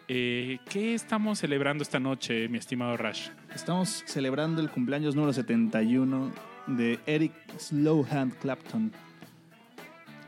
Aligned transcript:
Eh, 0.08 0.60
¿Qué 0.70 0.94
estamos 0.94 1.40
celebrando 1.40 1.82
esta 1.82 2.00
noche, 2.00 2.48
mi 2.48 2.60
estimado 2.60 2.96
Rash? 2.96 3.30
Estamos 3.56 4.04
celebrando 4.06 4.62
el 4.62 4.70
cumpleaños 4.70 5.16
número 5.16 5.34
71 5.34 6.32
de 6.68 7.00
Eric 7.08 7.34
Slowhand 7.58 8.38
Clapton. 8.38 8.92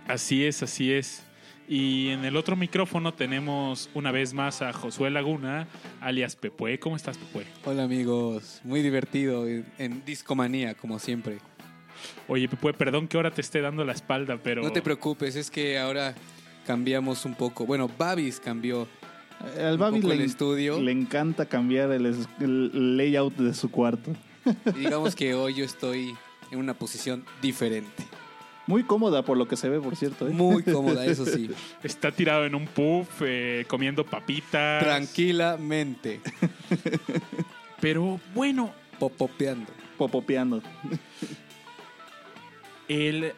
Así 0.07 0.43
es, 0.43 0.63
así 0.63 0.91
es. 0.91 1.30
Y 1.67 2.09
en 2.09 2.25
el 2.25 2.35
otro 2.35 2.55
micrófono 2.55 3.13
tenemos 3.13 3.89
una 3.93 4.11
vez 4.11 4.33
más 4.33 4.61
a 4.61 4.73
Josué 4.73 5.09
Laguna, 5.09 5.67
alias 6.01 6.35
Pepue. 6.35 6.79
¿Cómo 6.79 6.95
estás, 6.95 7.17
Pepue? 7.17 7.45
Hola 7.65 7.83
amigos, 7.83 8.61
muy 8.63 8.81
divertido 8.81 9.47
en, 9.47 10.03
Discomanía 10.05 10.73
como 10.73 10.99
siempre. 10.99 11.37
Oye, 12.27 12.49
Pepue, 12.49 12.73
perdón 12.73 13.07
que 13.07 13.17
ahora 13.17 13.31
te 13.31 13.41
esté 13.41 13.61
dando 13.61 13.85
la 13.85 13.93
espalda, 13.93 14.39
pero... 14.43 14.63
No 14.63 14.71
te 14.71 14.81
preocupes, 14.81 15.35
es 15.35 15.49
que 15.49 15.79
ahora 15.79 16.15
cambiamos 16.65 17.25
un 17.25 17.35
poco. 17.35 17.65
Bueno, 17.65 17.89
Babis 17.97 18.39
cambió. 18.39 18.87
Eh, 19.55 19.63
Al 19.63 19.73
Un 19.73 19.79
Babi 19.79 20.01
poco 20.01 20.09
le, 20.09 20.15
el 20.15 20.21
estudio. 20.21 20.79
le 20.79 20.91
encanta 20.91 21.45
cambiar 21.45 21.91
el, 21.91 22.97
layout 22.97 23.35
de 23.35 23.53
su 23.53 23.71
cuarto. 23.71 24.11
Y 24.75 24.79
digamos 24.79 25.15
que 25.15 25.35
hoy 25.35 25.53
yo 25.53 25.63
estoy 25.63 26.15
en 26.51 26.59
una 26.59 26.73
posición 26.73 27.23
diferente. 27.41 28.03
Muy 28.71 28.83
cómoda 28.83 29.21
por 29.25 29.35
lo 29.37 29.49
que 29.49 29.57
se 29.57 29.67
ve, 29.67 29.81
por 29.81 29.97
cierto. 29.97 30.29
¿eh? 30.29 30.31
Muy 30.31 30.63
cómoda, 30.75 31.05
eso 31.05 31.25
sí. 31.25 31.51
Está 31.83 32.09
tirado 32.13 32.45
en 32.45 32.55
un 32.55 32.65
puff, 32.67 33.21
eh, 33.21 33.65
comiendo 33.67 34.05
papitas. 34.05 34.81
Tranquilamente, 34.81 36.21
Pero 37.81 38.17
bueno, 38.33 38.71
popopeando. 38.97 39.73
Popopeando. 39.97 40.61
el, 42.87 43.33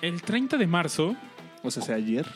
el 0.00 0.22
30 0.22 0.56
de 0.56 0.66
marzo 0.66 1.14
O 1.62 1.70
sea, 1.70 1.96
ayer. 1.96 2.26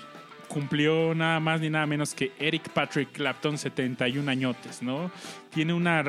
cumplió 0.48 1.14
nada 1.14 1.40
más 1.40 1.60
ni 1.62 1.70
nada 1.70 1.86
menos 1.86 2.12
que 2.12 2.32
Eric 2.38 2.68
Patrick 2.68 3.12
Clapton 3.12 3.56
71 3.56 4.30
añotes, 4.30 4.82
¿no? 4.82 5.10
Tiene 5.54 5.72
una, 5.72 6.04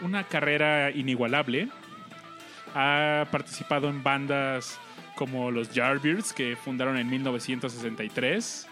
una 0.00 0.24
carrera 0.24 0.92
inigualable. 0.92 1.70
Ha 2.78 3.26
participado 3.30 3.88
en 3.88 4.02
bandas 4.02 4.78
como 5.14 5.50
los 5.50 5.72
Yardbirds, 5.72 6.34
que 6.34 6.56
fundaron 6.56 6.98
en 6.98 7.08
1963. 7.08 8.66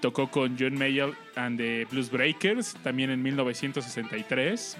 Tocó 0.00 0.28
con 0.28 0.56
John 0.58 0.74
Mayer 0.74 1.12
and 1.36 1.56
the 1.56 1.86
Blues 1.92 2.10
Breakers, 2.10 2.74
también 2.82 3.10
en 3.10 3.22
1963. 3.22 4.76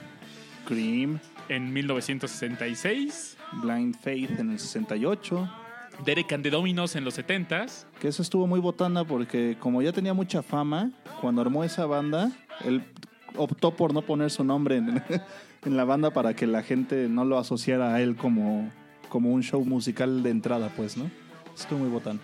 Cream. 0.66 1.20
En 1.48 1.72
1966. 1.72 3.36
Blind 3.62 3.96
Faith 4.00 4.40
en 4.40 4.50
el 4.50 4.58
68. 4.58 5.48
Derek 6.04 6.32
and 6.32 6.42
the 6.42 6.50
Dominos 6.50 6.96
en 6.96 7.04
los 7.04 7.16
70s. 7.16 7.84
Que 8.00 8.08
eso 8.08 8.20
estuvo 8.22 8.48
muy 8.48 8.58
botana 8.58 9.04
porque 9.04 9.56
como 9.60 9.80
ya 9.80 9.92
tenía 9.92 10.12
mucha 10.12 10.42
fama, 10.42 10.90
cuando 11.20 11.40
armó 11.40 11.62
esa 11.62 11.86
banda, 11.86 12.32
él 12.64 12.82
optó 13.36 13.76
por 13.76 13.94
no 13.94 14.02
poner 14.02 14.32
su 14.32 14.42
nombre 14.42 14.78
en, 14.78 15.02
en 15.66 15.76
la 15.76 15.84
banda 15.84 16.10
para 16.12 16.34
que 16.34 16.46
la 16.46 16.62
gente 16.62 17.08
no 17.08 17.24
lo 17.24 17.38
asociara 17.38 17.94
a 17.94 18.00
él 18.00 18.16
como, 18.16 18.70
como 19.08 19.30
un 19.32 19.42
show 19.42 19.64
musical 19.64 20.22
de 20.22 20.30
entrada, 20.30 20.70
pues, 20.76 20.96
¿no? 20.96 21.10
Estuvo 21.56 21.78
muy 21.80 21.88
botana. 21.88 22.20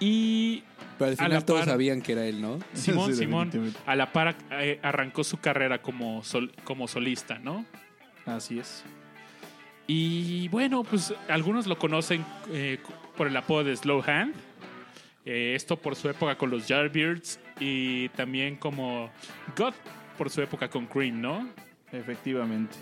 Y 0.00 0.62
Pero 0.98 1.10
al 1.10 1.12
A 1.18 1.22
la 1.22 1.28
final 1.28 1.44
todos 1.44 1.60
par- 1.60 1.68
sabían 1.70 2.02
que 2.02 2.12
era 2.12 2.26
él, 2.26 2.40
¿no? 2.40 2.58
Simón, 2.74 3.12
Sí, 3.12 3.18
Simón, 3.24 3.50
a 3.86 3.94
la 3.96 4.12
par 4.12 4.36
eh, 4.50 4.80
arrancó 4.82 5.24
su 5.24 5.38
carrera 5.38 5.80
como, 5.82 6.22
sol- 6.22 6.52
como 6.64 6.88
solista, 6.88 7.38
¿no? 7.38 7.64
Así 8.26 8.58
es. 8.58 8.84
Y 9.86 10.48
bueno, 10.48 10.82
pues 10.82 11.12
algunos 11.28 11.66
lo 11.66 11.78
conocen 11.78 12.24
eh, 12.50 12.78
por 13.16 13.26
el 13.26 13.36
apodo 13.36 13.64
de 13.64 13.76
Slow 13.76 14.02
Hand. 14.06 14.34
Eh, 15.26 15.54
esto 15.54 15.76
por 15.76 15.94
su 15.96 16.08
época 16.08 16.36
con 16.36 16.50
los 16.50 16.68
Yardbirds 16.68 17.38
y 17.60 18.08
también 18.10 18.56
como 18.56 19.10
God 19.56 19.72
por 20.18 20.28
su 20.30 20.42
época 20.42 20.68
con 20.68 20.86
Cream, 20.86 21.20
¿no? 21.20 21.48
Efectivamente. 21.94 22.74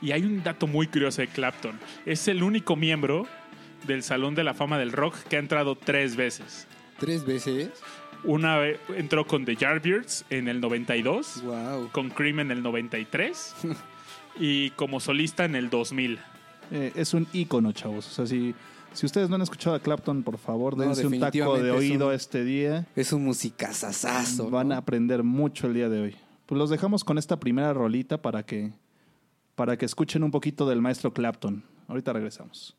Y 0.00 0.12
hay 0.12 0.22
un 0.24 0.42
dato 0.42 0.66
muy 0.66 0.86
curioso 0.86 1.22
de 1.22 1.28
Clapton. 1.28 1.78
Es 2.06 2.28
el 2.28 2.42
único 2.42 2.76
miembro 2.76 3.26
del 3.86 4.02
Salón 4.02 4.34
de 4.34 4.44
la 4.44 4.54
Fama 4.54 4.78
del 4.78 4.92
Rock 4.92 5.16
que 5.28 5.36
ha 5.36 5.38
entrado 5.40 5.76
tres 5.76 6.16
veces. 6.16 6.66
Tres 6.98 7.24
veces. 7.24 7.70
Una 8.24 8.56
vez 8.58 8.78
entró 8.96 9.26
con 9.26 9.44
The 9.44 9.56
Yardbirds 9.56 10.24
en 10.30 10.48
el 10.48 10.60
92. 10.60 11.42
Wow. 11.44 11.90
con 11.92 12.10
Cream 12.10 12.40
en 12.40 12.50
el 12.50 12.62
93 12.62 13.54
y 14.40 14.70
como 14.70 15.00
solista 15.00 15.44
en 15.44 15.54
el 15.54 15.70
2000. 15.70 16.18
Eh, 16.70 16.92
es 16.96 17.14
un 17.14 17.26
ícono, 17.32 17.72
chavos. 17.72 18.06
O 18.08 18.10
sea, 18.10 18.26
si, 18.26 18.54
si 18.92 19.06
ustedes 19.06 19.28
no 19.28 19.36
han 19.36 19.42
escuchado 19.42 19.74
a 19.76 19.80
Clapton, 19.80 20.22
por 20.22 20.38
favor, 20.38 20.76
No, 20.76 20.84
dense 20.84 21.06
un 21.06 21.18
taco 21.18 21.56
de 21.56 21.62
definitivamente 21.62 21.68
es 21.70 21.76
oído 21.78 22.08
un- 22.08 22.14
este 22.14 22.44
día. 22.44 22.86
Es 22.94 23.12
un 23.12 23.24
musicazazazo. 23.24 24.50
Van 24.50 24.68
¿no? 24.68 24.74
a 24.74 24.78
aprender 24.78 25.22
mucho 25.22 25.66
el 25.68 25.74
día 25.74 25.88
de 25.88 26.00
hoy. 26.00 26.16
Pues 26.48 26.58
los 26.58 26.70
dejamos 26.70 27.04
con 27.04 27.18
esta 27.18 27.38
primera 27.38 27.74
rolita 27.74 28.22
para 28.22 28.42
que, 28.42 28.72
para 29.54 29.76
que 29.76 29.84
escuchen 29.84 30.22
un 30.22 30.30
poquito 30.30 30.66
del 30.66 30.80
maestro 30.80 31.12
Clapton. 31.12 31.62
Ahorita 31.88 32.14
regresamos. 32.14 32.74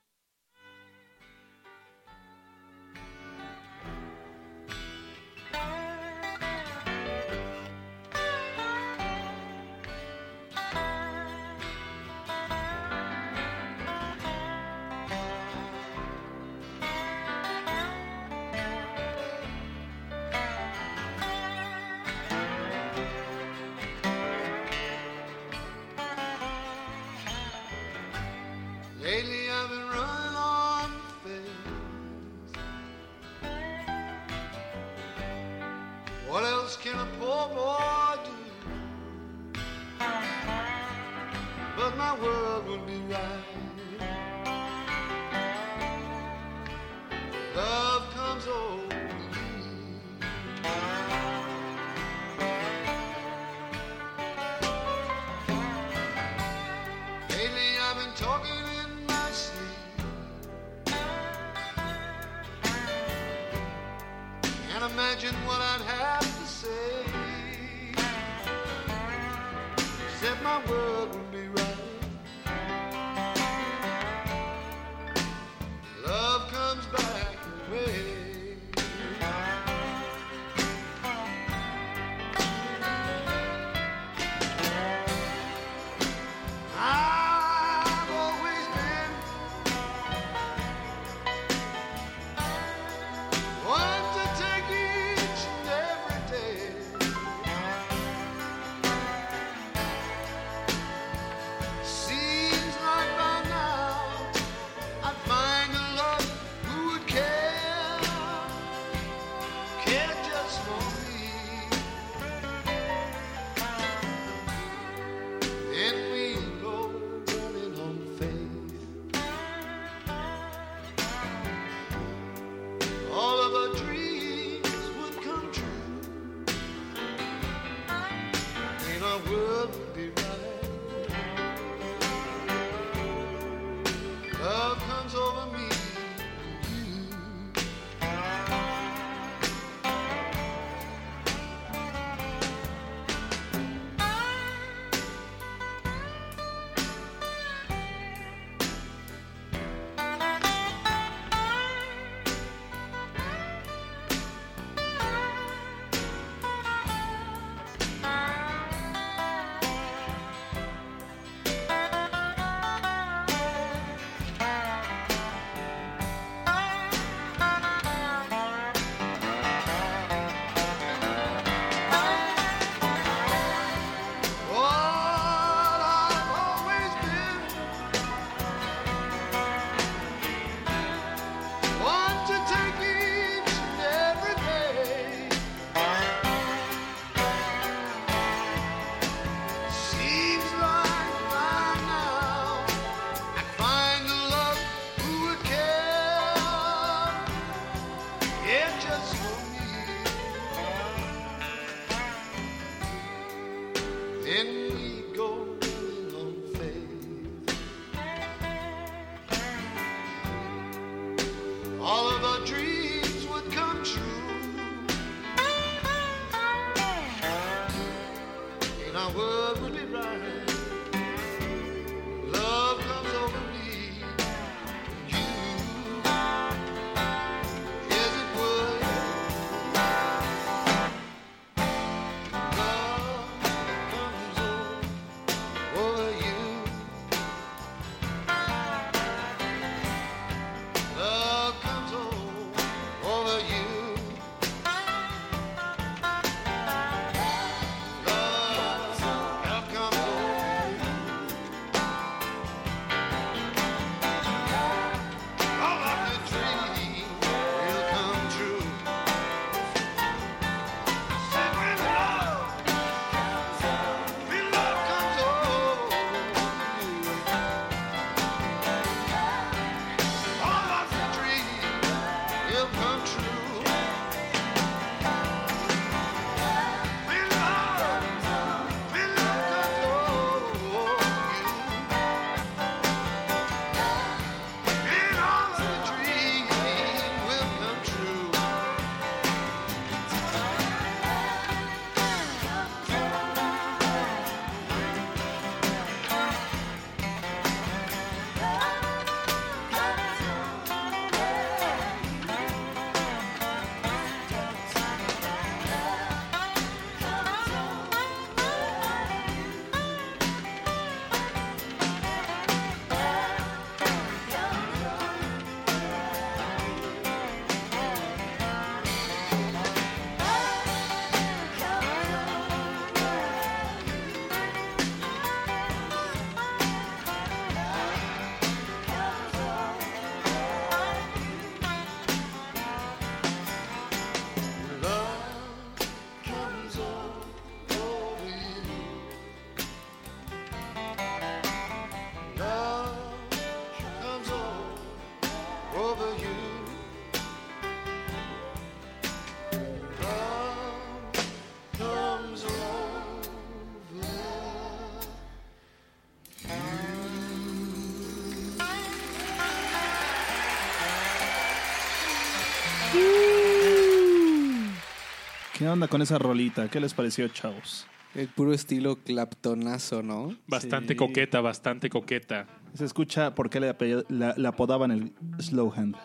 ¿Qué 365.60 365.68
onda 365.68 365.88
con 365.90 366.02
esa 366.02 366.18
rolita? 366.18 366.70
¿Qué 366.70 366.80
les 366.80 366.94
pareció, 366.94 367.28
chavos? 367.28 367.86
El 368.16 368.28
puro 368.30 368.54
estilo 368.54 368.96
claptonazo, 368.96 370.02
¿no? 370.02 370.36
Bastante 370.48 370.94
Sí. 370.94 370.98
coqueta, 370.98 371.42
bastante 371.42 371.90
coqueta. 371.90 372.48
Se 372.74 372.86
escucha 372.86 373.36
por 373.36 373.50
qué 373.50 373.60
le, 373.60 373.70
apell- 373.78 374.06
la- 374.10 374.34
le 374.38 374.48
apodaban 374.48 374.90
el 374.92 375.12
Slow 375.40 375.72
Hand. 375.76 375.96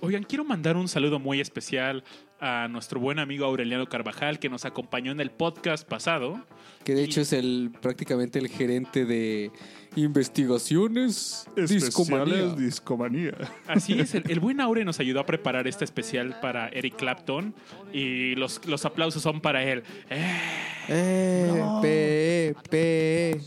Oigan, 0.00 0.22
quiero 0.22 0.44
mandar 0.44 0.76
un 0.76 0.88
saludo 0.88 1.18
muy 1.18 1.40
especial 1.40 2.04
a 2.40 2.68
nuestro 2.68 2.98
buen 3.00 3.18
amigo 3.18 3.44
Aureliano 3.44 3.86
Carvajal, 3.86 4.38
que 4.38 4.48
nos 4.48 4.64
acompañó 4.64 5.12
en 5.12 5.20
el 5.20 5.30
podcast 5.30 5.86
pasado. 5.86 6.40
Que 6.84 6.94
de 6.94 7.04
hecho 7.04 7.20
es 7.20 7.32
el 7.34 7.70
prácticamente 7.82 8.38
el 8.38 8.48
gerente 8.48 9.04
de 9.04 9.50
investigaciones 9.96 11.46
discomanía. 11.56 12.46
discomanía. 12.54 13.32
Así 13.66 13.98
es, 13.98 14.14
el, 14.14 14.24
el 14.30 14.40
buen 14.40 14.60
Aure 14.60 14.84
nos 14.84 15.00
ayudó 15.00 15.20
a 15.20 15.26
preparar 15.26 15.66
este 15.68 15.84
especial 15.84 16.38
para 16.40 16.68
Eric 16.68 16.96
Clapton 16.96 17.54
y 17.92 18.34
los, 18.36 18.64
los 18.66 18.84
aplausos 18.84 19.22
son 19.22 19.40
para 19.40 19.62
él. 19.62 19.82
Eh, 20.08 20.40
Eh, 20.88 21.52
No. 21.56 21.80
pe, 21.82 22.54
pe. 22.70 23.40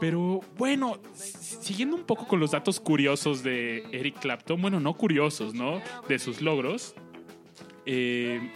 Pero 0.00 0.40
bueno, 0.58 0.98
siguiendo 1.14 1.94
un 1.94 2.02
poco 2.02 2.26
con 2.26 2.40
los 2.40 2.50
datos 2.50 2.80
curiosos 2.80 3.44
de 3.44 3.84
Eric 3.92 4.18
Clapton, 4.18 4.60
bueno, 4.60 4.80
no 4.80 4.94
curiosos, 4.94 5.54
¿no? 5.54 5.80
De 6.08 6.18
sus 6.18 6.40
logros. 6.42 6.94
Eh, 7.86 8.50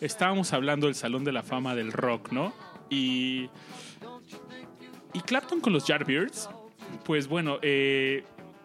estábamos 0.00 0.52
hablando 0.52 0.86
del 0.86 0.94
Salón 0.94 1.24
de 1.24 1.32
la 1.32 1.42
Fama 1.42 1.74
del 1.74 1.92
Rock, 1.92 2.32
¿no? 2.32 2.52
Y, 2.90 3.48
y 5.12 5.20
Clapton 5.20 5.60
con 5.60 5.72
los 5.72 5.86
Yardbirds, 5.86 6.48
pues 7.04 7.28
bueno, 7.28 7.58
eh, 7.62 8.24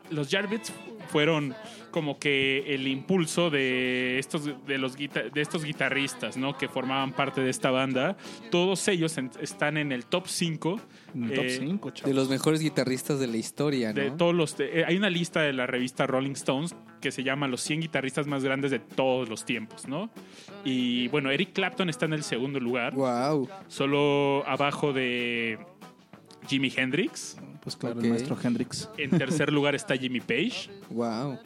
los 0.09 0.29
Yardbirds 0.29 0.71
fueron 1.09 1.55
como 1.91 2.17
que 2.17 2.73
el 2.73 2.87
impulso 2.87 3.49
de 3.49 4.17
estos, 4.17 4.45
de 4.65 4.77
los 4.77 4.95
de 4.97 5.31
estos 5.35 5.63
guitarristas, 5.63 6.37
¿no? 6.37 6.57
Que 6.57 6.67
formaban 6.67 7.11
parte 7.13 7.41
de 7.41 7.49
esta 7.49 7.69
banda. 7.71 8.17
Todos 8.49 8.87
ellos 8.87 9.17
en- 9.17 9.29
están 9.41 9.77
en 9.77 9.91
el 9.91 10.05
top 10.05 10.27
5 10.27 10.79
Top 11.11 11.43
Eh, 11.43 11.57
5, 11.59 11.91
De 12.05 12.13
los 12.13 12.29
mejores 12.29 12.61
guitarristas 12.61 13.19
de 13.19 13.27
la 13.27 13.35
historia, 13.35 13.91
¿no? 13.93 14.01
de 14.01 14.11
todos 14.11 14.33
los 14.33 14.55
eh, 14.59 14.85
hay 14.87 14.95
una 14.95 15.09
lista 15.09 15.41
de 15.41 15.51
la 15.51 15.67
revista 15.67 16.07
Rolling 16.07 16.31
Stones 16.31 16.73
que 17.01 17.11
se 17.11 17.21
llama 17.23 17.47
los 17.49 17.59
100 17.61 17.81
guitarristas 17.81 18.27
más 18.27 18.43
grandes 18.45 18.71
de 18.71 18.79
todos 18.79 19.27
los 19.27 19.43
tiempos, 19.43 19.87
¿no? 19.89 20.09
Y 20.63 21.09
bueno, 21.09 21.29
Eric 21.29 21.51
Clapton 21.53 21.89
está 21.89 22.05
en 22.05 22.13
el 22.13 22.23
segundo 22.23 22.59
lugar, 22.61 22.93
Wow. 22.95 23.49
solo 23.67 24.43
abajo 24.47 24.93
de 24.93 25.59
Jimi 26.47 26.71
Hendrix. 26.75 27.37
Pues 27.61 27.75
claro, 27.75 27.99
el 27.99 28.09
maestro 28.09 28.37
Hendrix. 28.41 28.89
En 28.97 29.09
tercer 29.11 29.51
lugar 29.51 29.75
está 29.75 29.95
Jimmy 29.97 30.19
Page 30.21 30.69
Wow. 30.89 31.37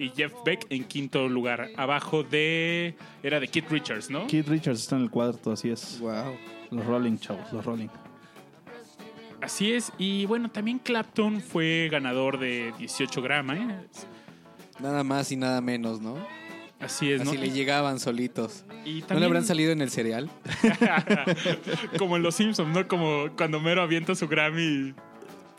Y 0.00 0.10
Jeff 0.16 0.32
Beck 0.44 0.66
en 0.70 0.84
quinto 0.84 1.28
lugar, 1.28 1.68
abajo 1.76 2.22
de 2.22 2.94
era 3.22 3.38
de 3.38 3.48
Keith 3.48 3.68
Richards, 3.68 4.08
¿no? 4.08 4.26
Keith 4.26 4.48
Richards 4.48 4.80
está 4.80 4.96
en 4.96 5.02
el 5.02 5.10
cuarto, 5.10 5.52
así 5.52 5.68
es. 5.68 6.00
Wow. 6.00 6.36
Los 6.70 6.86
Rolling, 6.86 7.18
chavos, 7.18 7.52
los 7.52 7.64
Rolling. 7.64 7.88
Así 9.42 9.72
es. 9.72 9.92
Y 9.98 10.24
bueno, 10.24 10.50
también 10.50 10.78
Clapton 10.78 11.42
fue 11.42 11.88
ganador 11.92 12.38
de 12.38 12.72
18 12.78 13.20
Grammys. 13.20 14.06
Nada 14.78 15.04
más 15.04 15.30
y 15.32 15.36
nada 15.36 15.60
menos, 15.60 16.00
¿no? 16.00 16.16
Así 16.80 17.12
es, 17.12 17.20
Así 17.20 17.36
¿no? 17.36 17.40
le 17.40 17.50
llegaban 17.50 18.00
solitos. 18.00 18.64
Y 18.86 19.04
¿No 19.10 19.18
le 19.18 19.26
habrán 19.26 19.44
salido 19.44 19.70
en 19.72 19.82
el 19.82 19.90
cereal? 19.90 20.30
como 21.98 22.16
en 22.16 22.22
Los 22.22 22.36
Simpsons, 22.36 22.74
¿no? 22.74 22.88
Como 22.88 23.28
cuando 23.36 23.60
Mero 23.60 23.82
avienta 23.82 24.14
su 24.14 24.28
Grammy 24.28 24.94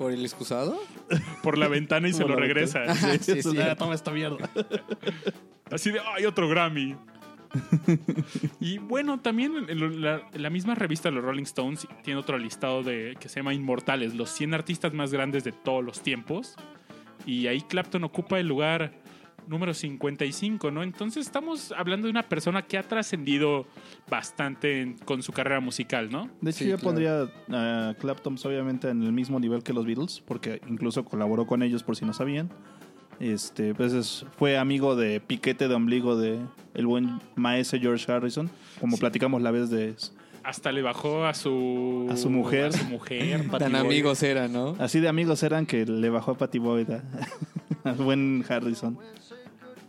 ¿Por 0.01 0.11
el 0.13 0.23
excusado? 0.25 0.79
por 1.43 1.57
la 1.59 1.67
ventana 1.67 2.07
y 2.09 2.13
se 2.13 2.25
lo 2.25 2.35
regresa. 2.35 2.81
Ah, 2.87 2.95
sí, 3.21 3.39
Ah, 3.59 3.75
toma 3.75 3.93
esta 3.93 4.09
mierda. 4.11 4.49
Así 5.71 5.91
de, 5.91 5.99
¡ay, 5.99 6.25
otro 6.25 6.49
Grammy! 6.49 6.95
y 8.59 8.77
bueno, 8.79 9.19
también 9.19 9.53
en 9.69 9.79
lo- 9.79 9.89
la, 9.89 10.21
en 10.33 10.41
la 10.41 10.49
misma 10.49 10.73
revista 10.73 11.11
Los 11.11 11.23
Rolling 11.23 11.43
Stones 11.43 11.87
tiene 12.03 12.19
otro 12.19 12.37
listado 12.37 12.81
de 12.81 13.15
que 13.19 13.29
se 13.29 13.37
llama 13.41 13.53
Inmortales, 13.53 14.15
los 14.15 14.29
100 14.31 14.53
artistas 14.53 14.93
más 14.93 15.11
grandes 15.11 15.43
de 15.43 15.51
todos 15.51 15.83
los 15.83 16.01
tiempos. 16.01 16.55
Y 17.25 17.47
ahí 17.47 17.61
Clapton 17.61 18.03
ocupa 18.03 18.39
el 18.39 18.47
lugar 18.47 18.93
número 19.47 19.73
55, 19.73 20.71
¿no? 20.71 20.83
Entonces 20.83 21.25
estamos 21.25 21.73
hablando 21.77 22.07
de 22.07 22.11
una 22.11 22.23
persona 22.23 22.61
que 22.61 22.77
ha 22.77 22.83
trascendido 22.83 23.65
bastante 24.09 24.81
en- 24.81 24.97
con 24.99 25.21
su 25.23 25.31
carrera 25.31 25.59
musical, 25.59 26.09
¿no? 26.11 26.29
De 26.41 26.51
hecho, 26.51 26.59
Sí, 26.59 26.65
yo 26.69 26.77
claro. 26.77 26.83
pondría 26.83 27.27
a 27.89 27.93
Clapton 27.99 28.35
pues, 28.35 28.45
obviamente 28.45 28.89
en 28.89 29.03
el 29.03 29.11
mismo 29.11 29.39
nivel 29.39 29.63
que 29.63 29.73
los 29.73 29.85
Beatles, 29.85 30.21
porque 30.25 30.61
incluso 30.67 31.03
colaboró 31.05 31.45
con 31.45 31.63
ellos 31.63 31.83
por 31.83 31.95
si 31.95 32.05
no 32.05 32.13
sabían. 32.13 32.49
Este, 33.19 33.75
pues 33.75 33.93
es- 33.93 34.25
fue 34.37 34.57
amigo 34.57 34.95
de 34.95 35.19
piquete 35.19 35.67
de 35.67 35.75
ombligo 35.75 36.15
de 36.15 36.39
el 36.73 36.87
buen 36.87 37.19
maestro 37.35 37.79
George 37.79 38.11
Harrison, 38.11 38.49
como 38.79 38.95
Sí. 38.97 39.01
platicamos 39.01 39.41
la 39.41 39.51
vez 39.51 39.69
de 39.69 39.93
Hasta 40.43 40.71
le 40.71 40.81
bajó 40.81 41.25
a 41.25 41.35
su... 41.35 42.07
A 42.09 42.17
su 42.17 42.31
mujer. 42.31 42.67
A 42.67 42.71
su 42.71 42.85
mujer. 42.85 43.47
Patty 43.51 43.63
Tan 43.65 43.75
amigos 43.75 44.23
eran, 44.23 44.51
¿no? 44.51 44.75
así 44.79 44.99
de 44.99 45.07
amigos 45.07 45.43
eran 45.43 45.67
que 45.67 45.85
le 45.85 46.09
bajó 46.09 46.31
a 46.31 46.37
Patty 46.39 46.57
Boyd 46.57 46.89
a- 46.89 47.03
al 47.83 47.95
buen 47.97 48.43
Harrison. 48.49 48.97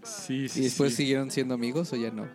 Sí, 0.02 0.48
sí, 0.48 0.60
¿Y 0.60 0.64
después 0.64 0.90
sí. 0.92 0.98
siguieron 0.98 1.30
siendo 1.30 1.54
amigos 1.54 1.92
o 1.92 1.96
ya 1.96 2.10
no? 2.10 2.26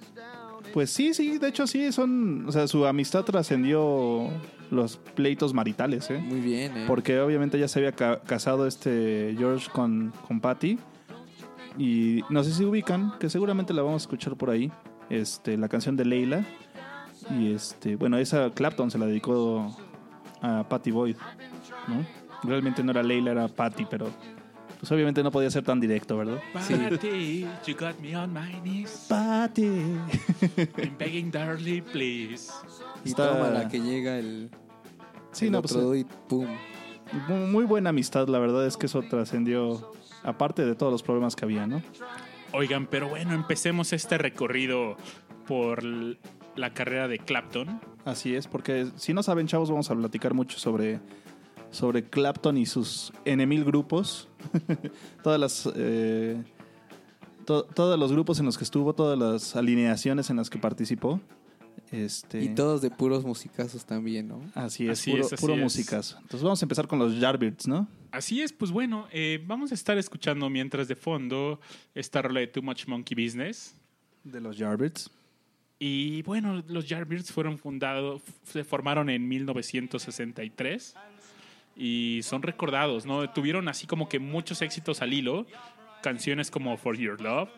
Pues 0.74 0.90
sí, 0.90 1.14
sí, 1.14 1.38
de 1.38 1.48
hecho 1.48 1.66
sí 1.68 1.92
son, 1.92 2.46
o 2.48 2.52
sea, 2.52 2.68
su 2.68 2.86
amistad 2.86 3.24
trascendió 3.24 4.30
los 4.70 4.98
pleitos 4.98 5.54
maritales, 5.54 6.10
¿eh? 6.10 6.20
Muy 6.20 6.42
bien, 6.42 6.76
¿eh? 6.78 6.84
Porque 6.88 7.20
obviamente 7.20 7.58
ya 7.58 7.68
se 7.68 7.80
había 7.80 7.94
ca- 7.94 8.20
casado 8.22 8.68
este 8.68 9.34
George 9.38 9.70
con, 9.72 10.14
con 10.28 10.40
Patty. 10.42 10.78
Y 11.78 12.22
no 12.30 12.44
sé 12.44 12.52
si 12.54 12.66
ubican, 12.66 13.14
que 13.20 13.30
seguramente 13.30 13.74
la 13.74 13.82
vamos 13.84 14.02
a 14.02 14.04
escuchar 14.04 14.36
por 14.36 14.50
ahí. 14.50 14.72
Este, 15.10 15.58
la 15.58 15.70
canción 15.70 15.96
de 15.96 16.06
Leila. 16.06 16.44
Y 17.40 17.54
este, 17.54 17.96
bueno, 17.96 18.18
esa 18.18 18.50
Clapton 18.52 18.90
se 18.92 18.98
la 18.98 19.06
dedicó 19.06 19.76
a 20.42 20.68
Patty 20.68 20.92
Boyd, 20.92 21.16
¿no? 21.88 22.06
Realmente 22.44 22.84
no 22.84 22.92
era 22.92 23.04
Leila, 23.04 23.32
era 23.32 23.48
Patty, 23.48 23.86
pero 23.90 24.08
pues 24.80 24.92
obviamente 24.92 25.24
no 25.24 25.32
podía 25.32 25.50
ser 25.50 25.64
tan 25.64 25.80
directo, 25.80 26.18
¿verdad? 26.18 26.40
Patty, 26.54 27.48
you 27.66 27.76
got 27.76 27.98
me 28.00 28.16
on 28.16 28.32
my 28.34 28.60
knees. 28.62 29.06
Patty. 29.10 29.66
I'm 30.78 30.98
begging, 30.98 31.32
darling, 31.32 31.82
please. 31.84 32.52
y 33.04 33.10
está- 33.10 33.34
toma 33.34 33.50
la 33.50 33.68
que 33.68 33.80
llega 33.80 34.18
el, 34.20 34.50
Sí, 35.32 35.46
el 35.48 35.52
no, 35.52 35.62
pues, 35.62 35.74
otro 35.74 35.96
y 35.96 36.04
pum. 36.28 36.48
Mu- 37.28 37.48
Muy 37.48 37.66
buena 37.66 37.90
amistad, 37.92 38.28
la 38.28 38.38
verdad 38.40 38.66
es 38.68 38.76
que 38.78 38.86
eso 38.88 39.02
trascendió, 39.02 39.92
aparte 40.24 40.66
de 40.66 40.76
todos 40.76 40.92
los 40.92 41.04
problemas 41.04 41.36
que 41.36 41.46
había, 41.46 41.66
¿no? 41.66 41.82
Oigan, 42.54 42.88
pero 42.88 43.08
bueno, 43.10 43.34
empecemos 43.34 43.94
este 43.94 44.18
recorrido 44.18 44.98
por 45.48 45.80
l- 45.84 46.18
la 46.56 46.74
carrera 46.74 47.08
de 47.08 47.20
Clapton. 47.20 47.80
Así 48.06 48.36
es, 48.36 48.48
porque 48.48 48.88
si 48.96 49.14
no 49.14 49.22
saben, 49.24 49.48
chavos, 49.48 49.70
vamos 49.70 49.90
a 49.92 49.96
platicar 49.96 50.34
mucho 50.34 50.58
sobre, 50.60 51.00
sobre 51.72 52.04
Clapton 52.10 52.58
y 52.58 52.66
sus 52.66 53.14
enemil 53.26 53.64
grupos. 53.64 54.27
todas 55.24 55.40
las. 55.40 55.70
eh, 55.76 56.42
to- 57.46 57.64
todos 57.64 57.98
los 58.00 58.12
grupos 58.12 58.40
en 58.40 58.46
los 58.46 58.58
que 58.58 58.64
estuvo, 58.64 58.94
todas 58.94 59.18
las 59.18 59.56
alineaciones 59.56 60.30
en 60.30 60.38
las 60.38 60.50
que 60.50 60.58
participó. 60.58 61.22
Este, 61.92 62.44
Y 62.44 62.50
todos 62.50 62.82
de 62.82 62.90
puros 62.90 63.24
musicazos 63.24 63.86
también, 63.86 64.28
¿no? 64.28 64.42
Así 64.56 64.86
es, 64.86 65.00
Así 65.00 65.12
puro, 65.12 65.24
es, 65.26 65.32
así 65.34 65.42
puro 65.42 65.54
es. 65.54 65.62
musicazo. 65.62 66.18
Entonces 66.18 66.44
vamos 66.44 66.62
a 66.62 66.66
empezar 66.66 66.86
con 66.88 67.00
los 67.00 67.18
Yardbirds, 67.18 67.68
¿no? 67.68 67.88
Así 68.12 68.42
es, 68.42 68.52
pues 68.52 68.72
bueno, 68.72 69.08
eh, 69.12 69.42
vamos 69.48 69.72
a 69.72 69.76
estar 69.76 69.98
escuchando 69.98 70.50
mientras 70.50 70.90
de 70.90 70.96
fondo 70.98 71.62
esta 71.96 72.22
rola 72.22 72.42
de 72.42 72.48
Too 72.48 72.62
Much 72.62 72.88
Monkey 72.88 73.16
Business. 73.26 73.74
De 74.26 74.42
los 74.42 74.58
Yardbirds. 74.58 75.10
Y 75.80 76.24
bueno, 76.24 76.62
los 76.68 76.90
Yardbirds 76.90 77.32
fueron 77.32 77.58
fundados, 77.58 78.22
se 78.44 78.64
formaron 78.66 79.10
en 79.10 79.26
1963 79.28 80.96
y 81.78 82.22
son 82.24 82.42
recordados, 82.42 83.06
¿no? 83.06 83.30
Tuvieron 83.30 83.68
así 83.68 83.86
como 83.86 84.10
que 84.10 84.20
muchos 84.20 84.62
éxitos 84.62 85.02
al 85.02 85.14
hilo, 85.14 85.46
canciones 86.02 86.50
como 86.50 86.76
For 86.78 86.98
Your 86.98 87.22
Love, 87.22 87.50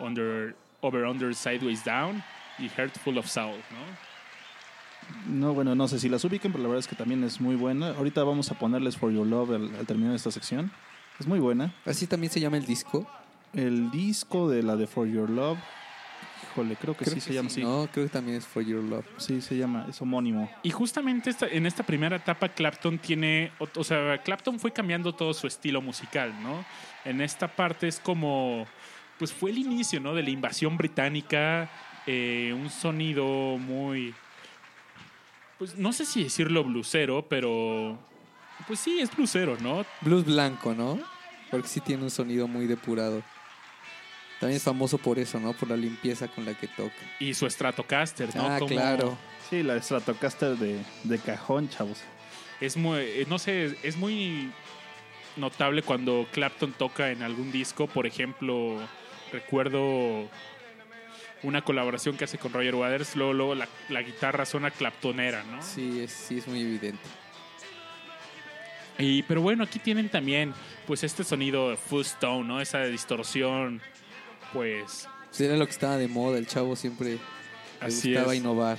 Under, 0.00 0.56
Over 0.80 1.04
Under 1.04 1.34
Sideways 1.34 1.84
Down 1.84 2.22
y 2.58 2.68
Heart 2.68 2.98
Full 2.98 3.18
of 3.18 3.26
Soul, 3.26 3.56
¿no? 3.70 4.06
No, 5.28 5.54
bueno, 5.54 5.76
no 5.76 5.86
sé 5.86 6.00
si 6.00 6.08
las 6.08 6.24
ubiquen, 6.24 6.50
pero 6.50 6.62
la 6.62 6.68
verdad 6.68 6.80
es 6.80 6.88
que 6.88 6.96
también 6.96 7.22
es 7.22 7.40
muy 7.40 7.54
buena. 7.54 7.90
Ahorita 7.90 8.24
vamos 8.24 8.50
a 8.50 8.58
ponerles 8.58 8.96
For 8.96 9.12
Your 9.12 9.26
Love 9.26 9.50
al, 9.50 9.76
al 9.76 9.86
terminar 9.86 10.16
esta 10.16 10.32
sección. 10.32 10.72
Es 11.20 11.28
muy 11.28 11.38
buena. 11.38 11.72
Así 11.84 12.08
también 12.08 12.32
se 12.32 12.40
llama 12.40 12.56
el 12.56 12.66
disco. 12.66 13.06
El 13.52 13.92
disco 13.92 14.48
de 14.48 14.64
la 14.64 14.74
de 14.74 14.88
For 14.88 15.06
Your 15.06 15.30
Love, 15.30 15.58
híjole, 16.56 16.76
creo 16.76 16.96
que 16.96 17.04
Creo 17.04 17.14
sí 17.14 17.20
que 17.20 17.26
se 17.26 17.34
llama 17.34 17.48
así. 17.48 17.62
No, 17.62 17.88
creo 17.92 18.06
que 18.06 18.10
también 18.12 18.38
es 18.38 18.46
For 18.46 18.62
Your 18.64 18.82
Love. 18.82 19.04
Sí, 19.18 19.40
se 19.40 19.56
llama, 19.56 19.86
es 19.88 20.00
homónimo. 20.00 20.50
Y 20.62 20.70
justamente 20.70 21.30
esta- 21.30 21.46
en 21.48 21.66
esta 21.66 21.82
primera 21.84 22.16
etapa 22.16 22.48
Clapton 22.48 22.98
tiene, 22.98 23.52
o, 23.58 23.68
o 23.76 23.84
sea, 23.84 24.18
Clapton 24.22 24.58
fue 24.58 24.72
cambiando 24.72 25.14
todo 25.14 25.34
su 25.34 25.46
estilo 25.46 25.82
musical, 25.82 26.34
¿no? 26.42 26.64
En 27.04 27.20
esta 27.20 27.48
parte 27.48 27.88
es 27.88 28.00
como, 28.00 28.66
pues 29.18 29.32
fue 29.32 29.50
el 29.50 29.58
inicio, 29.58 30.00
¿no? 30.00 30.14
De 30.14 30.22
la 30.22 30.30
invasión 30.30 30.76
británica, 30.76 31.70
eh, 32.06 32.54
un 32.58 32.70
sonido 32.70 33.24
muy, 33.58 34.14
pues 35.58 35.76
no 35.76 35.92
sé 35.92 36.04
si 36.06 36.24
decirlo 36.24 36.64
blusero, 36.64 37.26
pero, 37.28 37.98
pues 38.66 38.78
sí, 38.80 38.98
es 39.00 39.14
blusero, 39.14 39.56
¿no? 39.60 39.84
Blues 40.00 40.24
blanco, 40.24 40.74
¿no? 40.74 40.98
Porque 41.50 41.68
sí 41.68 41.80
tiene 41.80 42.02
un 42.02 42.10
sonido 42.10 42.48
muy 42.48 42.66
depurado. 42.66 43.22
También 44.40 44.56
es 44.58 44.62
famoso 44.62 44.98
por 44.98 45.18
eso, 45.18 45.40
¿no? 45.40 45.52
Por 45.54 45.70
la 45.70 45.76
limpieza 45.76 46.28
con 46.28 46.44
la 46.44 46.52
que 46.54 46.68
toca. 46.68 46.92
Y 47.20 47.32
su 47.34 47.48
Stratocaster, 47.48 48.34
¿no? 48.36 48.46
ah, 48.46 48.58
Como- 48.58 48.68
claro. 48.70 49.16
Sí, 49.48 49.62
la 49.62 49.80
Stratocaster 49.80 50.56
de, 50.56 50.78
de 51.04 51.18
cajón, 51.18 51.68
chavos. 51.68 51.98
Es 52.60 52.76
muy, 52.76 52.98
eh, 53.00 53.26
no 53.28 53.38
sé, 53.38 53.76
es 53.82 53.96
muy 53.96 54.50
notable 55.36 55.82
cuando 55.82 56.26
Clapton 56.32 56.72
toca 56.72 57.10
en 57.10 57.22
algún 57.22 57.50
disco. 57.52 57.86
Por 57.86 58.06
ejemplo, 58.06 58.76
recuerdo 59.32 60.28
una 61.42 61.62
colaboración 61.62 62.16
que 62.16 62.24
hace 62.24 62.38
con 62.38 62.52
Roger 62.52 62.74
Waters. 62.74 63.14
Luego, 63.16 63.32
luego 63.32 63.54
la, 63.54 63.68
la 63.88 64.02
guitarra 64.02 64.44
suena 64.44 64.70
claptonera, 64.70 65.44
¿no? 65.44 65.62
Sí, 65.62 66.00
es, 66.00 66.10
sí, 66.12 66.38
es 66.38 66.46
muy 66.48 66.60
evidente. 66.60 67.02
Y, 68.98 69.22
pero 69.24 69.42
bueno, 69.42 69.64
aquí 69.64 69.78
tienen 69.78 70.08
también 70.08 70.54
pues 70.86 71.04
este 71.04 71.22
sonido 71.24 71.76
full 71.76 72.00
stone, 72.02 72.44
¿no? 72.48 72.60
Esa 72.60 72.84
distorsión, 72.84 73.82
pues 74.52 75.08
Pues 75.28 75.40
era 75.40 75.56
lo 75.56 75.64
que 75.66 75.72
estaba 75.72 75.96
de 75.96 76.08
moda. 76.08 76.38
El 76.38 76.46
chavo 76.46 76.76
siempre 76.76 77.18
le 77.80 77.86
así 77.86 78.12
gustaba 78.12 78.32
es. 78.34 78.40
innovar. 78.40 78.78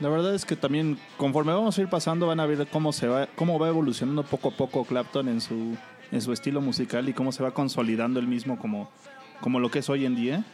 La 0.00 0.08
verdad 0.08 0.34
es 0.34 0.44
que 0.44 0.54
también, 0.54 0.96
conforme 1.16 1.52
vamos 1.52 1.76
a 1.76 1.80
ir 1.80 1.88
pasando, 1.88 2.26
van 2.28 2.38
a 2.38 2.46
ver 2.46 2.68
cómo 2.68 2.92
se 2.92 3.08
va, 3.08 3.26
cómo 3.34 3.58
va 3.58 3.68
evolucionando 3.68 4.22
poco 4.22 4.50
a 4.50 4.56
poco 4.56 4.84
Clapton 4.84 5.28
en 5.28 5.40
su, 5.40 5.76
en 6.12 6.22
su 6.22 6.32
estilo 6.32 6.60
musical 6.60 7.08
y 7.08 7.12
cómo 7.12 7.32
se 7.32 7.42
va 7.42 7.50
consolidando 7.52 8.20
el 8.20 8.28
mismo 8.28 8.58
como, 8.58 8.90
como 9.40 9.58
lo 9.58 9.70
que 9.70 9.80
es 9.80 9.88
hoy 9.88 10.04
en 10.06 10.14
día. 10.14 10.44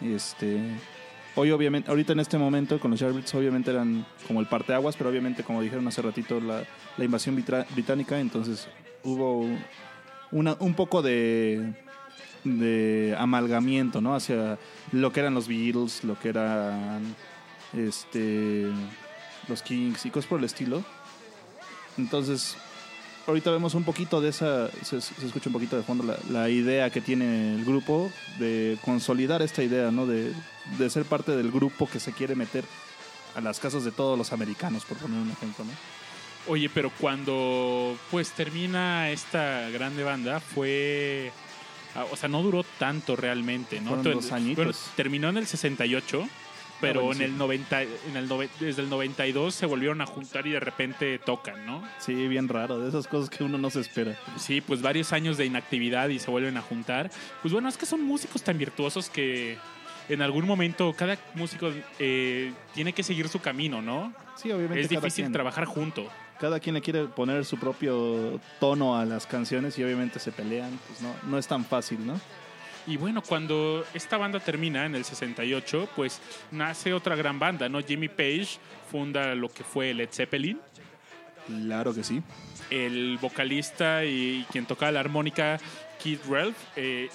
Este, 0.00 0.58
hoy 1.36 1.52
obviamente, 1.52 1.88
ahorita 1.88 2.14
en 2.14 2.20
este 2.20 2.36
momento 2.36 2.80
con 2.80 2.90
los 2.90 2.98
Yardbirds 2.98 3.32
obviamente 3.36 3.70
eran 3.70 4.04
como 4.26 4.40
el 4.40 4.48
parteaguas, 4.48 4.96
pero 4.96 5.08
obviamente 5.08 5.44
como 5.44 5.62
dijeron 5.62 5.86
hace 5.86 6.02
ratito 6.02 6.40
la, 6.40 6.64
la 6.96 7.04
invasión 7.04 7.36
británica, 7.36 8.18
entonces 8.18 8.66
hubo 9.04 9.46
una, 10.32 10.56
un 10.58 10.74
poco 10.74 11.00
de 11.00 11.74
de 12.44 13.14
amalgamiento, 13.18 14.00
¿no? 14.00 14.14
Hacia 14.14 14.58
lo 14.92 15.12
que 15.12 15.20
eran 15.20 15.34
los 15.34 15.48
Beatles, 15.48 16.04
lo 16.04 16.18
que 16.18 16.28
eran 16.28 17.16
este 17.72 18.68
los 19.48 19.62
Kings 19.62 20.06
y 20.06 20.10
cosas 20.10 20.28
por 20.28 20.38
el 20.38 20.44
estilo. 20.44 20.84
Entonces, 21.98 22.56
ahorita 23.26 23.50
vemos 23.50 23.74
un 23.74 23.84
poquito 23.84 24.20
de 24.20 24.30
esa, 24.30 24.70
se, 24.82 24.98
escucha 24.98 25.48
un 25.48 25.52
poquito 25.52 25.76
de 25.76 25.82
fondo 25.82 26.04
la, 26.04 26.18
la 26.30 26.48
idea 26.48 26.90
que 26.90 27.00
tiene 27.00 27.54
el 27.54 27.64
grupo 27.64 28.10
de 28.38 28.78
consolidar 28.84 29.42
esta 29.42 29.62
idea, 29.62 29.90
¿no? 29.90 30.06
De, 30.06 30.32
de 30.78 30.90
ser 30.90 31.04
parte 31.04 31.36
del 31.36 31.50
grupo 31.50 31.88
que 31.88 32.00
se 32.00 32.12
quiere 32.12 32.34
meter 32.34 32.64
a 33.34 33.40
las 33.40 33.58
casas 33.60 33.84
de 33.84 33.90
todos 33.90 34.16
los 34.16 34.32
americanos, 34.32 34.84
por 34.84 34.98
poner 34.98 35.18
un 35.18 35.30
ejemplo, 35.30 35.64
¿no? 35.64 35.72
Oye, 36.46 36.68
pero 36.68 36.90
cuando 37.00 37.96
pues 38.10 38.30
termina 38.32 39.10
esta 39.10 39.70
grande 39.70 40.04
banda 40.04 40.40
fue... 40.40 41.32
ah, 41.94 42.06
O 42.10 42.16
sea, 42.16 42.28
no 42.28 42.42
duró 42.42 42.64
tanto 42.78 43.16
realmente, 43.16 43.80
¿no? 43.80 43.90
Fueron 43.94 44.12
dos 44.14 44.32
añitos. 44.32 44.64
bueno, 44.64 44.78
terminó 44.96 45.28
en 45.28 45.36
el 45.38 45.46
68, 45.46 46.28
pero 46.80 47.02
bueno, 47.02 47.12
en 47.12 47.18
sí. 47.28 47.32
el 47.32 47.38
90, 47.38 47.82
en 47.82 48.16
el 48.16 48.28
nove- 48.28 48.48
desde 48.60 48.82
el 48.82 48.90
92 48.90 49.54
se 49.54 49.64
volvieron 49.66 50.00
a 50.00 50.06
juntar 50.06 50.46
y 50.46 50.50
de 50.50 50.60
repente 50.60 51.18
tocan, 51.18 51.64
¿no? 51.64 51.82
Sí, 51.98 52.12
bien 52.28 52.48
raro, 52.48 52.78
de 52.78 52.88
esas 52.88 53.06
cosas 53.06 53.30
que 53.30 53.42
uno 53.44 53.56
no 53.58 53.70
se 53.70 53.80
espera. 53.80 54.18
Sí, 54.36 54.60
pues 54.60 54.82
varios 54.82 55.12
años 55.12 55.36
de 55.38 55.46
inactividad 55.46 56.08
y 56.08 56.18
se 56.18 56.30
vuelven 56.30 56.56
a 56.56 56.62
juntar. 56.62 57.10
Pues 57.42 57.52
bueno, 57.52 57.68
es 57.68 57.76
que 57.78 57.86
son 57.86 58.02
músicos 58.02 58.42
tan 58.42 58.58
virtuosos 58.58 59.08
que 59.08 59.56
en 60.08 60.20
algún 60.20 60.46
momento 60.46 60.92
cada 60.98 61.16
músico 61.34 61.70
eh, 61.98 62.52
tiene 62.74 62.92
que 62.92 63.02
seguir 63.02 63.28
su 63.28 63.40
camino, 63.40 63.80
¿no? 63.80 64.12
Sí, 64.36 64.50
obviamente. 64.52 64.80
Es 64.82 64.88
difícil 64.90 65.30
trabajar 65.32 65.64
junto. 65.64 66.06
Cada 66.44 66.60
quien 66.60 66.74
le 66.74 66.82
quiere 66.82 67.04
poner 67.06 67.42
su 67.46 67.56
propio 67.56 68.38
tono 68.60 68.98
a 68.98 69.06
las 69.06 69.26
canciones 69.26 69.78
y 69.78 69.82
obviamente 69.82 70.18
se 70.18 70.30
pelean, 70.30 70.78
pues 70.86 71.00
no, 71.00 71.14
no 71.26 71.38
es 71.38 71.46
tan 71.46 71.64
fácil, 71.64 72.06
¿no? 72.06 72.20
Y 72.86 72.98
bueno, 72.98 73.22
cuando 73.22 73.82
esta 73.94 74.18
banda 74.18 74.40
termina 74.40 74.84
en 74.84 74.94
el 74.94 75.06
68, 75.06 75.88
pues 75.96 76.20
nace 76.50 76.92
otra 76.92 77.16
gran 77.16 77.38
banda, 77.38 77.66
¿no? 77.70 77.80
Jimmy 77.82 78.08
Page 78.10 78.58
funda 78.90 79.34
lo 79.34 79.48
que 79.48 79.64
fue 79.64 79.94
Led 79.94 80.10
Zeppelin. 80.12 80.60
Claro 81.46 81.94
que 81.94 82.04
sí. 82.04 82.20
El 82.68 83.16
vocalista 83.22 84.04
y 84.04 84.44
quien 84.52 84.66
tocaba 84.66 84.92
la 84.92 85.00
armónica, 85.00 85.58
Keith 86.02 86.26
Relf, 86.28 86.56
eh, 86.76 87.08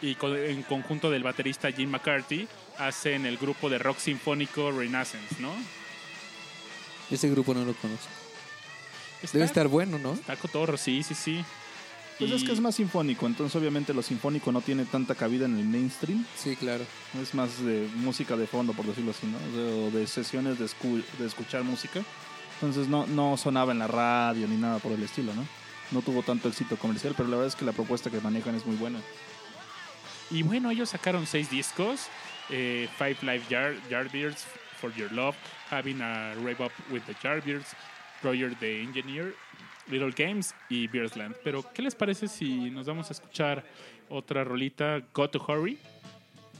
y 0.00 0.14
con- 0.14 0.38
en 0.38 0.62
conjunto 0.62 1.10
del 1.10 1.22
baterista 1.22 1.70
Jim 1.70 1.90
McCarthy, 1.90 2.48
hacen 2.78 3.26
el 3.26 3.36
grupo 3.36 3.68
de 3.68 3.76
rock 3.76 3.98
sinfónico 3.98 4.70
Renaissance, 4.72 5.36
¿no? 5.38 5.52
Ese 7.10 7.28
grupo 7.28 7.52
no 7.52 7.62
lo 7.66 7.74
conozco. 7.74 8.08
Está, 9.24 9.38
Debe 9.38 9.46
estar 9.46 9.68
bueno, 9.68 9.98
¿no? 9.98 10.12
está 10.14 10.36
cotorro, 10.36 10.76
sí, 10.76 11.02
sí, 11.02 11.14
sí. 11.14 11.44
Pues 12.18 12.30
es 12.30 12.44
que 12.44 12.52
es 12.52 12.60
más 12.60 12.76
sinfónico, 12.76 13.26
entonces 13.26 13.56
obviamente 13.60 13.92
lo 13.92 14.00
sinfónico 14.00 14.52
no 14.52 14.60
tiene 14.60 14.84
tanta 14.84 15.16
cabida 15.16 15.46
en 15.46 15.58
el 15.58 15.64
mainstream, 15.64 16.24
Sí, 16.36 16.54
claro. 16.54 16.84
es 17.20 17.34
más 17.34 17.64
de 17.64 17.88
música 17.96 18.36
de 18.36 18.46
fondo, 18.46 18.72
por 18.72 18.86
decirlo 18.86 19.10
así, 19.10 19.26
¿no? 19.26 19.86
O 19.86 19.90
de, 19.90 20.06
sesiones 20.06 20.58
de, 20.60 20.66
escu- 20.66 21.04
de 21.18 21.26
escuchar 21.26 21.64
música. 21.64 22.02
Entonces 22.60 22.86
no, 22.86 23.06
no 23.08 23.36
sonaba 23.36 23.72
en 23.72 23.80
la 23.80 23.88
radio 23.88 24.46
ni 24.46 24.56
nada 24.56 24.78
por 24.78 24.92
el 24.92 25.02
estilo, 25.02 25.34
¿no? 25.34 25.44
No 25.90 26.02
tuvo 26.02 26.22
tanto 26.22 26.48
éxito 26.48 26.76
comercial, 26.76 27.14
pero 27.16 27.28
la 27.28 27.36
verdad 27.36 27.48
es 27.48 27.56
que 27.56 27.64
la 27.64 27.72
propuesta 27.72 28.10
que 28.10 28.20
manejan 28.20 28.54
es 28.54 28.64
muy 28.64 28.76
buena. 28.76 29.00
Y 30.30 30.42
bueno, 30.42 30.70
ellos 30.70 30.90
sacaron 30.90 31.26
seis 31.26 31.50
discos. 31.50 32.02
eh, 32.50 32.88
Five 32.96 33.16
Live 33.22 33.42
Yard, 33.48 33.76
Yardbirds, 33.90 34.44
For 34.80 34.94
Your 34.94 35.10
Love, 35.12 35.34
Having 35.70 36.00
a 36.00 36.34
Rave 36.36 36.62
Up 36.64 36.72
with 36.90 37.02
the 37.06 37.14
Yardbirds, 37.22 37.66
Roger 38.24 38.56
the 38.58 38.82
Engineer, 38.82 39.34
Little 39.88 40.12
Games 40.16 40.54
y 40.68 40.88
Beersland. 40.88 41.36
Pero, 41.44 41.64
¿qué 41.72 41.82
les 41.82 41.94
parece 41.94 42.26
si 42.26 42.70
nos 42.70 42.86
vamos 42.86 43.10
a 43.10 43.12
escuchar 43.12 43.64
otra 44.08 44.42
rolita, 44.42 45.02
Go 45.12 45.28
to 45.28 45.38
Hurry? 45.46 45.78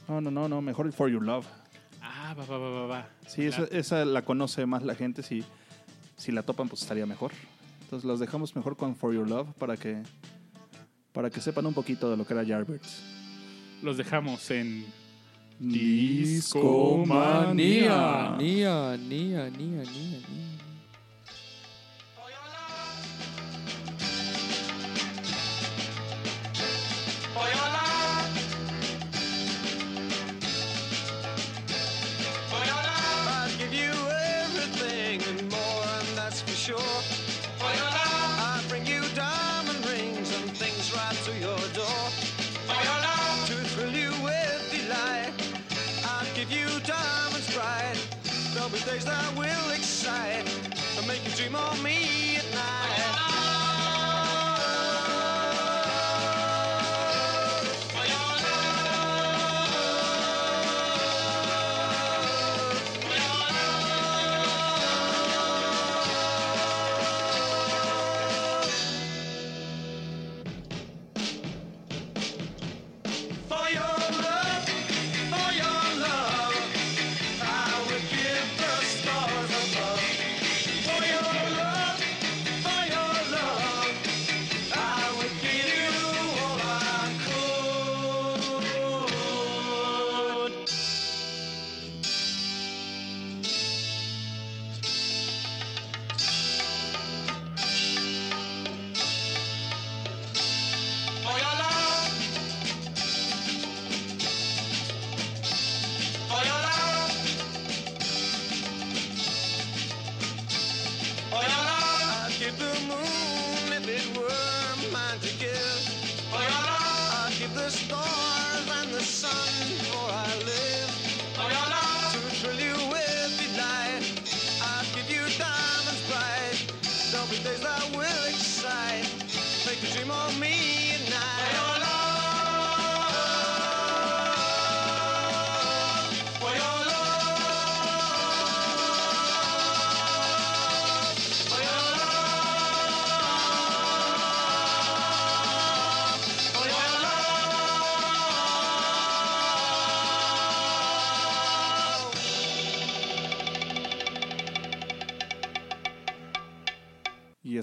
No, 0.06 0.20
no, 0.20 0.30
no, 0.30 0.48
no, 0.48 0.60
mejor 0.60 0.86
el 0.86 0.92
For 0.92 1.10
Your 1.10 1.24
Love. 1.24 1.46
Ah, 2.02 2.34
va, 2.38 2.44
va, 2.44 2.58
va, 2.58 2.70
va, 2.70 2.86
va. 2.86 3.08
Sí, 3.26 3.46
esa, 3.46 3.64
esa 3.70 4.04
la 4.04 4.22
conoce 4.22 4.66
más 4.66 4.82
la 4.82 4.94
gente, 4.94 5.22
si, 5.22 5.42
si 6.16 6.30
la 6.30 6.42
topan 6.42 6.68
pues 6.68 6.82
estaría 6.82 7.06
mejor. 7.06 7.32
Entonces 7.82 8.06
los 8.06 8.20
dejamos 8.20 8.54
mejor 8.54 8.76
con 8.76 8.94
For 8.94 9.14
Your 9.14 9.28
Love 9.28 9.48
para 9.54 9.76
que, 9.76 10.02
para 11.12 11.30
que 11.30 11.40
sepan 11.40 11.64
un 11.66 11.74
poquito 11.74 12.10
de 12.10 12.18
lo 12.18 12.26
que 12.26 12.34
era 12.34 12.42
Yardbirds. 12.42 13.02
Los 13.82 13.96
dejamos 13.96 14.50
en 14.50 14.84
Discomanía. 15.58 17.54
Nia, 18.36 18.36
nia, 18.36 18.96
nia, 18.98 19.50
nia, 19.50 19.82
nia. 19.82 20.43
And 51.56 51.62
make 51.62 51.70
you 51.72 51.72
dream 51.72 51.72
of 51.72 51.84
me 51.84 51.93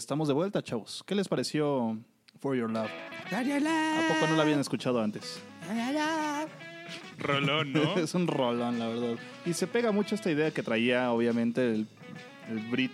estamos 0.04 0.28
de 0.28 0.34
vuelta, 0.34 0.62
chavos. 0.64 1.04
¿Qué 1.06 1.16
les 1.16 1.28
pareció 1.28 1.98
For 2.40 2.56
Your 2.56 2.70
Love? 2.70 2.90
¿A 4.00 4.14
poco 4.14 4.28
no 4.30 4.36
la 4.36 4.44
habían 4.44 4.60
escuchado 4.60 5.02
antes? 5.02 5.42
Rolón, 7.18 7.74
¿no? 7.74 7.96
es 7.98 8.14
un 8.16 8.28
rolón, 8.28 8.80
la 8.80 8.88
verdad. 8.88 9.16
Y 9.46 9.54
se 9.54 9.68
pega 9.68 9.92
mucho 9.92 10.16
esta 10.16 10.32
idea 10.32 10.52
que 10.52 10.64
traía, 10.64 11.12
obviamente, 11.12 11.62
el, 11.72 11.88
el 12.50 12.60
Brit 12.70 12.92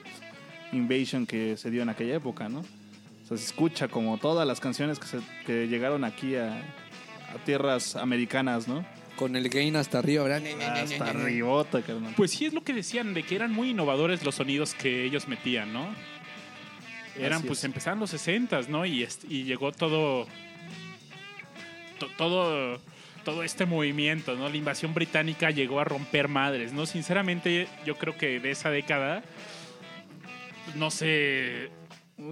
Invasion 0.72 1.26
que 1.26 1.58
se 1.58 1.72
dio 1.72 1.82
en 1.82 1.89
aquella 1.89 2.15
época, 2.15 2.50
¿no? 2.50 2.60
O 2.60 3.28
sea, 3.28 3.38
se 3.38 3.46
escucha 3.46 3.88
como 3.88 4.17
todas 4.17 4.48
las 4.48 4.60
canciones 4.60 5.00
que, 5.00 5.08
se- 5.08 5.20
que 5.46 5.67
llegaron 5.67 6.04
aquí 6.04 6.36
a, 6.36 6.58
a 6.58 7.38
tierras 7.46 7.96
americanas, 7.96 8.67
¿no? 8.67 8.86
Con 9.15 9.36
el 9.36 9.50
gain 9.50 9.76
hasta 9.76 9.98
arriba, 10.00 10.24
¿verdad? 10.26 10.43
Hasta 10.84 11.10
arribota, 11.10 11.82
carnal. 11.82 12.13
Pues 12.15 12.32
sí 12.32 12.46
es 12.46 12.54
lo 12.54 12.63
que 12.63 12.74
decían, 12.74 13.13
de 13.15 13.24
que 13.24 13.36
eran 13.36 13.52
muy 13.52 13.72
innovadores 13.72 14.24
los 14.24 14.36
sonidos 14.36 14.76
que 14.76 15.06
ellos 15.06 15.28
metían, 15.28 15.74
¿no? 15.74 15.88
Eran, 17.20 17.40
Así 17.40 17.48
pues 17.48 17.60
es. 17.60 17.66
empezaron 17.66 18.00
los 18.00 18.10
60 18.12 18.62
¿no? 18.70 18.86
Y, 18.86 19.04
est- 19.04 19.26
y 19.30 19.44
llegó 19.44 19.72
todo, 19.72 20.26
to- 22.00 22.10
todo, 22.18 22.80
todo 23.24 23.44
este 23.44 23.66
movimiento, 23.66 24.36
¿no? 24.36 24.50
La 24.50 24.56
invasión 24.58 24.94
británica 24.94 25.50
llegó 25.52 25.80
a 25.80 25.84
romper 25.84 26.28
madres, 26.28 26.74
¿no? 26.74 26.86
Sinceramente, 26.86 27.68
yo 27.86 27.96
creo 27.98 28.18
que 28.18 28.40
de 28.40 28.52
esa 28.52 28.70
década, 28.70 29.24
no 30.76 30.92
sé, 30.92 31.70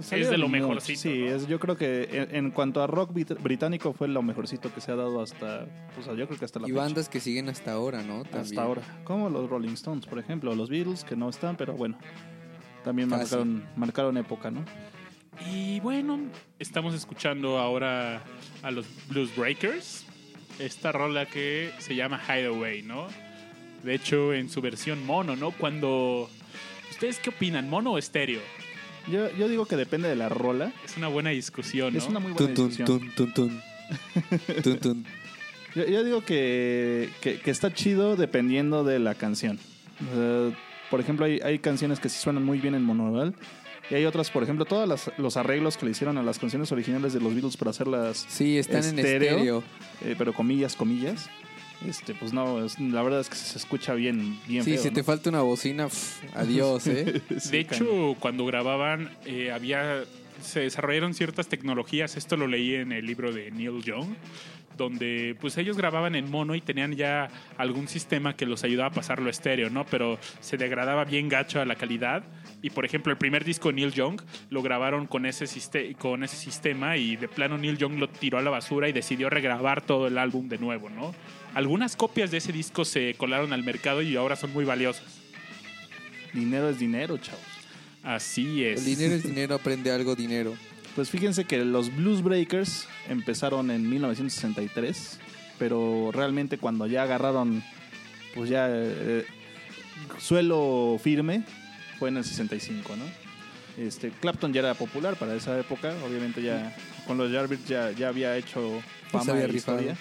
Salieron 0.02 0.32
de 0.32 0.38
lo 0.40 0.48
mucho, 0.48 0.62
mejorcito, 0.62 1.00
Sí, 1.00 1.20
¿no? 1.20 1.36
es, 1.36 1.46
yo 1.48 1.60
creo 1.60 1.78
que 1.78 2.10
en, 2.12 2.36
en 2.46 2.52
cuanto 2.52 2.82
a 2.82 2.88
rock 2.88 3.12
brit- 3.14 3.40
británico 3.40 3.94
fue 3.94 4.08
lo 4.08 4.24
mejorcito 4.24 4.74
que 4.74 4.82
se 4.82 4.92
ha 4.92 4.96
dado 4.96 5.22
hasta, 5.22 5.68
pues 5.94 6.08
yo 6.08 6.26
creo 6.28 6.40
que 6.40 6.46
hasta 6.46 6.60
la 6.60 6.68
Y 6.68 6.72
fecha. 6.72 6.82
bandas 6.84 7.08
que 7.08 7.20
siguen 7.20 7.50
hasta 7.50 7.74
ahora, 7.74 8.02
¿no? 8.02 8.24
También. 8.24 8.42
hasta 8.42 8.64
ahora. 8.64 8.82
Como 9.04 9.30
los 9.30 9.48
Rolling 9.48 9.74
Stones, 9.74 10.08
por 10.08 10.18
ejemplo, 10.18 10.52
o 10.52 10.56
los 10.56 10.72
Beatles, 10.72 11.04
que 11.04 11.16
no 11.16 11.30
están, 11.30 11.56
pero 11.56 11.74
bueno, 11.74 12.00
también 12.86 13.10
marcaron, 13.10 13.66
marcaron 13.76 14.16
época, 14.18 14.52
¿no? 14.52 14.64
Y 15.52 15.80
bueno, 15.82 16.20
estamos 16.60 16.94
escuchando 16.94 17.58
ahora 17.58 18.24
a 18.62 18.72
los 18.72 18.86
Blues 19.10 19.36
Breakers. 19.36 20.06
Esta 20.60 20.94
rola 20.94 21.26
que 21.26 21.72
se 21.80 21.96
llama 21.96 22.22
Hideaway, 22.26 22.84
¿no? 22.84 23.08
De 23.84 23.96
hecho, 23.96 24.34
en 24.34 24.50
su 24.50 24.62
versión 24.62 25.06
mono, 25.06 25.36
¿no? 25.36 25.52
Cuando. 25.52 26.30
¿Ustedes 26.92 27.20
qué 27.20 27.32
opinan? 27.32 27.70
¿Mono 27.70 27.92
o 27.94 27.98
estéreo? 27.98 28.40
Yo, 29.12 29.36
yo 29.36 29.50
digo 29.50 29.66
que 29.66 29.76
depende 29.76 30.08
de 30.08 30.16
la 30.16 30.30
rola. 30.30 30.72
Es 30.86 30.96
una 30.96 31.08
buena 31.10 31.32
discusión, 31.32 31.94
¿no? 31.94 32.00
Es 32.00 32.08
una 32.08 32.20
muy 32.20 32.32
buena 32.32 32.54
Tun, 32.54 32.56
tun, 32.56 32.70
discusión. 32.70 33.14
tun, 33.16 33.34
tun, 33.34 33.34
tun. 33.34 33.62
Tun, 34.64 34.80
tun. 34.80 35.06
Yo, 35.76 35.86
yo 35.86 36.04
digo 36.04 36.22
que, 36.22 37.10
que, 37.22 37.40
que 37.40 37.52
está 37.52 37.74
chido 37.74 38.16
dependiendo 38.16 38.84
de 38.84 39.00
la 39.00 39.14
canción. 39.16 39.60
O 40.12 40.52
sea, 40.52 40.58
por 40.90 41.00
ejemplo, 41.00 41.26
hay, 41.26 41.40
hay 41.44 41.60
canciones 41.60 42.00
que 42.00 42.10
sí 42.10 42.18
suenan 42.20 42.44
muy 42.44 42.60
bien 42.60 42.76
en 42.76 42.84
monodal. 42.84 43.34
Y 43.92 43.94
hay 43.94 44.06
otras, 44.06 44.32
por 44.32 44.42
ejemplo, 44.42 44.66
todos 44.66 44.88
las- 44.90 45.12
los 45.20 45.38
arreglos 45.38 45.78
que 45.78 45.86
le 45.86 45.92
hicieron 45.92 46.18
a 46.18 46.24
las 46.24 46.40
canciones 46.40 46.72
originales 46.72 47.14
de 47.14 47.20
los 47.20 47.34
Beatles 47.34 47.56
para 47.56 47.70
hacerlas, 47.70 48.26
Sí, 48.28 48.58
están 48.58 48.84
en 48.84 48.98
Estéreo. 48.98 49.30
estéreo. 49.32 49.64
eh, 50.04 50.16
pero 50.18 50.34
comillas, 50.34 50.76
comillas. 50.76 51.30
Este, 51.86 52.16
pues 52.16 52.34
no, 52.34 52.66
es- 52.66 52.80
la 52.80 53.04
verdad 53.04 53.20
es 53.20 53.30
que 53.30 53.36
se 53.36 53.58
escucha 53.60 53.94
bien, 53.94 54.40
bien 54.48 54.64
Sí, 54.64 54.72
feo, 54.74 54.82
si 54.82 54.88
¿no? 54.90 54.94
te 54.96 55.04
falta 55.04 55.30
una 55.30 55.42
bocina, 55.42 55.86
pf, 55.88 56.28
adiós, 56.34 56.88
¿eh? 56.88 57.22
Sí, 57.38 57.50
De 57.52 57.60
hecho, 57.60 58.16
cuando 58.20 58.46
grababan, 58.46 59.12
eh, 59.26 59.52
había. 59.52 60.04
Se 60.42 60.62
desarrollaron 60.62 61.14
ciertas 61.14 61.48
tecnologías. 61.48 62.18
Esto 62.18 62.38
lo 62.38 62.48
leí 62.48 62.76
en 62.76 62.92
el 62.92 63.06
libro 63.06 63.32
de 63.32 63.52
Neil 63.52 63.82
Young. 63.84 64.08
Donde 64.78 65.36
pues 65.40 65.58
ellos 65.58 65.78
grababan 65.78 66.16
en 66.16 66.30
mono 66.30 66.56
y 66.56 66.62
tenían 66.62 66.94
ya 66.94 67.30
algún 67.58 67.88
sistema 67.88 68.36
que 68.36 68.46
los 68.46 68.64
ayudaba 68.64 68.90
a 68.90 68.92
pasarlo 68.92 69.28
a 69.28 69.32
estéreo, 69.32 69.70
¿no? 69.70 69.86
Pero 69.86 70.20
se 70.40 70.58
degradaba 70.58 71.06
bien 71.06 71.30
gacho 71.30 71.62
a 71.62 71.66
la 71.66 71.76
calidad. 71.76 72.24
Y 72.62 72.72
por 72.72 72.86
ejemplo, 72.86 73.12
el 73.12 73.18
primer 73.18 73.44
disco 73.44 73.70
de 73.70 73.76
Neil 73.76 73.94
Young 73.94 74.22
lo 74.50 74.62
grabaron 74.62 75.08
con 75.08 75.26
ese, 75.26 75.46
con 75.98 76.24
ese 76.24 76.36
sistema 76.36 76.98
y 76.98 77.16
de 77.16 77.28
plano 77.28 77.58
Neil 77.58 77.78
Young 77.78 78.00
lo 78.00 78.10
tiró 78.10 78.38
a 78.38 78.42
la 78.42 78.50
basura 78.50 78.90
y 78.90 78.92
decidió 78.92 79.30
regrabar 79.30 79.82
todo 79.82 80.08
el 80.08 80.18
álbum 80.18 80.50
de 80.50 80.58
nuevo, 80.58 80.90
¿no? 80.90 81.14
Algunas 81.54 81.96
copias 81.96 82.32
de 82.32 82.38
ese 82.38 82.52
disco 82.52 82.84
se 82.84 83.14
colaron 83.16 83.54
al 83.54 83.64
mercado 83.64 84.02
y 84.02 84.16
ahora 84.16 84.36
son 84.36 84.52
muy 84.52 84.66
valiosas. 84.66 85.22
Dinero 86.34 86.70
es 86.70 86.80
dinero, 86.80 87.18
chavos. 87.18 87.42
Así 88.04 88.64
es. 88.64 88.80
El 88.80 88.86
dinero 88.86 89.16
es 89.16 89.24
dinero, 89.24 89.56
aprende 89.56 89.92
algo 89.92 90.16
dinero. 90.16 90.54
Pues 90.96 91.10
fíjense 91.10 91.44
que 91.44 91.64
los 91.66 91.94
Blues 91.94 92.24
Breakers 92.24 92.88
empezaron 93.10 93.70
en 93.70 93.90
1963, 93.90 95.20
pero 95.60 96.10
realmente 96.14 96.58
cuando 96.58 96.88
ya 96.88 97.04
agarraron, 97.04 97.62
pues 98.34 98.50
ya 98.50 98.68
eh, 98.70 99.26
suelo 100.18 100.98
firme, 101.04 101.44
fue 102.00 102.10
en 102.10 102.18
el 102.18 102.24
65, 102.24 102.96
¿no? 102.96 103.04
Este, 103.78 104.10
Clapton 104.10 104.54
ya 104.54 104.62
era 104.62 104.74
popular 104.74 105.18
para 105.18 105.36
esa 105.36 105.60
época, 105.60 105.94
obviamente 106.06 106.42
ya 106.42 106.74
con 107.06 107.18
los 107.18 107.30
Yardbirds 107.30 107.68
ya, 107.68 107.92
ya 107.92 108.08
había 108.08 108.38
hecho 108.38 108.82
fama 109.12 109.34
había 109.34 109.50
y 109.50 109.56
historia. 109.56 109.98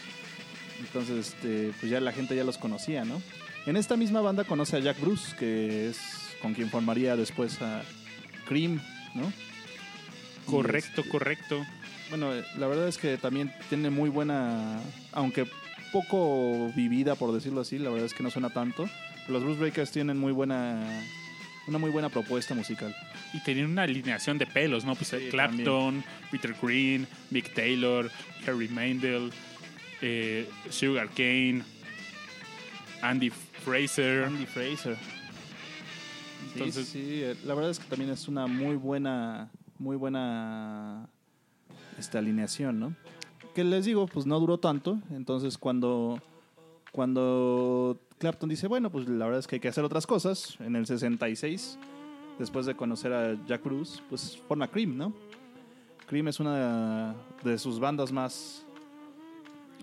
Entonces, 0.78 1.34
este, 1.34 1.72
pues 1.80 1.90
ya 1.90 2.00
la 2.00 2.12
gente 2.12 2.36
ya 2.36 2.44
los 2.44 2.58
conocía, 2.58 3.04
¿no? 3.04 3.20
En 3.66 3.76
esta 3.76 3.96
misma 3.96 4.20
banda 4.20 4.44
conoce 4.44 4.76
a 4.76 4.80
Jack 4.80 5.00
Bruce, 5.00 5.34
que 5.36 5.88
es 5.88 5.98
con 6.40 6.54
quien 6.54 6.70
formaría 6.70 7.16
después 7.16 7.60
a 7.62 7.82
Cream, 8.46 8.80
¿no? 9.14 9.32
Correcto, 10.46 11.00
este, 11.00 11.10
correcto. 11.10 11.64
bueno, 12.10 12.34
eh, 12.34 12.44
la 12.58 12.66
verdad 12.66 12.88
es 12.88 12.98
que 12.98 13.16
también 13.18 13.52
tiene 13.68 13.90
muy 13.90 14.10
buena, 14.10 14.80
aunque 15.12 15.46
poco 15.92 16.70
vivida 16.74 17.14
por 17.14 17.32
decirlo 17.32 17.60
así, 17.60 17.78
la 17.78 17.90
verdad 17.90 18.06
es 18.06 18.14
que 18.14 18.22
no 18.22 18.30
suena 18.30 18.50
tanto. 18.50 18.88
Los 19.28 19.42
Bruce 19.42 19.60
Breakers 19.60 19.90
tienen 19.90 20.18
muy 20.18 20.32
buena, 20.32 20.82
una 21.66 21.78
muy 21.78 21.90
buena 21.90 22.08
propuesta 22.08 22.54
musical. 22.54 22.94
Y 23.32 23.42
tenían 23.42 23.70
una 23.70 23.82
alineación 23.82 24.38
de 24.38 24.46
pelos, 24.46 24.84
¿no? 24.84 24.94
Pues 24.94 25.08
Sí, 25.08 25.28
Clapton, 25.30 26.04
Peter 26.30 26.54
Green, 26.60 27.06
Mick 27.30 27.54
Taylor, 27.54 28.10
Harry 28.46 28.68
Mandel, 28.68 29.30
eh, 30.02 30.48
Sugar 30.68 31.08
Kane, 31.08 31.62
Andy 33.00 33.30
Fraser. 33.30 34.24
Andy 34.24 34.46
Fraser. 34.46 34.96
Entonces- 36.52 36.86
sí, 36.88 37.02
sí, 37.02 37.20
eh, 37.22 37.36
la 37.44 37.54
verdad 37.54 37.70
es 37.70 37.78
que 37.78 37.86
también 37.86 38.10
es 38.10 38.28
una 38.28 38.46
muy 38.46 38.76
buena, 38.76 39.50
muy 39.84 39.96
buena 39.96 41.08
esta 41.98 42.18
alineación, 42.18 42.80
¿no? 42.80 42.94
Que 43.54 43.62
les 43.62 43.84
digo, 43.84 44.06
pues 44.06 44.26
no 44.26 44.40
duró 44.40 44.58
tanto, 44.58 44.98
entonces 45.12 45.58
cuando 45.58 46.20
cuando 46.90 47.98
Clapton 48.18 48.48
dice, 48.48 48.66
bueno, 48.68 48.90
pues 48.90 49.08
la 49.08 49.24
verdad 49.26 49.40
es 49.40 49.46
que 49.46 49.56
hay 49.56 49.60
que 49.60 49.68
hacer 49.68 49.84
otras 49.84 50.06
cosas, 50.06 50.56
en 50.60 50.74
el 50.76 50.86
66, 50.86 51.76
después 52.38 52.66
de 52.66 52.74
conocer 52.74 53.12
a 53.12 53.36
Jack 53.46 53.62
Bruce, 53.64 54.00
pues 54.08 54.36
forma 54.48 54.68
Cream, 54.68 54.96
¿no? 54.96 55.12
Cream 56.06 56.28
es 56.28 56.38
una 56.40 57.14
de 57.44 57.58
sus 57.58 57.78
bandas 57.80 58.10
más 58.12 58.64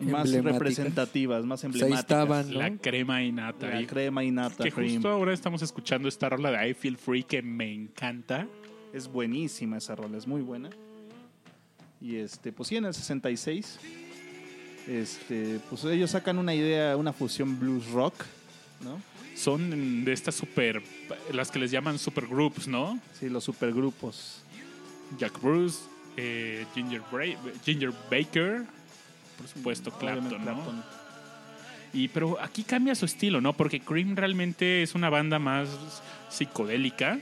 más 0.01 0.31
representativas, 0.31 1.45
más 1.45 1.61
Pues 1.61 1.75
ahí 1.75 1.81
emblemáticas. 1.91 1.99
estaban, 2.21 2.51
¿no? 2.53 2.59
La 2.59 2.71
crema 2.77 3.21
y 3.23 3.31
nata. 3.31 3.67
La 3.69 3.81
Y- 3.81 3.85
crema 3.85 4.23
y 4.23 4.31
nata 4.31 4.63
que 4.63 4.71
Cream. 4.71 4.93
justo 4.95 5.09
ahora 5.09 5.33
estamos 5.33 5.61
escuchando 5.61 6.07
esta 6.07 6.29
rola 6.29 6.49
de 6.49 6.69
I 6.69 6.73
Feel 6.73 6.97
Free 6.97 7.23
que 7.23 7.41
me 7.43 7.71
encanta. 7.71 8.47
Es 8.93 9.07
buenísima 9.07 9.77
esa 9.77 9.95
rola, 9.95 10.17
es 10.17 10.27
muy 10.27 10.41
buena. 10.41 10.69
Y 12.01 12.15
este, 12.17 12.51
pues 12.51 12.69
sí, 12.69 12.77
en 12.77 12.85
el 12.85 12.93
66, 12.93 13.79
este, 14.87 15.59
pues 15.69 15.83
ellos 15.85 16.11
sacan 16.11 16.37
una 16.39 16.53
idea, 16.53 16.97
una 16.97 17.13
fusión 17.13 17.59
blues 17.59 17.87
rock, 17.91 18.15
¿no? 18.83 18.99
Son 19.35 20.03
de 20.03 20.11
estas 20.11 20.35
super, 20.35 20.81
las 21.31 21.51
que 21.51 21.59
les 21.59 21.71
llaman 21.71 21.97
supergroups, 21.99 22.67
¿no? 22.67 22.99
Sí, 23.19 23.29
los 23.29 23.43
supergrupos. 23.43 24.41
Jack 25.17 25.41
Bruce, 25.41 25.79
eh, 26.17 26.65
Ginger, 26.73 27.01
Bra- 27.11 27.37
Ginger 27.63 27.91
Baker, 28.09 28.65
por 29.37 29.47
supuesto 29.47 29.91
Clapton, 29.91 30.25
Obviamente 30.27 30.45
¿no? 30.51 30.55
Clapton. 30.55 30.83
Y 31.93 32.07
pero 32.07 32.39
aquí 32.41 32.63
cambia 32.63 32.95
su 32.95 33.05
estilo, 33.05 33.41
¿no? 33.41 33.53
Porque 33.53 33.79
Cream 33.81 34.15
realmente 34.15 34.81
es 34.83 34.95
una 34.95 35.09
banda 35.09 35.39
más 35.39 35.69
psicodélica. 36.29 37.19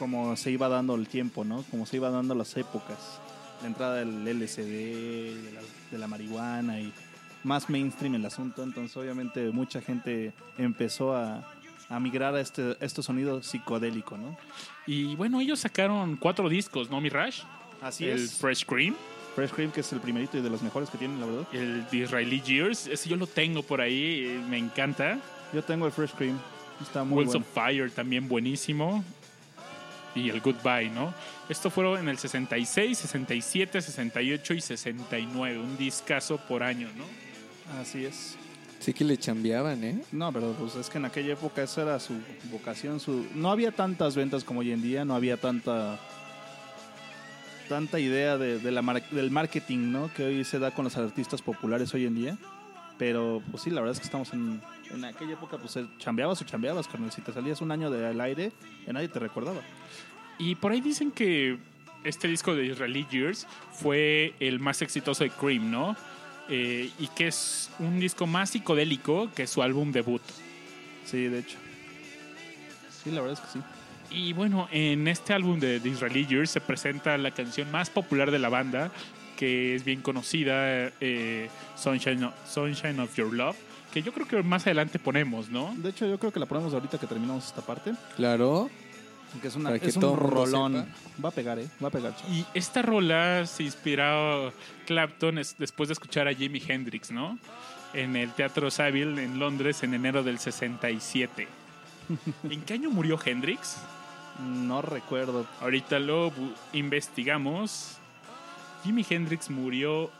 Como 0.00 0.34
se 0.36 0.50
iba 0.50 0.68
dando 0.68 0.96
el 0.96 1.06
tiempo, 1.06 1.44
¿no? 1.44 1.62
Como 1.70 1.84
se 1.86 1.96
iba 1.96 2.10
dando 2.10 2.34
las 2.34 2.56
épocas. 2.56 3.20
La 3.60 3.68
entrada 3.68 3.96
del 3.96 4.24
LSD, 4.24 4.62
de 4.64 5.52
la, 5.52 5.60
de 5.92 5.98
la 5.98 6.06
marihuana 6.08 6.80
y 6.80 6.92
más 7.44 7.68
mainstream 7.68 8.14
el 8.14 8.24
asunto. 8.24 8.62
Entonces, 8.62 8.96
obviamente, 8.96 9.50
mucha 9.50 9.82
gente 9.82 10.32
empezó 10.56 11.14
a, 11.14 11.46
a 11.90 12.00
migrar 12.00 12.34
a 12.34 12.40
este, 12.40 12.76
este 12.80 13.02
sonido 13.02 13.42
psicodélico, 13.42 14.16
¿no? 14.16 14.38
Y 14.86 15.16
bueno, 15.16 15.40
ellos 15.40 15.60
sacaron 15.60 16.16
cuatro 16.16 16.48
discos, 16.48 16.88
¿no, 16.90 16.98
Mirage? 17.00 17.42
Así 17.82 18.06
el 18.06 18.20
es. 18.20 18.38
Fresh 18.38 18.64
Cream, 18.64 18.96
Fresh 19.34 19.50
Cream, 19.50 19.70
que 19.70 19.80
es 19.80 19.92
el 19.92 20.00
primerito 20.00 20.38
y 20.38 20.40
de 20.40 20.50
los 20.50 20.62
mejores 20.62 20.88
que 20.88 20.98
tienen, 20.98 21.20
la 21.20 21.26
verdad. 21.26 21.46
el 21.52 21.86
Disraeli 21.90 22.40
Years, 22.40 22.86
ese 22.86 23.08
yo 23.08 23.16
lo 23.16 23.26
tengo 23.26 23.62
por 23.62 23.80
ahí, 23.80 24.24
eh, 24.24 24.40
me 24.48 24.56
encanta. 24.56 25.18
Yo 25.52 25.62
tengo 25.62 25.86
el 25.86 25.92
Fresh 25.92 26.12
Cream. 26.12 26.38
Está 26.80 27.04
muy 27.04 27.18
Wheels 27.18 27.32
bueno. 27.32 27.46
of 27.46 27.54
Fire 27.54 27.90
también 27.90 28.28
buenísimo. 28.28 29.04
Y 30.14 30.28
el 30.28 30.40
Goodbye, 30.40 30.90
¿no? 30.90 31.14
Esto 31.48 31.70
fueron 31.70 31.98
en 32.00 32.08
el 32.08 32.18
66, 32.18 32.98
67, 32.98 33.80
68 33.80 34.54
y 34.54 34.60
69. 34.60 35.58
Un 35.58 35.76
discazo 35.76 36.36
por 36.38 36.62
año, 36.62 36.88
¿no? 36.96 37.04
Así 37.80 38.04
es. 38.04 38.36
Sí 38.80 38.92
que 38.94 39.04
le 39.04 39.16
chambeaban, 39.18 39.84
¿eh? 39.84 40.02
No, 40.10 40.32
pero 40.32 40.52
pues 40.58 40.74
es 40.74 40.88
que 40.88 40.98
en 40.98 41.04
aquella 41.04 41.34
época 41.34 41.62
esa 41.62 41.82
era 41.82 42.00
su 42.00 42.14
vocación, 42.50 42.98
su 42.98 43.26
no 43.34 43.50
había 43.50 43.70
tantas 43.72 44.16
ventas 44.16 44.42
como 44.42 44.60
hoy 44.60 44.72
en 44.72 44.80
día, 44.82 45.04
no 45.04 45.14
había 45.14 45.36
tanta 45.36 45.98
tanta 47.68 48.00
idea 48.00 48.36
de, 48.36 48.58
de 48.58 48.70
la 48.72 48.82
mar- 48.82 49.08
del 49.10 49.30
marketing, 49.30 49.92
¿no? 49.92 50.12
Que 50.14 50.24
hoy 50.24 50.44
se 50.44 50.58
da 50.58 50.72
con 50.72 50.84
los 50.84 50.96
artistas 50.96 51.40
populares 51.42 51.94
hoy 51.94 52.06
en 52.06 52.14
día. 52.16 52.38
Pero 52.98 53.42
pues 53.50 53.62
sí, 53.62 53.70
la 53.70 53.80
verdad 53.80 53.92
es 53.92 54.00
que 54.00 54.06
estamos 54.06 54.32
en, 54.32 54.60
en 54.94 55.04
aquella 55.04 55.32
época, 55.32 55.58
pues 55.58 55.78
chambeabas 55.98 56.40
o 56.42 56.44
chambeabas, 56.44 56.88
carnal. 56.88 57.12
Si 57.12 57.20
te 57.20 57.32
salías 57.32 57.60
un 57.60 57.70
año 57.70 57.90
del 57.90 58.20
aire, 58.20 58.52
ya 58.86 58.92
nadie 58.92 59.08
te 59.08 59.18
recordaba. 59.18 59.60
Y 60.38 60.54
por 60.54 60.72
ahí 60.72 60.80
dicen 60.80 61.10
que 61.10 61.58
este 62.04 62.28
disco 62.28 62.54
de 62.54 62.66
Israeli 62.66 63.06
Years 63.10 63.46
fue 63.72 64.34
el 64.40 64.58
más 64.58 64.82
exitoso 64.82 65.24
de 65.24 65.30
Cream, 65.30 65.70
¿no? 65.70 65.96
Eh, 66.48 66.90
y 66.98 67.06
que 67.08 67.28
es 67.28 67.70
un 67.78 68.00
disco 68.00 68.26
más 68.26 68.50
psicodélico 68.50 69.30
que 69.34 69.46
su 69.46 69.62
álbum 69.62 69.92
debut. 69.92 70.22
Sí, 71.04 71.28
de 71.28 71.40
hecho. 71.40 71.58
Sí, 73.02 73.10
la 73.10 73.20
verdad 73.20 73.38
es 73.38 73.40
que 73.40 73.58
sí. 73.58 73.64
Y 74.10 74.32
bueno, 74.32 74.68
en 74.72 75.06
este 75.06 75.32
álbum 75.32 75.60
de 75.60 75.78
Disraeli 75.78 76.26
Years 76.26 76.50
se 76.50 76.60
presenta 76.60 77.16
la 77.16 77.30
canción 77.30 77.70
más 77.70 77.90
popular 77.90 78.32
de 78.32 78.40
la 78.40 78.48
banda, 78.48 78.90
que 79.36 79.76
es 79.76 79.84
bien 79.84 80.02
conocida, 80.02 80.90
eh, 81.00 81.48
Sunshine, 81.76 82.24
of, 82.24 82.34
Sunshine 82.48 82.98
of 82.98 83.14
Your 83.16 83.32
Love, 83.32 83.56
que 83.92 84.02
yo 84.02 84.12
creo 84.12 84.26
que 84.26 84.42
más 84.42 84.62
adelante 84.66 84.98
ponemos, 84.98 85.48
¿no? 85.48 85.74
De 85.76 85.90
hecho, 85.90 86.06
yo 86.06 86.18
creo 86.18 86.32
que 86.32 86.40
la 86.40 86.46
ponemos 86.46 86.72
ahorita 86.74 86.98
que 86.98 87.06
terminamos 87.06 87.46
esta 87.46 87.62
parte. 87.62 87.92
Claro. 88.16 88.70
Que 89.40 89.46
es, 89.48 89.54
una, 89.54 89.70
Para 89.70 89.78
que 89.78 89.86
es 89.88 89.94
un 89.96 90.00
todo 90.02 90.14
el 90.14 90.20
mundo 90.20 90.34
rolón. 90.44 90.86
Va 91.24 91.28
a 91.28 91.32
pegar, 91.32 91.58
¿eh? 91.60 91.68
Va 91.82 91.86
a 91.88 91.90
pegar. 91.90 92.16
chavos. 92.16 92.32
Y 92.36 92.44
esta 92.52 92.82
rola 92.82 93.46
se 93.46 93.62
inspiró 93.62 94.52
Clapton 94.86 95.38
es- 95.38 95.56
después 95.56 95.88
de 95.88 95.92
escuchar 95.92 96.26
a 96.26 96.34
Jimi 96.34 96.60
Hendrix, 96.66 97.10
¿no? 97.12 97.38
En 97.94 98.16
el 98.16 98.32
Teatro 98.32 98.70
Savile 98.72 99.22
en 99.22 99.38
Londres 99.38 99.82
en 99.84 99.94
enero 99.94 100.22
del 100.24 100.38
67. 100.40 101.46
¿En 102.50 102.62
qué 102.62 102.74
año 102.74 102.90
murió 102.90 103.18
Hendrix? 103.24 103.76
No 104.44 104.82
recuerdo. 104.82 105.46
Ahorita 105.60 105.98
lo 106.00 106.30
bu- 106.32 106.54
investigamos. 106.72 107.98
Jimi 108.82 109.04
Hendrix 109.08 109.48
murió 109.50 110.10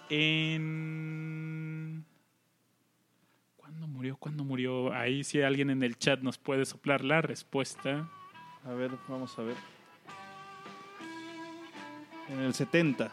en... 1.10 2.04
¿Cuándo 4.00 4.14
murió? 4.14 4.16
¿Cuándo 4.16 4.44
murió? 4.44 4.92
Ahí 4.94 5.24
si 5.24 5.42
alguien 5.42 5.68
en 5.68 5.82
el 5.82 5.98
chat 5.98 6.20
nos 6.22 6.38
puede 6.38 6.64
soplar 6.64 7.04
la 7.04 7.20
respuesta. 7.20 8.08
A 8.64 8.72
ver, 8.72 8.90
vamos 9.08 9.38
a 9.38 9.42
ver. 9.42 9.56
En 12.30 12.40
el 12.40 12.54
70. 12.54 13.10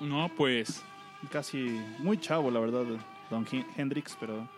No, 0.00 0.30
pues 0.36 0.82
Casi 1.30 1.80
muy 1.98 2.18
chavo, 2.18 2.50
la 2.50 2.58
verdad, 2.60 2.84
Don 3.30 3.46
Hen- 3.46 3.64
Hendrix, 3.76 4.16
pero 4.18 4.48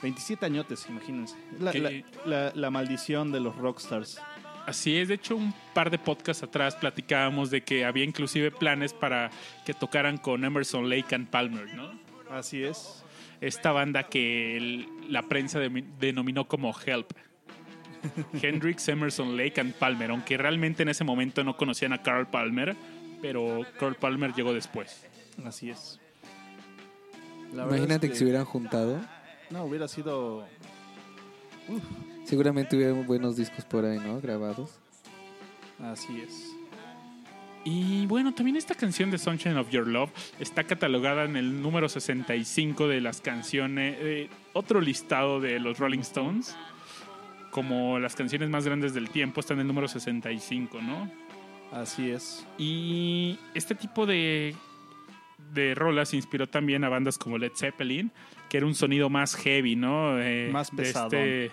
27 0.00 0.46
añotes, 0.46 0.86
imagínense. 0.88 1.36
La, 1.60 1.72
la- 1.72 1.90
la- 2.24 2.52
la 2.54 2.70
maldición 2.70 3.30
de 3.32 3.40
los 3.40 3.54
rockstars. 3.56 4.20
así 4.66 4.96
es. 4.96 5.08
De 5.08 5.14
hecho, 5.14 5.34
un 5.36 5.52
par 5.74 5.90
de 5.90 5.98
podcasts 5.98 6.42
atrás 6.44 6.76
platicábamos 6.76 7.50
de 7.50 7.62
que 7.62 7.84
había 7.84 8.04
inclusive 8.04 8.50
planes 8.52 8.92
para 8.94 9.30
que 9.66 9.74
tocaran 9.74 10.18
con 10.18 10.44
Emerson, 10.44 10.88
Lake 10.88 11.14
and 11.14 11.28
Palmer, 11.28 11.72
¿no? 11.74 11.90
Así 12.30 12.62
es. 12.62 13.04
Esta 13.40 13.72
banda 13.72 14.04
que 14.04 14.56
el- 14.56 14.88
la 15.08 15.22
prensa 15.22 15.60
denominó 15.60 16.48
como 16.48 16.74
Help. 16.84 17.12
Hendrix, 18.40 18.88
Emerson, 18.88 19.36
Lake 19.36 19.60
and 19.60 19.74
Palmer, 19.74 20.10
aunque 20.10 20.36
realmente 20.36 20.82
en 20.82 20.88
ese 20.88 21.04
momento 21.04 21.42
no 21.44 21.56
conocían 21.56 21.92
a 21.92 22.02
Carl 22.02 22.28
Palmer, 22.28 22.76
pero 23.20 23.62
Carl 23.78 23.96
Palmer 23.96 24.32
llegó 24.34 24.52
después. 24.52 25.04
Así 25.44 25.70
es. 25.70 25.98
La 27.52 27.64
Imagínate 27.64 28.06
es 28.06 28.12
que... 28.12 28.18
se 28.18 28.24
hubieran 28.24 28.44
juntado. 28.44 29.00
No, 29.50 29.64
hubiera 29.64 29.88
sido... 29.88 30.46
Seguramente 32.24 32.76
hubieran 32.76 33.06
buenos 33.06 33.36
discos 33.36 33.64
por 33.64 33.84
ahí, 33.84 33.98
¿no? 33.98 34.20
Grabados. 34.20 34.78
Así 35.80 36.20
es. 36.20 36.54
Y 37.64 38.06
bueno, 38.06 38.32
también 38.34 38.56
esta 38.56 38.74
canción 38.74 39.10
de 39.10 39.18
Sunshine 39.18 39.56
of 39.58 39.68
Your 39.70 39.86
Love 39.86 40.10
está 40.38 40.64
catalogada 40.64 41.24
en 41.24 41.36
el 41.36 41.60
número 41.60 41.88
65 41.88 42.88
de 42.88 43.00
las 43.00 43.20
canciones, 43.20 43.96
eh, 44.00 44.30
otro 44.54 44.80
listado 44.80 45.40
de 45.40 45.58
los 45.60 45.78
Rolling 45.78 45.98
Stones, 46.00 46.56
como 47.50 47.98
las 47.98 48.14
canciones 48.14 48.48
más 48.48 48.64
grandes 48.64 48.94
del 48.94 49.10
tiempo, 49.10 49.40
está 49.40 49.54
en 49.54 49.60
el 49.60 49.66
número 49.66 49.86
65, 49.88 50.80
¿no? 50.80 51.10
Así 51.72 52.10
es. 52.10 52.46
Y 52.56 53.38
este 53.54 53.74
tipo 53.74 54.06
de, 54.06 54.54
de 55.52 55.74
rolas 55.74 56.14
inspiró 56.14 56.46
también 56.48 56.84
a 56.84 56.88
bandas 56.88 57.18
como 57.18 57.36
Led 57.36 57.52
Zeppelin, 57.54 58.10
que 58.48 58.56
era 58.58 58.66
un 58.66 58.74
sonido 58.74 59.10
más 59.10 59.34
heavy, 59.36 59.76
¿no? 59.76 60.18
Eh, 60.22 60.48
Más 60.50 60.70
de 60.70 60.76
pesadón. 60.84 61.14
este- 61.20 61.50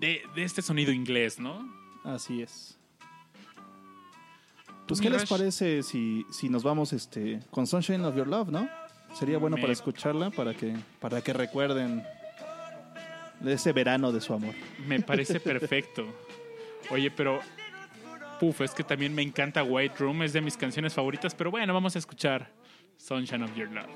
de, 0.00 0.22
de 0.34 0.42
este 0.42 0.62
sonido 0.62 0.90
inglés, 0.92 1.38
¿no? 1.38 1.68
Así 2.04 2.42
es. 2.42 2.78
¿Tú, 4.86 4.94
Pues, 4.94 5.00
¿qué 5.00 5.10
les 5.10 5.26
parece 5.28 5.82
si, 5.82 6.24
si 6.30 6.48
nos 6.48 6.62
vamos 6.62 6.92
este, 6.92 7.40
con 7.50 7.66
Sunshine 7.66 8.04
of 8.04 8.16
Your 8.16 8.28
Love, 8.28 8.48
no? 8.50 8.68
Sería 9.14 9.38
bueno 9.38 9.56
Me- 9.56 9.62
para 9.62 9.72
escucharla, 9.72 10.30
para 10.30 10.54
que, 10.54 10.76
para 11.00 11.20
que 11.22 11.32
recuerden 11.32 12.04
de 13.40 13.52
ese 13.54 13.72
verano 13.72 14.12
de 14.12 14.20
su 14.20 14.32
amor. 14.32 14.54
Me 14.86 15.00
parece 15.00 15.40
perfecto. 15.40 16.06
Oye, 16.90 17.10
pero. 17.10 17.40
Puf, 18.38 18.60
es 18.60 18.72
que 18.72 18.84
también 18.84 19.14
me 19.14 19.22
encanta 19.22 19.62
White 19.64 19.94
Room, 19.98 20.22
es 20.22 20.34
de 20.34 20.42
mis 20.42 20.56
canciones 20.58 20.92
favoritas, 20.92 21.34
pero 21.34 21.50
bueno, 21.50 21.72
vamos 21.72 21.96
a 21.96 21.98
escuchar 21.98 22.50
Sunshine 22.98 23.42
of 23.44 23.56
Your 23.56 23.70
Love. 23.72 23.86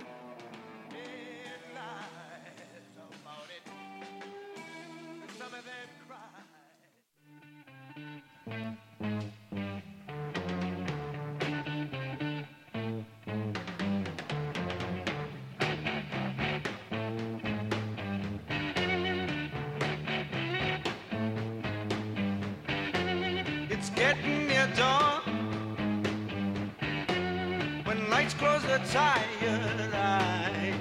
Tired 28.88 29.94
eyes, 29.94 30.74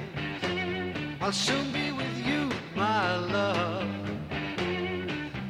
I'll 1.22 1.32
soon 1.32 1.72
be 1.72 1.92
with 1.92 2.18
you, 2.26 2.50
my 2.76 3.18
love. 3.18 3.88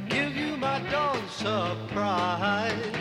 Give 0.09 0.35
you 0.35 0.57
my 0.57 0.79
dawn 0.89 1.21
surprise. 1.29 2.98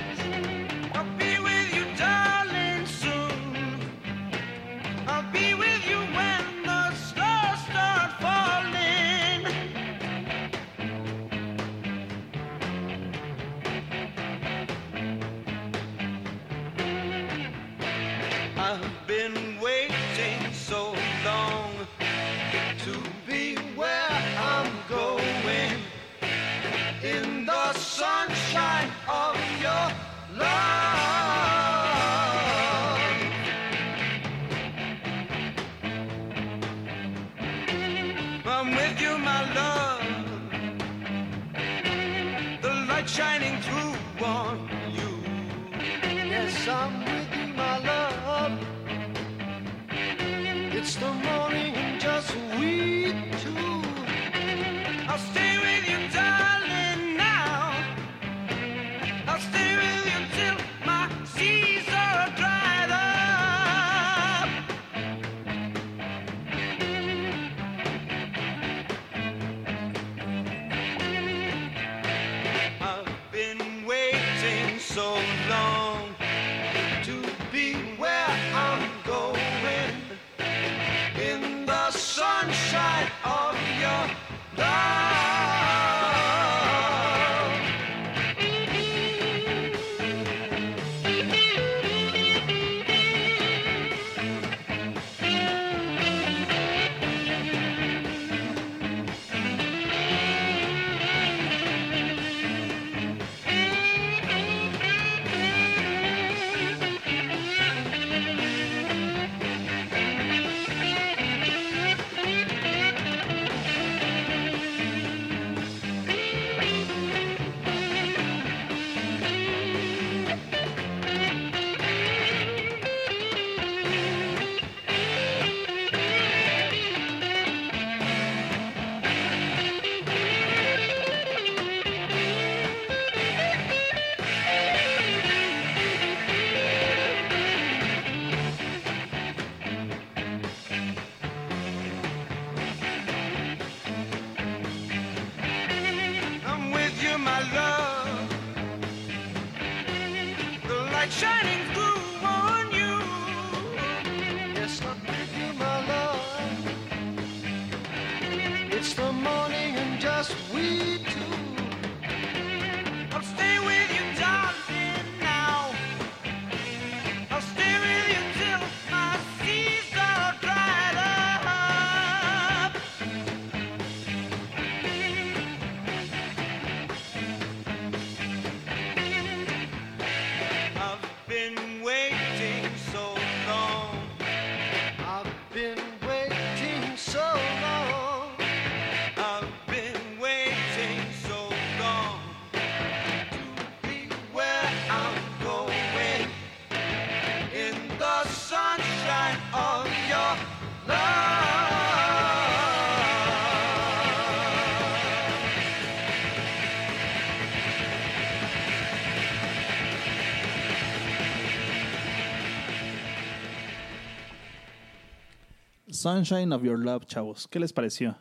Sunshine 215.99 216.53
of 216.53 216.63
Your 216.63 216.79
Love, 216.79 217.07
chavos. 217.07 217.49
¿Qué 217.49 217.59
les 217.59 217.73
pareció? 217.73 218.17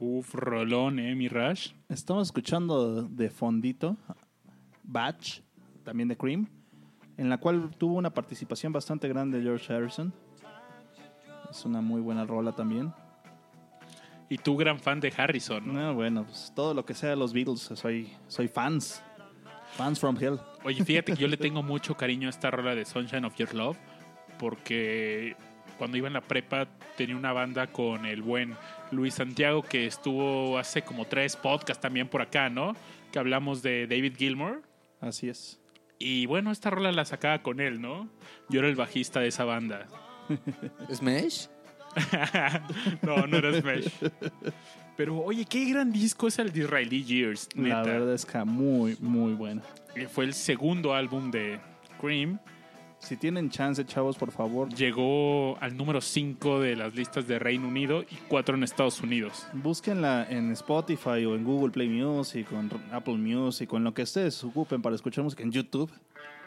Uf, 0.00 0.34
rolón, 0.34 0.98
¿eh, 0.98 1.14
mi 1.14 1.28
Rush? 1.28 1.74
Estamos 1.88 2.26
escuchando 2.26 3.04
de 3.04 3.30
fondito 3.30 3.96
Batch, 4.82 5.42
también 5.84 6.08
de 6.08 6.16
Cream, 6.16 6.48
en 7.16 7.28
la 7.28 7.38
cual 7.38 7.70
tuvo 7.78 7.94
una 7.94 8.12
participación 8.12 8.72
bastante 8.72 9.06
grande 9.06 9.38
de 9.38 9.44
George 9.44 9.72
Harrison. 9.72 10.12
Es 11.48 11.64
una 11.64 11.80
muy 11.80 12.00
buena 12.00 12.26
rola 12.26 12.50
también. 12.50 12.92
Y 14.28 14.38
tú, 14.38 14.56
gran 14.56 14.80
fan 14.80 14.98
de 14.98 15.12
Harrison. 15.16 15.64
¿no? 15.64 15.74
No, 15.74 15.94
bueno, 15.94 16.24
pues 16.24 16.52
todo 16.52 16.74
lo 16.74 16.84
que 16.84 16.94
sea 16.94 17.10
de 17.10 17.16
los 17.16 17.32
Beatles, 17.32 17.60
soy, 17.60 18.12
soy 18.26 18.48
fans. 18.48 19.04
Fans 19.76 20.00
from 20.00 20.16
Hell. 20.20 20.40
Oye, 20.64 20.84
fíjate 20.84 21.12
que 21.12 21.20
yo 21.20 21.28
le 21.28 21.36
tengo 21.36 21.62
mucho 21.62 21.96
cariño 21.96 22.26
a 22.26 22.30
esta 22.30 22.50
rola 22.50 22.74
de 22.74 22.84
Sunshine 22.84 23.24
of 23.24 23.36
Your 23.36 23.54
Love 23.54 23.78
porque 24.42 25.36
cuando 25.82 25.98
iba 25.98 26.06
en 26.06 26.12
la 26.14 26.20
prepa 26.20 26.68
tenía 26.96 27.16
una 27.16 27.32
banda 27.32 27.66
con 27.66 28.06
el 28.06 28.22
buen 28.22 28.54
Luis 28.92 29.14
Santiago 29.14 29.64
que 29.64 29.84
estuvo 29.84 30.56
hace 30.56 30.82
como 30.82 31.06
tres 31.06 31.34
podcasts 31.34 31.80
también 31.80 32.06
por 32.06 32.22
acá, 32.22 32.48
¿no? 32.48 32.76
Que 33.10 33.18
hablamos 33.18 33.62
de 33.64 33.88
David 33.88 34.14
Gilmour. 34.16 34.62
Así 35.00 35.28
es. 35.28 35.60
Y 35.98 36.26
bueno, 36.26 36.52
esta 36.52 36.70
rola 36.70 36.92
la 36.92 37.04
sacaba 37.04 37.42
con 37.42 37.58
él, 37.58 37.80
¿no? 37.80 38.08
Yo 38.48 38.60
era 38.60 38.68
el 38.68 38.76
bajista 38.76 39.18
de 39.18 39.26
esa 39.26 39.44
banda. 39.44 39.88
¿Smash? 40.94 41.46
no, 43.02 43.26
no 43.26 43.36
era 43.38 43.52
Smash. 43.60 43.88
Pero 44.96 45.18
oye, 45.18 45.44
qué 45.46 45.64
gran 45.64 45.90
disco 45.90 46.28
es 46.28 46.38
el 46.38 46.52
de 46.52 46.60
Israeli 46.60 47.02
Years, 47.02 47.48
La 47.56 47.62
neta. 47.62 47.82
verdad 47.82 48.14
es 48.14 48.24
que 48.24 48.38
muy, 48.44 48.96
muy 49.00 49.32
buena. 49.32 49.62
Eh, 49.96 50.06
Fue 50.06 50.26
el 50.26 50.34
segundo 50.34 50.94
álbum 50.94 51.32
de 51.32 51.58
Cream. 52.00 52.38
Si 53.02 53.16
tienen 53.16 53.50
chance, 53.50 53.84
chavos, 53.84 54.16
por 54.16 54.30
favor, 54.30 54.72
Llegó 54.74 55.58
al 55.60 55.76
número 55.76 56.00
5 56.00 56.60
de 56.60 56.76
las 56.76 56.94
listas 56.94 57.26
de 57.26 57.38
Reino 57.38 57.66
Unido 57.66 58.02
y 58.02 58.14
4 58.28 58.54
en 58.56 58.62
Estados 58.62 59.00
Unidos. 59.00 59.46
búsquenla 59.52 60.24
en 60.30 60.52
Spotify 60.52 61.24
o 61.26 61.34
en 61.34 61.42
Google 61.44 61.72
Play 61.72 61.88
Music 61.88 62.46
o 62.52 62.60
en 62.60 62.70
Apple 62.92 63.16
Music 63.16 63.72
o 63.72 63.76
en 63.76 63.84
lo 63.84 63.92
que 63.92 64.02
ustedes 64.02 64.42
ocupen 64.44 64.80
para 64.82 64.94
escuchar 64.94 65.24
música 65.24 65.42
en 65.42 65.50
YouTube. 65.50 65.90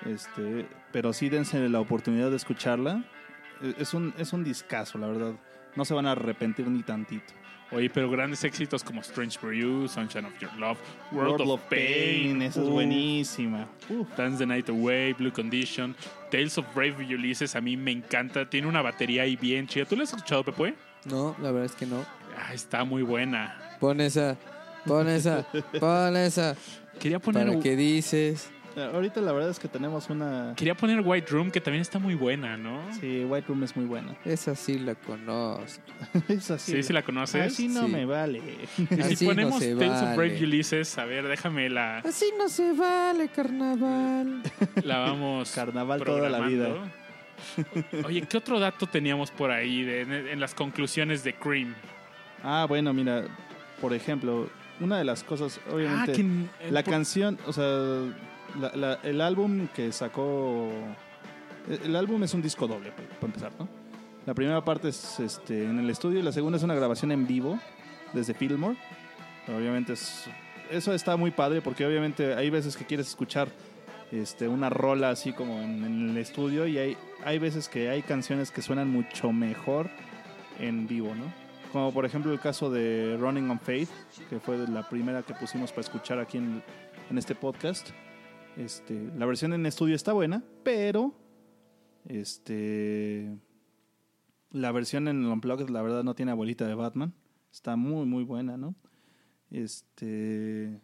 Este, 0.06 0.66
pero 0.94 1.12
sí 1.14 1.30
dense 1.30 1.68
la 1.70 1.80
oportunidad 1.82 2.30
de 2.30 2.38
escucharla. 2.38 3.04
E- 3.62 3.76
Es 3.80 3.94
un, 3.94 4.14
es 4.18 4.32
un 4.34 4.44
discazo, 4.44 4.98
la 4.98 5.08
verdad. 5.08 5.34
No 5.76 5.84
se 5.84 5.94
van 5.94 6.06
a 6.06 6.12
arrepentir 6.14 6.68
ni 6.68 6.84
tantito. 6.84 7.34
Oye, 7.72 7.90
pero 7.90 8.10
grandes 8.10 8.44
éxitos 8.44 8.84
como 8.84 9.02
Strange 9.02 9.40
for 9.40 9.52
You, 9.52 9.88
Sunshine 9.88 10.26
of 10.26 10.40
Your 10.40 10.54
Love, 10.58 10.78
World, 11.12 11.42
World 11.42 11.52
of, 11.52 11.62
Pain, 11.70 12.42
esa 12.44 12.62
es 12.62 12.70
buenísima. 12.70 13.68
Dance 14.16 14.38
the 14.38 14.46
Night 14.46 14.70
Away, 14.70 15.14
Blue 15.14 15.32
Condition, 15.32 15.96
Tales 16.30 16.58
of 16.58 16.66
Brave 16.76 16.96
Ulysses, 17.00 17.56
a 17.56 17.62
mí 17.62 17.76
me 17.76 17.92
encanta. 17.92 18.48
Tiene 18.48 18.68
una 18.68 18.82
batería 18.82 19.24
ahí 19.24 19.36
bien 19.36 19.68
chida. 19.68 19.86
¿Tú 19.86 19.96
la 19.96 20.04
has 20.04 20.14
escuchado, 20.14 20.44
Pepe? 20.44 20.76
No, 21.06 21.36
la 21.42 21.52
verdad 21.52 21.66
es 21.66 21.76
que 21.76 21.86
no. 21.86 22.06
Ah, 22.38 22.54
está 22.54 22.84
muy 22.84 23.02
buena. 23.02 23.78
Pon 23.80 24.00
esa, 24.00 24.38
pon 24.86 25.08
esa, 25.08 25.46
pon 25.80 26.16
esa. 26.16 26.56
Quería 27.00 27.20
poner, 27.20 27.48
¿Para 27.48 27.60
qué 27.60 27.76
dices? 27.76 28.52
Ahorita 28.76 29.22
la 29.22 29.32
verdad 29.32 29.50
es 29.52 29.60
que 29.60 29.68
tenemos 29.68 30.10
una... 30.10 30.54
quería 30.58 30.76
poner 30.76 31.02
White 31.02 31.28
Room, 31.32 31.50
que 31.52 31.62
también 31.62 31.82
está 31.82 31.98
muy 32.00 32.16
buena, 32.16 32.58
¿no? 32.58 32.82
Sí, 33.00 33.24
White 33.24 33.48
Room 33.48 33.64
es 33.64 33.76
muy 33.76 33.86
buena. 33.86 34.16
Esa 34.26 34.54
sí 34.56 34.80
la 34.80 34.96
conozco. 34.96 35.82
es 36.28 36.52
así. 36.52 36.72
Sí, 36.74 36.84
sí 36.84 36.92
la 36.94 37.02
conoces. 37.04 37.54
Así 37.54 37.68
no 37.68 37.86
Sí. 37.86 37.92
me 37.92 38.06
vale. 38.06 38.42
Y 38.92 39.02
Así 39.02 39.16
si 39.16 39.26
no 39.26 39.32
ponemos 39.32 39.60
se 39.60 39.76
Tales 39.76 39.92
of 40.02 40.16
Brave 40.16 40.34
vale. 40.34 40.44
Ulysses, 40.44 40.98
a 40.98 41.06
ver, 41.06 41.28
déjame 41.28 41.70
la, 41.70 42.00
Así 42.00 42.26
no 42.38 42.50
se 42.50 42.74
vale, 42.74 43.30
carnaval. 43.30 44.42
la 44.84 44.98
vamos. 45.00 45.52
Carnaval 45.52 46.04
toda 46.04 46.30
la 46.30 46.42
vida. 46.48 46.70
Oye, 48.06 48.22
¿qué 48.24 48.38
otro 48.38 48.60
dato 48.60 48.88
teníamos 48.88 49.32
por 49.32 49.52
ahí 49.52 49.84
de- 49.84 50.02
en, 50.02 50.12
en 50.12 50.40
las 50.40 50.54
conclusiones 50.54 51.24
de 51.24 51.34
Cream? 51.36 51.74
Ah, 52.44 52.66
bueno, 52.68 52.94
mira, 52.94 53.24
por 53.82 53.94
ejemplo, 53.94 54.50
una 54.80 54.98
de 54.98 55.04
las 55.04 55.24
cosas, 55.24 55.60
obviamente, 55.72 56.12
Ah, 56.12 56.16
que 56.64 56.72
la 56.72 56.84
por- 56.84 56.94
canción, 56.94 57.38
o 57.46 57.54
sea, 57.54 57.64
la- 58.60 58.72
la- 58.76 59.00
el 59.04 59.22
álbum 59.22 59.68
que 59.68 59.92
sacó, 59.92 60.70
el 61.84 61.96
álbum 61.96 62.24
es 62.24 62.34
un 62.34 62.42
disco 62.42 62.68
doble, 62.68 62.92
para 62.92 63.28
empezar, 63.28 63.52
¿no? 63.60 63.68
La 64.26 64.34
primera 64.34 64.64
parte 64.64 64.90
es 64.90 65.20
este, 65.20 65.66
en 65.66 65.80
el 65.80 65.90
estudio 65.90 66.20
y 66.20 66.24
la 66.24 66.32
segunda 66.32 66.58
es 66.58 66.64
una 66.64 66.74
grabación 66.76 67.12
en 67.12 67.28
vivo 67.28 67.60
desde 68.14 68.34
Fillmore. 68.34 68.76
Obviamente 69.48 69.94
es, 69.94 70.26
eso 70.72 70.94
está 70.94 71.16
muy 71.16 71.30
padre 71.32 71.62
porque 71.62 71.86
obviamente 71.86 72.34
hay 72.34 72.50
veces 72.50 72.76
que 72.76 72.86
quieres 72.86 73.08
escuchar 73.08 73.50
este, 74.12 74.48
una 74.48 74.70
rola 74.72 75.10
así 75.12 75.32
como 75.34 75.60
en, 75.62 75.84
en 75.84 76.10
el 76.10 76.18
estudio 76.18 76.66
y 76.66 76.78
hay, 76.80 76.98
hay 77.24 77.38
veces 77.38 77.70
que 77.70 77.90
hay 77.90 78.02
canciones 78.02 78.50
que 78.50 78.64
suenan 78.64 78.90
mucho 78.90 79.32
mejor 79.32 79.90
en 80.60 80.88
vivo, 80.88 81.14
¿no? 81.14 81.32
Como 81.72 81.92
por 81.94 82.06
ejemplo 82.06 82.32
el 82.32 82.40
caso 82.40 82.72
de 82.72 83.18
Running 83.20 83.50
on 83.52 83.60
Faith, 83.60 83.90
que 84.30 84.40
fue 84.40 84.58
la 84.68 84.88
primera 84.90 85.22
que 85.22 85.34
pusimos 85.36 85.72
para 85.72 85.82
escuchar 85.82 86.18
aquí 86.20 86.38
en, 86.38 86.64
en 87.12 87.18
este 87.20 87.36
podcast. 87.36 87.90
Este, 88.58 89.12
la 89.18 89.26
versión 89.26 89.54
en 89.54 89.66
estudio 89.66 89.96
está 89.96 90.14
buena, 90.14 90.44
pero 90.64 91.14
este 92.08 93.38
la 94.52 94.72
versión 94.72 95.08
en 95.08 95.26
Unplugged 95.26 95.70
la 95.70 95.82
verdad 95.82 96.04
no 96.04 96.16
tiene 96.16 96.32
abuelita 96.32 96.66
de 96.66 96.76
Batman. 96.76 97.14
Está 97.52 97.76
muy 97.76 98.06
muy 98.06 98.24
buena, 98.24 98.58
¿no? 98.58 98.76
Este 99.52 100.80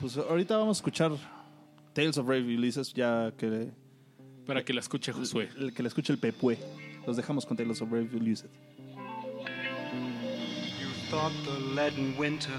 pues 0.00 0.16
ahorita 0.18 0.56
vamos 0.56 0.76
a 0.76 0.80
escuchar 0.80 1.12
Tales 1.94 2.18
of 2.18 2.26
Brave 2.26 2.44
Ulysses 2.44 2.92
ya 2.92 3.32
que 3.38 3.70
Para 4.46 4.64
que 4.64 4.74
la 4.74 4.80
escuche 4.80 5.12
Josué. 5.12 5.48
el 5.56 5.72
que 5.72 5.82
le 5.82 5.88
escuche 5.88 6.12
el 6.12 6.18
Pepue. 6.18 6.58
Los 7.06 7.16
dejamos 7.16 7.46
con 7.46 7.56
Tales 7.56 7.80
of 7.80 7.90
Brave 7.90 8.10
Ulysses. 8.14 8.50
You 10.80 10.88
thought 11.10 11.32
the 11.44 11.74
leaden 11.74 12.14
winter 12.18 12.52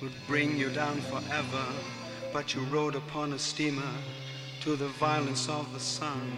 would 0.00 0.12
bring 0.28 0.56
you 0.56 0.68
down 0.70 0.96
forever, 1.10 1.66
but 2.32 2.54
you 2.54 2.60
rode 2.64 2.94
upon 2.94 3.32
a 3.32 3.38
steamer 3.38 3.92
to 4.60 4.76
the 4.76 4.88
violence 4.88 5.48
of 5.48 5.72
the 5.72 5.80
sun. 5.80 6.32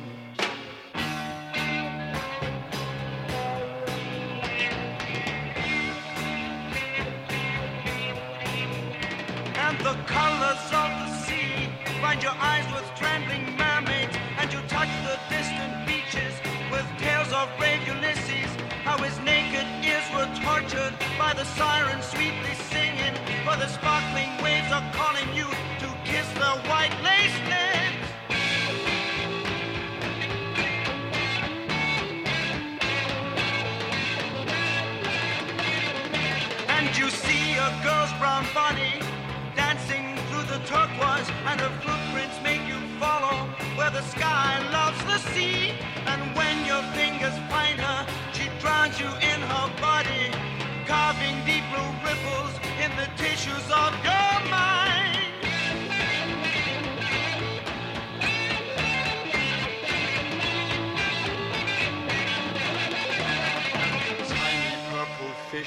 And 9.54 9.78
the 9.80 9.94
colors 10.06 10.64
of 10.72 10.90
the 11.00 11.10
sea 11.24 11.68
find 12.00 12.22
your 12.22 12.32
eyes 12.32 12.64
with 12.72 12.88
trembling 12.96 13.56
mermaids, 13.56 14.16
and 14.38 14.52
you 14.52 14.60
touch 14.68 14.88
the 15.04 15.18
distant 15.28 15.86
beaches 15.86 16.34
with 16.70 16.86
tales 16.98 17.32
of 17.32 17.48
brave 17.58 17.86
Ulysses. 17.86 18.50
How 18.84 18.96
his 18.98 19.18
naked 19.20 19.66
ears 19.84 20.08
were 20.14 20.30
tortured 20.42 20.94
by 21.18 21.34
the 21.34 21.44
sirens 21.44 22.06
sweetly 22.06 22.54
singing, 22.70 23.14
for 23.44 23.56
the 23.56 23.68
sparkling 23.68 24.30
waves 24.42 24.72
are 24.72 24.92
calling 24.92 25.34
you 25.34 25.46
carving 50.86 51.44
deep 51.46 51.64
blue 51.70 51.92
ripples 52.04 52.54
in 52.82 52.90
the 52.96 53.08
tissues 53.16 53.70
of 53.70 53.92
your 54.04 54.50
mind. 54.50 55.21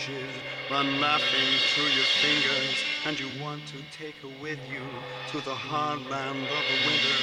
Fishes 0.06 0.30
run 0.70 0.99
laughing 0.99 1.60
through 1.74 1.89
your 1.95 2.10
fingers, 2.22 2.84
and 3.06 3.20
you 3.20 3.28
want 3.41 3.62
to 3.68 3.78
take 3.97 4.16
her 4.18 4.30
with 4.41 4.60
you 4.70 4.82
to 5.32 5.43
the 5.45 5.53
hard 5.53 5.99
land 6.10 6.38
of 6.38 6.64
the 6.70 6.78
winter. 6.86 7.18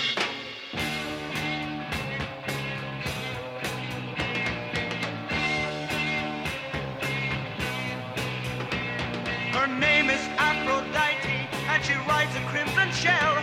Her 9.53 9.67
name 9.67 10.11
is 10.11 10.21
Aphrodite, 10.39 11.49
and 11.69 11.85
she 11.85 11.95
rides 12.09 12.35
a 12.37 12.41
crimson 12.51 12.91
shell. 12.93 13.37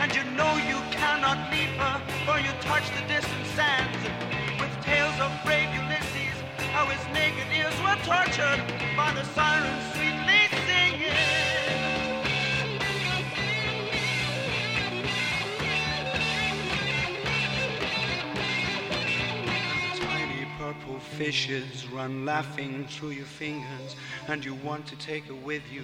And 0.00 0.14
you 0.14 0.24
know 0.32 0.52
you 0.66 0.80
cannot 0.90 1.52
leave 1.52 1.74
her, 1.76 2.00
for 2.24 2.38
you 2.38 2.50
touch 2.62 2.88
the 2.96 3.06
distant 3.06 3.46
sands. 3.54 3.98
With 4.58 4.72
tales 4.82 5.18
of 5.20 5.30
brave 5.44 5.68
Ulysses, 5.74 6.19
how 6.72 6.86
his 6.86 7.04
naked 7.12 7.46
ears 7.52 7.74
were 7.82 7.96
tortured 8.04 8.62
by 8.96 9.12
the 9.12 9.24
sirens 9.34 9.94
sweetly 9.94 10.46
singing. 10.66 11.10
Tiny 19.96 20.46
purple 20.58 21.00
fishes 21.00 21.88
run 21.88 22.24
laughing 22.24 22.86
through 22.88 23.10
your 23.10 23.26
fingers, 23.26 23.96
and 24.28 24.44
you 24.44 24.54
want 24.54 24.86
to 24.86 24.96
take 24.96 25.24
her 25.24 25.34
with 25.34 25.62
you 25.72 25.82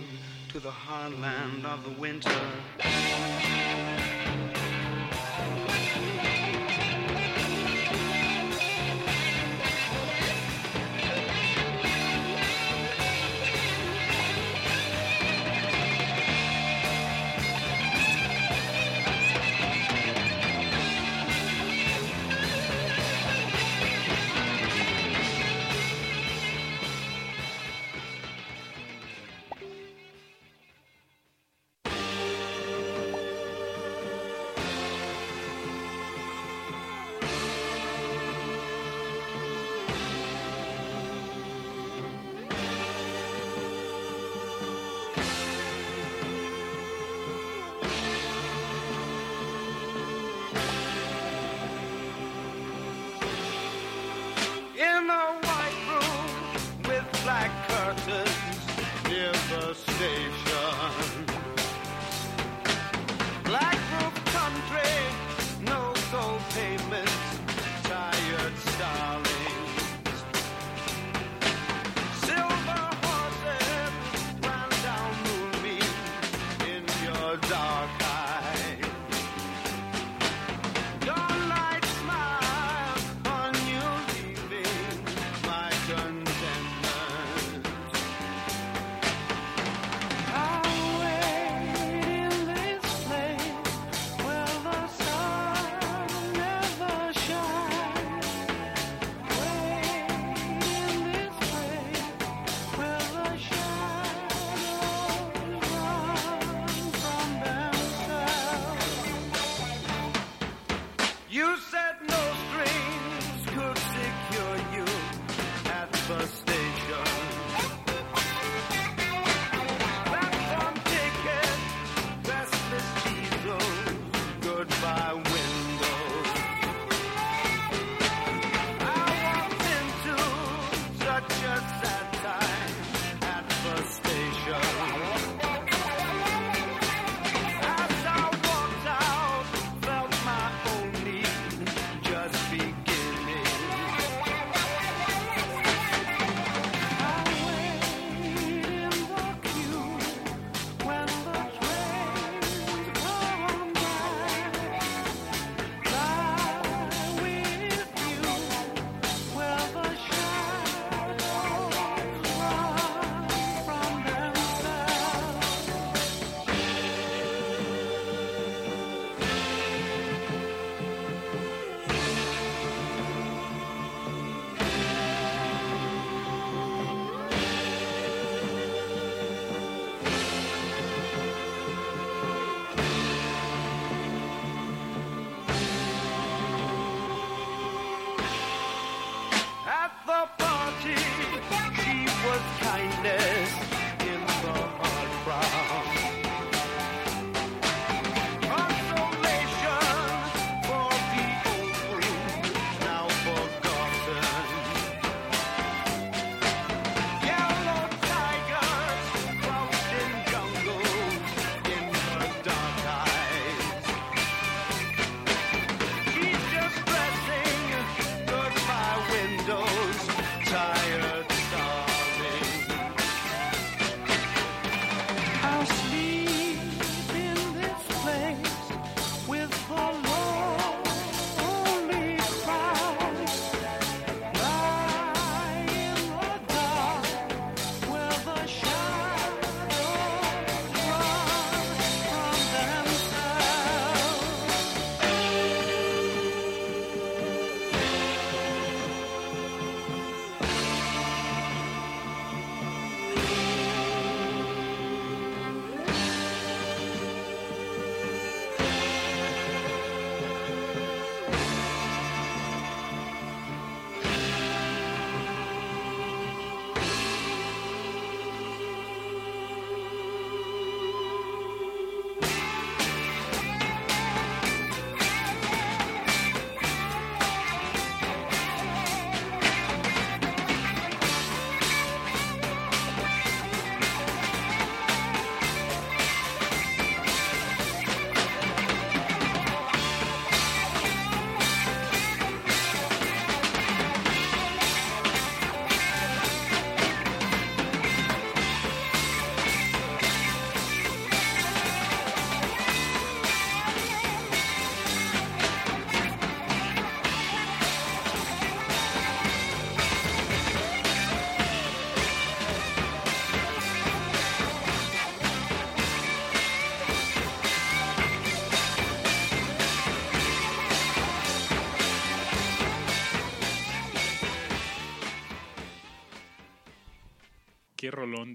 to 0.50 0.60
the 0.60 0.70
hard 0.70 1.18
land 1.18 1.66
of 1.66 1.82
the 1.82 2.00
winter. 2.00 2.30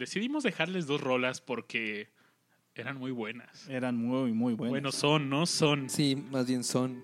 Decidimos 0.01 0.41
dejarles 0.41 0.87
dos 0.87 0.99
rolas 0.99 1.41
porque 1.41 2.09
eran 2.73 2.97
muy 2.97 3.11
buenas. 3.11 3.69
Eran 3.69 3.97
muy, 3.97 4.33
muy 4.33 4.55
buenos. 4.55 4.71
Bueno, 4.71 4.91
son, 4.91 5.29
¿no? 5.29 5.45
Son. 5.45 5.91
Sí, 5.91 6.15
más 6.15 6.47
bien 6.47 6.63
son. 6.63 7.03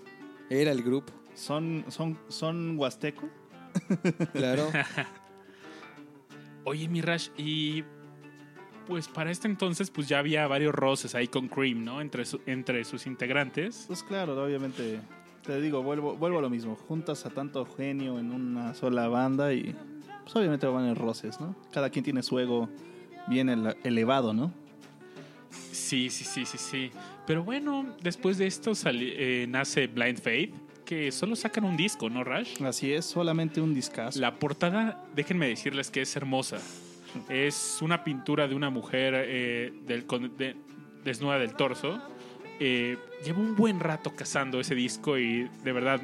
Era 0.50 0.72
el 0.72 0.82
grupo, 0.82 1.14
¿Son, 1.36 1.86
son, 1.90 2.18
son 2.28 2.76
huasteco? 2.76 3.30
claro. 4.34 4.72
Oye, 6.64 6.88
Mirash, 6.90 7.30
y 7.38 7.84
pues 8.88 9.08
para 9.08 9.30
este 9.30 9.48
entonces 9.48 9.92
pues 9.92 10.08
ya 10.08 10.18
había 10.18 10.48
varios 10.48 10.74
roces 10.74 11.14
ahí 11.14 11.28
con 11.28 11.50
Cream, 11.50 11.84
¿no? 11.84 12.02
Entre, 12.02 12.26
su- 12.26 12.42
entre 12.48 12.84
sus 12.84 13.06
integrantes. 13.06 13.84
Pues 13.86 14.02
claro, 14.02 14.44
obviamente. 14.44 15.00
Te 15.44 15.62
digo, 15.62 15.84
vuelvo, 15.84 16.16
vuelvo 16.18 16.40
a 16.40 16.42
lo 16.42 16.50
mismo. 16.50 16.76
Juntas 16.76 17.28
a 17.28 17.30
tanto 17.30 17.64
genio 17.66 18.18
en 18.18 18.32
una 18.32 18.74
sola 18.74 19.08
banda 19.08 19.54
y 19.54 19.76
pues 20.28 20.36
obviamente 20.36 20.68
van 20.68 20.84
a 20.84 20.86
haber 20.88 20.98
roces, 20.98 21.40
¿no? 21.40 21.56
Cada 21.72 21.90
quien 21.90 22.04
tiene 22.04 22.22
su 22.22 22.38
ego 22.38 22.68
bien 23.28 23.48
ele- 23.48 23.78
elevado, 23.86 24.34
¿no? 24.34 24.52
Sí, 25.72 26.10
sí, 26.10 26.26
sí, 26.26 26.46
sí, 26.46 26.58
sí. 26.58 26.92
Pero 27.26 27.44
bueno, 27.46 27.96
después 28.04 28.38
de 28.38 28.46
esto 28.48 28.74
eh, 28.86 29.46
nace 29.48 29.88
Blind 29.88 30.20
Faith, 30.20 30.54
que 30.84 31.12
solo 31.14 31.36
sacan 31.38 31.64
un 31.64 31.78
disco, 31.78 32.10
¿no, 32.10 32.26
Rash? 32.26 32.62
Así 32.62 32.92
es, 32.92 33.06
solamente 33.06 33.62
un 33.62 33.74
discazo. 33.74 34.20
La 34.20 34.38
portada, 34.38 35.02
déjenme 35.16 35.48
decirles 35.48 35.90
que 35.90 36.02
es 36.02 36.14
hermosa. 36.18 36.58
Es 37.30 37.80
una 37.82 38.04
pintura 38.04 38.50
de 38.50 38.56
una 38.56 38.70
mujer 38.70 39.14
eh, 39.16 39.74
del, 39.86 40.06
de- 40.38 40.56
desnuda 41.06 41.40
del 41.40 41.54
torso. 41.54 42.02
Eh, 42.60 42.98
llevo 43.24 43.42
un 43.42 43.56
buen 43.56 43.80
rato 43.80 44.14
cazando 44.16 44.60
ese 44.60 44.76
disco 44.76 45.18
y 45.18 45.50
de 45.64 45.72
verdad 45.72 46.02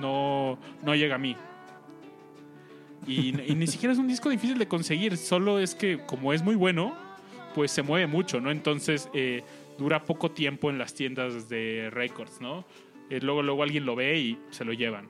no, 0.00 0.56
no 0.84 0.94
llega 0.94 1.16
a 1.16 1.18
mí. 1.18 1.36
Y, 3.06 3.40
y 3.50 3.54
ni 3.54 3.66
siquiera 3.66 3.92
es 3.92 3.98
un 3.98 4.08
disco 4.08 4.28
difícil 4.30 4.58
de 4.58 4.66
conseguir, 4.68 5.16
solo 5.16 5.58
es 5.58 5.74
que 5.74 5.98
como 6.06 6.32
es 6.32 6.42
muy 6.42 6.54
bueno, 6.56 6.94
pues 7.54 7.70
se 7.70 7.82
mueve 7.82 8.06
mucho, 8.06 8.40
¿no? 8.40 8.50
Entonces 8.50 9.08
eh, 9.14 9.42
dura 9.78 10.04
poco 10.04 10.30
tiempo 10.30 10.70
en 10.70 10.78
las 10.78 10.94
tiendas 10.94 11.48
de 11.48 11.88
records, 11.90 12.40
¿no? 12.40 12.64
Eh, 13.10 13.20
luego, 13.20 13.42
luego 13.42 13.62
alguien 13.62 13.86
lo 13.86 13.94
ve 13.94 14.18
y 14.18 14.38
se 14.50 14.64
lo 14.64 14.72
llevan. 14.72 15.06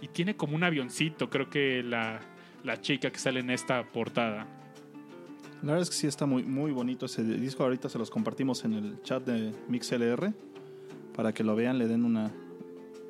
Y 0.00 0.08
tiene 0.08 0.34
como 0.36 0.56
un 0.56 0.64
avioncito, 0.64 1.30
creo 1.30 1.48
que 1.48 1.82
la, 1.84 2.20
la 2.64 2.80
chica 2.80 3.10
que 3.10 3.18
sale 3.18 3.40
en 3.40 3.50
esta 3.50 3.84
portada. 3.84 4.46
La 5.62 5.68
verdad 5.74 5.82
es 5.82 5.90
que 5.90 5.96
sí 5.96 6.08
está 6.08 6.26
muy, 6.26 6.42
muy 6.42 6.72
bonito 6.72 7.06
ese 7.06 7.22
disco. 7.22 7.62
Ahorita 7.62 7.88
se 7.88 7.96
los 7.98 8.10
compartimos 8.10 8.64
en 8.64 8.72
el 8.72 9.02
chat 9.02 9.24
de 9.24 9.52
MixLR 9.68 10.32
para 11.14 11.32
que 11.32 11.44
lo 11.44 11.54
vean, 11.54 11.78
le 11.78 11.86
den 11.86 12.04
una, 12.04 12.32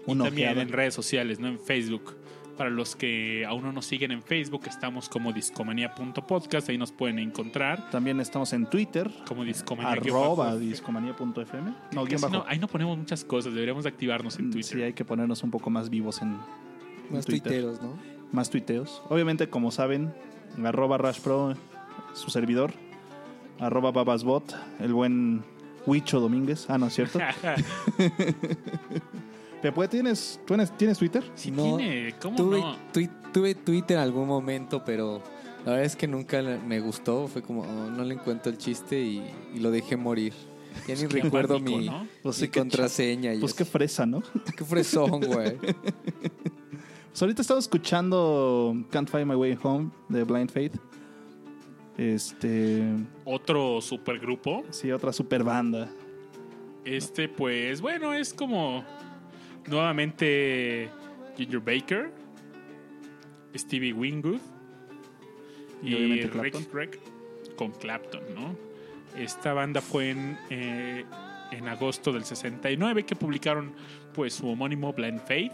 Y 0.06 0.10
una 0.10 0.24
también 0.24 0.48
ojeada. 0.50 0.62
en 0.62 0.68
redes 0.68 0.92
sociales, 0.92 1.40
¿no? 1.40 1.48
En 1.48 1.58
Facebook. 1.58 2.14
Para 2.56 2.68
los 2.68 2.94
que 2.96 3.46
aún 3.46 3.62
no 3.62 3.72
nos 3.72 3.86
siguen 3.86 4.10
en 4.12 4.22
Facebook, 4.22 4.62
estamos 4.66 5.08
como 5.08 5.32
discomanía.podcast, 5.32 6.68
ahí 6.68 6.76
nos 6.76 6.92
pueden 6.92 7.18
encontrar. 7.18 7.90
También 7.90 8.20
estamos 8.20 8.52
en 8.52 8.66
Twitter, 8.66 9.10
Como 9.26 9.42
discomanía. 9.44 9.92
arroba 9.92 10.56
discomanía.fm. 10.56 11.74
No, 11.92 12.04
bajo. 12.20 12.44
ahí 12.46 12.58
no 12.58 12.68
ponemos 12.68 12.98
muchas 12.98 13.24
cosas, 13.24 13.54
deberíamos 13.54 13.84
de 13.84 13.90
activarnos 13.90 14.38
en 14.38 14.50
Twitter. 14.50 14.76
Sí, 14.78 14.82
hay 14.82 14.92
que 14.92 15.04
ponernos 15.04 15.42
un 15.42 15.50
poco 15.50 15.70
más 15.70 15.88
vivos 15.88 16.20
en, 16.20 16.28
en 16.28 17.14
Más 17.14 17.24
Twitter. 17.24 17.52
tuiteros, 17.52 17.82
¿no? 17.82 17.96
Más 18.32 18.50
tuiteos. 18.50 19.02
Obviamente, 19.08 19.48
como 19.48 19.70
saben, 19.70 20.12
arroba 20.62 20.98
RashPro, 20.98 21.54
su 22.12 22.30
servidor, 22.30 22.72
arroba 23.60 23.92
babasbot, 23.92 24.54
el 24.78 24.92
buen 24.92 25.42
Huicho 25.86 26.20
Domínguez. 26.20 26.68
Ah, 26.68 26.76
no 26.78 26.86
es 26.88 26.94
cierto. 26.94 27.18
¿tienes, 29.90 30.40
¿tú 30.40 30.54
tienes, 30.54 30.76
¿tienes 30.76 30.98
Twitter? 30.98 31.24
Sí 31.34 31.50
No, 31.50 31.76
tiene, 31.76 32.14
¿cómo 32.20 32.36
tuve, 32.36 32.60
no? 32.60 32.76
tui- 32.92 33.10
tuve 33.32 33.54
Twitter 33.54 33.96
en 33.96 34.02
algún 34.02 34.26
momento, 34.26 34.82
pero 34.84 35.22
la 35.64 35.72
verdad 35.72 35.84
es 35.86 35.96
que 35.96 36.06
nunca 36.08 36.42
me 36.42 36.80
gustó. 36.80 37.28
Fue 37.28 37.42
como, 37.42 37.62
oh, 37.62 37.90
no 37.90 38.02
le 38.04 38.14
encuentro 38.14 38.50
el 38.50 38.58
chiste 38.58 39.00
y, 39.00 39.22
y 39.54 39.60
lo 39.60 39.70
dejé 39.70 39.96
morir. 39.96 40.32
Ya 40.88 40.94
ni 40.94 41.00
Qué 41.08 41.20
recuerdo 41.22 41.58
mi, 41.60 41.86
¿no? 41.86 42.06
Pues 42.22 42.36
mi 42.40 42.46
sí, 42.46 42.50
qué 42.50 42.60
contraseña. 42.60 43.34
y 43.34 43.40
Pues 43.40 43.54
qué 43.54 43.64
fresa, 43.64 44.04
¿no? 44.06 44.22
qué 44.56 44.64
fresón, 44.64 45.20
güey. 45.20 45.56
Pues 47.12 47.20
ahorita 47.20 47.42
estamos 47.42 47.64
escuchando 47.64 48.74
Can't 48.90 49.06
Find 49.06 49.26
My 49.26 49.34
Way 49.34 49.58
Home 49.62 49.90
de 50.08 50.24
Blind 50.24 50.50
Faith. 50.50 50.72
Este. 51.98 52.82
Otro 53.26 53.82
supergrupo. 53.82 54.64
Sí, 54.70 54.90
otra 54.90 55.12
super 55.12 55.44
banda. 55.44 55.90
Este, 56.86 57.28
pues, 57.28 57.82
bueno, 57.82 58.14
es 58.14 58.32
como 58.32 58.82
nuevamente 59.66 60.88
Ginger 61.36 61.60
Baker, 61.60 62.10
Stevie 63.54 63.92
Wingood 63.92 64.40
Y 65.82 65.94
y. 65.94 66.22
Rick 66.22 67.00
con 67.56 67.72
Clapton, 67.72 68.22
¿no? 68.34 68.56
Esta 69.16 69.52
banda 69.52 69.80
fue 69.80 70.10
en, 70.10 70.38
eh, 70.48 71.04
en 71.50 71.68
agosto 71.68 72.12
del 72.12 72.24
69 72.24 73.04
que 73.04 73.14
publicaron 73.14 73.72
pues 74.14 74.34
su 74.34 74.48
homónimo 74.48 74.92
Blind 74.92 75.20
Faith. 75.20 75.52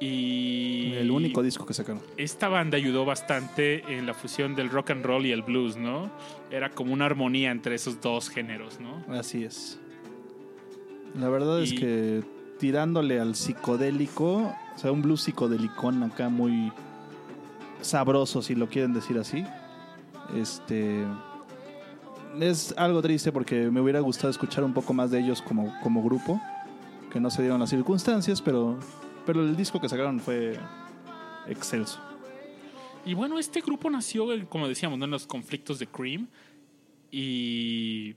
Y 0.00 0.92
El 0.94 1.10
único 1.10 1.42
disco 1.42 1.66
que 1.66 1.74
sacaron. 1.74 2.00
esta 2.16 2.48
banda 2.48 2.76
ayudó 2.76 3.04
bastante 3.04 3.82
en 3.92 4.06
la 4.06 4.14
fusión 4.14 4.54
del 4.54 4.70
rock 4.70 4.90
and 4.90 5.04
roll 5.04 5.26
y 5.26 5.32
el 5.32 5.42
blues, 5.42 5.76
¿no? 5.76 6.12
Era 6.52 6.70
como 6.70 6.92
una 6.92 7.06
armonía 7.06 7.50
entre 7.50 7.74
esos 7.74 8.00
dos 8.00 8.30
géneros, 8.30 8.78
¿no? 8.78 9.04
Así 9.12 9.42
es. 9.42 9.80
La 11.14 11.28
verdad 11.28 11.62
es 11.62 11.72
que 11.72 12.22
tirándole 12.58 13.20
al 13.20 13.34
psicodélico, 13.34 14.52
o 14.74 14.78
sea, 14.78 14.92
un 14.92 15.02
blues 15.02 15.22
psicodelicón 15.22 16.02
acá 16.02 16.28
muy 16.28 16.72
sabroso, 17.80 18.42
si 18.42 18.54
lo 18.54 18.68
quieren 18.68 18.92
decir 18.92 19.18
así. 19.18 19.44
Este. 20.36 21.04
Es 22.40 22.74
algo 22.76 23.00
triste 23.02 23.32
porque 23.32 23.70
me 23.70 23.80
hubiera 23.80 24.00
gustado 24.00 24.30
escuchar 24.30 24.62
un 24.62 24.74
poco 24.74 24.92
más 24.92 25.10
de 25.10 25.20
ellos 25.20 25.42
como, 25.42 25.72
como 25.82 26.02
grupo, 26.02 26.40
que 27.10 27.18
no 27.18 27.30
se 27.30 27.42
dieron 27.42 27.58
las 27.58 27.70
circunstancias, 27.70 28.42
pero, 28.42 28.78
pero 29.26 29.40
el 29.40 29.56
disco 29.56 29.80
que 29.80 29.88
sacaron 29.88 30.20
fue 30.20 30.58
excelso. 31.48 32.00
Y 33.04 33.14
bueno, 33.14 33.38
este 33.38 33.60
grupo 33.60 33.88
nació, 33.90 34.26
como 34.48 34.68
decíamos, 34.68 34.98
¿no? 34.98 35.06
en 35.06 35.10
los 35.10 35.26
conflictos 35.26 35.78
de 35.78 35.86
Cream. 35.86 36.28
Y. 37.10 38.14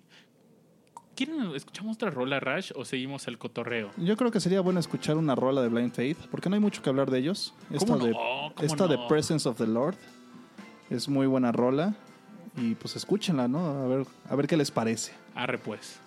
¿Quieren 1.23 1.55
escuchamos 1.55 1.97
otra 1.97 2.09
rola, 2.09 2.39
Rash, 2.39 2.71
o 2.75 2.83
seguimos 2.83 3.27
el 3.27 3.37
cotorreo? 3.37 3.91
Yo 3.97 4.17
creo 4.17 4.31
que 4.31 4.39
sería 4.39 4.59
bueno 4.61 4.79
escuchar 4.79 5.17
una 5.17 5.35
rola 5.35 5.61
de 5.61 5.67
Blind 5.69 5.93
Faith, 5.93 6.17
porque 6.31 6.49
no 6.49 6.55
hay 6.55 6.59
mucho 6.59 6.81
que 6.81 6.89
hablar 6.89 7.11
de 7.11 7.19
ellos. 7.19 7.53
Esta, 7.69 8.87
de. 8.87 8.97
Presence 9.07 9.47
of 9.47 9.57
the 9.57 9.67
Lord 9.67 9.95
es 10.89 11.07
muy 11.07 11.27
buena 11.27 11.51
rola. 11.51 11.93
Y 12.57 12.73
pues 12.73 12.95
escúchenla, 12.95 13.47
¿no? 13.47 13.59
A 13.59 13.87
ver, 13.87 14.07
a 14.29 14.35
ver 14.35 14.47
qué 14.47 14.57
les 14.57 14.71
parece. 14.71 15.13
Arre, 15.35 15.59
pues. 15.59 15.99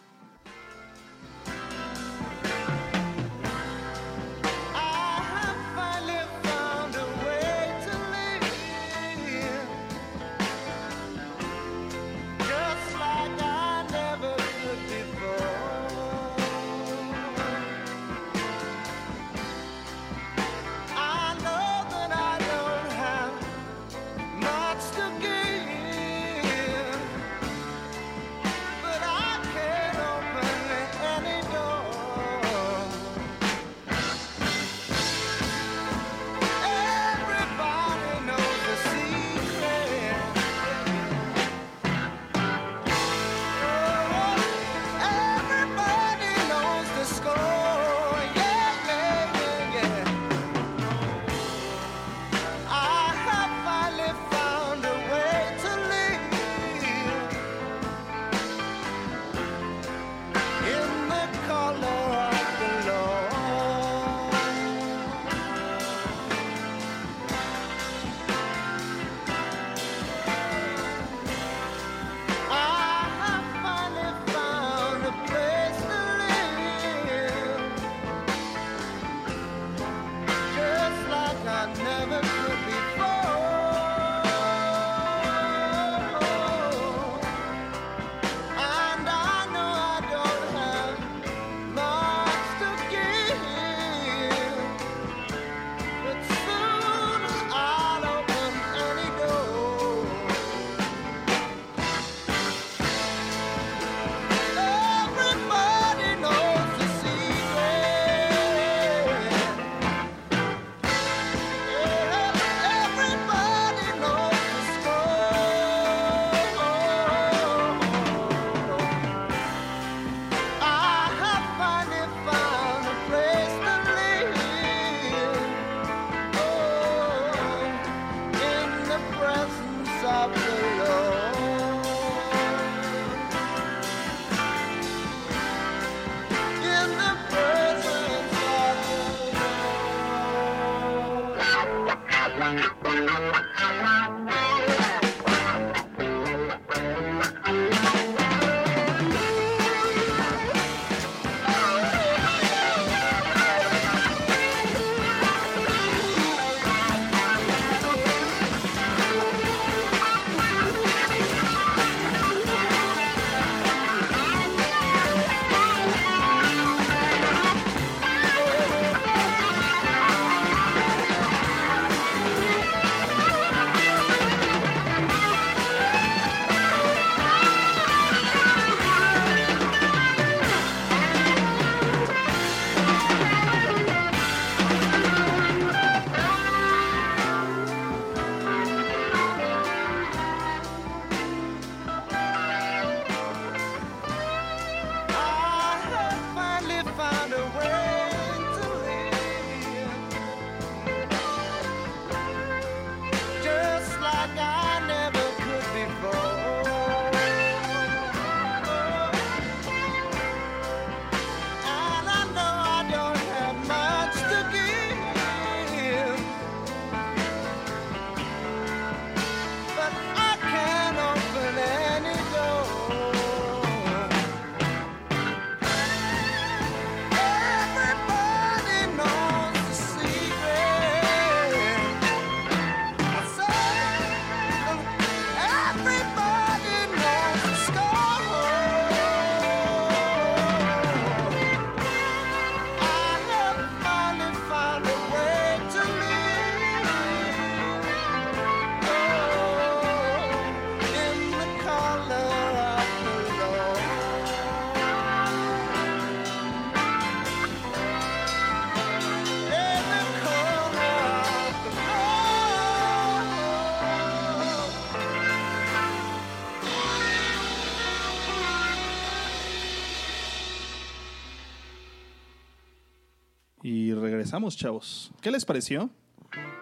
Regresamos, 274.35 274.57
chavos. 274.57 275.13
¿Qué 275.21 275.31
les 275.31 275.45
pareció? 275.45 275.91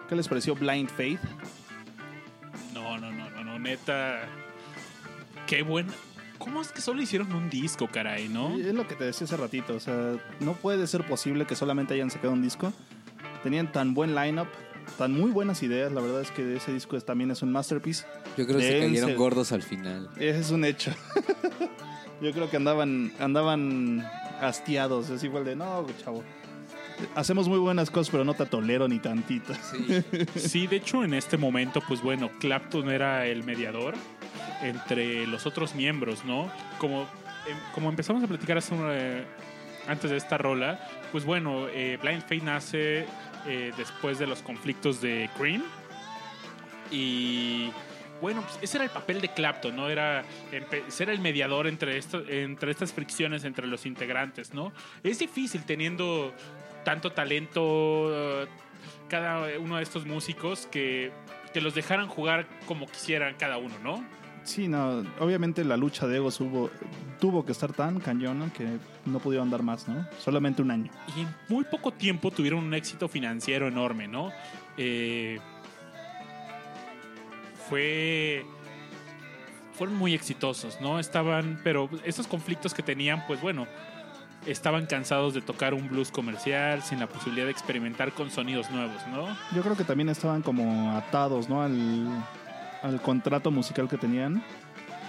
¿Qué 0.07 0.15
les 0.15 0.27
pareció 0.27 0.53
Blind 0.55 0.89
Faith? 0.89 1.19
No, 2.73 2.97
no, 2.99 3.11
no, 3.11 3.29
no, 3.31 3.43
no, 3.43 3.57
neta. 3.59 4.27
Qué 5.47 5.63
buena. 5.63 5.91
¿Cómo 6.37 6.61
es 6.61 6.71
que 6.71 6.81
solo 6.81 7.01
hicieron 7.01 7.33
un 7.33 7.49
disco, 7.49 7.87
caray, 7.91 8.27
no? 8.29 8.57
Es 8.59 8.73
lo 8.75 8.87
que 8.87 8.95
te 8.95 9.05
decía 9.05 9.25
hace 9.25 9.37
ratito. 9.37 9.73
O 9.75 9.79
sea, 9.79 10.17
no 10.39 10.53
puede 10.53 10.85
ser 10.87 11.05
posible 11.07 11.45
que 11.47 11.55
solamente 11.55 11.93
hayan 11.95 12.11
sacado 12.11 12.33
un 12.33 12.41
disco. 12.43 12.71
Tenían 13.41 13.71
tan 13.71 13.93
buen 13.95 14.13
lineup, 14.13 14.47
tan 14.97 15.13
muy 15.13 15.31
buenas 15.31 15.63
ideas. 15.63 15.91
La 15.91 16.01
verdad 16.01 16.21
es 16.21 16.29
que 16.31 16.55
ese 16.57 16.73
disco 16.73 16.95
es- 16.97 17.05
también 17.05 17.31
es 17.31 17.41
un 17.41 17.51
masterpiece. 17.51 18.05
Yo 18.37 18.45
creo 18.45 18.57
que 18.59 18.65
se 18.67 18.73
Dense. 18.75 18.87
cayeron 19.01 19.15
gordos 19.15 19.51
al 19.51 19.63
final. 19.63 20.09
Ese 20.17 20.39
es 20.39 20.51
un 20.51 20.63
hecho. 20.65 20.91
Yo 22.21 22.31
creo 22.33 22.49
que 22.51 22.57
andaban, 22.57 23.11
andaban 23.19 24.05
hastiados. 24.41 25.09
Es 25.09 25.23
igual 25.23 25.45
de, 25.45 25.55
no, 25.55 25.85
chavo. 26.03 26.23
Hacemos 27.15 27.47
muy 27.47 27.59
buenas 27.59 27.89
cosas, 27.89 28.11
pero 28.11 28.23
no 28.23 28.33
te 28.33 28.45
tolero 28.45 28.87
ni 28.87 28.99
tantito. 28.99 29.53
Sí. 29.55 30.03
Sí, 30.35 30.67
de 30.67 30.77
hecho, 30.77 31.03
en 31.03 31.13
este 31.13 31.37
momento, 31.37 31.81
pues 31.87 32.01
bueno, 32.01 32.29
Clapton 32.39 32.89
era 32.89 33.25
el 33.25 33.43
mediador 33.43 33.95
entre 34.61 35.27
los 35.27 35.45
otros 35.45 35.75
miembros, 35.75 36.23
¿no? 36.25 36.51
Como, 36.79 37.01
em, 37.47 37.57
como 37.73 37.89
empezamos 37.89 38.23
a 38.23 38.27
platicar 38.27 38.57
hace 38.57 38.73
un, 38.73 38.87
eh, 38.89 39.23
antes 39.87 40.11
de 40.11 40.17
esta 40.17 40.37
rola, 40.37 40.79
pues 41.11 41.25
bueno, 41.25 41.67
eh, 41.67 41.97
Blind 42.01 42.23
Faith 42.23 42.43
nace 42.43 43.05
eh, 43.45 43.71
después 43.77 44.19
de 44.19 44.27
los 44.27 44.41
conflictos 44.41 45.01
de 45.01 45.29
Cream. 45.37 45.63
Y 46.91 47.71
bueno, 48.21 48.41
pues 48.41 48.57
ese 48.61 48.77
era 48.77 48.85
el 48.85 48.91
papel 48.91 49.19
de 49.19 49.29
Clapton, 49.29 49.75
¿no? 49.75 49.89
Era 49.89 50.23
ser 50.87 51.09
el 51.09 51.19
mediador 51.19 51.67
entre, 51.67 51.97
esto, 51.97 52.23
entre 52.27 52.71
estas 52.71 52.93
fricciones 52.93 53.43
entre 53.43 53.67
los 53.67 53.85
integrantes, 53.85 54.53
¿no? 54.53 54.71
Es 55.03 55.19
difícil 55.19 55.63
teniendo 55.65 56.33
tanto 56.83 57.11
talento, 57.11 58.09
eh, 58.11 58.47
cada 59.09 59.59
uno 59.59 59.77
de 59.77 59.83
estos 59.83 60.05
músicos, 60.05 60.67
que, 60.67 61.11
que 61.53 61.61
los 61.61 61.75
dejaran 61.75 62.07
jugar 62.07 62.47
como 62.65 62.87
quisieran 62.87 63.35
cada 63.37 63.57
uno, 63.57 63.75
¿no? 63.83 64.03
Sí, 64.43 64.67
no, 64.67 65.05
obviamente 65.19 65.63
la 65.63 65.77
lucha 65.77 66.05
de 66.05 66.17
egos 66.17 66.41
hubo, 66.41 66.69
tuvo 67.19 67.45
que 67.45 67.53
estar 67.53 67.71
tan 67.71 67.99
cañona 68.01 68.51
que 68.51 68.77
no 69.05 69.19
pudieron 69.19 69.49
dar 69.49 69.63
más, 69.63 69.87
¿no? 69.87 70.05
Solamente 70.19 70.61
un 70.61 70.71
año. 70.71 70.91
Y 71.15 71.21
en 71.21 71.33
muy 71.47 71.63
poco 71.63 71.91
tiempo 71.91 72.29
tuvieron 72.29 72.63
un 72.63 72.73
éxito 72.73 73.07
financiero 73.07 73.67
enorme, 73.69 74.07
¿no? 74.07 74.31
Eh, 74.77 75.39
fue. 77.69 78.45
Fueron 79.73 79.95
muy 79.95 80.13
exitosos, 80.13 80.79
¿no? 80.81 80.99
Estaban. 80.99 81.59
Pero 81.63 81.89
esos 82.03 82.27
conflictos 82.27 82.73
que 82.73 82.83
tenían, 82.83 83.25
pues 83.25 83.41
bueno. 83.41 83.65
Estaban 84.45 84.85
cansados 84.85 85.33
de 85.33 85.41
tocar 85.41 85.73
un 85.73 85.87
blues 85.87 86.11
comercial 86.11 86.81
sin 86.81 86.99
la 86.99 87.07
posibilidad 87.07 87.45
de 87.45 87.51
experimentar 87.51 88.11
con 88.11 88.29
sonidos 88.29 88.69
nuevos, 88.71 89.05
¿no? 89.07 89.27
Yo 89.55 89.61
creo 89.61 89.77
que 89.77 89.83
también 89.83 90.09
estaban 90.09 90.41
como 90.41 90.91
atados, 90.97 91.47
¿no? 91.47 91.61
Al, 91.61 92.07
al 92.81 93.01
contrato 93.01 93.51
musical 93.51 93.87
que 93.87 93.97
tenían. 93.97 94.43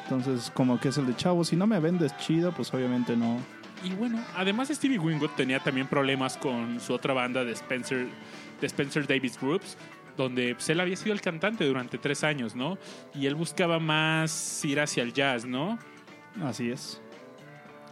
Entonces, 0.05 0.51
como 0.55 0.79
que 0.79 0.89
es 0.89 0.99
el 0.99 1.07
de 1.07 1.17
chavo, 1.17 1.45
si 1.45 1.57
no 1.57 1.67
me 1.67 1.81
vendes 1.81 2.17
chido, 2.19 2.53
pues 2.53 2.73
obviamente 2.75 3.17
no. 3.17 3.39
Y 3.83 3.91
bueno, 3.95 4.19
además 4.37 4.69
Stevie 4.69 4.99
Winwood 4.99 5.31
tenía 5.31 5.61
también 5.61 5.87
problemas 5.87 6.37
con 6.37 6.81
su 6.81 6.95
otra 6.95 7.13
banda 7.13 7.45
de 7.45 7.53
Spencer, 7.53 8.07
de 8.61 8.67
Spencer 8.67 9.07
Davis 9.07 9.39
Groups, 9.39 9.77
donde 10.17 10.55
pues, 10.55 10.69
él 10.71 10.81
había 10.81 10.97
sido 10.97 11.13
el 11.13 11.21
cantante 11.21 11.67
durante 11.67 11.99
tres 11.99 12.25
años, 12.25 12.55
¿no? 12.55 12.79
Y 13.15 13.27
él 13.27 13.35
buscaba 13.35 13.79
más 13.79 14.65
ir 14.65 14.81
hacia 14.81 15.03
el 15.03 15.13
jazz, 15.13 15.45
¿no? 15.45 15.79
Así 16.43 16.71
es. 16.71 17.01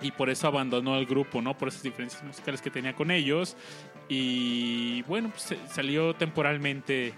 Y 0.03 0.11
por 0.11 0.31
eso 0.31 0.49
abandonó 0.49 0.97
el 0.99 1.07
grupo, 1.07 1.41
¿no? 1.41 1.57
Por 1.57 1.69
esas 1.69 1.83
diferencias 1.83 2.23
musicales 2.25 2.61
que 2.61 2.71
tenía 2.71 2.95
con 2.95 3.11
ellos. 3.11 3.57
Y 4.09 5.03
bueno, 5.03 5.31
pues 5.31 5.55
salió 5.71 6.15
temporalmente 6.15 7.15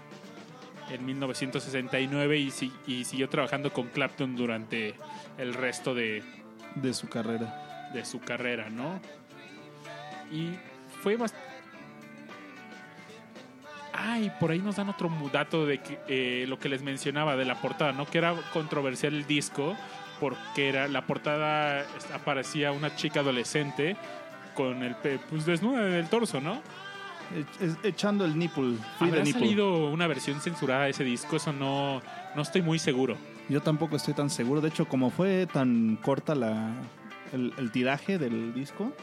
en 0.91 1.05
1969 1.05 2.37
y, 2.37 2.51
si- 2.51 2.71
y 2.85 3.03
siguió 3.05 3.27
trabajando 3.27 3.73
con 3.73 3.87
Clapton 3.87 4.35
durante 4.35 4.93
el 5.39 5.53
resto 5.55 5.95
de, 5.95 6.23
De 6.75 6.93
su 6.93 7.09
carrera. 7.09 7.89
de 7.93 8.05
su 8.05 8.19
carrera, 8.19 8.69
¿no? 8.69 8.99
Y 10.31 10.49
fue 11.01 11.15
bastante... 11.17 11.45
Ay, 13.93 14.31
por 14.39 14.51
ahí 14.51 14.59
nos 14.59 14.75
dan 14.75 14.89
otro 14.89 15.09
dato 15.31 15.65
de 15.65 15.79
que, 15.79 15.99
eh, 16.07 16.45
lo 16.47 16.59
que 16.59 16.67
les 16.69 16.83
mencionaba 16.83 17.35
de 17.37 17.45
la 17.45 17.55
portada, 17.61 17.93
¿no? 17.93 18.05
Que 18.05 18.17
era 18.17 18.35
controversial 18.51 19.13
el 19.15 19.25
disco 19.25 19.75
porque 20.19 20.69
era 20.69 20.87
la 20.87 21.05
portada 21.05 21.85
aparecía 22.13 22.71
una 22.71 22.95
chica 22.95 23.21
adolescente 23.21 23.97
con 24.53 24.83
el 24.83 24.95
pues 25.29 25.45
desnuda 25.45 25.83
del 25.85 26.07
torso, 26.07 26.41
¿no? 26.41 26.61
Echando 27.83 28.25
el 28.25 28.37
nipple. 28.37 28.77
¿Habrá 28.99 29.23
nipple. 29.23 29.41
salido 29.41 29.89
una 29.89 30.07
versión 30.07 30.39
censurada 30.41 30.85
de 30.85 30.91
ese 30.91 31.03
disco? 31.03 31.35
Eso 31.35 31.51
no, 31.51 32.01
no 32.35 32.41
estoy 32.41 32.61
muy 32.61 32.79
seguro. 32.79 33.17
Yo 33.49 33.61
tampoco 33.61 33.95
estoy 33.95 34.13
tan 34.13 34.29
seguro. 34.29 34.61
De 34.61 34.69
hecho, 34.69 34.87
como 34.87 35.09
fue 35.09 35.47
tan 35.51 35.97
corta 35.97 36.35
la, 36.35 36.73
el, 37.33 37.53
el 37.57 37.71
tiraje 37.71 38.17
del 38.17 38.53
disco, 38.53 38.93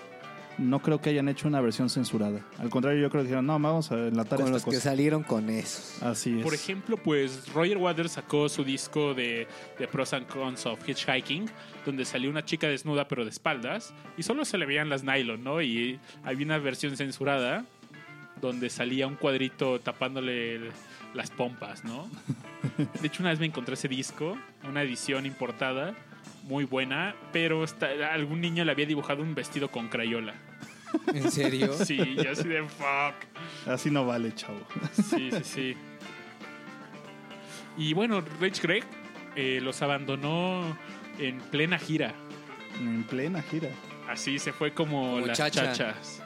no 0.63 0.81
creo 0.81 1.01
que 1.01 1.11
hayan 1.11 1.29
hecho 1.29 1.49
una 1.49 1.61
versión 1.61 1.91
censurada. 1.91 2.41
Al 2.59 2.71
contrario, 2.71 3.01
yo 3.03 3.11
creo 3.11 3.23
que 3.23 3.29
dijeron, 3.29 3.47
no, 3.47 3.59
vamos 3.59 3.91
a 3.93 4.09
enlatar 4.09 4.39
Con 4.39 4.47
esta 4.49 4.53
los 4.53 4.65
que 4.65 4.81
salieron 4.81 5.23
con 5.23 5.51
eso. 5.51 6.05
Así 6.07 6.39
es. 6.39 6.43
Por 6.43 6.55
ejemplo, 6.55 6.97
pues 6.97 7.53
Roger 7.53 7.77
Waters 7.79 8.13
sacó 8.13 8.49
su 8.49 8.65
disco 8.65 9.15
de, 9.15 9.47
de 9.79 9.89
Pros 9.89 10.13
and 10.13 10.27
Cons 10.27 10.65
of 10.67 10.87
Hitchhiking, 10.89 11.51
donde 11.85 12.05
salió 12.05 12.31
una 12.31 12.45
chica 12.45 12.69
desnuda 12.69 13.09
pero 13.09 13.25
de 13.25 13.31
espaldas, 13.31 13.93
y 14.17 14.23
solo 14.23 14.45
se 14.45 14.57
le 14.59 14.67
veían 14.67 14.89
las 14.89 15.05
nylon, 15.05 15.43
¿no? 15.45 15.61
Y 15.61 15.99
había 16.25 16.47
una 16.47 16.59
versión 16.59 16.97
censurada 16.97 17.65
donde 18.41 18.71
salía 18.71 19.07
un 19.07 19.17
cuadrito 19.17 19.79
tapándole 19.81 20.57
el- 20.57 20.71
las 21.15 21.31
pompas, 21.31 21.85
¿no? 21.85 22.09
De 23.01 23.07
hecho, 23.07 23.23
una 23.23 23.31
vez 23.31 23.39
me 23.39 23.47
encontré 23.47 23.75
ese 23.75 23.87
disco, 23.89 24.37
una 24.69 24.83
edición 24.83 25.27
importada, 25.27 25.95
muy 26.43 26.65
buena, 26.65 27.15
pero 27.33 27.65
esta- 27.65 28.13
algún 28.13 28.41
niño 28.41 28.65
le 28.65 28.73
había 28.73 28.87
dibujado 28.87 29.23
un 29.23 29.35
vestido 29.35 29.71
con 29.71 29.89
crayola. 29.89 30.35
¿En 31.15 31.31
serio? 31.31 31.73
Sí, 31.85 31.97
y 31.97 32.27
así 32.27 32.49
de 32.49 32.63
fuck. 32.65 33.15
Así 33.67 33.91
no 33.91 34.05
vale, 34.07 34.35
chavo. 34.35 34.61
Sí, 34.93 35.31
sí, 35.33 35.45
sí. 35.45 35.77
Y 37.79 37.95
bueno, 37.95 38.23
Rich 38.41 38.61
Greg 38.61 38.85
eh, 39.37 39.61
los 39.63 39.81
abandonó 39.83 40.77
en 41.19 41.39
plena 41.39 41.79
gira. 41.79 42.13
En 42.79 43.05
plena 43.05 43.41
gira. 43.43 43.71
Así 44.09 44.39
se 44.39 44.53
fue 44.53 44.75
como, 44.75 45.15
Como 45.15 45.27
las 45.27 45.39
chacha. 45.39 45.73
chachas. 45.73 46.23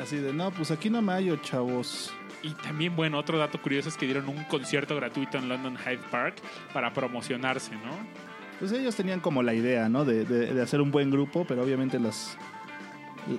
Así 0.00 0.16
de, 0.16 0.32
no, 0.32 0.50
pues 0.52 0.70
aquí 0.70 0.88
no 0.90 1.02
me 1.02 1.12
hallo, 1.12 1.36
chavos. 1.42 2.12
Y 2.42 2.50
también, 2.50 2.94
bueno, 2.94 3.18
otro 3.18 3.36
dato 3.36 3.60
curioso 3.60 3.88
es 3.88 3.96
que 3.96 4.06
dieron 4.06 4.28
un 4.28 4.44
concierto 4.44 4.94
gratuito 4.94 5.38
en 5.38 5.48
London 5.48 5.76
Hyde 5.76 5.98
Park 6.10 6.36
para 6.72 6.92
promocionarse, 6.92 7.72
¿no? 7.74 8.27
Pues 8.58 8.72
ellos 8.72 8.94
tenían 8.96 9.20
como 9.20 9.42
la 9.42 9.54
idea, 9.54 9.88
¿no? 9.88 10.04
De, 10.04 10.24
de- 10.24 10.52
de 10.54 10.62
hacer 10.62 10.80
un 10.80 10.90
buen 10.90 11.10
grupo, 11.10 11.44
pero 11.46 11.62
obviamente 11.62 11.98
las, 12.00 12.36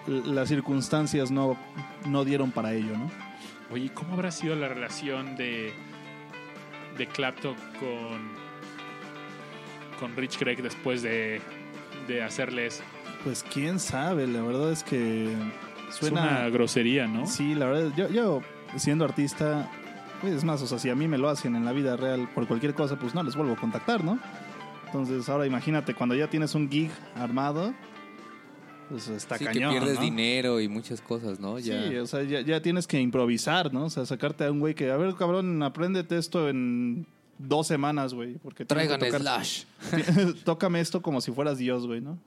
las 0.08 0.48
circunstancias 0.48 1.30
no, 1.32 1.58
no 2.06 2.24
dieron 2.24 2.52
para 2.52 2.74
ello, 2.74 2.98
¿no? 2.98 3.10
Oye, 3.72 3.92
¿cómo 3.94 4.14
habrá 4.14 4.32
sido 4.32 4.56
la 4.56 4.68
relación 4.70 5.36
de, 5.36 5.74
de 6.98 7.08
Clapton 7.08 7.56
con, 7.80 8.30
con 10.00 10.16
Rich 10.16 10.40
Greg 10.40 10.62
después 10.64 11.02
de, 11.02 11.42
de 12.08 12.24
hacerle 12.24 12.68
eso? 12.68 12.84
Pues 13.24 13.44
quién 13.44 13.80
sabe, 13.80 14.26
la 14.28 14.42
verdad 14.42 14.72
es 14.72 14.84
que 14.84 15.26
Es 15.90 16.02
una 16.02 16.30
suena... 16.30 16.50
grosería, 16.50 17.08
¿no? 17.08 17.28
Sí, 17.28 17.54
la 17.56 17.66
verdad, 17.66 17.92
yo, 17.98 18.08
yo 18.10 18.42
siendo 18.78 19.04
artista, 19.04 19.70
pues 20.22 20.34
es 20.34 20.44
más, 20.46 20.62
o 20.62 20.68
sea, 20.68 20.80
si 20.80 20.90
a 20.90 20.96
mí 20.96 21.08
me 21.10 21.18
lo 21.18 21.28
hacen 21.30 21.56
en 21.58 21.66
la 21.66 21.74
vida 21.74 21.98
real 21.98 22.30
por 22.34 22.48
cualquier 22.48 22.74
cosa, 22.74 22.96
pues 22.98 23.14
no 23.14 23.22
les 23.22 23.36
vuelvo 23.36 23.54
a 23.54 23.58
contactar, 23.58 24.04
¿no? 24.04 24.18
Entonces 24.92 25.30
ahora 25.30 25.46
imagínate, 25.46 25.94
cuando 25.94 26.16
ya 26.16 26.28
tienes 26.28 26.56
un 26.56 26.68
gig 26.68 26.90
armado, 27.16 27.76
pues 28.90 29.08
está 29.08 29.38
sí, 29.38 29.46
cañón, 29.46 29.72
que 29.72 29.80
pierdes 29.80 29.98
¿no? 29.98 30.02
dinero 30.02 30.60
y 30.60 30.68
muchas 30.68 31.00
cosas, 31.00 31.40
¿no? 31.40 31.60
Ya. 31.60 31.88
Sí, 31.88 31.96
o 31.98 32.08
sea, 32.08 32.24
ya, 32.24 32.42
ya 32.42 32.60
tienes 32.60 32.88
que 32.88 33.00
improvisar, 33.00 33.72
¿no? 33.72 33.86
O 33.86 33.90
sea, 33.92 34.04
sacarte 34.08 34.46
a 34.46 34.52
un 34.52 34.60
güey 34.60 34.74
que, 34.74 34.90
a 34.90 34.98
ver, 34.98 35.14
cabrón, 35.14 35.62
apréndete 35.62 36.18
esto 36.18 36.50
en 36.50 37.06
dos 37.38 37.68
semanas, 37.68 38.16
güey. 38.16 38.40
Porque 38.40 38.66
Traigan 38.66 39.00
tocar- 39.00 39.22
Slash. 39.22 39.64
Tócame 40.44 40.80
esto 40.82 41.04
como 41.04 41.22
si 41.22 41.32
fueras 41.32 41.60
Dios, 41.60 41.86
güey, 41.86 42.02
¿no? 42.02 42.18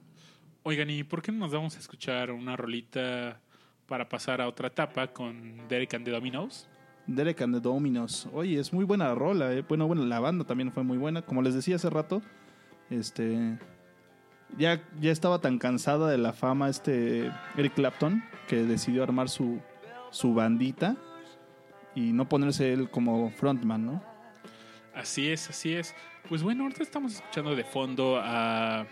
Oigan, 0.63 0.89
¿y 0.89 1.03
por 1.03 1.21
qué 1.21 1.33
no 1.33 1.39
nos 1.41 1.53
vamos 1.53 1.75
a 1.75 1.81
escuchar 1.81 2.31
una 2.31 2.57
rolita 2.57 3.41
para 3.89 4.09
pasar 4.09 4.41
a 4.41 4.47
otra 4.47 4.69
etapa 4.69 5.09
con 5.09 5.67
Derek 5.69 5.95
and 5.95 6.05
the 6.05 6.13
Dominos? 6.13 6.69
Derek 7.09 7.43
and 7.43 7.57
the 7.57 7.61
Dominos. 7.61 8.29
Oye, 8.33 8.61
es 8.61 8.73
muy 8.73 8.85
buena 8.85 9.13
rola, 9.17 9.53
¿eh? 9.53 9.65
Bueno, 9.69 9.89
bueno, 9.89 10.05
la 10.07 10.21
banda 10.21 10.45
también 10.45 10.71
fue 10.71 10.85
muy 10.85 10.99
buena. 10.99 11.23
Como 11.23 11.43
les 11.43 11.55
decía 11.55 11.75
hace 11.75 11.91
rato, 11.91 12.23
este... 12.93 13.59
Ya, 14.59 14.83
ya 15.01 15.11
estaba 15.11 15.41
tan 15.41 15.59
cansada 15.59 16.11
de 16.11 16.19
la 16.19 16.35
fama 16.35 16.69
este 16.69 17.33
Eric 17.57 17.75
Clapton 17.75 18.23
que 18.49 18.57
decidió 18.65 19.03
armar 19.03 19.31
su, 19.31 19.61
su 20.11 20.35
bandita 20.35 20.97
y 21.95 22.13
no 22.13 22.29
ponerse 22.29 22.73
él 22.73 22.91
como 22.91 23.31
frontman, 23.31 23.87
¿no? 23.87 24.03
Así 24.95 25.31
es, 25.31 25.49
así 25.49 25.73
es. 25.73 25.95
Pues 26.29 26.43
bueno, 26.43 26.65
ahorita 26.65 26.83
estamos 26.83 27.15
escuchando 27.15 27.57
de 27.57 27.65
fondo 27.65 28.21
a 28.23 28.87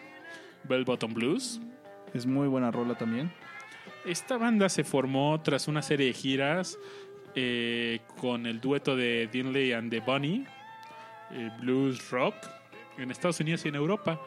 Bell 0.65 0.85
Bottom 0.85 1.13
Blues. 1.13 1.61
Es 2.15 2.25
muy 2.25 2.49
buena 2.49 2.71
rola 2.71 2.97
también. 2.97 3.31
Esta 4.07 4.39
banda 4.39 4.69
se 4.71 4.83
formó 4.83 5.41
tras 5.43 5.69
una 5.69 5.83
serie 5.83 6.07
de 6.07 6.13
giras 6.15 6.79
eh, 7.35 8.01
con 8.19 8.47
el 8.47 8.61
dueto 8.61 8.97
de 8.97 9.29
Dinley 9.31 9.73
and 9.73 9.91
the 9.91 10.01
Bunny, 10.01 10.47
blues 11.61 12.11
rock, 12.11 12.35
en 12.99 13.11
Estados 13.11 13.41
Unidos 13.41 13.65
y 13.65 13.69
en 13.69 13.75
Europa. 13.75 14.21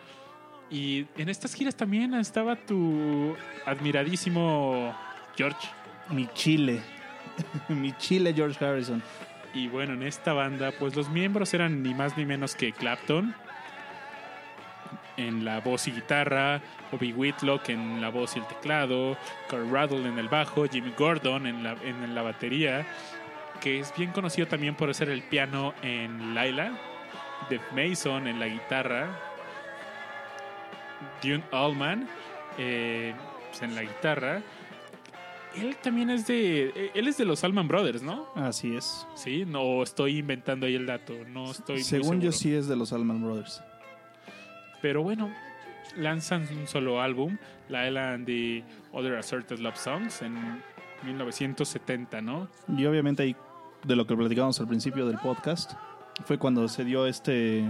Y 0.69 1.05
en 1.17 1.29
estas 1.29 1.53
giras 1.53 1.75
también 1.75 2.13
estaba 2.15 2.55
tu 2.55 3.35
admiradísimo 3.65 4.95
George. 5.35 5.67
Mi 6.09 6.27
chile. 6.33 6.81
Mi 7.69 7.93
chile, 7.97 8.33
George 8.33 8.63
Harrison. 8.63 9.01
Y 9.53 9.67
bueno, 9.67 9.93
en 9.93 10.03
esta 10.03 10.33
banda, 10.33 10.71
pues 10.79 10.95
los 10.95 11.09
miembros 11.09 11.53
eran 11.53 11.83
ni 11.83 11.93
más 11.93 12.17
ni 12.17 12.25
menos 12.25 12.55
que 12.55 12.71
Clapton 12.71 13.35
en 15.17 15.45
la 15.45 15.59
voz 15.59 15.87
y 15.87 15.91
guitarra, 15.91 16.61
Bobby 16.91 17.13
Whitlock 17.13 17.69
en 17.69 18.01
la 18.01 18.09
voz 18.09 18.35
y 18.35 18.39
el 18.39 18.47
teclado, 18.47 19.17
Carl 19.49 19.69
Rattle 19.69 20.07
en 20.07 20.17
el 20.17 20.27
bajo, 20.27 20.65
Jimmy 20.67 20.91
Gordon 20.97 21.45
en 21.45 21.63
la, 21.63 21.75
en 21.83 22.15
la 22.15 22.21
batería, 22.21 22.85
que 23.61 23.79
es 23.79 23.93
bien 23.95 24.11
conocido 24.11 24.47
también 24.47 24.75
por 24.75 24.93
ser 24.95 25.09
el 25.09 25.21
piano 25.23 25.73
en 25.81 26.33
Laila, 26.33 26.71
Dave 27.49 27.61
Mason 27.73 28.27
en 28.27 28.39
la 28.39 28.47
guitarra, 28.47 29.19
Dune 31.21 31.43
Allman 31.51 32.07
eh, 32.57 33.13
pues, 33.49 33.61
en 33.61 33.75
la 33.75 33.83
guitarra. 33.83 34.41
Él 35.55 35.75
también 35.77 36.09
es 36.09 36.25
de. 36.25 36.91
Él 36.95 37.07
es 37.07 37.17
de 37.17 37.25
los 37.25 37.43
Allman 37.43 37.67
Brothers, 37.67 38.01
¿no? 38.01 38.27
Así 38.35 38.75
es. 38.75 39.05
Sí, 39.13 39.45
no 39.45 39.83
estoy 39.83 40.17
inventando 40.17 40.65
ahí 40.65 40.75
el 40.75 40.87
dato. 40.87 41.13
No 41.27 41.51
estoy. 41.51 41.83
Según 41.83 42.21
yo, 42.21 42.31
sí 42.31 42.53
es 42.53 42.67
de 42.67 42.75
los 42.75 42.91
Allman 42.91 43.21
Brothers. 43.23 43.61
Pero 44.81 45.03
bueno, 45.03 45.31
lanzan 45.95 46.47
un 46.57 46.67
solo 46.67 47.01
álbum, 47.01 47.37
La 47.69 48.13
and 48.13 48.25
the 48.25 48.63
Other 48.91 49.15
Assorted 49.15 49.59
Love 49.59 49.77
Songs, 49.77 50.21
en 50.21 50.35
1970, 51.05 52.21
¿no? 52.21 52.49
Y 52.75 52.85
obviamente 52.85 53.35
de 53.83 53.95
lo 53.95 54.07
que 54.07 54.15
platicábamos 54.15 54.59
al 54.59 54.67
principio 54.67 55.05
del 55.05 55.17
podcast, 55.17 55.73
fue 56.25 56.37
cuando 56.37 56.67
se 56.67 56.83
dio 56.85 57.05
este, 57.07 57.63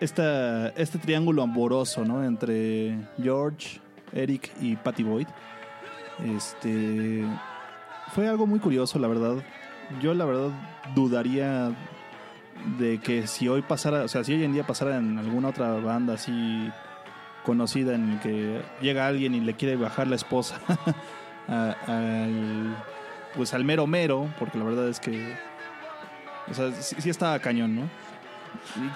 esta, 0.00 0.68
este 0.70 0.98
triángulo 0.98 1.42
amoroso, 1.42 2.04
¿no? 2.04 2.24
Entre 2.24 2.96
George, 3.22 3.80
Eric 4.12 4.50
y 4.60 4.76
Patty 4.76 5.02
Boyd. 5.02 5.26
Este, 6.36 7.24
fue 8.14 8.28
algo 8.28 8.46
muy 8.46 8.58
curioso, 8.60 8.98
la 8.98 9.08
verdad. 9.08 9.36
Yo, 10.00 10.14
la 10.14 10.24
verdad, 10.24 10.50
dudaría 10.94 11.70
de 12.78 12.98
que 13.00 13.26
si 13.26 13.48
hoy 13.48 13.62
pasara, 13.62 14.04
o 14.04 14.08
sea, 14.08 14.22
si 14.24 14.32
hoy 14.34 14.44
en 14.44 14.52
día 14.52 14.64
pasara 14.66 14.96
en 14.98 15.18
alguna 15.18 15.48
otra 15.48 15.72
banda 15.74 16.14
así 16.14 16.70
conocida 17.44 17.94
en 17.94 18.10
el 18.12 18.20
que 18.20 18.62
llega 18.80 19.06
alguien 19.08 19.34
y 19.34 19.40
le 19.40 19.54
quiere 19.54 19.74
bajar 19.76 20.06
la 20.06 20.14
esposa 20.14 20.60
a- 21.48 21.74
al 21.88 22.76
pues 23.34 23.52
al 23.54 23.64
mero 23.64 23.86
mero, 23.86 24.28
porque 24.38 24.58
la 24.58 24.64
verdad 24.64 24.88
es 24.88 25.00
que 25.00 25.34
o 26.50 26.54
sea, 26.54 26.72
sí, 26.72 26.96
sí 26.98 27.10
estaba 27.10 27.38
cañón, 27.38 27.74
¿no? 27.76 27.82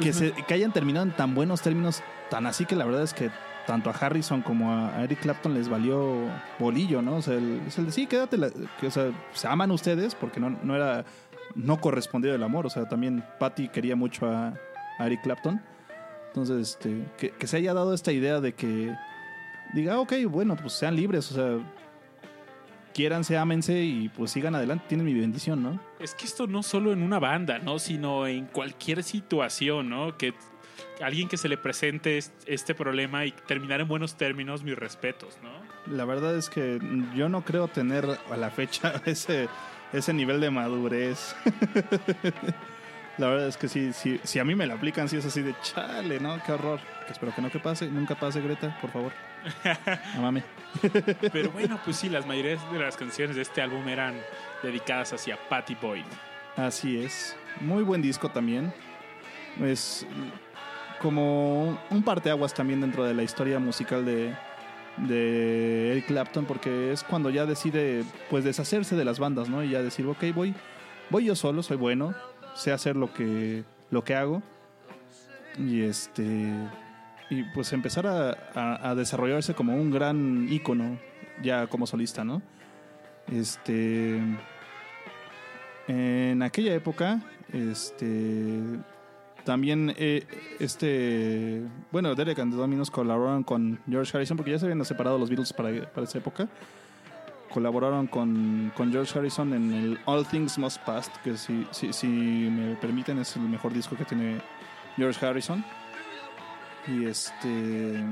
Que, 0.01 0.12
se, 0.12 0.32
que 0.32 0.55
hayan 0.55 0.72
terminado 0.72 1.07
en 1.07 1.12
tan 1.12 1.34
buenos 1.34 1.62
términos, 1.62 2.03
tan 2.30 2.47
así 2.47 2.66
que 2.66 2.76
la 2.76 2.84
verdad 2.84 3.03
es 3.03 3.14
que 3.14 3.30
tanto 3.66 3.90
a 3.90 3.92
Harrison 3.94 4.42
como 4.42 4.72
a 4.72 5.03
Eric 5.03 5.20
Clapton 5.20 5.55
les 5.55 5.68
valió 5.68 6.28
bolillo, 6.59 7.03
¿no? 7.03 7.16
O 7.16 7.22
sea, 7.22 7.34
el, 7.34 7.62
es 7.66 7.78
el 7.78 7.86
de, 7.86 7.92
sí, 7.92 8.07
quédate, 8.07 8.36
la- 8.36 8.51
que, 8.80 8.86
o 8.86 8.90
sea, 8.90 9.11
se 9.32 9.49
aman 9.49 9.70
ustedes 9.70 10.14
porque 10.14 10.38
no, 10.38 10.51
no 10.51 10.76
era, 10.76 11.05
no 11.55 11.80
correspondió 11.80 12.34
el 12.34 12.42
amor, 12.42 12.66
o 12.66 12.70
sea, 12.70 12.86
también 12.88 13.24
Patty 13.40 13.68
quería 13.68 13.97
mucho 13.97 14.26
a, 14.30 14.53
a 14.99 15.07
Eric 15.07 15.22
Clapton. 15.22 15.61
Entonces, 16.28 16.70
este, 16.70 17.07
que, 17.16 17.30
que 17.30 17.47
se 17.47 17.57
haya 17.57 17.72
dado 17.74 17.94
esta 17.94 18.12
idea 18.12 18.40
de 18.40 18.53
que 18.55 18.94
diga, 19.72 19.94
"Ah, 19.94 20.01
ok, 20.01 20.12
bueno, 20.28 20.55
pues 20.55 20.74
sean 20.74 20.94
libres, 20.94 21.32
o 21.32 21.34
sea, 21.34 21.59
quiéranse, 22.97 23.36
ámense 23.36 23.82
y 23.82 24.09
pues 24.09 24.30
sigan 24.30 24.55
adelante, 24.55 24.86
tienen 24.88 25.05
mi 25.05 25.12
bendición, 25.12 25.62
¿no? 25.62 25.78
Es 26.01 26.14
que 26.14 26.24
esto 26.24 26.47
no 26.47 26.62
solo 26.62 26.92
en 26.94 27.03
una 27.03 27.18
banda, 27.18 27.59
¿no? 27.59 27.78
Sino 27.78 28.26
en 28.26 28.47
cualquier 28.47 29.03
situación, 29.03 29.90
¿no? 29.90 30.16
Que 30.16 30.32
alguien 31.03 31.28
que 31.28 31.36
se 31.36 31.49
le 31.51 31.59
presente 31.59 32.16
est- 32.16 32.32
este 32.47 32.74
problema 32.74 33.26
y 33.26 33.32
terminar 33.32 33.82
en 33.82 33.88
buenos 33.88 34.16
términos, 34.16 34.62
mis 34.62 34.76
respetos, 34.78 35.36
¿no? 35.42 35.51
La 35.94 36.07
verdad 36.07 36.36
es 36.38 36.49
que 36.49 36.78
yo 37.14 37.28
no 37.28 37.44
creo 37.44 37.68
tener 37.68 38.07
a 38.30 38.36
la 38.38 38.49
fecha 38.51 38.94
ese, 39.05 39.49
ese 39.92 40.14
nivel 40.14 40.40
de 40.40 40.51
madurez. 40.51 41.36
la 43.18 43.28
verdad 43.28 43.49
es 43.49 43.57
que 43.59 43.68
sí, 43.68 43.92
sí, 43.92 44.18
si 44.24 44.38
a 44.38 44.44
mí 44.44 44.55
me 44.55 44.66
lo 44.66 44.72
aplican, 44.74 45.09
sí 45.09 45.18
es 45.18 45.26
así 45.26 45.42
de 45.42 45.55
chale, 45.62 46.18
¿no? 46.18 46.42
Qué 46.44 46.53
horror. 46.53 46.80
Que 47.07 47.12
espero 47.12 47.34
que 47.34 47.42
no 47.42 47.51
que 47.51 47.59
pase, 47.59 47.88
nunca 47.90 48.14
pase, 48.14 48.40
Greta, 48.40 48.78
por 48.80 48.90
favor. 48.90 49.12
Amame. 50.16 50.42
Pero 51.33 51.51
bueno, 51.51 51.79
pues 51.85 51.97
sí, 51.97 52.09
las 52.09 52.27
mayorías 52.27 52.61
de 52.72 52.79
las 52.79 52.97
canciones 52.97 53.37
de 53.37 53.43
este 53.43 53.62
álbum 53.62 53.87
eran 53.89 54.14
dedicadas 54.62 55.12
hacia 55.12 55.39
Patty 55.49 55.74
Boyd. 55.81 56.05
Así 56.57 57.03
es. 57.03 57.37
Muy 57.61 57.83
buen 57.83 58.03
disco 58.03 58.31
también. 58.31 58.72
Es 59.62 60.07
como 61.01 61.79
un 61.91 62.03
parteaguas 62.03 62.55
también 62.55 62.81
dentro 62.81 63.05
de 63.05 63.14
la 63.14 63.22
historia 63.22 63.59
musical 63.59 64.05
de, 64.05 64.35
de 64.97 65.93
Eric 65.93 66.07
Clapton, 66.07 66.47
porque 66.47 66.93
es 66.93 67.03
cuando 67.03 67.31
ya 67.31 67.47
decide 67.47 68.05
pues 68.31 68.45
deshacerse 68.45 68.97
de 68.97 69.05
las 69.05 69.18
bandas, 69.18 69.49
¿no? 69.49 69.62
Y 69.62 69.70
ya 69.70 69.83
decir, 69.83 70.07
ok, 70.07 70.24
voy, 70.35 70.55
voy 71.11 71.24
yo 71.24 71.35
solo, 71.37 71.62
soy 71.62 71.77
bueno, 71.77 72.14
sé 72.55 72.72
hacer 72.72 72.97
lo 72.97 73.12
que, 73.12 73.64
lo 73.91 74.05
que 74.05 74.14
hago. 74.14 74.43
Y 75.59 75.83
este. 75.83 76.53
Y 77.31 77.43
pues 77.43 77.72
empezar 77.72 78.07
a, 78.07 78.91
a- 78.91 78.95
desarrollarse 78.95 79.55
como 79.55 79.74
un 79.74 79.91
gran 79.91 80.47
ícono, 80.49 80.99
ya 81.43 81.66
como 81.66 81.87
solista, 81.87 82.24
¿no? 82.24 82.41
Este. 83.33 84.20
En 85.89 86.43
aquella 86.43 86.74
época, 86.74 87.20
este. 87.53 88.61
También, 89.45 89.93
eh, 89.97 90.24
este. 90.59 91.62
Bueno, 91.93 92.14
Derek 92.14 92.39
and 92.41 92.53
the 92.53 92.57
Dominos 92.59 92.91
colaboraron 92.91 93.43
con 93.45 93.81
George 93.89 94.16
Harrison, 94.16 94.37
porque 94.37 94.53
ya 94.53 94.59
se 94.59 94.66
habían 94.66 94.85
separado 94.85 95.18
los 95.18 95.29
Beatles 95.29 95.53
para, 95.53 95.70
para 95.93 96.05
esa 96.07 96.18
época. 96.18 96.49
Colaboraron 97.51 98.07
con, 98.09 98.72
con 98.77 98.91
George 98.93 99.16
Harrison 99.18 99.53
en 99.55 99.72
el 99.72 99.99
All 100.05 100.27
Things 100.27 100.59
Must 100.59 100.81
Pass, 100.83 101.11
que 101.24 101.37
si, 101.37 101.66
si 101.72 102.07
me 102.07 102.74
permiten 102.77 103.18
es 103.18 103.37
el 103.37 103.43
mejor 103.43 103.72
disco 103.72 103.97
que 103.97 104.05
tiene 104.05 104.41
George 104.97 105.24
Harrison. 105.24 105.64
Y 106.89 107.07
este. 107.07 108.05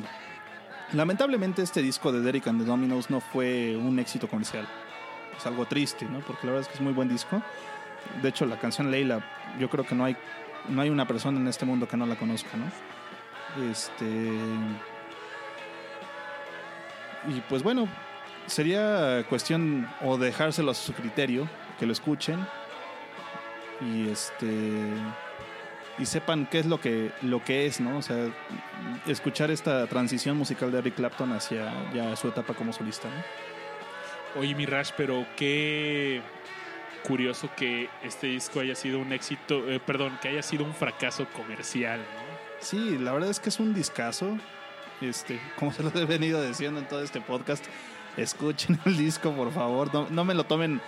Lamentablemente, 0.93 1.63
este 1.63 1.83
disco 1.83 2.13
de 2.13 2.21
Derek 2.21 2.47
and 2.47 2.61
the 2.61 2.67
Dominos 2.67 3.11
no 3.11 3.21
fue 3.21 3.77
un 3.77 3.99
éxito 3.99 4.29
comercial. 4.29 4.69
Es 5.37 5.47
algo 5.47 5.67
triste, 5.67 6.07
¿no? 6.07 6.21
Porque 6.21 6.47
la 6.47 6.53
verdad 6.53 6.63
es 6.63 6.69
que 6.69 6.75
es 6.75 6.81
muy 6.81 6.93
buen 6.93 7.09
disco. 7.09 7.43
De 8.23 8.29
hecho, 8.29 8.47
la 8.47 8.59
canción 8.59 8.91
Leila, 8.91 9.25
yo 9.59 9.69
creo 9.71 9.85
que 9.85 9.95
no 9.95 10.05
hay, 10.05 10.17
no 10.69 10.83
hay 10.83 10.91
una 10.91 11.07
persona 11.07 11.39
en 11.39 11.49
este 11.49 11.65
mundo 11.65 11.89
que 11.89 11.97
no 11.97 12.07
la 12.07 12.17
conozca, 12.17 12.51
¿no? 12.57 13.71
Este. 13.71 14.07
Y 17.27 17.41
pues 17.49 17.63
bueno, 17.63 17.89
sería 18.47 19.25
cuestión 19.29 19.89
o 20.03 20.19
dejárselo 20.19 20.73
a 20.73 20.75
su 20.75 20.93
criterio, 20.93 21.49
que 21.79 21.87
lo 21.87 21.93
escuchen. 21.93 22.47
Y 23.81 24.09
este. 24.09 24.93
Y 25.99 26.07
sepan 26.07 26.47
qué 26.47 26.59
es 26.59 26.67
lo 26.67 26.81
que, 26.81 27.13
lo 27.23 27.45
que 27.45 27.67
es, 27.67 27.81
¿no? 27.81 27.99
O 27.99 28.03
sea, 28.03 28.27
escuchar 29.07 29.51
esta 29.51 29.87
transición 29.87 30.37
musical 30.37 30.73
de 30.73 30.79
Eric 30.79 30.97
Clapton 30.97 31.33
hacia 31.33 31.73
ya 31.93 32.17
su 32.17 32.29
etapa 32.29 32.55
como 32.55 32.73
solista, 32.73 33.09
¿no? 33.09 34.41
Oye, 34.41 34.55
mi 34.55 34.67
Rash, 34.67 34.91
pero 34.97 35.25
qué 35.37 36.21
curioso 37.07 37.49
que 37.57 37.89
este 38.03 38.29
disco 38.29 38.61
haya 38.61 38.75
sido 38.75 38.99
un 38.99 39.13
éxito, 39.13 39.69
eh, 39.71 39.79
perdón, 39.79 40.19
que 40.21 40.29
haya 40.29 40.43
sido 40.43 40.65
un 40.65 40.75
fracaso 40.75 41.27
comercial, 41.33 42.01
¿no? 42.01 42.35
Sí, 42.61 42.99
la 42.99 43.13
verdad 43.13 43.31
es 43.31 43.39
que 43.39 43.51
es 43.51 43.61
un 43.61 43.75
discazo. 43.75 44.39
Este, 45.01 45.41
como 45.57 45.73
se 45.73 45.83
lo 45.83 45.91
he 45.95 46.07
venido 46.07 46.43
diciendo 46.43 46.81
en 46.81 46.89
todo 46.89 47.03
este 47.03 47.21
podcast, 47.21 47.65
escuchen 48.17 48.81
el 48.87 48.97
disco, 48.97 49.33
por 49.33 49.53
favor. 49.53 49.93
No, 49.93 50.09
no 50.11 50.25
me 50.25 50.35
lo 50.35 50.45
tomen, 50.45 50.81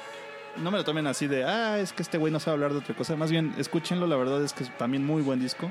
no 0.59 0.71
me 0.71 0.79
lo 0.79 0.85
tomen 0.85 1.07
así 1.07 1.27
de, 1.27 1.45
ah, 1.45 1.79
es 1.79 1.93
que 1.93 2.03
este 2.03 2.19
güey 2.19 2.33
no 2.33 2.41
sabe 2.41 2.55
hablar 2.55 2.73
de 2.73 2.79
otra 2.79 2.95
cosa. 2.95 3.17
Más 3.17 3.31
bien, 3.31 3.55
escúchenlo, 3.59 4.07
la 4.07 4.17
verdad 4.17 4.43
es 4.43 4.53
que 4.53 4.65
es 4.65 4.79
también 4.79 5.05
muy 5.05 5.23
buen 5.23 5.41
disco. 5.41 5.71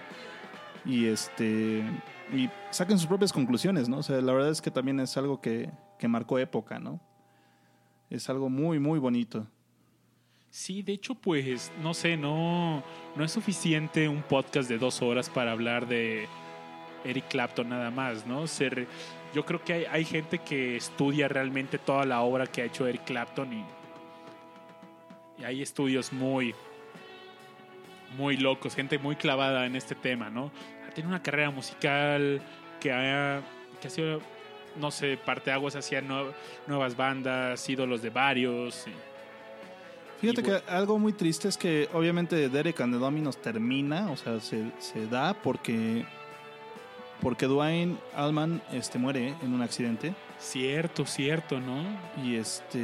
Y 0.86 1.08
este, 1.08 1.84
y 2.32 2.50
saquen 2.70 2.98
sus 3.00 3.08
propias 3.08 3.34
conclusiones, 3.34 3.90
¿no? 3.90 3.98
O 3.98 4.04
sea, 4.04 4.22
la 4.22 4.34
verdad 4.34 4.52
es 4.52 4.62
que 4.62 4.70
también 4.70 5.00
es 5.00 5.18
algo 5.18 5.42
que, 5.42 5.72
que 5.98 6.08
marcó 6.08 6.38
época, 6.38 6.78
¿no? 6.80 7.00
Es 8.10 8.30
algo 8.30 8.50
muy, 8.50 8.80
muy 8.80 9.00
bonito. 9.00 9.48
Sí, 10.52 10.84
de 10.84 10.94
hecho, 10.94 11.16
pues, 11.16 11.72
no 11.82 11.94
sé, 11.94 12.16
no, 12.16 12.84
no 13.16 13.24
es 13.24 13.32
suficiente 13.32 14.08
un 14.08 14.22
podcast 14.22 14.70
de 14.70 14.78
dos 14.78 15.02
horas 15.02 15.30
para 15.30 15.52
hablar 15.52 15.88
de 15.88 16.28
Eric 17.04 17.28
Clapton 17.30 17.68
nada 17.68 17.90
más, 17.92 18.26
¿no? 18.26 18.48
Se 18.48 18.70
re- 18.70 18.88
yo 19.34 19.44
creo 19.44 19.64
que 19.64 19.74
hay, 19.74 19.86
hay 19.86 20.06
gente 20.06 20.38
que 20.40 20.78
estudia 20.78 21.28
realmente 21.28 21.78
toda 21.78 22.06
la 22.06 22.22
obra 22.22 22.48
que 22.48 22.62
ha 22.62 22.66
hecho 22.66 22.88
Eric 22.88 23.04
Clapton 23.06 23.52
y 23.52 23.66
hay 25.44 25.62
estudios 25.62 26.14
muy, 26.14 26.54
muy 28.18 28.38
locos, 28.38 28.76
gente 28.76 28.98
muy 28.98 29.16
clavada 29.16 29.66
en 29.66 29.76
este 29.76 29.96
tema, 29.96 30.30
¿no? 30.30 30.52
Tiene 30.94 31.10
una 31.10 31.22
carrera 31.22 31.50
musical 31.52 32.42
que 32.80 32.92
ha, 32.92 33.42
que 33.82 33.88
ha 33.88 33.92
sido 33.92 34.22
no 34.78 34.92
sé, 34.92 35.18
parteaguas 35.18 35.76
hacia 35.76 36.02
nue- 36.02 36.34
nuevas 36.68 36.96
bandas, 36.98 37.68
ídolos 37.70 38.02
de 38.02 38.10
varios. 38.10 38.86
y- 38.88 38.92
Fíjate 40.22 40.42
Y 40.42 40.44
que 40.44 40.62
algo 40.70 40.98
muy 41.00 41.14
triste 41.14 41.48
es 41.48 41.58
que 41.58 41.90
obviamente 41.94 42.50
Derek 42.50 42.80
and 42.82 42.94
the 42.94 43.00
Dominos 43.00 43.38
termina, 43.42 44.10
o 44.12 44.18
sea, 44.18 44.40
se, 44.40 44.72
se 44.80 45.08
da 45.08 45.34
porque 45.34 46.06
porque 47.22 47.46
Dwayne 47.48 47.96
Allman 48.14 48.62
este, 48.74 49.00
muere 49.00 49.34
en 49.42 49.54
un 49.54 49.62
accidente 49.62 50.14
Cierto, 50.40 51.06
cierto, 51.06 51.60
¿no? 51.60 51.84
y 52.24 52.36
este 52.36 52.78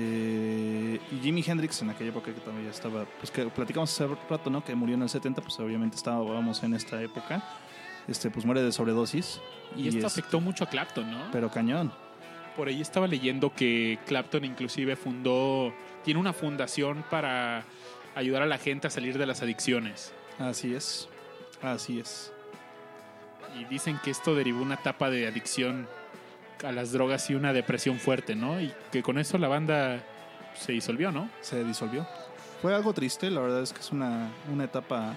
y 1.11 1.19
Jimi 1.21 1.43
Hendrix 1.45 1.81
en 1.81 1.89
aquella 1.91 2.09
época 2.09 2.33
que 2.33 2.39
también 2.41 2.65
ya 2.65 2.71
estaba, 2.71 3.05
pues 3.19 3.29
que 3.29 3.45
platicamos 3.47 3.91
hace 3.91 4.07
rato, 4.29 4.49
¿no? 4.49 4.63
Que 4.63 4.73
murió 4.73 4.95
en 4.95 5.03
el 5.03 5.09
70, 5.09 5.41
pues 5.41 5.59
obviamente 5.59 5.95
estábamos 5.97 6.63
en 6.63 6.73
esta 6.73 7.01
época. 7.01 7.43
Este, 8.07 8.31
pues 8.31 8.45
muere 8.47 8.63
de 8.63 8.71
sobredosis 8.71 9.39
Y, 9.75 9.87
esto 9.87 9.99
es- 9.99 10.05
afectó 10.05 10.41
mucho 10.41 10.63
a 10.63 10.69
Clapton, 10.69 11.11
¿no? 11.11 11.29
pero 11.31 11.51
cañón. 11.51 11.91
Por 12.55 12.67
ahí 12.67 12.81
estaba 12.81 13.05
leyendo 13.07 13.53
que 13.53 13.99
Clapton 14.07 14.43
inclusive 14.43 14.95
fundó, 14.95 15.71
tiene 16.03 16.19
una 16.19 16.33
fundación 16.33 17.05
para 17.11 17.63
ayudar 18.15 18.41
a 18.41 18.45
la 18.47 18.57
gente 18.57 18.87
a 18.87 18.89
salir 18.89 19.17
de 19.17 19.25
las 19.25 19.41
adicciones. 19.43 20.13
Así 20.39 20.73
es. 20.73 21.07
Así 21.61 21.99
es. 21.99 22.33
Y 23.59 23.65
dicen 23.65 23.99
que 24.03 24.09
esto 24.11 24.33
derivó 24.35 24.61
una 24.63 24.75
etapa 24.75 25.09
de 25.11 25.27
adicción 25.27 25.87
a 26.63 26.71
las 26.71 26.91
drogas 26.91 27.29
y 27.29 27.35
una 27.35 27.53
depresión 27.53 27.99
fuerte, 27.99 28.35
¿no? 28.35 28.59
Y 28.61 28.71
que 28.91 29.01
con 29.03 29.17
eso 29.17 29.37
la 29.37 29.47
banda 29.47 30.03
se 30.55 30.73
disolvió, 30.73 31.11
¿no? 31.11 31.29
se 31.41 31.63
disolvió. 31.63 32.07
Fue 32.61 32.75
algo 32.75 32.93
triste, 32.93 33.29
la 33.31 33.41
verdad 33.41 33.63
es 33.63 33.73
que 33.73 33.79
es 33.79 33.91
una, 33.91 34.29
una 34.51 34.65
etapa 34.65 35.15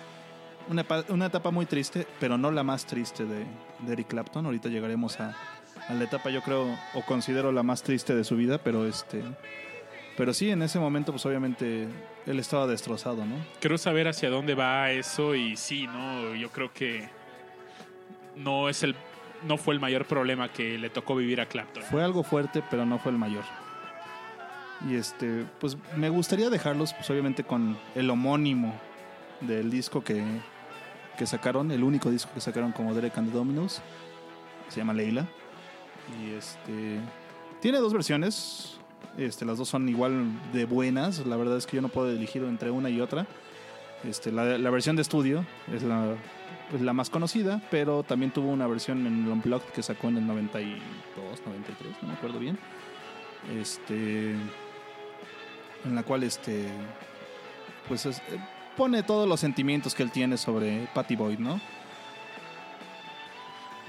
una, 0.69 0.87
una 1.09 1.27
etapa 1.27 1.51
muy 1.51 1.67
triste, 1.67 2.07
pero 2.19 2.39
no 2.39 2.51
la 2.51 2.63
más 2.63 2.87
triste 2.87 3.27
de, 3.27 3.45
de 3.81 3.93
Eric 3.93 4.09
Clapton. 4.09 4.47
Ahorita 4.47 4.71
llegaremos 4.71 5.21
a, 5.21 5.37
a 5.89 5.95
la 5.95 6.05
etapa, 6.05 6.31
yo 6.31 6.41
creo, 6.43 6.67
o 6.95 7.03
considero 7.03 7.53
la 7.53 7.63
más 7.63 7.83
triste 7.83 8.15
de 8.15 8.25
su 8.25 8.37
vida, 8.37 8.59
pero 8.59 8.87
este 8.87 9.23
pero 10.17 10.33
sí, 10.33 10.51
en 10.51 10.63
ese 10.63 10.79
momento, 10.79 11.11
pues 11.11 11.27
obviamente 11.27 11.89
él 12.27 12.39
estaba 12.39 12.67
destrozado, 12.67 13.27
¿no? 13.27 13.35
Quiero 13.61 13.79
saber 13.79 14.07
hacia 14.07 14.31
dónde 14.31 14.55
va 14.55 14.93
eso 14.93 15.35
y 15.35 15.57
sí, 15.57 15.87
¿no? 15.89 16.35
Yo 16.37 16.51
creo 16.51 16.73
que 16.73 17.09
no 18.37 18.69
es 18.69 18.85
el 18.85 18.95
no 19.47 19.57
fue 19.57 19.75
el 19.75 19.81
mayor 19.81 20.07
problema 20.07 20.49
que 20.49 20.79
le 20.79 20.91
tocó 20.91 21.17
vivir 21.17 21.41
a 21.41 21.47
Clapton. 21.47 21.83
Fue 21.85 22.03
algo 22.03 22.23
fuerte, 22.23 22.63
pero 22.71 22.87
no 22.87 22.99
fue 22.99 23.13
el 23.13 23.19
mayor. 23.19 23.45
Y 24.89 24.97
este, 24.97 25.47
pues 25.61 25.77
me 25.97 26.09
gustaría 26.09 26.51
dejarlos, 26.51 26.93
pues 26.93 27.09
obviamente 27.11 27.45
con 27.45 27.79
el 27.95 28.11
homónimo 28.11 28.79
del 29.41 29.71
disco 29.71 30.03
que, 30.03 30.25
que 31.17 31.27
sacaron, 31.27 31.71
el 31.71 31.83
único 31.83 32.11
disco 32.11 32.31
que 32.35 32.41
sacaron 32.41 32.73
como 32.73 32.95
Derek 32.95 33.17
and 33.17 33.31
the 33.31 33.37
Dominos. 33.37 33.81
Se 34.69 34.81
llama 34.81 34.93
Leila. 34.93 35.27
Y 36.21 36.33
este, 36.33 36.99
tiene 37.61 37.79
dos 37.79 37.93
versiones. 37.93 38.79
Este, 39.17 39.45
las 39.45 39.59
dos 39.59 39.69
son 39.69 39.89
igual 39.89 40.27
de 40.53 40.65
buenas. 40.65 41.25
La 41.27 41.37
verdad 41.37 41.57
es 41.57 41.67
que 41.67 41.77
yo 41.77 41.83
no 41.83 41.89
puedo 41.89 42.11
elegir 42.11 42.43
entre 42.45 42.71
una 42.71 42.91
y 42.91 43.01
otra. 43.01 43.27
Este, 44.09 44.31
la, 44.31 44.45
versión 44.71 44.97
de 44.97 45.03
estudio 45.03 45.45
es 45.73 45.83
la, 45.83 46.15
pues, 46.71 46.83
la 46.83 46.93
más 46.93 47.09
conocida, 47.09 47.63
pero 47.71 48.03
también 48.03 48.31
tuvo 48.33 48.51
una 48.51 48.67
versión 48.67 49.07
en 49.07 49.25
el 49.25 49.31
Unplugged 49.31 49.69
que 49.75 49.83
sacó 49.83 50.09
en 50.09 50.19
el 50.19 50.27
92, 50.27 51.41
93, 51.47 51.93
no 52.03 52.09
me 52.09 52.15
acuerdo 52.15 52.39
bien. 52.39 52.59
Este, 53.59 54.33
en 54.33 55.95
la 55.95 56.03
cual 56.03 56.23
este, 56.23 56.67
pues 57.89 58.05
es- 58.07 58.19
eh, 58.19 58.39
pone 58.77 59.03
todos 59.03 59.29
los 59.29 59.41
sentimientos 59.41 59.95
que 59.95 60.03
él 60.03 60.11
tiene 60.11 60.37
sobre 60.37 60.87
Patty 60.95 61.17
Boyd, 61.17 61.39
¿no? 61.39 61.61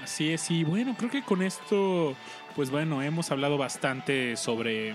Así 0.02 0.30
es, 0.32 0.50
y 0.50 0.62
bueno, 0.62 0.94
creo 0.96 1.10
que 1.10 1.22
con 1.22 1.42
esto, 1.42 2.14
pues 2.54 2.70
bueno, 2.70 3.02
hemos 3.02 3.30
hablado 3.32 3.58
bastante 3.58 4.36
sobre 4.36 4.94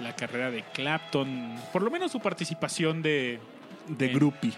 la 0.00 0.14
carrera 0.14 0.50
de 0.50 0.62
Clapton, 0.72 1.56
por 1.72 1.82
lo 1.82 1.90
menos 1.90 2.12
su 2.12 2.20
participación 2.20 3.02
de 3.02 3.40
De 3.88 4.08
groupie. 4.08 4.52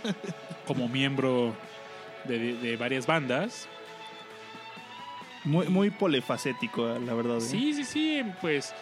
como 0.66 0.88
miembro 0.88 1.54
de, 2.24 2.54
de 2.54 2.76
varias 2.76 3.06
bandas. 3.06 3.68
Muy, 5.44 5.68
muy 5.68 5.90
polifacético, 5.90 6.88
eh, 6.88 7.00
la 7.00 7.14
verdad. 7.14 7.38
¿eh? 7.38 7.40
Sí, 7.40 7.72
sí, 7.72 7.84
sí, 7.84 8.22
pues 8.40 8.74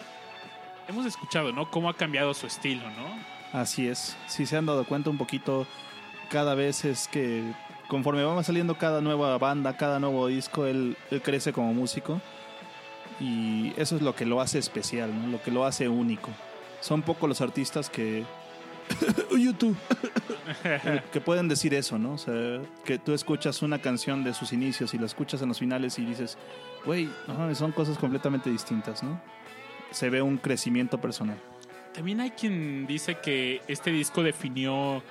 hemos 0.87 1.05
escuchado, 1.05 1.51
¿no? 1.53 1.71
Cómo 1.71 1.89
ha 1.89 1.95
cambiado 1.95 2.33
su 2.33 2.47
estilo, 2.47 2.83
¿no? 2.91 3.59
Así 3.59 3.87
es. 3.87 4.17
Si 4.27 4.45
se 4.45 4.57
han 4.57 4.65
dado 4.65 4.85
cuenta 4.85 5.09
un 5.09 5.17
poquito, 5.17 5.65
cada 6.29 6.55
vez 6.55 6.85
es 6.85 7.07
que 7.07 7.43
conforme 7.87 8.23
va 8.23 8.43
saliendo 8.43 8.77
cada 8.77 9.01
nueva 9.01 9.37
banda, 9.37 9.77
cada 9.77 9.99
nuevo 9.99 10.27
disco, 10.27 10.65
él, 10.65 10.97
él 11.11 11.21
crece 11.21 11.53
como 11.53 11.73
músico. 11.73 12.21
Y 13.19 13.73
eso 13.77 13.95
es 13.95 14.01
lo 14.01 14.15
que 14.15 14.25
lo 14.25 14.39
hace 14.39 14.59
especial, 14.59 15.13
¿no? 15.13 15.27
lo 15.27 15.41
que 15.41 15.51
lo 15.51 15.65
hace 15.65 15.89
único. 15.89 16.29
Son 16.81 17.01
pocos 17.01 17.27
los 17.27 17.41
artistas 17.41 17.89
que... 17.89 18.25
YouTube. 19.37 19.77
Eh, 20.63 21.01
que 21.11 21.21
pueden 21.21 21.47
decir 21.47 21.73
eso, 21.73 21.97
¿no? 21.97 22.13
O 22.13 22.17
sea, 22.17 22.61
que 22.85 22.97
tú 22.97 23.13
escuchas 23.13 23.61
una 23.61 23.79
canción 23.79 24.23
de 24.23 24.33
sus 24.33 24.53
inicios 24.53 24.93
y 24.93 24.97
la 24.97 25.05
escuchas 25.05 25.41
en 25.41 25.49
los 25.49 25.59
finales 25.59 25.97
y 25.99 26.05
dices, 26.05 26.37
güey, 26.85 27.09
no 27.27 27.53
son 27.55 27.71
cosas 27.71 27.97
completamente 27.97 28.49
distintas, 28.49 29.03
¿no? 29.03 29.21
Se 29.91 30.09
ve 30.09 30.21
un 30.21 30.37
crecimiento 30.37 30.99
personal. 30.99 31.37
También 31.93 32.19
hay 32.19 32.31
quien 32.31 32.85
dice 32.85 33.17
que 33.19 33.61
este 33.67 33.91
disco 33.91 34.23
definió 34.23 35.01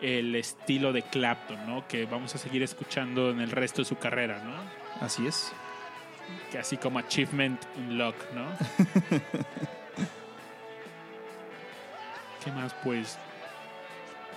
el 0.00 0.34
estilo 0.34 0.92
de 0.92 1.02
Clapton, 1.02 1.66
¿no? 1.66 1.86
Que 1.86 2.06
vamos 2.06 2.34
a 2.34 2.38
seguir 2.38 2.62
escuchando 2.62 3.30
en 3.30 3.40
el 3.40 3.50
resto 3.50 3.82
de 3.82 3.86
su 3.86 3.96
carrera, 3.96 4.42
¿no? 4.44 4.54
Así 5.04 5.26
es. 5.26 5.52
Que 6.50 6.58
así 6.58 6.76
como 6.76 6.98
Achievement 6.98 7.60
Unlock, 7.76 8.16
¿no? 8.34 8.46
¿Qué 12.44 12.52
más? 12.52 12.74
Pues, 12.84 13.18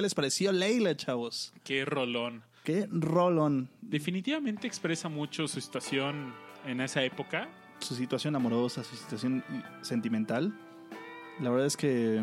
¿Qué 0.00 0.04
les 0.04 0.14
pareció 0.14 0.50
Leila, 0.50 0.96
chavos? 0.96 1.52
Qué 1.62 1.84
rolón. 1.84 2.42
Qué 2.64 2.88
rolón. 2.90 3.68
Definitivamente 3.82 4.66
expresa 4.66 5.10
mucho 5.10 5.46
su 5.46 5.60
situación 5.60 6.32
en 6.64 6.80
esa 6.80 7.02
época. 7.04 7.50
Su 7.80 7.94
situación 7.94 8.34
amorosa, 8.34 8.82
su 8.82 8.96
situación 8.96 9.44
sentimental. 9.82 10.58
La 11.38 11.50
verdad 11.50 11.66
es 11.66 11.76
que, 11.76 12.22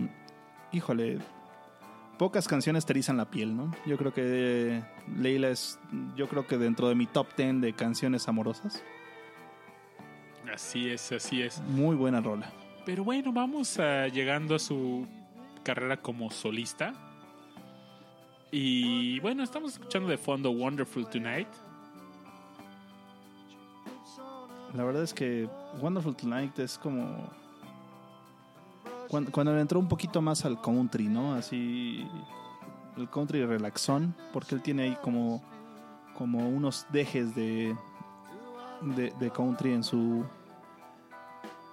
híjole, 0.71 1.19
pocas 2.17 2.47
canciones 2.47 2.83
te 2.87 2.93
erizan 2.93 3.15
la 3.17 3.29
piel, 3.29 3.55
¿no? 3.55 3.71
Yo 3.85 3.95
creo 3.95 4.11
que 4.11 4.81
Leila 5.15 5.49
es, 5.49 5.79
yo 6.15 6.27
creo 6.27 6.47
que 6.47 6.57
dentro 6.57 6.89
de 6.89 6.95
mi 6.95 7.05
top 7.05 7.27
10 7.37 7.61
de 7.61 7.73
canciones 7.73 8.27
amorosas, 8.27 8.81
Así 10.51 10.89
es, 10.89 11.11
así 11.11 11.43
es. 11.43 11.59
muy 11.61 11.95
buena 11.95 12.21
rola. 12.21 12.51
Pero 12.87 13.03
bueno, 13.03 13.31
vamos 13.33 13.77
a- 13.77 14.07
llegando 14.07 14.55
a 14.55 14.59
su 14.59 15.05
carrera 15.61 15.97
como 16.01 16.31
solista. 16.31 17.03
Y 18.51 19.19
bueno, 19.19 19.43
estamos 19.43 19.73
escuchando 19.73 20.07
de 20.09 20.17
fondo 20.17 20.51
Wonderful 20.51 21.07
Tonight. 21.09 21.47
La 24.73 24.83
verdad 24.83 25.03
es 25.03 25.13
que 25.13 25.49
Wonderful 25.81 26.15
Tonight 26.15 26.57
es 26.59 26.77
como 26.77 27.29
cuando, 29.09 29.31
cuando 29.31 29.53
le 29.53 29.61
entró 29.61 29.79
un 29.79 29.87
poquito 29.87 30.21
más 30.21 30.45
al 30.45 30.61
country, 30.61 31.07
¿no? 31.07 31.33
Así 31.33 32.07
el 32.95 33.09
country 33.09 33.45
relaxón, 33.45 34.15
porque 34.33 34.55
él 34.55 34.61
tiene 34.61 34.83
ahí 34.83 34.97
como 35.01 35.43
como 36.17 36.49
unos 36.49 36.85
dejes 36.91 37.35
de 37.35 37.75
de, 38.81 39.13
de 39.19 39.31
country 39.31 39.73
en 39.73 39.83
su 39.83 40.25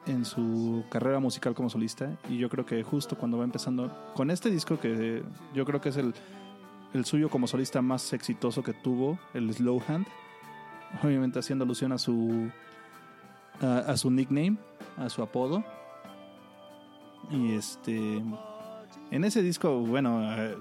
en 0.07 0.25
su 0.25 0.85
carrera 0.91 1.19
musical 1.19 1.55
como 1.55 1.71
solista 1.71 2.11
y 2.29 2.37
yo 2.37 2.51
creo 2.51 2.67
que 2.67 2.83
justo 2.83 3.17
cuando 3.17 3.39
va 3.39 3.45
empezando 3.45 3.91
con 4.15 4.31
este 4.31 4.51
disco 4.51 4.79
que 4.79 5.23
yo 5.55 5.65
creo 5.65 5.81
que 5.81 5.89
es 5.89 5.97
el 5.97 6.15
el 6.95 7.05
suyo 7.05 7.29
como 7.29 7.47
solista 7.47 7.83
más 7.83 8.12
exitoso 8.12 8.62
que 8.62 8.73
tuvo, 8.73 9.19
el 9.35 9.53
Slow 9.53 9.83
Hand, 9.87 10.07
obviamente 11.03 11.41
haciendo 11.41 11.65
alusión 11.65 11.93
a 11.93 11.99
su 11.99 12.51
a, 13.61 13.97
su 13.97 14.11
nickname, 14.11 14.57
a 14.97 15.09
su 15.09 15.23
apodo. 15.23 15.65
Y 17.31 17.53
este 17.53 18.23
en 19.11 19.25
ese 19.25 19.43
disco, 19.43 19.81
bueno, 19.81 20.21
eh, 20.35 20.57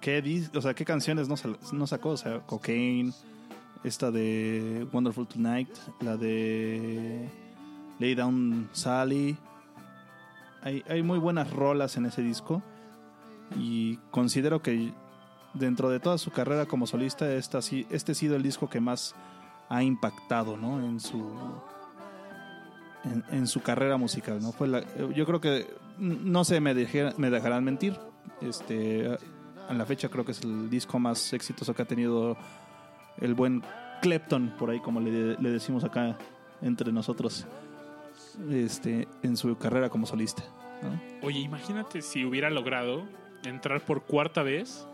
¿qué, 0.00 0.48
o 0.54 0.60
sea, 0.60 0.74
¿qué 0.74 0.84
canciones 0.84 1.28
no 1.28 1.86
sacó? 1.86 2.10
O 2.10 2.16
sea, 2.16 2.40
Cocaine, 2.40 3.12
esta 3.84 4.10
de 4.10 4.86
Wonderful 4.92 5.26
Tonight, 5.26 5.70
la 6.00 6.16
de 6.16 7.28
Lay 7.98 8.14
Down 8.14 8.68
Sally. 8.72 9.36
Hay, 10.62 10.82
hay 10.88 11.02
muy 11.02 11.18
buenas 11.18 11.50
rolas 11.50 11.96
en 11.96 12.06
ese 12.06 12.22
disco 12.22 12.62
y 13.56 13.98
considero 14.10 14.62
que 14.62 14.92
dentro 15.58 15.88
de 15.90 16.00
toda 16.00 16.18
su 16.18 16.30
carrera 16.30 16.66
como 16.66 16.86
solista, 16.86 17.30
este 17.32 17.58
ha 17.58 18.14
sido 18.14 18.36
el 18.36 18.42
disco 18.42 18.68
que 18.68 18.80
más 18.80 19.14
ha 19.68 19.82
impactado 19.82 20.56
¿no? 20.56 20.78
en 20.80 21.00
su 21.00 21.18
en, 23.04 23.24
en 23.30 23.46
su 23.46 23.60
carrera 23.62 23.96
musical. 23.96 24.40
¿no? 24.40 24.52
Fue 24.52 24.68
yo 25.14 25.26
creo 25.26 25.40
que 25.40 25.66
no 25.98 26.44
sé, 26.44 26.60
me, 26.60 26.74
dejé- 26.74 27.14
me 27.16 27.30
dejarán 27.30 27.64
mentir. 27.64 27.98
Este, 28.40 29.16
a 29.68 29.72
la 29.74 29.86
fecha 29.86 30.08
creo 30.08 30.24
que 30.24 30.32
es 30.32 30.42
el 30.42 30.68
disco 30.68 30.98
más 30.98 31.32
exitoso 31.32 31.74
que 31.74 31.82
ha 31.82 31.86
tenido 31.86 32.36
el 33.18 33.34
buen 33.34 33.62
Clapton, 34.02 34.52
por 34.58 34.70
ahí 34.70 34.80
como 34.80 35.00
le, 35.00 35.36
le 35.40 35.50
decimos 35.50 35.82
acá 35.84 36.18
entre 36.60 36.92
nosotros, 36.92 37.46
este, 38.50 39.08
en 39.22 39.36
su 39.36 39.56
carrera 39.56 39.88
como 39.88 40.06
solista. 40.06 40.42
Oye, 41.22 41.38
imagínate 41.40 42.02
si 42.02 42.24
hubiera 42.26 42.50
logrado 42.50 43.04
entrar 43.44 43.80
por 43.80 44.02
cuarta 44.02 44.42
vez 44.42 44.86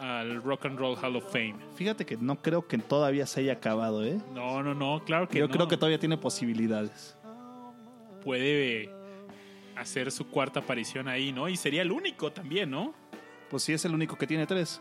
al 0.00 0.42
Rock 0.42 0.66
and 0.66 0.78
Roll 0.78 0.96
Hall 0.96 1.16
of 1.16 1.30
Fame. 1.32 1.56
Fíjate 1.76 2.04
que 2.06 2.16
no 2.16 2.36
creo 2.40 2.66
que 2.66 2.78
todavía 2.78 3.26
se 3.26 3.40
haya 3.40 3.54
acabado, 3.54 4.04
¿eh? 4.04 4.20
No, 4.34 4.62
no, 4.62 4.74
no, 4.74 5.02
claro 5.04 5.28
que 5.28 5.38
Yo 5.38 5.46
no. 5.48 5.52
creo 5.54 5.68
que 5.68 5.76
todavía 5.76 5.98
tiene 5.98 6.16
posibilidades. 6.16 7.16
puede 8.22 8.90
hacer 9.76 10.10
su 10.10 10.26
cuarta 10.28 10.60
aparición 10.60 11.08
ahí, 11.08 11.32
¿no? 11.32 11.48
Y 11.48 11.56
sería 11.56 11.82
el 11.82 11.92
único 11.92 12.32
también, 12.32 12.70
¿no? 12.70 12.94
Pues 13.50 13.62
sí 13.62 13.72
es 13.72 13.84
el 13.84 13.94
único 13.94 14.16
que 14.16 14.26
tiene 14.26 14.46
tres. 14.46 14.80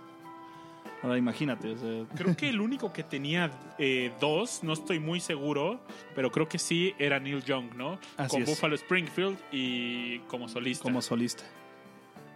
Ahora 1.04 1.18
imagínate, 1.18 1.72
o 1.74 1.78
sea, 1.78 2.06
Creo 2.16 2.36
que 2.36 2.50
el 2.50 2.60
único 2.62 2.92
que 2.92 3.04
tenía 3.04 3.52
eh, 3.78 4.12
dos, 4.20 4.64
no 4.64 4.74
estoy 4.74 5.00
muy 5.00 5.20
seguro, 5.20 5.80
pero 6.16 6.32
creo 6.32 6.50
que 6.50 6.58
sí 6.58 6.96
era 6.98 7.20
Neil 7.20 7.44
Young, 7.44 7.76
¿no? 7.76 8.00
Así 8.18 8.32
Con 8.32 8.42
es. 8.44 8.50
Buffalo 8.50 8.74
Springfield 8.76 9.38
y 9.52 10.20
como 10.22 10.50
solista. 10.50 10.82
como 10.84 11.02
solista. 11.04 11.44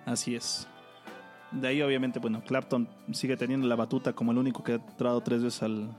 Así 0.05 0.35
es. 0.35 0.67
De 1.51 1.67
ahí 1.67 1.81
obviamente, 1.81 2.19
bueno, 2.19 2.41
Clapton 2.45 2.87
sigue 3.11 3.35
teniendo 3.35 3.67
la 3.67 3.75
batuta 3.75 4.13
como 4.13 4.31
el 4.31 4.37
único 4.37 4.63
que 4.63 4.73
ha 4.73 4.75
entrado 4.75 5.21
tres 5.21 5.43
veces 5.43 5.63
al 5.63 5.89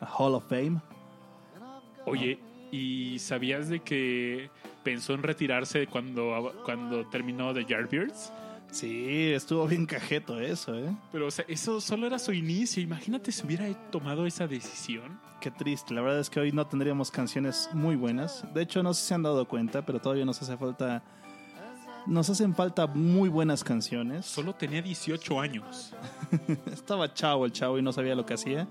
a 0.00 0.06
Hall 0.06 0.34
of 0.34 0.48
Fame. 0.48 0.80
Oye, 2.06 2.38
¿y 2.70 3.18
sabías 3.18 3.68
de 3.68 3.80
que 3.80 4.50
pensó 4.82 5.14
en 5.14 5.22
retirarse 5.22 5.86
cuando, 5.86 6.52
cuando 6.64 7.06
terminó 7.06 7.54
The 7.54 7.64
Yardbirds? 7.64 8.32
Sí, 8.70 9.30
estuvo 9.32 9.66
bien 9.68 9.86
cajeto 9.86 10.40
eso, 10.40 10.76
¿eh? 10.76 10.94
Pero, 11.12 11.28
o 11.28 11.30
sea, 11.30 11.44
eso 11.48 11.80
solo 11.80 12.06
era 12.06 12.18
su 12.18 12.32
inicio. 12.32 12.82
Imagínate 12.82 13.30
si 13.30 13.46
hubiera 13.46 13.72
tomado 13.90 14.26
esa 14.26 14.48
decisión. 14.48 15.20
Qué 15.40 15.50
triste. 15.50 15.94
La 15.94 16.00
verdad 16.00 16.18
es 16.18 16.28
que 16.28 16.40
hoy 16.40 16.50
no 16.50 16.66
tendríamos 16.66 17.10
canciones 17.10 17.70
muy 17.72 17.94
buenas. 17.94 18.44
De 18.52 18.62
hecho, 18.62 18.82
no 18.82 18.92
sé 18.92 19.02
si 19.02 19.08
se 19.08 19.14
han 19.14 19.22
dado 19.22 19.46
cuenta, 19.46 19.86
pero 19.86 20.00
todavía 20.00 20.24
nos 20.24 20.42
hace 20.42 20.56
falta. 20.56 21.02
Nos 22.06 22.28
hacen 22.28 22.54
falta 22.54 22.86
muy 22.86 23.28
buenas 23.30 23.64
canciones. 23.64 24.26
Solo 24.26 24.54
tenía 24.54 24.82
18 24.82 25.40
años. 25.40 25.94
Estaba 26.72 27.12
chavo 27.14 27.46
el 27.46 27.52
chavo 27.52 27.78
y 27.78 27.82
no 27.82 27.92
sabía 27.92 28.14
lo 28.14 28.26
que 28.26 28.34
hacía. 28.34 28.68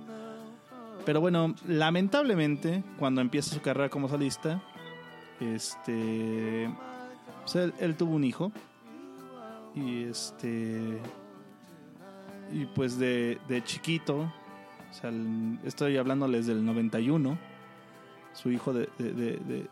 Pero 1.06 1.20
bueno, 1.20 1.56
lamentablemente, 1.68 2.84
cuando 3.00 3.22
empieza 3.22 3.54
su 3.56 3.62
carrera 3.62 3.90
como 3.90 4.08
solista, 4.08 4.62
este. 5.40 6.70
pues 7.42 7.56
él, 7.56 7.74
él 7.80 7.96
tuvo 7.96 8.16
un 8.16 8.24
hijo. 8.24 8.52
Y 9.76 10.04
este. 10.04 11.00
Y 12.52 12.66
pues 12.68 13.00
de, 13.00 13.40
de 13.48 13.64
chiquito, 13.64 14.20
o 14.92 14.94
sea, 14.94 15.10
el- 15.10 15.58
estoy 15.64 15.98
hablándoles 15.98 16.46
del 16.46 16.64
91. 16.64 17.38
Su 18.34 18.52
hijo 18.52 18.74
de- 18.74 18.90
de- 19.00 19.68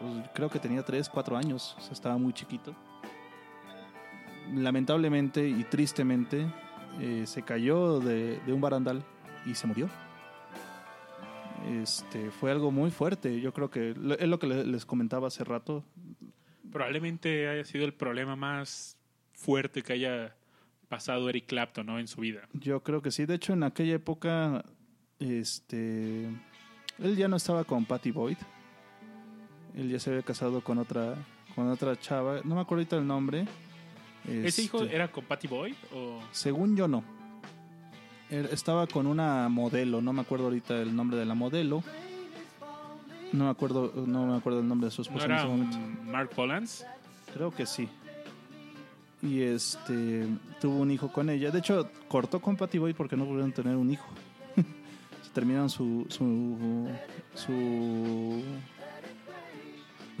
pues, 0.00 0.28
creo 0.34 0.48
que 0.50 0.58
tenía 0.58 0.82
3, 0.82 1.08
4 1.08 1.36
años, 1.36 1.76
o 1.78 1.80
sea, 1.82 1.92
estaba 1.92 2.16
muy 2.18 2.32
chiquito. 2.32 2.74
Lamentablemente 4.52 5.48
y 5.48 5.62
tristemente, 5.64 6.46
eh, 7.00 7.24
se 7.26 7.42
cayó 7.42 8.00
de, 8.00 8.40
de 8.40 8.52
un 8.52 8.60
barandal 8.60 9.04
y 9.46 9.54
se 9.54 9.66
murió. 9.66 9.88
Este, 11.82 12.30
fue 12.30 12.50
algo 12.50 12.70
muy 12.70 12.90
fuerte. 12.90 13.40
Yo 13.40 13.52
creo 13.52 13.70
que 13.70 13.90
es 13.90 13.96
lo 14.28 14.38
que 14.38 14.46
le- 14.46 14.64
les 14.64 14.84
comentaba 14.86 15.28
hace 15.28 15.44
rato. 15.44 15.84
Probablemente 16.72 17.48
haya 17.48 17.64
sido 17.64 17.84
el 17.84 17.92
problema 17.94 18.34
más 18.34 18.96
fuerte 19.34 19.82
que 19.82 19.92
haya 19.92 20.34
pasado 20.88 21.28
Eric 21.28 21.46
Clapton 21.46 21.86
¿no? 21.86 21.98
en 22.00 22.08
su 22.08 22.20
vida. 22.20 22.40
Yo 22.54 22.82
creo 22.82 23.02
que 23.02 23.10
sí. 23.12 23.26
De 23.26 23.34
hecho, 23.34 23.52
en 23.52 23.62
aquella 23.62 23.94
época, 23.94 24.64
este, 25.20 26.24
él 26.98 27.16
ya 27.16 27.28
no 27.28 27.36
estaba 27.36 27.62
con 27.64 27.84
Patty 27.84 28.10
Boyd. 28.10 28.38
Él 29.76 29.90
ya 29.90 29.98
se 30.00 30.10
había 30.10 30.22
casado 30.22 30.62
con 30.62 30.78
otra, 30.78 31.14
con 31.54 31.68
otra 31.68 31.98
chava. 31.98 32.40
No 32.44 32.54
me 32.54 32.60
acuerdo 32.60 32.82
ahorita 32.82 32.96
el 32.96 33.06
nombre. 33.06 33.46
¿Ese 34.28 34.62
hijo 34.62 34.82
Este, 34.82 34.94
era 34.94 35.10
con 35.10 35.24
Patty 35.24 35.48
Boy? 35.48 35.74
O... 35.94 36.20
Según 36.32 36.76
yo 36.76 36.88
no. 36.88 37.02
Él 38.28 38.48
estaba 38.52 38.86
con 38.86 39.06
una 39.06 39.48
modelo, 39.48 40.00
no 40.00 40.12
me 40.12 40.20
acuerdo 40.20 40.46
ahorita 40.46 40.80
el 40.80 40.94
nombre 40.94 41.16
de 41.18 41.24
la 41.24 41.34
modelo. 41.34 41.82
No 43.32 43.44
me 43.44 43.50
acuerdo, 43.50 43.92
no 44.06 44.26
me 44.26 44.36
acuerdo 44.36 44.60
el 44.60 44.68
nombre 44.68 44.86
de 44.86 44.90
su 44.90 45.02
¿No 45.02 45.08
esposa 45.08 45.26
en 45.26 45.32
ese 45.32 45.46
momento. 45.46 45.78
Mark 46.04 46.30
Polans? 46.30 46.84
Creo 47.32 47.50
que 47.50 47.66
sí. 47.66 47.88
Y 49.22 49.42
este 49.42 50.26
tuvo 50.60 50.78
un 50.78 50.90
hijo 50.90 51.12
con 51.12 51.28
ella. 51.30 51.50
De 51.50 51.58
hecho, 51.58 51.88
cortó 52.08 52.40
con 52.40 52.56
Patty 52.56 52.78
Boyd 52.78 52.94
porque 52.94 53.16
no 53.16 53.24
pudieron 53.24 53.52
tener 53.52 53.76
un 53.76 53.90
hijo. 53.90 54.08
Terminaron 55.34 55.70
su 55.70 56.06
su 56.08 56.88
su 57.34 58.42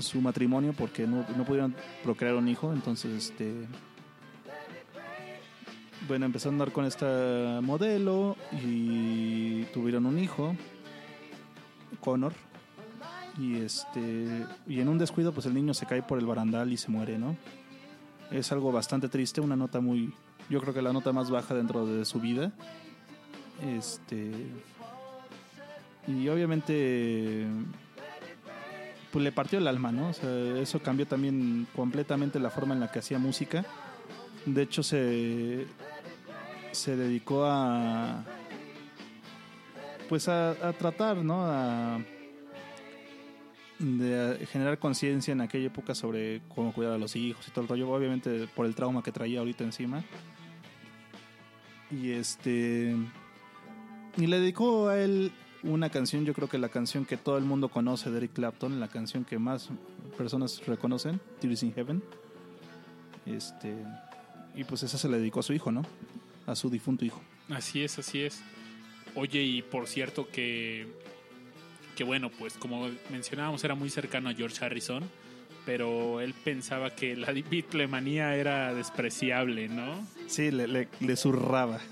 su 0.02 0.20
matrimonio 0.20 0.72
porque 0.76 1.06
no, 1.06 1.24
no 1.36 1.44
pudieron 1.44 1.74
procrear 2.02 2.34
un 2.34 2.48
hijo. 2.48 2.72
Entonces, 2.72 3.12
este 3.12 3.66
bueno, 6.08 6.26
empezó 6.26 6.48
a 6.48 6.52
andar 6.52 6.72
con 6.72 6.84
esta 6.86 7.60
modelo 7.62 8.36
y 8.64 9.62
tuvieron 9.66 10.06
un 10.06 10.18
hijo, 10.18 10.56
Connor. 12.00 12.32
Y 13.38 13.58
este 13.58 14.44
y 14.66 14.80
en 14.80 14.88
un 14.88 14.98
descuido 14.98 15.32
pues 15.32 15.46
el 15.46 15.54
niño 15.54 15.72
se 15.72 15.86
cae 15.86 16.02
por 16.02 16.18
el 16.18 16.26
barandal 16.26 16.72
y 16.72 16.76
se 16.76 16.90
muere, 16.90 17.16
¿no? 17.18 17.36
Es 18.30 18.50
algo 18.50 18.72
bastante 18.72 19.08
triste, 19.08 19.40
una 19.40 19.56
nota 19.56 19.80
muy 19.80 20.12
yo 20.48 20.60
creo 20.60 20.74
que 20.74 20.82
la 20.82 20.92
nota 20.92 21.12
más 21.12 21.30
baja 21.30 21.54
dentro 21.54 21.86
de 21.86 22.04
su 22.04 22.18
vida. 22.18 22.52
Este 23.64 24.32
y 26.08 26.28
obviamente 26.28 27.46
pues 29.10 29.24
le 29.24 29.32
partió 29.32 29.58
el 29.58 29.66
alma, 29.66 29.92
¿no? 29.92 30.08
O 30.08 30.12
sea, 30.12 30.30
eso 30.60 30.80
cambió 30.80 31.06
también 31.06 31.66
completamente 31.74 32.38
la 32.38 32.50
forma 32.50 32.74
en 32.74 32.80
la 32.80 32.90
que 32.90 33.00
hacía 33.00 33.18
música. 33.18 33.64
De 34.46 34.62
hecho, 34.62 34.82
se, 34.82 35.66
se 36.72 36.96
dedicó 36.96 37.44
a. 37.44 38.24
Pues 40.08 40.28
a, 40.28 40.50
a 40.50 40.72
tratar, 40.72 41.18
¿no? 41.18 41.44
A, 41.44 42.00
de 43.78 44.46
generar 44.46 44.78
conciencia 44.78 45.32
en 45.32 45.40
aquella 45.40 45.68
época 45.68 45.94
sobre 45.94 46.42
cómo 46.54 46.72
cuidar 46.72 46.92
a 46.92 46.98
los 46.98 47.16
hijos 47.16 47.48
y 47.48 47.50
todo 47.50 47.62
el 47.62 47.68
rollo. 47.68 47.90
Obviamente, 47.90 48.46
por 48.54 48.66
el 48.66 48.74
trauma 48.74 49.02
que 49.02 49.10
traía 49.10 49.40
ahorita 49.40 49.64
encima. 49.64 50.04
Y 51.90 52.12
este. 52.12 52.94
Y 54.16 54.26
le 54.26 54.40
dedicó 54.40 54.88
a 54.88 55.00
él 55.00 55.32
una 55.62 55.90
canción, 55.90 56.24
yo 56.24 56.34
creo 56.34 56.48
que 56.48 56.58
la 56.58 56.68
canción 56.68 57.04
que 57.04 57.16
todo 57.16 57.36
el 57.38 57.44
mundo 57.44 57.68
conoce 57.68 58.10
de 58.10 58.18
Eric 58.18 58.32
Clapton, 58.32 58.80
la 58.80 58.88
canción 58.88 59.24
que 59.24 59.38
más 59.38 59.68
personas 60.16 60.64
reconocen, 60.66 61.20
Tears 61.40 61.62
in 61.62 61.74
Heaven. 61.74 62.02
Este. 63.26 63.74
Y 64.54 64.64
pues 64.64 64.82
esa 64.82 64.98
se 64.98 65.08
le 65.08 65.18
dedicó 65.18 65.40
a 65.40 65.42
su 65.42 65.52
hijo, 65.52 65.70
¿no? 65.70 65.82
A 66.46 66.54
su 66.54 66.70
difunto 66.70 67.04
hijo. 67.04 67.20
Así 67.50 67.82
es, 67.82 67.98
así 67.98 68.22
es. 68.22 68.42
Oye, 69.14 69.42
y 69.42 69.62
por 69.62 69.86
cierto 69.86 70.28
que, 70.28 70.86
que 71.96 72.04
bueno, 72.04 72.30
pues 72.30 72.54
como 72.54 72.88
mencionábamos, 73.10 73.62
era 73.64 73.74
muy 73.74 73.90
cercano 73.90 74.28
a 74.28 74.34
George 74.34 74.64
Harrison, 74.64 75.04
pero 75.66 76.20
él 76.20 76.34
pensaba 76.44 76.90
que 76.90 77.16
la 77.16 77.32
Beatlemanía 77.50 78.34
era 78.36 78.74
despreciable, 78.74 79.68
¿no? 79.68 80.06
Sí, 80.26 80.50
le, 80.50 80.66
le, 80.66 80.88
le 81.00 81.16
zurraba. 81.16 81.80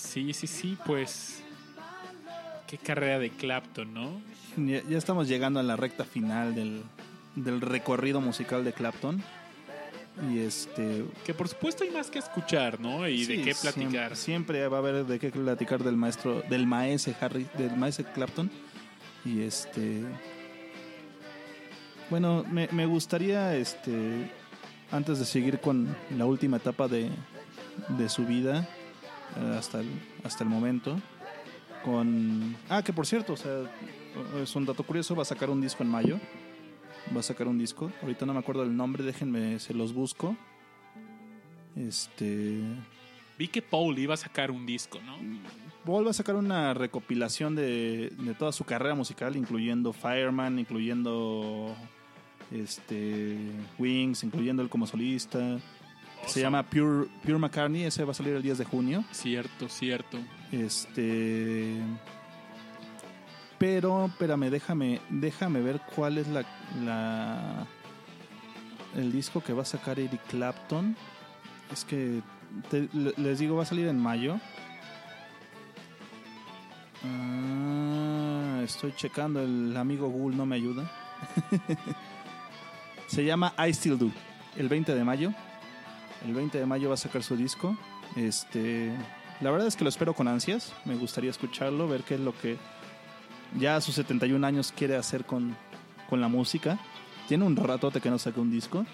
Sí, 0.00 0.32
sí, 0.32 0.46
sí, 0.46 0.78
pues 0.86 1.42
qué 2.66 2.78
carrera 2.78 3.18
de 3.18 3.30
Clapton, 3.30 3.92
¿no? 3.92 4.20
ya, 4.56 4.82
ya 4.88 4.98
estamos 4.98 5.28
llegando 5.28 5.60
a 5.60 5.62
la 5.62 5.76
recta 5.76 6.04
final 6.04 6.54
del, 6.54 6.82
del 7.36 7.60
recorrido 7.60 8.20
musical 8.20 8.64
de 8.64 8.72
Clapton. 8.72 9.22
Y 10.30 10.40
este. 10.40 11.04
Que 11.24 11.32
por 11.32 11.48
supuesto 11.48 11.84
hay 11.84 11.90
más 11.90 12.10
que 12.10 12.18
escuchar, 12.18 12.80
¿no? 12.80 13.08
Y 13.08 13.24
de 13.24 13.42
qué 13.42 13.54
platicar. 13.54 14.16
Siempre, 14.16 14.16
siempre 14.16 14.68
va 14.68 14.78
a 14.78 14.80
haber 14.80 15.06
de 15.06 15.18
qué 15.18 15.30
platicar 15.30 15.82
del 15.82 15.96
maestro, 15.96 16.42
del 16.42 16.66
maese 16.66 17.14
Harry, 17.20 17.46
del 17.56 17.76
maese 17.76 18.04
Clapton. 18.04 18.50
Y 19.24 19.42
este. 19.42 20.02
Bueno, 22.10 22.44
me, 22.50 22.68
me 22.72 22.86
gustaría, 22.86 23.54
este, 23.56 24.30
antes 24.90 25.20
de 25.20 25.24
seguir 25.24 25.60
con 25.60 25.94
la 26.16 26.26
última 26.26 26.56
etapa 26.56 26.88
de, 26.88 27.08
de 27.90 28.08
su 28.08 28.26
vida, 28.26 28.68
hasta 29.56 29.80
el, 29.80 29.88
hasta 30.24 30.44
el 30.44 30.50
momento, 30.50 30.96
con... 31.84 32.56
Ah, 32.68 32.82
que 32.82 32.92
por 32.92 33.06
cierto, 33.06 33.34
o 33.34 33.36
sea, 33.36 33.62
es 34.42 34.54
un 34.56 34.66
dato 34.66 34.82
curioso, 34.82 35.14
va 35.14 35.22
a 35.22 35.26
sacar 35.26 35.50
un 35.50 35.60
disco 35.60 35.82
en 35.82 35.88
mayo. 35.88 36.20
Va 37.14 37.20
a 37.20 37.24
sacar 37.24 37.48
un 37.48 37.58
disco. 37.58 37.90
Ahorita 38.02 38.26
no 38.26 38.34
me 38.34 38.40
acuerdo 38.40 38.62
del 38.62 38.76
nombre, 38.76 39.02
déjenme, 39.02 39.58
se 39.58 39.74
los 39.74 39.92
busco. 39.92 40.36
Este... 41.76 42.60
Vi 43.38 43.48
que 43.48 43.62
Paul 43.62 43.98
iba 43.98 44.12
a 44.14 44.18
sacar 44.18 44.50
un 44.50 44.66
disco, 44.66 45.00
¿no? 45.00 45.16
Paul 45.84 46.06
va 46.06 46.10
a 46.10 46.14
sacar 46.14 46.36
una 46.36 46.74
recopilación 46.74 47.54
de, 47.54 48.12
de 48.18 48.34
toda 48.34 48.52
su 48.52 48.64
carrera 48.64 48.94
musical, 48.94 49.34
incluyendo 49.34 49.94
Fireman, 49.94 50.58
incluyendo 50.58 51.74
este 52.50 53.38
Wings, 53.78 54.24
incluyendo 54.24 54.62
él 54.62 54.68
como 54.68 54.86
solista. 54.86 55.58
Se 56.26 56.40
llama 56.40 56.62
Pure, 56.62 57.08
Pure 57.24 57.38
McCartney, 57.38 57.84
ese 57.84 58.04
va 58.04 58.12
a 58.12 58.14
salir 58.14 58.34
el 58.34 58.42
10 58.42 58.58
de 58.58 58.64
junio. 58.64 59.04
Cierto, 59.10 59.68
cierto. 59.68 60.18
Este. 60.52 61.76
Pero, 63.58 64.06
espérame, 64.06 64.48
déjame, 64.50 65.00
déjame 65.10 65.60
ver 65.60 65.80
cuál 65.94 66.18
es 66.18 66.28
la, 66.28 66.44
la. 66.84 67.66
El 68.96 69.12
disco 69.12 69.42
que 69.42 69.52
va 69.52 69.62
a 69.62 69.66
sacar 69.66 69.98
Eric 69.98 70.20
Clapton. 70.28 70.96
Es 71.72 71.84
que. 71.84 72.22
te- 72.70 72.88
les 73.16 73.38
digo, 73.38 73.56
va 73.56 73.62
a 73.62 73.66
salir 73.66 73.88
en 73.88 73.98
mayo. 73.98 74.38
Ah, 77.04 78.60
estoy 78.64 78.92
checando, 78.94 79.42
el 79.42 79.76
amigo 79.76 80.08
Google 80.08 80.36
no 80.36 80.46
me 80.46 80.56
ayuda. 80.56 80.90
Se 83.06 83.24
llama 83.24 83.52
I 83.58 83.72
Still 83.74 83.98
Do. 83.98 84.10
El 84.56 84.68
20 84.68 84.94
de 84.94 85.04
mayo. 85.04 85.32
El 86.24 86.34
20 86.34 86.58
de 86.58 86.66
mayo 86.66 86.88
va 86.88 86.94
a 86.94 86.98
sacar 86.98 87.22
su 87.22 87.36
disco. 87.36 87.76
Este, 88.16 88.92
la 89.40 89.50
verdad 89.50 89.66
es 89.66 89.76
que 89.76 89.84
lo 89.84 89.90
espero 89.90 90.14
con 90.14 90.28
ansias. 90.28 90.72
Me 90.84 90.96
gustaría 90.96 91.30
escucharlo, 91.30 91.88
ver 91.88 92.02
qué 92.02 92.14
es 92.14 92.20
lo 92.20 92.36
que 92.36 92.58
ya 93.58 93.76
a 93.76 93.80
sus 93.80 93.94
71 93.94 94.46
años 94.46 94.72
quiere 94.76 94.96
hacer 94.96 95.24
con, 95.24 95.56
con 96.08 96.20
la 96.20 96.28
música. 96.28 96.78
Tiene 97.26 97.44
un 97.44 97.56
ratote 97.56 98.00
que 98.00 98.10
no 98.10 98.18
saca 98.18 98.40
un 98.40 98.50
disco. 98.50 98.84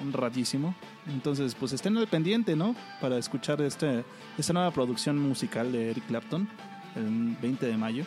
Un 0.00 0.12
ratísimo. 0.12 0.74
Entonces, 1.06 1.54
pues 1.54 1.72
estén 1.72 1.96
al 1.96 2.06
pendiente, 2.06 2.54
¿no? 2.54 2.76
Para 3.00 3.18
escuchar 3.18 3.62
este, 3.62 4.04
esta 4.36 4.52
nueva 4.52 4.70
producción 4.72 5.18
musical 5.18 5.72
de 5.72 5.90
Eric 5.90 6.06
Clapton. 6.06 6.48
El 6.94 7.36
20 7.40 7.66
de 7.66 7.76
mayo 7.76 8.04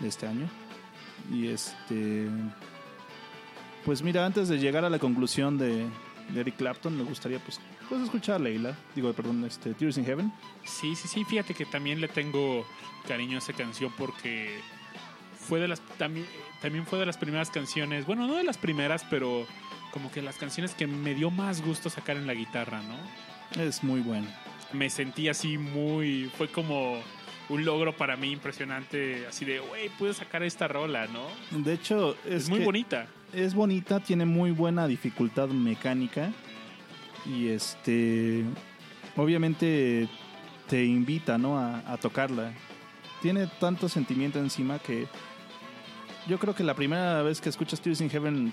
de 0.00 0.08
este 0.08 0.26
año. 0.26 0.48
Y 1.30 1.48
este... 1.48 2.28
Pues 3.84 4.02
mira, 4.02 4.26
antes 4.26 4.48
de 4.48 4.58
llegar 4.58 4.84
a 4.84 4.90
la 4.90 4.98
conclusión 4.98 5.56
de, 5.56 5.86
de 6.28 6.40
Eric 6.40 6.56
Clapton, 6.56 6.96
me 6.96 7.04
gustaría 7.04 7.38
pues, 7.38 7.60
pues 7.88 8.02
escuchar 8.02 8.40
Leila. 8.40 8.76
Digo, 8.94 9.12
perdón, 9.12 9.44
este, 9.44 9.74
Tears 9.74 9.98
in 9.98 10.04
Heaven. 10.04 10.32
Sí, 10.64 10.94
sí, 10.94 11.08
sí, 11.08 11.24
fíjate 11.24 11.54
que 11.54 11.64
también 11.66 12.00
le 12.00 12.08
tengo 12.08 12.66
cariño 13.06 13.36
a 13.36 13.38
esa 13.38 13.52
canción 13.52 13.92
porque 13.96 14.60
fue 15.38 15.60
de 15.60 15.68
las 15.68 15.80
también, 15.96 16.26
también 16.60 16.86
fue 16.86 16.98
de 16.98 17.06
las 17.06 17.16
primeras 17.16 17.50
canciones, 17.50 18.04
bueno, 18.04 18.26
no 18.26 18.34
de 18.34 18.44
las 18.44 18.58
primeras, 18.58 19.04
pero 19.08 19.46
como 19.92 20.10
que 20.12 20.20
las 20.20 20.36
canciones 20.36 20.74
que 20.74 20.86
me 20.86 21.14
dio 21.14 21.30
más 21.30 21.62
gusto 21.64 21.88
sacar 21.88 22.16
en 22.16 22.26
la 22.26 22.34
guitarra, 22.34 22.82
¿no? 22.82 23.62
Es 23.62 23.82
muy 23.82 24.00
bueno. 24.00 24.28
Me 24.72 24.90
sentí 24.90 25.28
así 25.28 25.56
muy, 25.56 26.30
fue 26.36 26.48
como 26.48 27.00
un 27.48 27.64
logro 27.64 27.96
para 27.96 28.16
mí 28.16 28.30
impresionante, 28.30 29.26
así 29.26 29.46
de, 29.46 29.60
güey, 29.60 29.88
pude 29.90 30.12
sacar 30.12 30.42
esta 30.42 30.68
rola, 30.68 31.06
¿no? 31.06 31.26
De 31.50 31.72
hecho, 31.72 32.16
es, 32.26 32.44
Es, 32.44 32.48
muy 32.50 32.58
que 32.58 32.64
bonita. 32.66 33.06
Es 33.32 33.54
bonita, 33.54 34.00
tiene 34.00 34.24
muy 34.24 34.50
buena 34.50 34.86
dificultad 34.86 35.48
mecánica. 35.48 36.32
Y 37.26 37.48
este. 37.48 38.44
Obviamente 39.16 40.08
te 40.68 40.84
invita, 40.84 41.38
¿no? 41.38 41.58
A, 41.58 41.78
a 41.92 41.96
tocarla. 41.96 42.52
Tiene 43.20 43.46
tanto 43.60 43.88
sentimiento 43.88 44.38
encima 44.38 44.78
que. 44.78 45.06
Yo 46.28 46.38
creo 46.38 46.54
que 46.54 46.64
la 46.64 46.74
primera 46.74 47.22
vez 47.22 47.40
que 47.40 47.48
escuchas 47.48 47.80
Tears 47.80 48.00
in 48.00 48.10
Heaven 48.10 48.52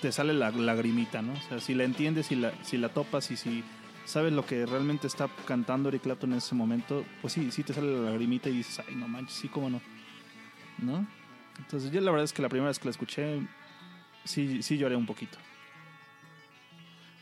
te 0.00 0.12
sale 0.12 0.34
la 0.34 0.50
lagrimita, 0.50 1.22
¿no? 1.22 1.32
O 1.32 1.48
sea, 1.48 1.60
si 1.60 1.74
la 1.74 1.84
entiendes, 1.84 2.26
si 2.26 2.36
la, 2.36 2.52
si 2.62 2.76
la 2.76 2.88
topas 2.88 3.30
y 3.30 3.36
si 3.36 3.64
sabes 4.04 4.32
lo 4.32 4.44
que 4.44 4.66
realmente 4.66 5.06
está 5.06 5.28
cantando 5.46 5.88
Eric 5.88 6.02
Clapton 6.02 6.32
en 6.32 6.38
ese 6.38 6.54
momento, 6.54 7.04
pues 7.20 7.32
sí, 7.32 7.50
sí 7.50 7.62
te 7.62 7.72
sale 7.72 7.94
la 7.94 8.10
lagrimita 8.10 8.48
y 8.48 8.58
dices, 8.58 8.82
ay, 8.86 8.96
no 8.96 9.08
manches, 9.08 9.36
sí, 9.36 9.48
cómo 9.48 9.70
no. 9.70 9.80
¿No? 10.78 11.06
Entonces 11.58 11.90
yo 11.92 12.00
la 12.00 12.10
verdad 12.10 12.24
es 12.24 12.32
que 12.32 12.42
la 12.42 12.48
primera 12.48 12.68
vez 12.68 12.78
que 12.78 12.86
la 12.86 12.90
escuché, 12.90 13.40
sí, 14.24 14.62
sí 14.62 14.76
lloré 14.78 14.96
un 14.96 15.06
poquito. 15.06 15.38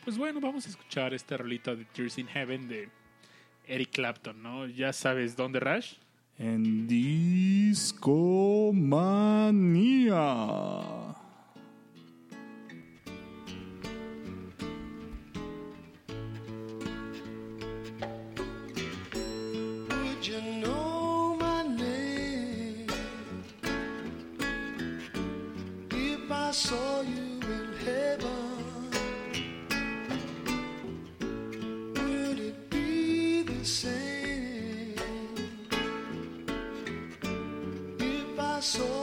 Pues 0.05 0.16
bueno, 0.16 0.40
vamos 0.40 0.66
a 0.66 0.70
escuchar 0.70 1.14
esta 1.14 1.36
rolita 1.36 1.74
de 1.74 1.85
Tears 1.85 2.18
in 2.18 2.27
Heaven 2.27 2.68
de 2.68 2.89
Eric 3.66 3.90
Clapton, 3.90 4.43
¿no? 4.43 4.66
Ya 4.66 4.93
sabes 4.93 5.36
dónde, 5.36 5.60
Rash. 5.60 5.94
En 6.39 6.89
Discomanía. 6.89 8.01
Saw 26.61 27.01
you 27.01 27.41
in 27.57 27.69
heaven? 27.87 28.91
Would 31.95 32.39
it 32.39 32.69
be 32.69 33.43
the 33.43 33.65
same 33.65 34.95
if 37.99 38.39
I 38.39 38.61
saw 38.61 38.99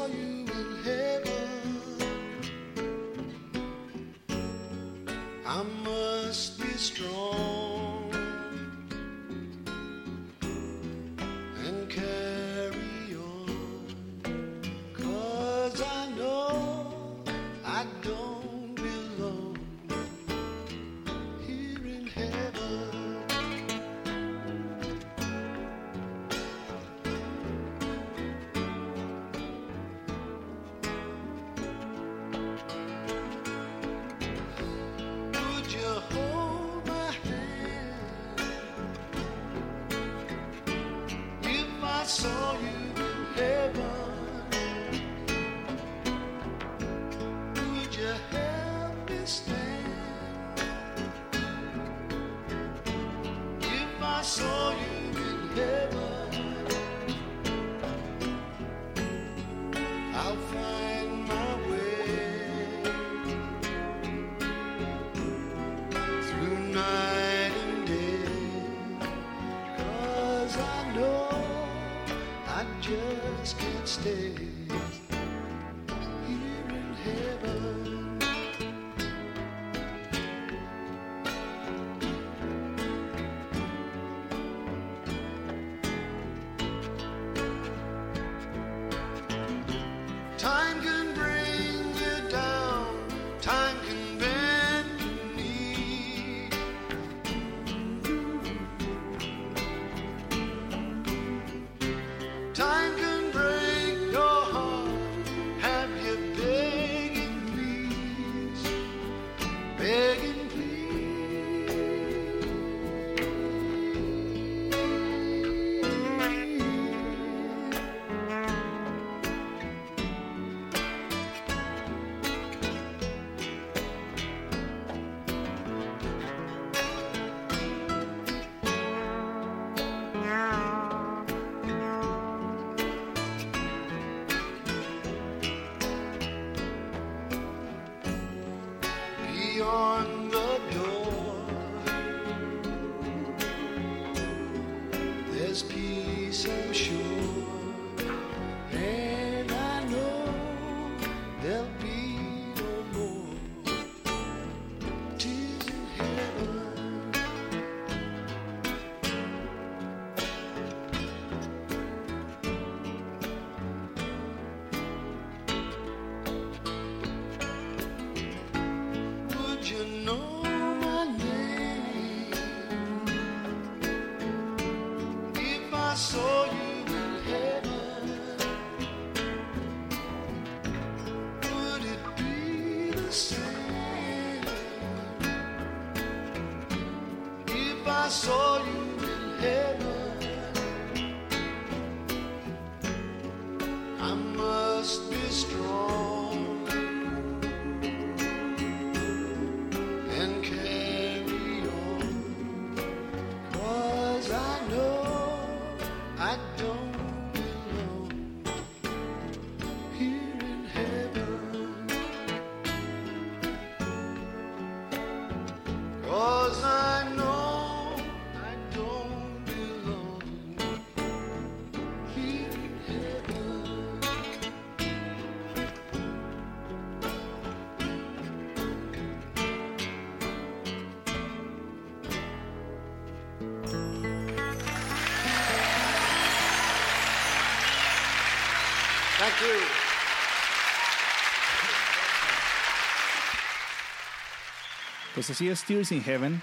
Pues 245.17 245.31
así 245.31 245.47
es, 245.47 245.63
Tears 245.63 245.91
in 245.91 246.03
Heaven. 246.03 246.39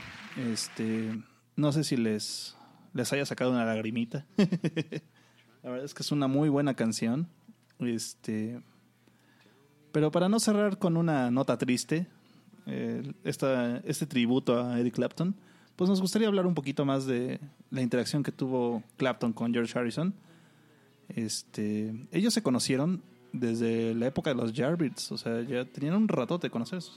Este, 0.51 1.22
no 1.55 1.70
sé 1.70 1.84
si 1.84 1.96
les, 1.96 2.56
les 2.92 3.12
haya 3.12 3.24
sacado 3.24 3.52
una 3.52 3.64
lagrimita. 3.64 4.26
La 5.62 5.70
verdad 5.70 5.84
es 5.84 5.94
que 5.94 6.02
es 6.02 6.10
una 6.10 6.26
muy 6.26 6.48
buena 6.48 6.74
canción. 6.74 7.28
Este, 7.78 8.60
pero 9.92 10.10
para 10.10 10.28
no 10.28 10.40
cerrar 10.40 10.80
con 10.80 10.96
una 10.96 11.30
nota 11.30 11.56
triste, 11.56 12.09
eh, 12.66 13.12
esta, 13.22 13.76
este 13.84 14.06
tributo 14.06 14.60
a 14.60 14.80
Eric 14.80 14.94
Clapton, 14.94 15.36
pues 15.76 15.88
nos 15.88 16.01
gustaría 16.01 16.26
hablar 16.26 16.44
un 16.44 16.55
poquito 16.56 16.84
más 16.84 17.06
de 17.06 17.38
la 17.70 17.80
interacción 17.80 18.24
que 18.24 18.32
tuvo 18.32 18.82
Clapton 18.96 19.32
con 19.32 19.55
George 19.55 19.78
Harrison. 19.78 20.12
Este, 21.10 21.94
ellos 22.10 22.34
se 22.34 22.42
conocieron 22.42 23.05
desde 23.32 23.94
la 23.94 24.09
época 24.09 24.30
de 24.30 24.36
los 24.36 24.52
Yardbirds, 24.52 25.12
o 25.12 25.16
sea, 25.16 25.42
ya 25.42 25.64
tenían 25.64 25.94
un 25.94 26.09
ratote 26.09 26.48
de 26.48 26.51
conocerse. 26.51 26.90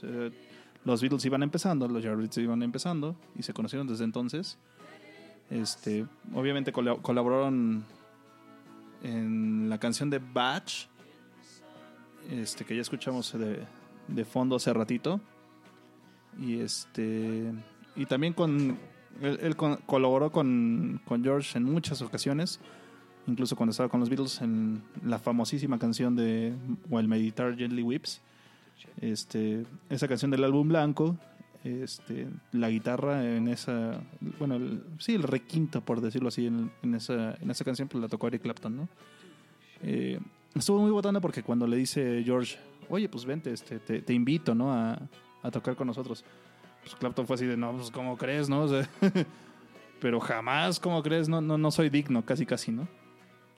Los 0.88 1.02
Beatles 1.02 1.24
iban 1.26 1.42
empezando, 1.42 1.86
los 1.86 2.02
Yardbirds 2.02 2.38
iban 2.38 2.62
empezando 2.62 3.14
y 3.36 3.42
se 3.42 3.52
conocieron 3.52 3.86
desde 3.86 4.04
entonces. 4.04 4.58
Este, 5.50 6.06
obviamente 6.34 6.72
colab- 6.72 7.02
colaboraron 7.02 7.84
en 9.02 9.68
la 9.68 9.78
canción 9.78 10.08
de 10.08 10.18
Batch, 10.18 10.86
este, 12.30 12.64
que 12.64 12.74
ya 12.74 12.80
escuchamos 12.80 13.34
de, 13.36 14.24
fondo 14.24 14.56
hace 14.56 14.72
ratito. 14.72 15.20
Y 16.38 16.60
este 16.60 17.52
y 17.94 18.06
también 18.06 18.32
con 18.32 18.78
él, 19.20 19.56
colaboró 19.56 20.32
con, 20.32 21.00
George 21.22 21.58
en 21.58 21.64
muchas 21.64 22.00
ocasiones, 22.00 22.60
incluso 23.26 23.56
cuando 23.56 23.72
estaba 23.72 23.90
con 23.90 24.00
los 24.00 24.08
Beatles 24.08 24.40
en 24.40 24.82
la 25.04 25.18
famosísima 25.18 25.78
canción 25.78 26.16
de 26.16 26.54
While 26.88 27.08
Meditar 27.08 27.56
Gently 27.56 27.82
Whips. 27.82 28.22
Este, 29.00 29.64
esa 29.90 30.08
canción 30.08 30.30
del 30.30 30.44
álbum 30.44 30.68
blanco, 30.68 31.16
este, 31.64 32.28
la 32.52 32.70
guitarra 32.70 33.24
en 33.24 33.48
esa, 33.48 34.00
bueno, 34.38 34.58
sí, 34.98 35.14
el 35.14 35.22
requinto, 35.22 35.80
por 35.80 36.00
decirlo 36.00 36.28
así, 36.28 36.46
en, 36.46 36.70
en 36.82 36.94
esa, 36.94 37.34
en 37.40 37.50
esa 37.50 37.64
canción, 37.64 37.88
pues 37.88 38.00
la 38.00 38.08
tocó 38.08 38.28
Eric 38.28 38.42
Clapton, 38.42 38.76
¿no? 38.76 38.88
Eh, 39.82 40.18
estuvo 40.54 40.80
muy 40.80 40.90
botando 40.90 41.20
porque 41.20 41.42
cuando 41.42 41.66
le 41.66 41.76
dice 41.76 42.22
George, 42.24 42.56
oye, 42.88 43.08
pues 43.08 43.24
vente, 43.24 43.52
este, 43.52 43.78
te, 43.78 44.12
invito, 44.12 44.54
¿no? 44.54 44.72
A, 44.72 44.98
a 45.42 45.50
tocar 45.50 45.76
con 45.76 45.86
nosotros. 45.86 46.24
Pues 46.82 46.94
Clapton 46.96 47.26
fue 47.26 47.34
así 47.34 47.46
de, 47.46 47.56
no, 47.56 47.72
pues 47.72 47.90
¿cómo 47.90 48.16
crees, 48.16 48.48
no? 48.48 48.66
Pero 50.00 50.20
jamás, 50.20 50.78
¿cómo 50.78 51.02
crees? 51.02 51.28
No, 51.28 51.40
no, 51.40 51.58
no 51.58 51.70
soy 51.70 51.90
digno, 51.90 52.24
casi, 52.24 52.46
casi, 52.46 52.70
¿no? 52.70 52.88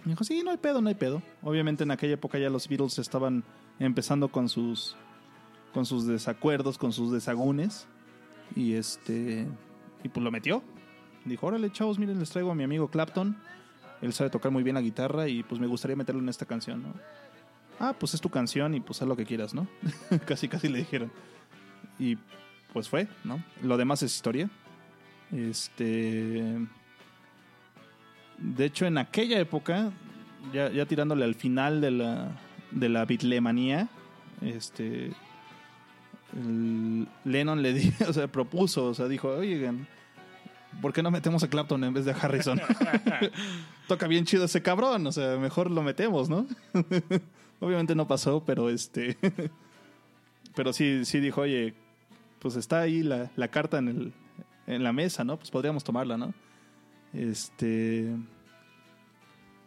Me 0.04 0.12
dijo, 0.12 0.24
sí, 0.24 0.42
no 0.42 0.50
hay 0.50 0.56
pedo, 0.56 0.80
no 0.80 0.88
hay 0.88 0.94
pedo. 0.94 1.22
Obviamente 1.42 1.84
en 1.84 1.90
aquella 1.90 2.14
época 2.14 2.38
ya 2.38 2.48
los 2.48 2.66
Beatles 2.66 2.98
estaban 2.98 3.44
empezando 3.78 4.28
con 4.28 4.48
sus 4.48 4.96
con 5.72 5.86
sus 5.86 6.06
desacuerdos, 6.06 6.78
con 6.78 6.92
sus 6.92 7.12
desagunes. 7.12 7.86
Y 8.56 8.74
este 8.74 9.46
y 10.02 10.08
pues 10.08 10.24
lo 10.24 10.30
metió. 10.30 10.62
Dijo, 11.24 11.46
órale, 11.46 11.70
chavos, 11.70 11.98
miren, 11.98 12.18
les 12.18 12.30
traigo 12.30 12.50
a 12.50 12.54
mi 12.54 12.64
amigo 12.64 12.88
Clapton. 12.88 13.36
Él 14.00 14.12
sabe 14.12 14.30
tocar 14.30 14.50
muy 14.50 14.62
bien 14.62 14.74
la 14.74 14.80
guitarra 14.80 15.28
y 15.28 15.42
pues 15.42 15.60
me 15.60 15.66
gustaría 15.66 15.96
meterlo 15.96 16.22
en 16.22 16.28
esta 16.28 16.46
canción, 16.46 16.82
¿no? 16.82 16.94
Ah, 17.78 17.94
pues 17.98 18.14
es 18.14 18.20
tu 18.20 18.30
canción 18.30 18.74
y 18.74 18.80
pues 18.80 19.00
haz 19.02 19.08
lo 19.08 19.16
que 19.16 19.26
quieras, 19.26 19.54
¿no? 19.54 19.66
casi, 20.26 20.48
casi 20.48 20.68
le 20.68 20.78
dijeron. 20.78 21.12
Y 21.98 22.16
pues 22.72 22.88
fue, 22.88 23.08
¿no? 23.24 23.42
Lo 23.62 23.76
demás 23.76 24.02
es 24.02 24.14
historia. 24.14 24.48
Este. 25.32 26.58
De 28.38 28.64
hecho, 28.64 28.86
en 28.86 28.96
aquella 28.98 29.38
época, 29.38 29.92
ya, 30.52 30.70
ya 30.70 30.86
tirándole 30.86 31.24
al 31.24 31.34
final 31.34 31.80
de 31.80 31.90
la, 31.90 32.40
de 32.70 32.88
la 32.88 33.04
bitlemanía, 33.04 33.88
este. 34.40 35.12
Lennon 37.24 37.62
le 37.62 37.72
di- 37.72 37.92
o 38.08 38.12
sea, 38.12 38.28
propuso, 38.28 38.86
o 38.86 38.94
sea, 38.94 39.08
dijo, 39.08 39.28
oigan, 39.28 39.86
¿por 40.80 40.92
qué 40.92 41.02
no 41.02 41.10
metemos 41.10 41.42
a 41.42 41.48
Clapton 41.48 41.82
en 41.84 41.94
vez 41.94 42.04
de 42.04 42.12
a 42.12 42.14
Harrison? 42.16 42.60
Toca 43.88 44.06
bien 44.06 44.24
chido 44.24 44.44
ese 44.44 44.62
cabrón, 44.62 45.06
o 45.06 45.12
sea, 45.12 45.36
mejor 45.38 45.70
lo 45.70 45.82
metemos, 45.82 46.28
¿no? 46.28 46.46
Obviamente 47.60 47.94
no 47.94 48.06
pasó, 48.06 48.42
pero 48.44 48.70
este. 48.70 49.18
pero 50.54 50.72
sí, 50.72 51.04
sí 51.04 51.20
dijo, 51.20 51.42
oye, 51.42 51.74
pues 52.38 52.56
está 52.56 52.80
ahí 52.80 53.02
la, 53.02 53.30
la 53.36 53.48
carta 53.48 53.78
en, 53.78 53.88
el, 53.88 54.12
en 54.66 54.82
la 54.82 54.92
mesa, 54.92 55.24
¿no? 55.24 55.36
Pues 55.36 55.50
podríamos 55.50 55.84
tomarla, 55.84 56.16
¿no? 56.16 56.32
Este. 57.12 58.16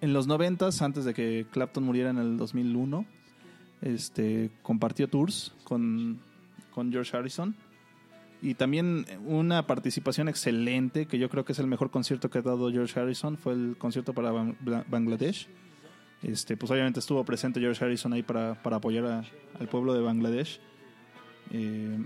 En 0.01 0.11
los 0.11 0.27
noventas, 0.27 0.81
antes 0.81 1.05
de 1.05 1.13
que 1.13 1.45
Clapton 1.51 1.83
muriera 1.83 2.09
en 2.09 2.17
el 2.17 2.35
2001, 2.37 3.05
este, 3.81 4.49
compartió 4.61 5.07
tours 5.07 5.53
con, 5.63 6.19
con 6.73 6.91
George 6.91 7.15
Harrison. 7.15 7.55
Y 8.41 8.55
también 8.55 9.05
una 9.25 9.65
participación 9.67 10.27
excelente, 10.27 11.05
que 11.05 11.17
yo 11.17 11.29
creo 11.29 11.45
que 11.45 11.53
es 11.53 11.59
el 11.59 11.67
mejor 11.67 11.91
concierto 11.91 12.29
que 12.29 12.39
ha 12.39 12.41
dado 12.41 12.69
George 12.71 12.99
Harrison, 12.99 13.37
fue 13.37 13.53
el 13.53 13.75
concierto 13.77 14.13
para 14.13 14.31
Bangladesh. 14.89 15.47
Este, 16.21 16.57
pues 16.57 16.69
obviamente 16.71 16.99
estuvo 16.99 17.23
presente 17.23 17.59
George 17.61 17.83
Harrison 17.83 18.11
ahí 18.13 18.23
para, 18.23 18.61
para 18.61 18.77
apoyar 18.77 19.05
a- 19.05 19.23
al 19.59 19.67
pueblo 19.69 19.93
de 19.93 20.01
Bangladesh. 20.01 20.59
Eh, 21.51 22.05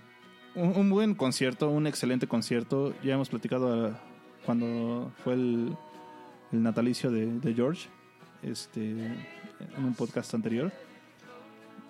un, 0.56 0.76
un 0.76 0.90
buen 0.90 1.16
concierto, 1.16 1.70
un 1.70 1.88
excelente 1.88 2.28
concierto. 2.28 2.94
Ya 3.04 3.14
hemos 3.16 3.30
platicado 3.30 3.88
ah, 3.88 4.00
cuando 4.46 5.12
fue 5.24 5.34
el, 5.34 5.76
el 6.52 6.62
natalicio 6.64 7.10
de, 7.12 7.40
de 7.40 7.54
George, 7.54 7.90
este, 8.44 8.82
en 8.92 9.84
un 9.84 9.94
podcast 9.96 10.34
anterior. 10.36 10.72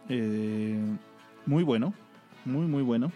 Eh, 0.10 0.80
muy 1.46 1.64
bueno, 1.64 1.94
muy, 2.48 2.66
muy 2.66 2.84
bueno. 2.84 3.12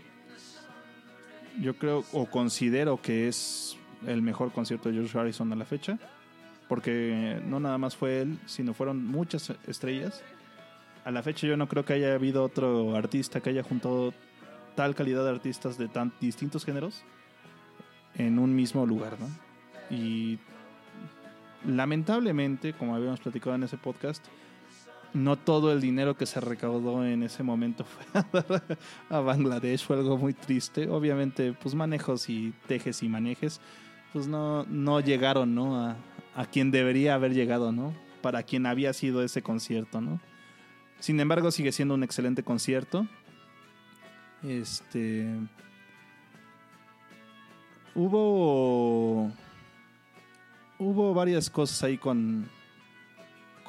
Yo 1.60 1.76
creo 1.78 2.04
o 2.14 2.26
considero 2.28 3.02
que 3.02 3.28
es 3.28 3.78
el 4.08 4.22
mejor 4.22 4.52
concierto 4.52 4.90
de 4.90 4.96
George 4.96 5.18
Harrison 5.18 5.52
a 5.52 5.56
la 5.56 5.66
fecha, 5.66 5.98
porque 6.68 7.42
no 7.46 7.60
nada 7.60 7.78
más 7.78 7.96
fue 7.96 8.22
él, 8.22 8.40
sino 8.46 8.74
fueron 8.74 9.06
muchas 9.06 9.54
estrellas. 9.68 10.24
A 11.04 11.12
la 11.12 11.24
fecha 11.24 11.48
yo 11.48 11.58
no 11.58 11.68
creo 11.68 11.84
que 11.84 11.94
haya 11.94 12.14
habido 12.14 12.44
otro 12.44 12.96
artista 12.96 13.42
que 13.42 13.50
haya 13.50 13.64
juntado 13.64 14.14
tal 14.76 14.96
calidad 14.96 15.24
de 15.24 15.32
artistas 15.32 15.78
de 15.78 15.88
tan 15.88 16.14
distintos 16.22 16.64
géneros 16.64 17.04
en 18.16 18.40
un 18.40 18.56
mismo 18.56 18.86
lugar. 18.86 19.18
Y 19.90 20.40
lamentablemente, 21.66 22.74
como 22.74 22.96
habíamos 22.96 23.20
platicado 23.20 23.56
en 23.56 23.64
ese 23.64 23.78
podcast, 23.78 24.26
no 25.14 25.38
todo 25.38 25.72
el 25.72 25.82
dinero 25.82 26.16
que 26.16 26.26
se 26.26 26.40
recaudó 26.40 27.06
en 27.06 27.24
ese 27.24 27.44
momento 27.44 27.86
fue 27.86 28.06
a, 29.10 29.20
Bangladesh, 29.20 29.86
fue 29.86 29.98
algo 29.98 30.18
muy 30.18 30.34
triste. 30.34 30.90
Obviamente, 30.90 31.54
pues 31.54 31.76
manejos 31.76 32.30
y 32.30 32.54
tejes 32.68 33.04
y 33.04 33.10
manejes, 33.10 33.62
pues 34.14 34.28
no, 34.28 34.64
no 34.66 35.00
llegaron, 35.00 35.56
¿no? 35.56 35.80
A, 35.80 35.96
a 36.36 36.46
quien 36.46 36.72
debería 36.72 37.16
haber 37.16 37.34
llegado, 37.34 37.72
¿no? 37.72 37.94
Para 38.22 38.44
quien 38.44 38.66
había 38.66 38.94
sido 38.94 39.24
ese 39.24 39.42
concierto, 39.42 40.02
¿no? 40.02 40.20
Sin 41.00 41.20
embargo, 41.20 41.50
sigue 41.52 41.72
siendo 41.72 41.96
un 41.96 42.04
excelente 42.04 42.44
concierto. 42.44 43.08
Este. 44.44 45.28
Hubo. 47.96 49.32
Hubo 50.78 51.14
varias 51.14 51.50
cosas 51.50 51.84
ahí 51.84 51.98
con. 51.98 52.50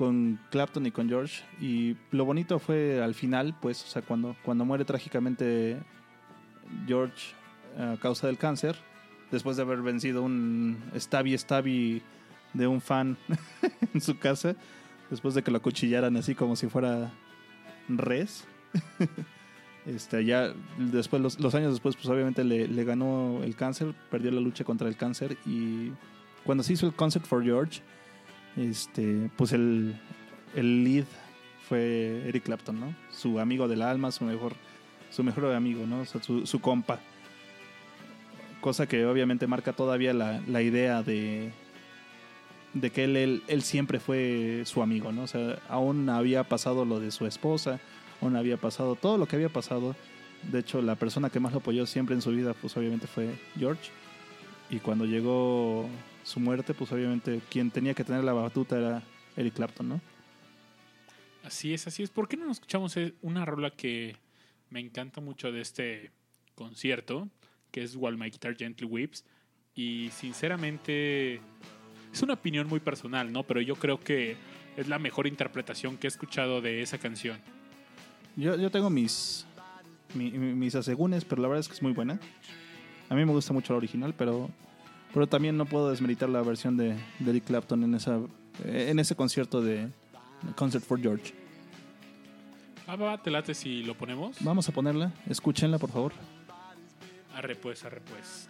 Con 0.02 0.40
Clapton 0.50 0.84
y 0.84 0.90
con 0.90 1.08
George. 1.08 1.44
Y 1.60 1.96
lo 2.10 2.24
bonito 2.24 2.58
fue 2.58 3.00
al 3.00 3.14
final, 3.14 3.54
pues, 3.62 3.84
o 3.84 3.86
sea, 3.86 4.02
cuando, 4.02 4.34
cuando 4.42 4.64
muere 4.64 4.84
trágicamente 4.84 5.80
George 6.88 7.36
a 7.78 7.96
causa 8.02 8.26
del 8.26 8.36
cáncer. 8.36 8.74
Después 9.30 9.56
de 9.56 9.62
haber 9.62 9.80
vencido 9.80 10.24
un 10.24 10.82
stabby 10.96 11.38
stabby 11.38 12.02
de 12.52 12.66
un 12.66 12.80
fan 12.80 13.16
en 13.94 14.00
su 14.00 14.18
casa. 14.18 14.56
Después 15.08 15.36
de 15.36 15.44
que 15.44 15.52
lo 15.52 15.58
acuchillaran 15.58 16.16
así 16.16 16.34
como 16.34 16.56
si 16.56 16.66
fuera 16.66 17.12
res. 17.88 18.44
Este, 19.86 20.24
ya 20.24 20.52
después, 20.78 21.22
los, 21.22 21.40
los 21.40 21.54
años 21.56 21.72
después, 21.72 21.96
pues 21.96 22.08
obviamente 22.08 22.44
le, 22.44 22.68
le 22.68 22.84
ganó 22.84 23.40
el 23.42 23.56
cáncer, 23.56 23.94
perdió 24.12 24.30
la 24.30 24.40
lucha 24.40 24.62
contra 24.62 24.88
el 24.88 24.96
cáncer 24.96 25.36
y 25.44 25.90
cuando 26.44 26.62
se 26.62 26.72
hizo 26.72 26.86
el 26.86 26.92
Concert 26.94 27.24
for 27.26 27.42
George, 27.42 27.82
este, 28.56 29.30
pues 29.36 29.52
el, 29.52 29.94
el 30.54 30.84
lead 30.84 31.04
fue 31.68 32.22
Eric 32.26 32.44
Clapton, 32.44 32.80
¿no? 32.80 32.94
Su 33.10 33.38
amigo 33.38 33.68
del 33.68 33.82
alma, 33.82 34.10
su 34.12 34.24
mejor, 34.24 34.54
su 35.10 35.22
mejor 35.24 35.52
amigo, 35.54 35.86
¿no? 35.86 36.00
O 36.00 36.04
sea, 36.04 36.22
su, 36.22 36.46
su 36.46 36.60
compa. 36.60 37.00
Cosa 38.60 38.86
que 38.86 39.06
obviamente 39.06 39.46
marca 39.46 39.72
todavía 39.72 40.12
la, 40.12 40.40
la 40.46 40.62
idea 40.62 41.02
de, 41.02 41.52
de 42.74 42.90
que 42.90 43.04
él, 43.04 43.16
él, 43.16 43.42
él 43.48 43.62
siempre 43.62 44.00
fue 44.00 44.62
su 44.66 44.82
amigo, 44.82 45.12
¿no? 45.12 45.22
O 45.22 45.26
sea, 45.26 45.58
aún 45.68 46.08
había 46.08 46.44
pasado 46.44 46.84
lo 46.84 47.00
de 47.00 47.10
su 47.10 47.26
esposa, 47.26 47.80
aún 48.20 48.36
había 48.36 48.56
pasado 48.56 48.94
todo 48.94 49.18
lo 49.18 49.26
que 49.26 49.36
había 49.36 49.48
pasado. 49.48 49.96
De 50.50 50.58
hecho, 50.58 50.82
la 50.82 50.96
persona 50.96 51.30
que 51.30 51.40
más 51.40 51.52
lo 51.52 51.58
apoyó 51.58 51.86
siempre 51.86 52.14
en 52.14 52.22
su 52.22 52.30
vida, 52.30 52.54
pues 52.54 52.76
obviamente 52.76 53.06
fue 53.06 53.34
George. 53.56 53.90
Y 54.70 54.78
cuando 54.78 55.06
llegó 55.06 55.88
su 56.24 56.40
muerte, 56.40 56.74
pues 56.74 56.90
obviamente 56.92 57.40
quien 57.50 57.70
tenía 57.70 57.94
que 57.94 58.04
tener 58.04 58.22
la 58.24 58.32
batuta 58.32 58.78
era 58.78 59.02
Eric 59.36 59.54
Clapton, 59.54 59.88
¿no? 59.88 60.00
Así 61.44 61.74
es, 61.74 61.86
así 61.86 62.02
es. 62.02 62.10
¿Por 62.10 62.28
qué 62.28 62.36
no 62.36 62.46
nos 62.46 62.56
escuchamos 62.58 62.96
eh, 62.96 63.14
una 63.22 63.44
rola 63.44 63.70
que 63.70 64.16
me 64.70 64.80
encanta 64.80 65.20
mucho 65.20 65.50
de 65.50 65.60
este 65.60 66.10
concierto, 66.54 67.28
que 67.72 67.82
es 67.82 67.96
While 67.96 68.16
My 68.16 68.30
Guitar 68.30 68.56
Gently 68.56 68.86
Weeps? 68.86 69.24
Y 69.74 70.10
sinceramente 70.12 71.40
es 72.12 72.22
una 72.22 72.34
opinión 72.34 72.68
muy 72.68 72.78
personal, 72.78 73.32
¿no? 73.32 73.42
Pero 73.42 73.60
yo 73.60 73.74
creo 73.74 73.98
que 73.98 74.36
es 74.76 74.86
la 74.88 74.98
mejor 74.98 75.26
interpretación 75.26 75.96
que 75.96 76.06
he 76.06 76.08
escuchado 76.08 76.60
de 76.60 76.82
esa 76.82 76.98
canción. 76.98 77.38
Yo, 78.36 78.56
yo 78.56 78.70
tengo 78.70 78.88
mis, 78.88 79.44
mi- 80.14 80.30
mi- 80.30 80.54
mis 80.54 80.74
asegúnes, 80.74 81.24
pero 81.24 81.42
la 81.42 81.48
verdad 81.48 81.60
es 81.60 81.68
que 81.68 81.74
es 81.74 81.82
muy 81.82 81.92
buena. 81.92 82.20
A 83.08 83.14
mí 83.14 83.24
me 83.24 83.32
gusta 83.32 83.52
mucho 83.52 83.72
la 83.72 83.78
original, 83.78 84.14
pero, 84.16 84.48
pero 85.12 85.26
también 85.26 85.56
no 85.56 85.66
puedo 85.66 85.90
desmeritar 85.90 86.28
la 86.28 86.42
versión 86.42 86.76
de, 86.76 86.96
de 87.18 87.30
Eric 87.30 87.44
Clapton 87.44 87.84
en, 87.84 87.94
esa, 87.94 88.18
en 88.64 88.98
ese 88.98 89.14
concierto 89.14 89.60
de 89.60 89.88
Concert 90.56 90.84
for 90.84 91.00
George. 91.00 91.34
Ah, 92.86 92.96
va, 92.96 93.22
te 93.22 93.30
late 93.30 93.54
si 93.54 93.82
lo 93.82 93.94
ponemos. 93.94 94.36
Vamos 94.40 94.68
a 94.68 94.72
ponerla, 94.72 95.12
escúchenla 95.28 95.78
por 95.78 95.90
favor. 95.90 96.12
Arre 97.34 97.56
pues, 97.56 97.84
arre 97.84 98.00
pues. 98.00 98.48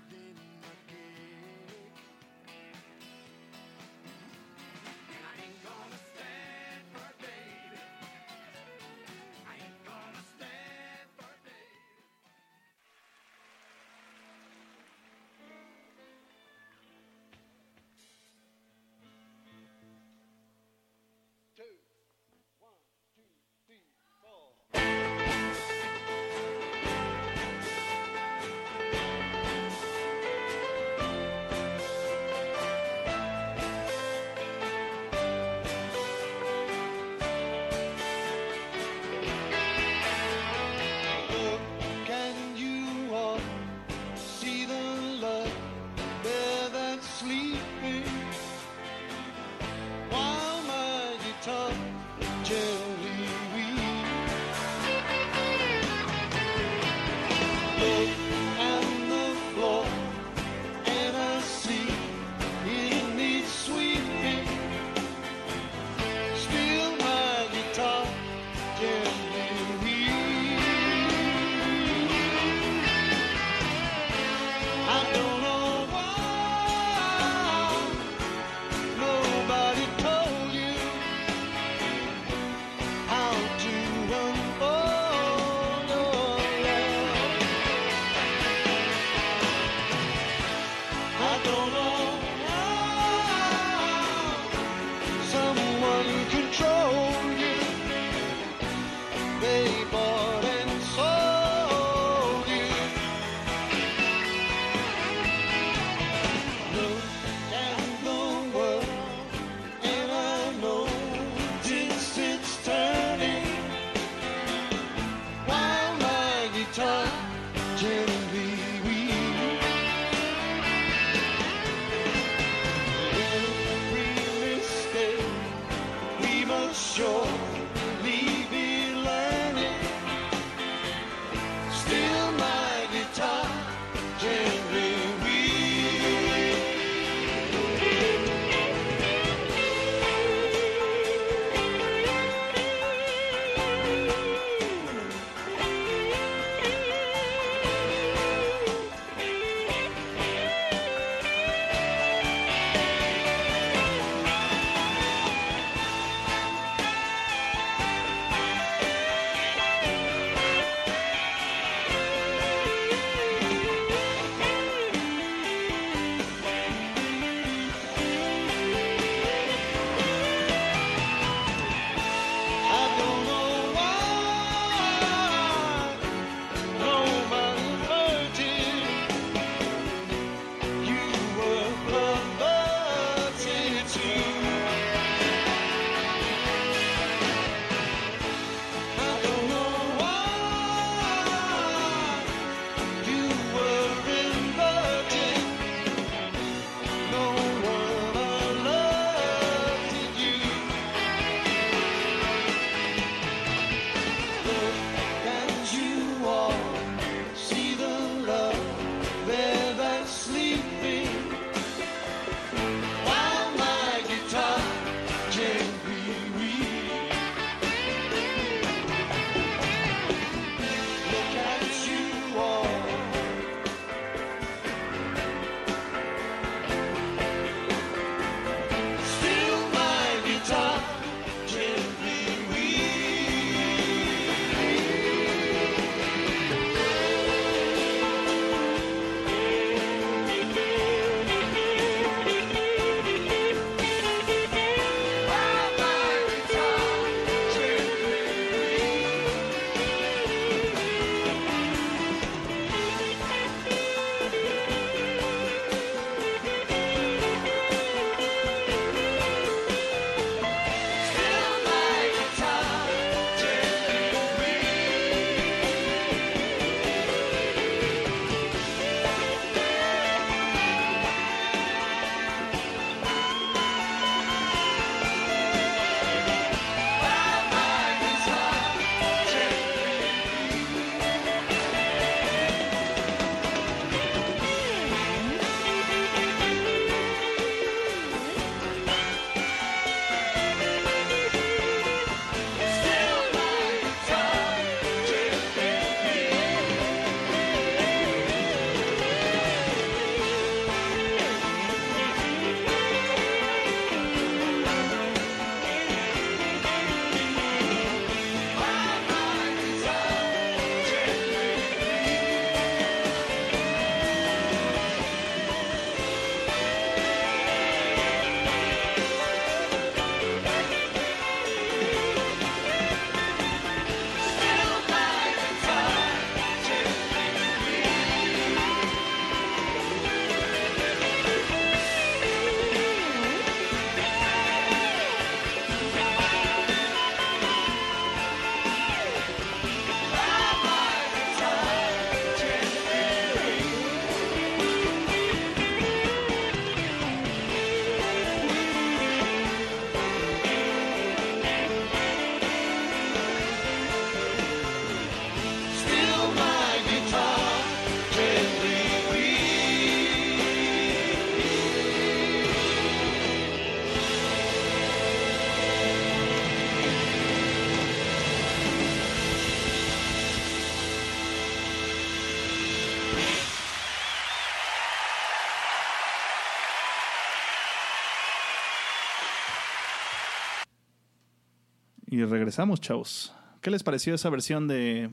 Y 382.23 382.25
regresamos, 382.25 382.81
chavos. 382.81 383.35
¿Qué 383.61 383.69
les 383.69 383.83
pareció 383.83 384.15
esa 384.15 384.31
versión 384.31 384.69
de, 384.69 385.11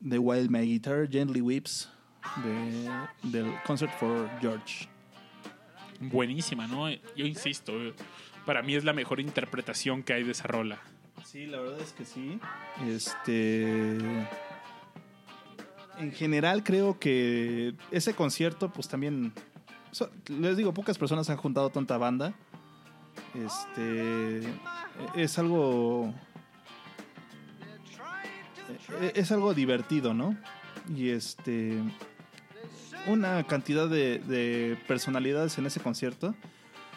de 0.00 0.18
Wild 0.18 0.48
My 0.50 0.60
Guitar, 0.60 1.06
Gently 1.10 1.42
de, 1.42 2.90
del 3.24 3.52
Concert 3.66 3.92
for 3.98 4.30
George? 4.40 4.88
Buenísima, 6.00 6.66
¿no? 6.66 6.90
Yo 6.90 7.26
insisto, 7.26 7.74
para 8.46 8.62
mí 8.62 8.74
es 8.76 8.84
la 8.84 8.94
mejor 8.94 9.20
interpretación 9.20 10.02
que 10.02 10.14
hay 10.14 10.24
de 10.24 10.32
esa 10.32 10.46
rola. 10.48 10.78
Sí, 11.22 11.44
la 11.44 11.60
verdad 11.60 11.80
es 11.80 11.92
que 11.92 12.06
sí. 12.06 12.40
Este. 12.86 13.98
En 15.98 16.12
general, 16.12 16.64
creo 16.64 16.98
que 16.98 17.74
ese 17.90 18.14
concierto, 18.14 18.72
pues 18.72 18.88
también. 18.88 19.34
so- 19.90 20.10
les 20.28 20.56
digo, 20.56 20.72
pocas 20.72 20.96
personas 20.96 21.28
han 21.28 21.36
juntado 21.36 21.68
tanta 21.68 21.98
banda. 21.98 22.32
Este. 23.34 24.40
Es 25.16 25.38
algo. 25.38 26.12
e- 29.00 29.12
Es 29.14 29.32
algo 29.32 29.54
divertido, 29.54 30.14
¿no? 30.14 30.36
Y 30.94 31.10
este. 31.10 31.78
Una 33.06 33.42
cantidad 33.44 33.88
de, 33.88 34.18
de 34.20 34.78
personalidades 34.88 35.58
en 35.58 35.66
ese 35.66 35.80
concierto. 35.80 36.34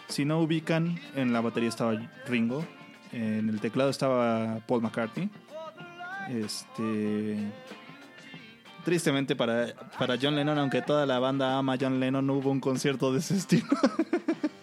Si 0.07 0.23
no 0.23 0.39
ubican, 0.39 0.97
en 1.15 1.33
la 1.33 1.41
batería 1.41 1.67
estaba 1.67 1.93
Ringo, 2.27 2.65
en 3.11 3.49
el 3.49 3.59
teclado 3.59 3.89
estaba 3.89 4.59
Paul 4.67 4.81
McCartney. 4.83 5.29
Este. 6.29 7.37
Tristemente 8.85 9.35
para, 9.35 9.73
para 9.99 10.15
John 10.21 10.35
Lennon, 10.37 10.57
aunque 10.59 10.81
toda 10.81 11.05
la 11.05 11.19
banda 11.19 11.57
ama 11.57 11.73
a 11.73 11.77
John 11.79 11.99
Lennon, 11.99 12.25
no 12.25 12.35
hubo 12.35 12.51
un 12.51 12.61
concierto 12.61 13.11
de 13.11 13.19
ese 13.19 13.35
estilo. 13.35 13.67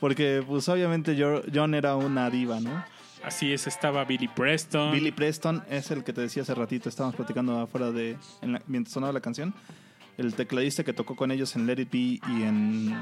Porque, 0.00 0.42
pues, 0.46 0.68
obviamente, 0.68 1.16
Jo- 1.20 1.42
John 1.52 1.74
era 1.74 1.96
una 1.96 2.28
diva, 2.30 2.60
¿no? 2.60 2.84
Así 3.24 3.52
es, 3.52 3.66
estaba 3.66 4.04
Billy 4.04 4.28
Preston. 4.28 4.92
Billy 4.92 5.10
Preston 5.10 5.62
es 5.70 5.90
el 5.90 6.04
que 6.04 6.12
te 6.12 6.20
decía 6.20 6.42
hace 6.42 6.54
ratito, 6.54 6.88
estábamos 6.88 7.16
platicando 7.16 7.58
afuera 7.60 7.90
de. 7.90 8.16
en 8.42 8.52
la- 8.52 8.62
mientras 8.66 8.92
sonaba 8.92 9.12
la 9.12 9.20
canción. 9.20 9.54
El 10.18 10.34
tecladista 10.34 10.84
que 10.84 10.92
tocó 10.92 11.16
con 11.16 11.30
ellos 11.30 11.54
en 11.56 11.66
Let 11.66 11.80
It 11.80 11.90
Be 11.90 11.98
y 11.98 12.42
en. 12.42 12.96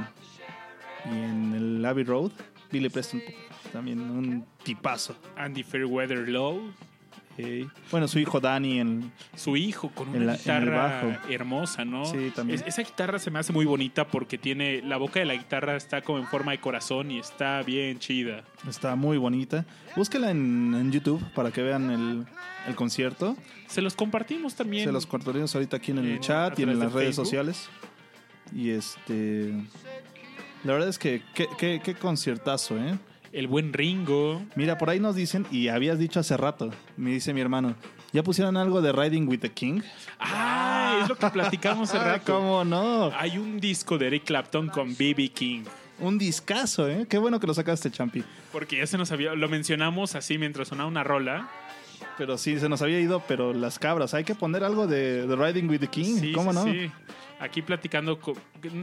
y 1.05 1.09
en 1.19 1.55
el 1.55 1.85
Abbey 1.85 2.05
Road. 2.05 2.33
Billy 2.73 2.89
Preston, 2.89 3.23
también 3.73 4.01
un 4.01 4.45
tipazo. 4.65 5.15
Andy 5.37 5.63
Fairweather 5.63 6.29
Low. 6.29 6.73
Bueno, 7.91 8.07
su 8.09 8.19
hijo 8.19 8.41
Danny 8.41 8.79
en, 8.81 9.13
Su 9.37 9.57
hijo 9.57 9.91
con 9.91 10.09
una 10.11 10.19
la- 10.25 10.37
guitarra 10.37 11.21
hermosa, 11.29 11.85
¿no? 11.85 12.05
Sí, 12.05 12.33
también. 12.35 12.61
Es- 12.61 12.67
esa 12.67 12.83
guitarra 12.83 13.19
se 13.19 13.31
me 13.31 13.39
hace 13.39 13.53
muy 13.53 13.65
bonita 13.65 14.07
porque 14.07 14.39
tiene. 14.39 14.83
La 14.83 14.97
boca 14.97 15.19
de 15.21 15.27
la 15.27 15.35
guitarra 15.35 15.77
está 15.77 16.03
como 16.03 16.19
en 16.19 16.27
forma 16.27 16.53
de 16.53 16.59
corazón 16.61 17.11
y 17.11 17.19
está 17.19 17.63
bien 17.63 17.99
chida. 17.99 18.45
Está 18.69 18.95
muy 18.97 19.19
bonita. 19.19 19.65
Búsquela 19.97 20.31
en, 20.31 20.75
en 20.75 20.93
YouTube 20.93 21.23
para 21.35 21.51
que 21.51 21.63
vean 21.63 21.91
el, 21.91 22.27
el 22.69 22.75
concierto. 22.75 23.37
Se 23.67 23.81
los 23.83 23.95
compartimos 23.95 24.55
también. 24.55 24.85
Se 24.85 24.93
los 24.93 25.07
compartimos 25.07 25.55
ahorita 25.55 25.77
aquí 25.79 25.91
en 25.91 25.99
el 25.99 26.11
En- 26.13 26.21
chat 26.21 26.59
y 26.59 26.63
en 26.63 26.79
las 26.79 26.93
redes 26.93 27.09
Facebook. 27.17 27.25
sociales. 27.27 27.69
Y 28.55 28.71
este. 28.71 29.53
La 30.65 30.73
verdad 30.73 30.89
es 30.89 30.99
que 30.99 31.23
qué 31.35 31.97
conciertazo, 32.01 32.79
¿eh? 32.79 32.99
El 33.35 33.49
buen 33.49 33.73
Ringo. 33.73 34.43
Mira, 34.55 34.79
por 34.79 34.91
ahí 34.91 35.01
nos 35.01 35.17
dicen, 35.17 35.45
y 35.51 35.67
habías 35.67 35.99
dicho 35.99 36.21
hace 36.21 36.37
rato, 36.37 36.71
me 36.97 37.11
dice 37.11 37.35
mi 37.35 37.41
hermano, 37.41 37.75
¿ya 38.13 38.23
pusieron 38.23 38.57
algo 38.57 38.81
de 38.81 38.93
Riding 38.93 39.27
with 39.29 39.41
the 39.41 39.51
King? 39.51 39.81
¡Ah! 40.21 41.01
Es 41.03 41.09
lo 41.09 41.17
que 41.19 41.27
platicamos 41.31 41.89
hace 41.91 41.99
Ah, 41.99 42.13
rato. 42.15 42.33
¿Cómo 42.33 42.65
no? 42.65 43.11
Hay 43.19 43.37
un 43.37 43.59
disco 43.59 43.99
de 43.99 44.07
Eric 44.07 44.25
Clapton 44.25 44.69
con 44.69 44.97
B.B. 44.97 45.31
King. 45.31 45.65
Un 45.99 46.17
discazo, 46.17 46.89
¿eh? 46.89 47.07
Qué 47.09 47.19
bueno 47.19 47.41
que 47.41 47.47
lo 47.49 47.55
sacaste, 47.55 47.91
Champi. 47.91 48.23
Porque 48.53 48.79
ya 48.79 48.87
se 48.87 48.97
nos 48.99 49.11
había. 49.11 49.35
Lo 49.35 49.49
mencionamos 49.49 50.15
así 50.15 50.39
mientras 50.39 50.69
sonaba 50.69 50.89
una 50.89 51.03
rola. 51.03 51.49
Pero 52.17 52.39
sí, 52.39 52.59
se 52.61 52.69
nos 52.69 52.83
había 52.83 53.01
ido, 53.01 53.21
pero 53.27 53.53
las 53.53 53.81
cabras. 53.81 54.15
Hay 54.15 54.23
que 54.23 54.37
poner 54.37 54.63
algo 54.63 54.87
de, 54.87 55.27
de 55.27 55.35
Riding 55.37 55.69
with 55.69 55.81
the 55.81 55.89
King. 55.89 56.19
Sí, 56.21 56.33
¿Cómo 56.33 56.53
sí, 56.53 56.59
no? 56.59 56.65
sí. 56.65 56.91
Aquí 57.41 57.63
platicando, 57.63 58.19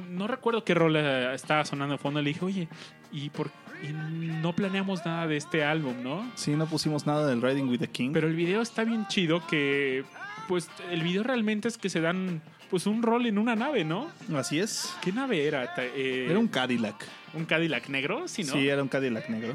no 0.09 0.27
recuerdo 0.27 0.65
qué 0.65 0.73
rola 0.73 1.33
estaba 1.33 1.63
sonando 1.63 1.93
de 1.93 1.97
fondo. 1.97 2.21
Le 2.21 2.29
dije, 2.29 2.43
oye, 2.43 2.67
¿y 3.11 3.29
por 3.29 3.49
y 3.83 3.91
no 3.93 4.53
planeamos 4.55 5.05
nada 5.05 5.27
de 5.27 5.37
este 5.37 5.63
álbum, 5.63 6.03
no? 6.03 6.29
Sí, 6.35 6.51
no 6.55 6.65
pusimos 6.67 7.05
nada 7.05 7.27
del 7.27 7.41
Riding 7.41 7.69
with 7.69 7.79
the 7.79 7.87
King. 7.87 8.11
Pero 8.13 8.27
el 8.27 8.35
video 8.35 8.61
está 8.61 8.83
bien 8.83 9.07
chido 9.07 9.45
que, 9.47 10.03
pues, 10.47 10.69
el 10.91 11.01
video 11.01 11.23
realmente 11.23 11.67
es 11.67 11.77
que 11.77 11.89
se 11.89 12.01
dan, 12.01 12.41
pues, 12.69 12.85
un 12.85 13.01
rol 13.01 13.25
en 13.25 13.37
una 13.37 13.55
nave, 13.55 13.83
¿no? 13.83 14.07
Así 14.35 14.59
es. 14.59 14.95
¿Qué 15.01 15.11
nave 15.11 15.45
era? 15.47 15.73
Eh, 15.77 16.27
Era 16.29 16.39
un 16.39 16.47
Cadillac. 16.47 17.07
un 17.33 17.45
Cadillac 17.45 17.87
negro, 17.89 18.27
¿sí, 18.27 18.43
no? 18.43 18.53
Sí, 18.53 18.67
era 18.67 18.81
un 18.81 18.89
Cadillac 18.89 19.29
negro. 19.29 19.53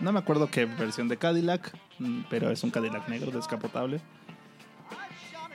No 0.00 0.12
me 0.12 0.18
acuerdo 0.18 0.50
qué 0.50 0.64
versión 0.64 1.08
de 1.08 1.16
Cadillac, 1.18 1.72
mm, 1.98 2.22
pero 2.30 2.50
es 2.50 2.62
un 2.64 2.70
Cadillac 2.70 3.06
negro 3.08 3.30
descapotable. 3.30 4.00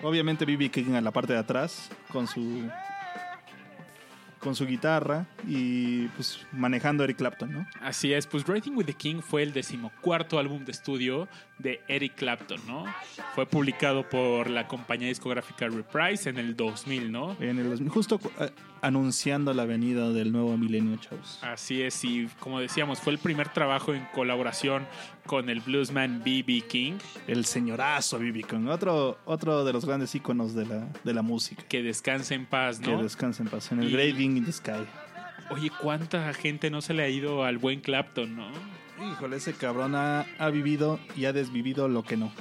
Obviamente 0.04 0.46
B.B. 0.46 0.70
King 0.70 0.94
en 0.94 1.04
la 1.04 1.12
parte 1.12 1.34
de 1.34 1.40
atrás 1.40 1.90
con 2.12 2.28
su 2.28 2.70
con 4.46 4.56
su 4.56 4.68
guitarra 4.68 5.26
y 5.48 6.06
pues 6.10 6.46
manejando 6.52 7.04
Eric 7.04 7.18
Clapton, 7.18 7.52
¿no? 7.52 7.68
Así 7.82 8.14
es, 8.14 8.28
pues 8.28 8.48
Writing 8.48 8.78
with 8.78 8.86
the 8.86 8.94
King 8.94 9.22
fue 9.22 9.42
el 9.42 9.54
decimocuarto 9.54 10.38
álbum 10.38 10.64
de 10.64 10.72
estudio 10.72 11.28
de 11.58 11.80
Eric 11.88 12.16
Clapton, 12.16 12.60
¿no? 12.68 12.84
Fue 13.34 13.46
publicado 13.46 14.08
por 14.10 14.50
la 14.50 14.68
compañía 14.68 15.08
discográfica 15.08 15.68
Reprise 15.70 16.30
en 16.30 16.38
el 16.38 16.56
2000, 16.56 17.12
¿no? 17.12 17.38
En 17.40 17.60
el 17.60 17.70
2000, 17.70 17.90
justo 17.90 18.20
eh, 18.42 18.50
anunciando 18.82 19.54
la 19.54 19.64
venida 19.66 20.10
del 20.12 20.32
nuevo 20.34 20.58
milenio, 20.58 20.98
chavos. 20.98 21.40
Así 21.42 21.82
es, 21.82 22.04
y 22.04 22.28
como 22.40 22.60
decíamos, 22.60 23.00
fue 23.00 23.14
el 23.14 23.20
primer 23.20 23.50
trabajo 23.50 23.94
en 23.94 24.06
colaboración 24.14 24.86
con 25.26 25.50
el 25.50 25.62
bluesman 25.62 26.22
B.B. 26.24 26.62
King. 26.68 26.94
El 27.28 27.46
señorazo 27.46 28.20
B.B. 28.20 28.44
King, 28.44 28.68
otro, 28.68 29.18
otro 29.26 29.64
de 29.64 29.72
los 29.74 29.86
grandes 29.86 30.14
íconos 30.14 30.54
de 30.56 30.66
la, 30.66 30.88
de 31.04 31.14
la 31.14 31.22
música. 31.22 31.64
Que 31.70 31.82
descanse 31.82 32.36
en 32.36 32.46
paz, 32.46 32.80
Que 32.80 32.92
¿no? 32.92 33.02
descanse 33.02 33.42
en 33.44 33.50
paz. 33.50 33.72
En 33.72 33.80
el 33.80 33.90
Y- 33.90 33.94
Great 33.94 34.18
King 34.18 34.36
in 34.38 34.46
the 34.46 34.52
Sky. 34.52 34.86
Oye, 35.52 35.72
¿cuánta 35.82 36.34
gente 36.34 36.70
no 36.70 36.82
se 36.82 36.94
le 36.94 37.04
ha 37.04 37.10
ido 37.10 37.44
al 37.46 37.60
buen 37.60 37.80
Clapton, 37.80 38.36
no? 38.36 38.50
Híjole, 39.04 39.38
ese 39.38 39.54
cabrón 39.54 39.96
ha, 39.96 40.26
ha 40.40 40.50
vivido 40.50 41.00
y 41.16 41.26
ha 41.26 41.34
desvivido 41.34 41.88
lo 41.88 42.04
que 42.04 42.18
no. 42.18 42.32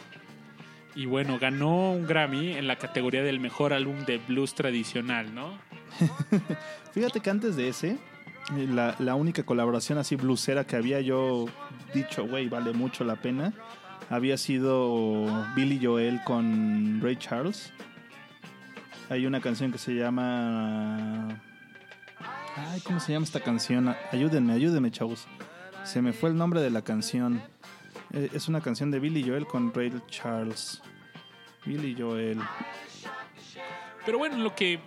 Y 0.94 1.06
bueno, 1.06 1.38
ganó 1.40 1.92
un 1.92 2.06
Grammy 2.06 2.52
en 2.52 2.68
la 2.68 2.76
categoría 2.76 3.22
del 3.22 3.40
mejor 3.40 3.72
álbum 3.72 4.04
de 4.04 4.18
blues 4.18 4.54
tradicional, 4.54 5.34
¿no? 5.34 5.58
Fíjate 6.92 7.20
que 7.20 7.30
antes 7.30 7.56
de 7.56 7.68
ese, 7.68 7.98
eh, 8.56 8.66
la, 8.70 8.94
la 9.00 9.16
única 9.16 9.42
colaboración 9.42 9.98
así 9.98 10.14
blusera 10.14 10.64
que 10.64 10.76
había 10.76 11.00
yo 11.00 11.46
dicho, 11.92 12.26
güey, 12.26 12.48
vale 12.48 12.72
mucho 12.72 13.02
la 13.02 13.16
pena, 13.16 13.52
había 14.10 14.36
sido 14.36 15.26
Billy 15.56 15.84
Joel 15.84 16.20
con 16.24 17.00
Ray 17.02 17.16
Charles. 17.16 17.72
Hay 19.10 19.26
una 19.26 19.40
canción 19.40 19.72
que 19.72 19.78
se 19.78 19.94
llama... 19.94 21.40
Ay, 22.56 22.80
¿cómo 22.82 23.00
se 23.00 23.12
llama 23.12 23.24
esta 23.24 23.40
canción? 23.40 23.94
Ayúdenme, 24.12 24.52
ayúdenme, 24.52 24.90
chavos. 24.90 25.26
Se 25.84 26.02
me 26.02 26.12
fue 26.12 26.30
el 26.30 26.36
nombre 26.36 26.60
de 26.60 26.70
la 26.70 26.82
canción. 26.82 27.42
Eh, 28.12 28.30
Es 28.32 28.48
una 28.48 28.60
canción 28.60 28.90
de 28.90 28.98
Billy 29.00 29.22
Joel 29.26 29.46
con 29.46 29.72
Ray 29.72 29.92
Charles. 30.08 30.82
Billy 31.66 31.94
Joel. 31.98 32.38
Pero 34.04 34.18
bueno, 34.18 34.36
en 34.36 34.44
lo 34.44 34.54
que 34.54 34.78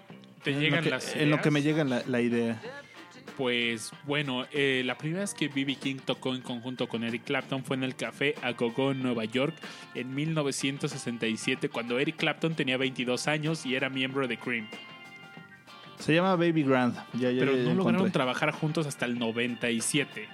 te 0.43 0.51
En 0.51 0.59
llegan 0.59 0.83
que- 0.83 0.89
las 0.89 1.15
en 1.15 1.29
lo 1.29 1.37
que 1.37 1.49
ideas, 1.49 1.53
me 1.53 1.61
llega 1.61 1.83
la, 1.83 2.03
la 2.07 2.21
idea. 2.21 2.61
Pues 3.35 3.91
bueno, 4.05 4.45
eh, 4.51 4.81
la 4.85 4.97
primera 4.97 5.21
vez 5.21 5.33
que 5.35 5.47
B.B. 5.47 5.75
King 5.75 5.97
tocó 6.03 6.33
en 6.33 6.41
conjunto 6.41 6.87
con 6.87 7.03
Eric 7.03 7.23
Clapton 7.23 7.63
fue 7.63 7.75
en 7.75 7.83
el 7.83 7.95
Café 7.95 8.33
A 8.41 8.51
Go 8.53 8.91
en 8.91 9.03
Nueva 9.03 9.25
York 9.25 9.55
en 9.93 10.13
1967, 10.15 11.69
cuando 11.69 11.99
Eric 11.99 12.15
Clapton 12.17 12.55
tenía 12.55 12.77
22 12.77 13.27
años 13.27 13.65
y 13.67 13.75
era 13.75 13.89
miembro 13.89 14.27
de 14.27 14.37
Cream. 14.37 14.67
Se 15.99 16.13
llama 16.15 16.35
Baby 16.35 16.63
Grand. 16.63 16.95
Ya, 17.13 17.29
ya, 17.31 17.39
Pero 17.39 17.55
ya 17.55 17.63
no 17.63 17.73
lograron 17.75 18.11
trabajar 18.11 18.51
juntos 18.51 18.87
hasta 18.87 19.05
el 19.05 19.17
97 19.19 20.27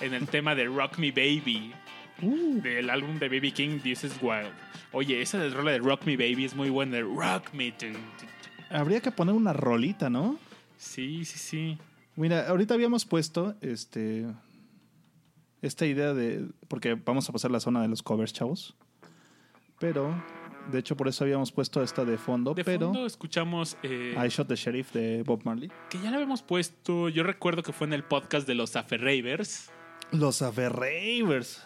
en 0.00 0.14
el 0.14 0.26
tema 0.28 0.54
de 0.54 0.66
Rock 0.66 0.98
Me 0.98 1.10
Baby. 1.10 1.72
Uh. 2.20 2.60
Del 2.60 2.90
álbum 2.90 3.18
de 3.18 3.28
Baby 3.28 3.52
King, 3.52 3.80
This 3.80 4.04
is 4.04 4.12
Wild. 4.20 4.52
Oye, 4.92 5.22
esa 5.22 5.38
del 5.38 5.52
rola 5.52 5.72
de 5.72 5.78
Rock 5.78 6.04
Me 6.04 6.16
Baby 6.16 6.44
es 6.44 6.54
muy 6.54 6.70
buena. 6.70 6.96
de 6.96 7.02
Rock 7.02 7.52
Me. 7.52 7.74
Habría 8.70 9.00
que 9.00 9.10
poner 9.12 9.34
una 9.34 9.52
rolita, 9.52 10.10
¿no? 10.10 10.38
Sí, 10.76 11.24
sí, 11.24 11.38
sí. 11.38 11.78
Mira, 12.16 12.48
ahorita 12.48 12.74
habíamos 12.74 13.04
puesto 13.04 13.54
este 13.60 14.26
esta 15.62 15.86
idea 15.86 16.14
de 16.14 16.48
porque 16.68 16.94
vamos 16.94 17.28
a 17.28 17.32
pasar 17.32 17.50
la 17.50 17.60
zona 17.60 17.82
de 17.82 17.88
los 17.88 18.02
covers, 18.02 18.32
chavos. 18.32 18.76
Pero 19.78 20.22
de 20.70 20.78
hecho 20.78 20.96
por 20.96 21.08
eso 21.08 21.24
habíamos 21.24 21.50
puesto 21.52 21.82
esta 21.82 22.04
de 22.04 22.18
fondo, 22.18 22.54
De 22.54 22.64
pero 22.64 22.86
fondo 22.86 23.06
escuchamos 23.06 23.76
eh, 23.82 24.14
I 24.16 24.28
Shot 24.28 24.48
the 24.48 24.56
Sheriff 24.56 24.92
de 24.92 25.22
Bob 25.24 25.42
Marley. 25.44 25.70
que 25.90 25.98
ya 26.00 26.10
la 26.10 26.16
habíamos 26.16 26.42
puesto. 26.42 27.08
Yo 27.08 27.22
recuerdo 27.22 27.62
que 27.62 27.72
fue 27.72 27.86
en 27.86 27.92
el 27.94 28.04
podcast 28.04 28.46
de 28.46 28.54
los 28.54 28.76
Aferravers. 28.76 29.70
Los 30.12 30.42
Aferravers. 30.42 31.64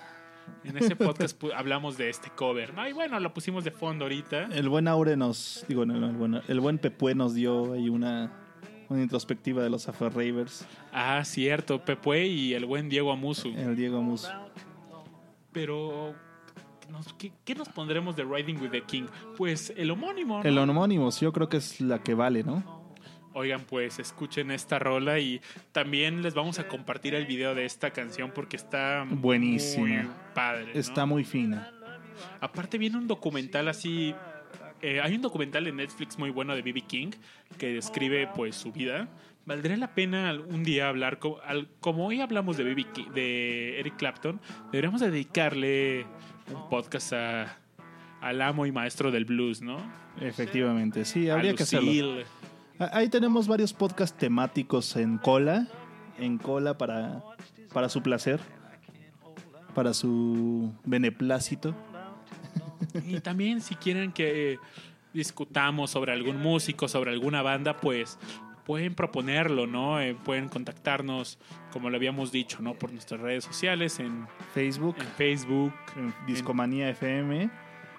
En 0.65 0.77
ese 0.77 0.97
podcast 0.97 1.41
hablamos 1.55 1.97
de 1.97 2.09
este 2.11 2.29
cover. 2.31 2.75
¿no? 2.75 2.89
Y 2.89 2.93
bueno, 2.93 3.19
lo 3.21 3.33
pusimos 3.33 3.63
de 3.65 3.71
fondo 3.71 4.05
ahorita. 4.07 4.47
El 4.53 4.69
buen 4.69 4.89
Aure 4.89 5.17
nos, 5.17 5.65
digo, 5.69 5.87
no, 5.87 5.95
no, 5.95 6.09
el 6.11 6.17
buen, 6.17 6.41
el 6.49 6.61
buen 6.61 6.79
Pepue 6.79 7.15
nos 7.15 7.35
dio 7.35 7.75
ahí 7.75 7.89
una, 7.89 8.33
una 8.89 9.03
introspectiva 9.03 9.63
de 9.63 9.71
los 9.71 9.89
Aferravers. 9.89 10.67
Ah, 10.93 11.23
cierto. 11.25 11.85
Pepue 11.85 12.27
y 12.27 12.55
el 12.55 12.67
buen 12.67 12.89
Diego 12.89 13.13
Amusu. 13.13 13.51
El 13.57 13.77
Diego 13.77 14.03
Mus. 14.03 14.29
Pero, 15.53 16.15
nos- 16.93 17.13
¿qué, 17.15 17.33
qué 17.45 17.55
nos 17.55 17.69
pondremos 17.69 18.15
de 18.17 18.25
Riding 18.25 18.61
with 18.61 18.71
the 18.71 18.83
King? 18.83 19.05
Pues 19.37 19.73
el 19.77 19.91
homónimo. 19.91 20.43
¿no? 20.43 20.49
El 20.49 20.57
homónimo, 20.59 21.11
sí, 21.11 21.25
yo 21.25 21.33
creo 21.33 21.49
que 21.49 21.57
es 21.57 21.81
la 21.81 22.03
que 22.03 22.15
vale, 22.15 22.45
¿no? 22.45 22.83
Oigan, 23.35 23.63
pues 23.63 23.99
escuchen 23.99 24.51
esta 24.51 24.79
rola 24.79 25.19
y 25.19 25.41
también 25.73 26.21
les 26.23 26.35
vamos 26.35 26.59
a 26.59 26.69
compartir 26.69 27.15
el 27.15 27.25
video 27.27 27.55
de 27.55 27.65
esta 27.65 27.91
canción 27.91 28.31
porque 28.35 28.57
está 28.57 29.07
Buenísima. 29.09 29.87
muy 30.03 30.09
padre. 30.35 30.67
¿no? 30.75 30.79
Está 30.81 31.07
muy 31.07 31.25
fina. 31.25 31.73
Aparte 32.41 32.77
viene 32.77 32.99
un 32.99 33.09
documental 33.09 33.69
así. 33.69 34.15
eh, 34.83 35.01
hay 35.01 35.15
un 35.15 35.23
documental 35.23 35.67
en 35.67 35.77
Netflix 35.77 36.19
muy 36.19 36.29
bueno 36.31 36.55
de 36.55 36.61
B.B. 36.61 36.83
King 36.83 37.11
que 37.57 37.73
describe 37.73 38.29
pues 38.37 38.55
su 38.55 38.71
vida. 38.71 39.09
Valdría 39.47 39.77
la 39.77 39.95
pena 39.95 40.35
un 40.49 40.63
día 40.63 40.89
hablar, 40.89 41.19
al- 41.45 41.69
como 41.81 42.07
hoy 42.07 42.21
hablamos 42.21 42.57
de, 42.59 42.65
B.B. 42.65 42.85
King- 42.93 43.11
de 43.13 43.81
Eric 43.81 43.97
Clapton, 43.97 44.41
deberíamos 44.71 45.01
dedicarle 45.01 46.07
un 46.49 46.69
podcast 46.69 47.13
a, 47.13 47.57
al 48.21 48.41
amo 48.43 48.67
y 48.67 48.73
maestro 48.73 49.11
del 49.11 49.25
blues, 49.25 49.63
¿no? 49.63 49.79
Efectivamente, 50.21 51.05
sí, 51.05 51.31
habría 51.31 51.55
que 51.55 51.63
hacerlo. 51.63 52.23
Ah, 52.79 52.91
Ahí 52.93 53.09
tenemos 53.09 53.49
varios 53.49 53.73
podcasts 53.73 54.17
temáticos 54.17 54.97
en 54.97 55.19
cola, 55.19 55.69
en 56.19 56.39
cola 56.39 56.77
para, 56.77 57.23
para 57.73 57.89
su 57.89 58.03
placer, 58.03 58.41
para 59.75 59.95
su 59.95 60.73
beneplácito. 60.85 61.75
Y 63.07 63.21
también 63.21 63.61
si 63.61 63.75
quieren 63.75 64.13
que 64.13 64.59
discutamos 65.15 65.91
sobre 65.91 66.13
algún 66.13 66.37
músico, 66.39 66.89
sobre 66.89 67.13
alguna 67.13 67.43
banda, 67.43 67.77
pues 67.77 68.19
pueden 68.65 68.95
proponerlo, 68.95 69.67
¿no? 69.67 70.01
Eh, 70.01 70.15
pueden 70.25 70.49
contactarnos, 70.49 71.39
como 71.73 71.91
lo 71.91 71.97
habíamos 71.97 72.31
dicho, 72.33 72.59
¿no? 72.63 72.75
Por 72.75 72.93
nuestras 72.93 73.21
redes 73.21 73.45
sociales, 73.45 73.99
en, 74.01 74.27
Facebook, 74.55 74.97
en 75.01 75.07
Facebook, 75.09 75.73
en 75.97 76.15
Discomanía 76.27 76.89
FM. 76.91 77.51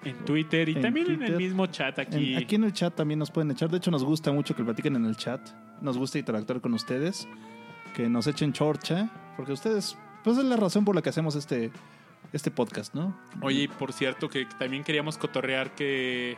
en 0.04 0.16
Twitter 0.26 0.68
y 0.68 0.72
En 0.74 0.82
también 0.82 1.10
en 1.12 1.22
el 1.22 1.36
mismo 1.36 1.66
chat 1.66 1.98
aquí. 1.98 2.34
En- 2.34 2.42
aquí 2.42 2.56
en 2.56 2.64
el 2.64 2.72
chat 2.74 2.94
también 2.94 3.18
nos 3.18 3.30
pueden 3.30 3.50
echar. 3.50 3.70
De 3.70 3.78
hecho, 3.78 3.90
nos 3.90 4.04
gusta 4.04 4.32
mucho 4.32 4.54
que 4.54 4.62
platiquen 4.62 4.96
en 4.96 5.06
el 5.06 5.16
chat. 5.16 5.40
Nos 5.80 5.96
gusta 5.96 6.18
interactuar 6.18 6.60
con 6.60 6.74
ustedes. 6.74 7.26
Que 7.94 8.08
nos 8.10 8.26
echen 8.26 8.52
chorcha. 8.52 9.08
Porque 9.36 9.52
ustedes, 9.52 9.96
pues 10.22 10.36
es 10.36 10.44
la 10.44 10.56
razón 10.56 10.84
por 10.84 10.94
la 10.94 11.00
que 11.00 11.08
hacemos 11.08 11.36
este, 11.36 11.70
este 12.34 12.50
podcast, 12.50 12.94
¿no? 12.94 13.16
Oye, 13.40 13.62
y 13.62 13.68
por 13.68 13.92
cierto, 13.94 14.28
que 14.28 14.46
también 14.58 14.84
queríamos 14.84 15.16
cotorrear 15.16 15.74
que 15.74 16.36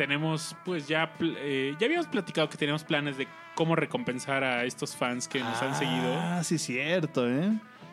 tenemos, 0.00 0.56
pues 0.64 0.88
ya, 0.88 1.12
eh, 1.20 1.76
ya 1.78 1.84
habíamos 1.84 2.06
platicado 2.06 2.48
que 2.48 2.56
teníamos 2.56 2.84
planes 2.84 3.18
de 3.18 3.28
cómo 3.54 3.76
recompensar 3.76 4.42
a 4.42 4.64
estos 4.64 4.96
fans 4.96 5.28
que 5.28 5.40
nos 5.40 5.60
han 5.60 5.74
seguido. 5.74 6.18
Ah, 6.18 6.42
sí, 6.42 6.56
cierto, 6.56 7.28
¿eh? 7.28 7.52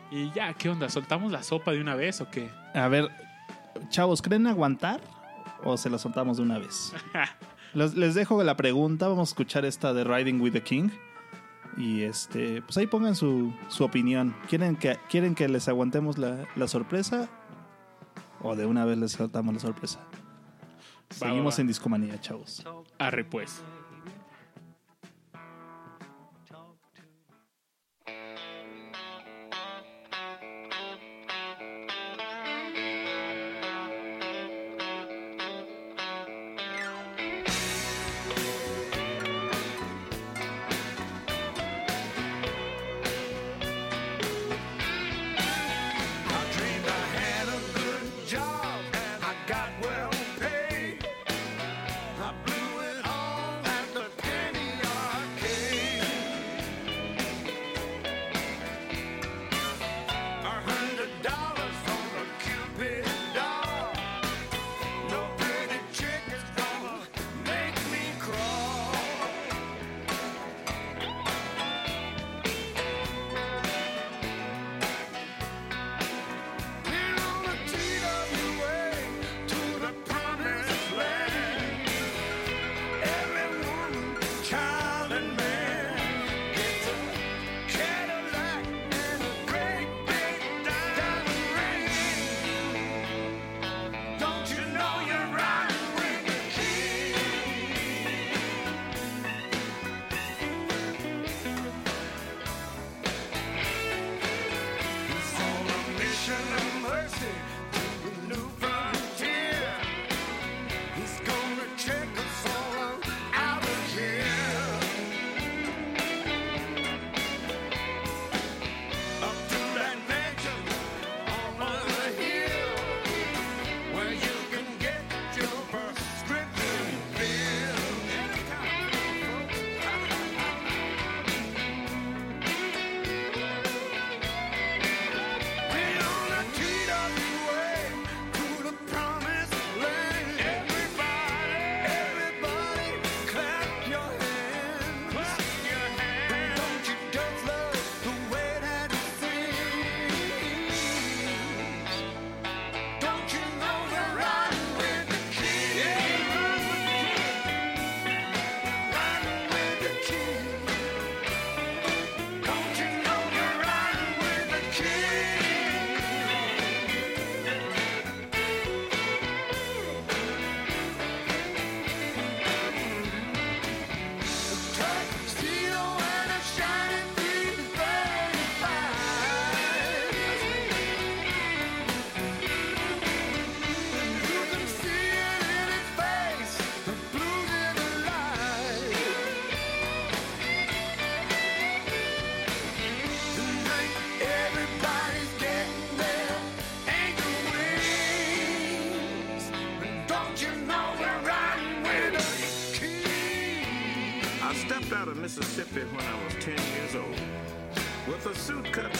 Y 0.09 0.31
ya, 0.31 0.53
¿qué 0.53 0.69
onda? 0.69 0.87
¿Soltamos 0.87 1.33
la 1.33 1.43
sopa 1.43 1.73
de 1.73 1.81
una 1.81 1.95
vez 1.95 2.21
o 2.21 2.31
qué? 2.31 2.49
A 2.73 2.87
ver, 2.87 3.09
chavos, 3.89 4.21
¿creen 4.21 4.47
aguantar 4.47 5.01
o 5.65 5.75
se 5.75 5.89
la 5.89 5.97
soltamos 5.97 6.37
de 6.37 6.43
una 6.43 6.59
vez? 6.59 6.93
Les, 7.73 7.93
les 7.95 8.15
dejo 8.15 8.41
la 8.41 8.55
pregunta, 8.55 9.09
vamos 9.09 9.27
a 9.27 9.31
escuchar 9.31 9.65
esta 9.65 9.93
de 9.93 10.05
Riding 10.05 10.39
with 10.39 10.53
the 10.53 10.63
King. 10.63 10.87
Y 11.75 12.03
este, 12.03 12.61
pues 12.61 12.77
ahí 12.77 12.87
pongan 12.87 13.17
su, 13.17 13.53
su 13.67 13.83
opinión. 13.83 14.33
¿Quieren 14.47 14.77
que, 14.77 14.97
¿Quieren 15.09 15.35
que 15.35 15.49
les 15.49 15.67
aguantemos 15.67 16.17
la, 16.17 16.47
la 16.55 16.69
sorpresa? 16.69 17.27
¿O 18.41 18.55
de 18.55 18.65
una 18.65 18.85
vez 18.85 18.97
les 18.97 19.11
soltamos 19.11 19.53
la 19.53 19.59
sorpresa? 19.59 19.99
Va, 21.11 21.15
Seguimos 21.15 21.53
va, 21.53 21.57
va. 21.57 21.61
en 21.61 21.67
Discomanía, 21.67 22.19
chavos. 22.19 22.63
Arre, 22.97 23.23
pues. 23.23 23.61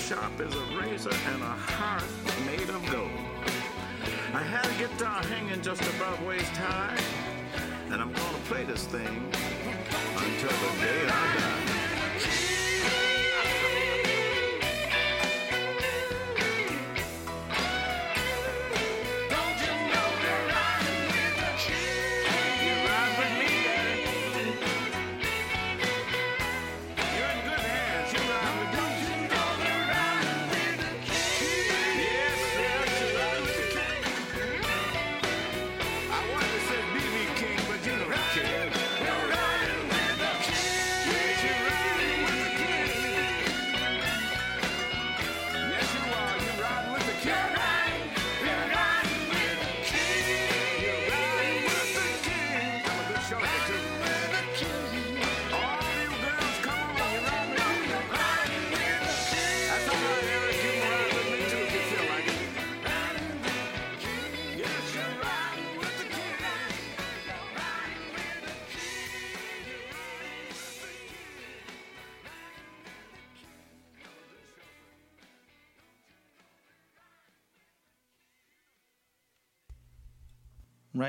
Sharp 0.08 0.40
as 0.40 0.56
a 0.56 0.80
razor 0.80 1.12
and 1.34 1.42
a 1.42 1.46
heart 1.46 2.02
made 2.46 2.70
of 2.70 2.82
gold. 2.90 3.12
I 4.34 4.42
had 4.42 4.66
a 4.66 4.88
guitar 4.88 5.22
hanging 5.24 5.62
just 5.62 5.82
above 5.82 6.24
waist 6.26 6.56
high, 6.56 6.98
and 7.92 8.02
I'm 8.02 8.14
gonna 8.14 8.38
play 8.48 8.64
this 8.64 8.86
thing 8.86 9.27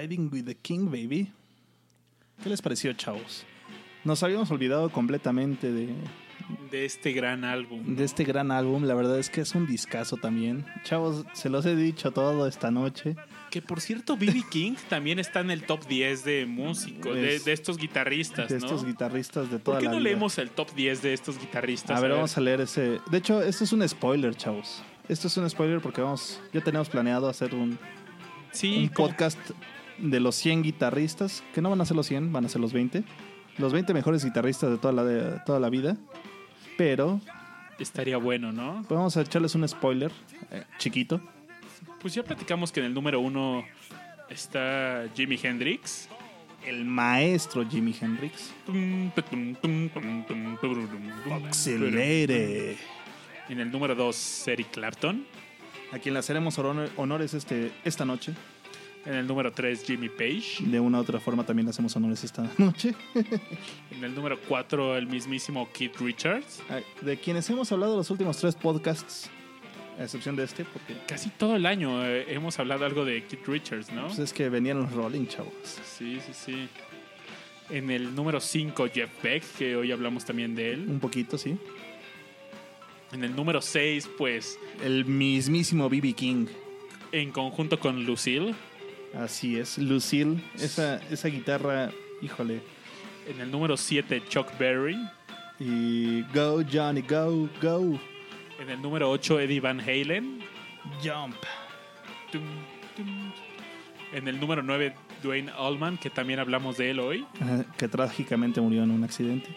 Riding 0.00 0.30
with 0.32 0.44
the 0.44 0.54
King, 0.54 0.86
baby. 0.90 1.30
¿Qué 2.42 2.48
les 2.48 2.62
pareció, 2.62 2.92
chavos? 2.92 3.44
Nos 4.04 4.22
habíamos 4.22 4.50
olvidado 4.50 4.90
completamente 4.90 5.72
de, 5.72 5.88
De 6.70 6.84
este 6.84 7.12
gran 7.12 7.44
álbum. 7.44 7.96
de 7.96 8.04
este 8.04 8.22
gran 8.24 8.52
álbum. 8.52 8.84
La 8.84 8.94
verdad 8.94 9.18
es 9.18 9.28
que 9.28 9.40
es 9.40 9.54
un 9.56 9.66
discazo 9.66 10.16
también. 10.16 10.64
Chavos, 10.84 11.24
se 11.32 11.48
los 11.48 11.66
he 11.66 11.74
dicho 11.74 12.12
todo 12.12 12.46
esta 12.46 12.70
noche. 12.70 13.16
Que 13.50 13.60
por 13.60 13.80
cierto, 13.80 14.16
B.B. 14.16 14.44
King 14.50 14.74
también 14.88 15.18
está 15.18 15.40
en 15.40 15.50
el 15.50 15.64
top 15.64 15.86
10 15.88 16.22
de 16.24 16.46
músicos, 16.46 17.16
de, 17.16 17.36
Es- 17.36 17.44
de 17.44 17.52
estos 17.52 17.76
guitarristas, 17.76 18.48
de 18.48 18.58
¿no? 18.60 18.66
estos 18.66 18.84
guitarristas 18.86 19.50
de 19.50 19.58
toda 19.58 19.78
¿Por 19.78 19.80
qué 19.80 19.84
la 19.86 19.90
no 19.92 19.96
vida. 19.98 20.10
leemos 20.10 20.38
el 20.38 20.50
top 20.50 20.72
10 20.74 21.02
de 21.02 21.14
estos 21.14 21.40
guitarristas? 21.40 21.96
A 21.96 22.00
ver, 22.00 22.12
vamos 22.12 22.36
a 22.36 22.40
leer 22.40 22.60
ese. 22.60 23.00
De 23.10 23.18
hecho, 23.18 23.42
esto 23.42 23.64
es 23.64 23.72
un 23.72 23.86
spoiler, 23.88 24.34
chavos. 24.36 24.82
Esto 25.08 25.26
es 25.26 25.36
un 25.38 25.48
spoiler 25.50 25.80
porque 25.80 26.02
vamos, 26.02 26.40
ya 26.52 26.60
tenemos 26.62 26.88
planeado 26.88 27.28
hacer 27.28 27.54
un, 27.54 27.78
Sí, 28.52 28.76
un 28.84 28.88
como- 28.88 29.08
podcast 29.08 29.38
de 29.98 30.20
los 30.20 30.34
100 30.36 30.62
guitarristas, 30.62 31.42
que 31.54 31.60
no 31.62 31.70
van 31.70 31.80
a 31.80 31.84
ser 31.84 31.96
los 31.96 32.06
100, 32.06 32.32
van 32.32 32.44
a 32.44 32.48
ser 32.48 32.60
los 32.60 32.72
20. 32.72 33.02
Los 33.58 33.72
20 33.72 33.92
mejores 33.94 34.24
guitarristas 34.24 34.70
de 34.70 34.78
toda 34.78 34.92
la, 34.92 35.04
de 35.04 35.40
toda 35.44 35.58
la 35.60 35.68
vida. 35.68 35.96
Pero 36.76 37.20
estaría 37.78 38.16
bueno, 38.16 38.52
¿no? 38.52 38.84
vamos 38.88 39.16
a 39.16 39.22
echarles 39.22 39.54
un 39.54 39.66
spoiler 39.68 40.12
eh, 40.50 40.64
chiquito. 40.78 41.20
Pues 42.00 42.14
ya 42.14 42.22
platicamos 42.22 42.70
que 42.70 42.80
en 42.80 42.86
el 42.86 42.94
número 42.94 43.18
uno 43.20 43.64
está 44.30 45.06
Jimi 45.14 45.38
Hendrix. 45.42 46.08
El 46.66 46.84
maestro 46.84 47.68
Jimi 47.68 47.94
Hendrix. 48.00 48.52
Accelere. 51.46 52.76
En 53.48 53.60
el 53.60 53.70
número 53.70 53.94
dos, 53.94 54.46
Eric 54.46 54.70
Clapton. 54.72 55.24
A 55.92 55.98
quien 55.98 56.12
le 56.14 56.20
haremos 56.20 56.58
honor- 56.58 56.90
honores 56.96 57.32
este, 57.34 57.72
esta 57.84 58.04
noche. 58.04 58.34
En 59.06 59.14
el 59.14 59.26
número 59.26 59.50
tres, 59.52 59.84
Jimmy 59.84 60.08
Page. 60.08 60.64
De 60.66 60.78
una 60.80 60.98
u 60.98 61.00
otra 61.00 61.18
forma 61.20 61.44
también 61.46 61.66
le 61.66 61.70
hacemos 61.70 61.94
honores 61.96 62.24
esta 62.24 62.50
noche. 62.58 62.94
En 63.90 64.04
el 64.04 64.14
número 64.14 64.38
cuatro, 64.46 64.96
el 64.96 65.06
mismísimo 65.06 65.68
Keith 65.72 65.96
Richards. 65.98 66.62
De 67.00 67.16
quienes 67.16 67.48
hemos 67.48 67.70
hablado 67.72 67.96
los 67.96 68.10
últimos 68.10 68.36
tres 68.36 68.54
podcasts, 68.54 69.30
a 69.98 70.04
excepción 70.04 70.36
de 70.36 70.44
este, 70.44 70.64
porque 70.64 70.94
Casi 71.06 71.30
todo 71.30 71.56
el 71.56 71.64
año 71.64 72.04
eh, 72.04 72.26
hemos 72.28 72.58
hablado 72.58 72.84
algo 72.84 73.04
de 73.04 73.24
Keith 73.24 73.46
Richards, 73.46 73.90
¿no? 73.92 74.06
pues 74.08 74.18
es 74.18 74.32
que 74.32 74.48
venían 74.48 74.78
los 74.80 74.92
Rolling, 74.92 75.26
chavos. 75.26 75.52
Sí, 75.64 76.18
sí, 76.26 76.32
sí. 76.32 76.68
En 77.70 77.90
el 77.90 78.14
número 78.14 78.40
5, 78.40 78.88
Jeff 78.92 79.10
Beck, 79.22 79.42
que 79.58 79.76
hoy 79.76 79.90
hablamos 79.92 80.24
también 80.24 80.54
de 80.54 80.72
él. 80.72 80.86
Un 80.88 81.00
poquito, 81.00 81.36
sí. 81.38 81.56
En 83.12 83.24
el 83.24 83.34
número 83.34 83.60
6, 83.62 84.08
pues, 84.18 84.58
El 84.82 85.04
mismísimo 85.06 85.88
BB 85.88 86.14
King. 86.14 86.46
en 87.12 87.30
conjunto 87.32 87.78
con 87.80 88.04
Lucille. 88.04 88.54
Así 89.14 89.58
es, 89.58 89.78
Lucille, 89.78 90.42
esa, 90.56 90.96
esa 91.10 91.28
guitarra, 91.28 91.90
híjole. 92.22 92.60
En 93.28 93.40
el 93.40 93.50
número 93.50 93.76
7, 93.76 94.22
Chuck 94.28 94.46
Berry. 94.58 94.96
Y 95.60 96.22
Go 96.34 96.62
Johnny, 96.70 97.02
go, 97.02 97.48
go, 97.60 97.98
En 98.60 98.70
el 98.70 98.80
número 98.80 99.10
8, 99.10 99.40
Eddie 99.40 99.60
Van 99.60 99.80
Halen. 99.80 100.40
jump. 101.02 101.34
En 104.12 104.26
el 104.28 104.40
número 104.40 104.62
9, 104.62 104.94
Dwayne 105.22 105.50
Allman, 105.58 105.98
que 105.98 106.10
también 106.10 106.38
hablamos 106.38 106.76
de 106.78 106.90
él 106.90 107.00
hoy. 107.00 107.26
Ajá, 107.40 107.64
Que 107.76 107.88
trágicamente 107.88 108.60
murió 108.60 108.84
en 108.84 108.90
un 108.90 109.04
accidente. 109.04 109.48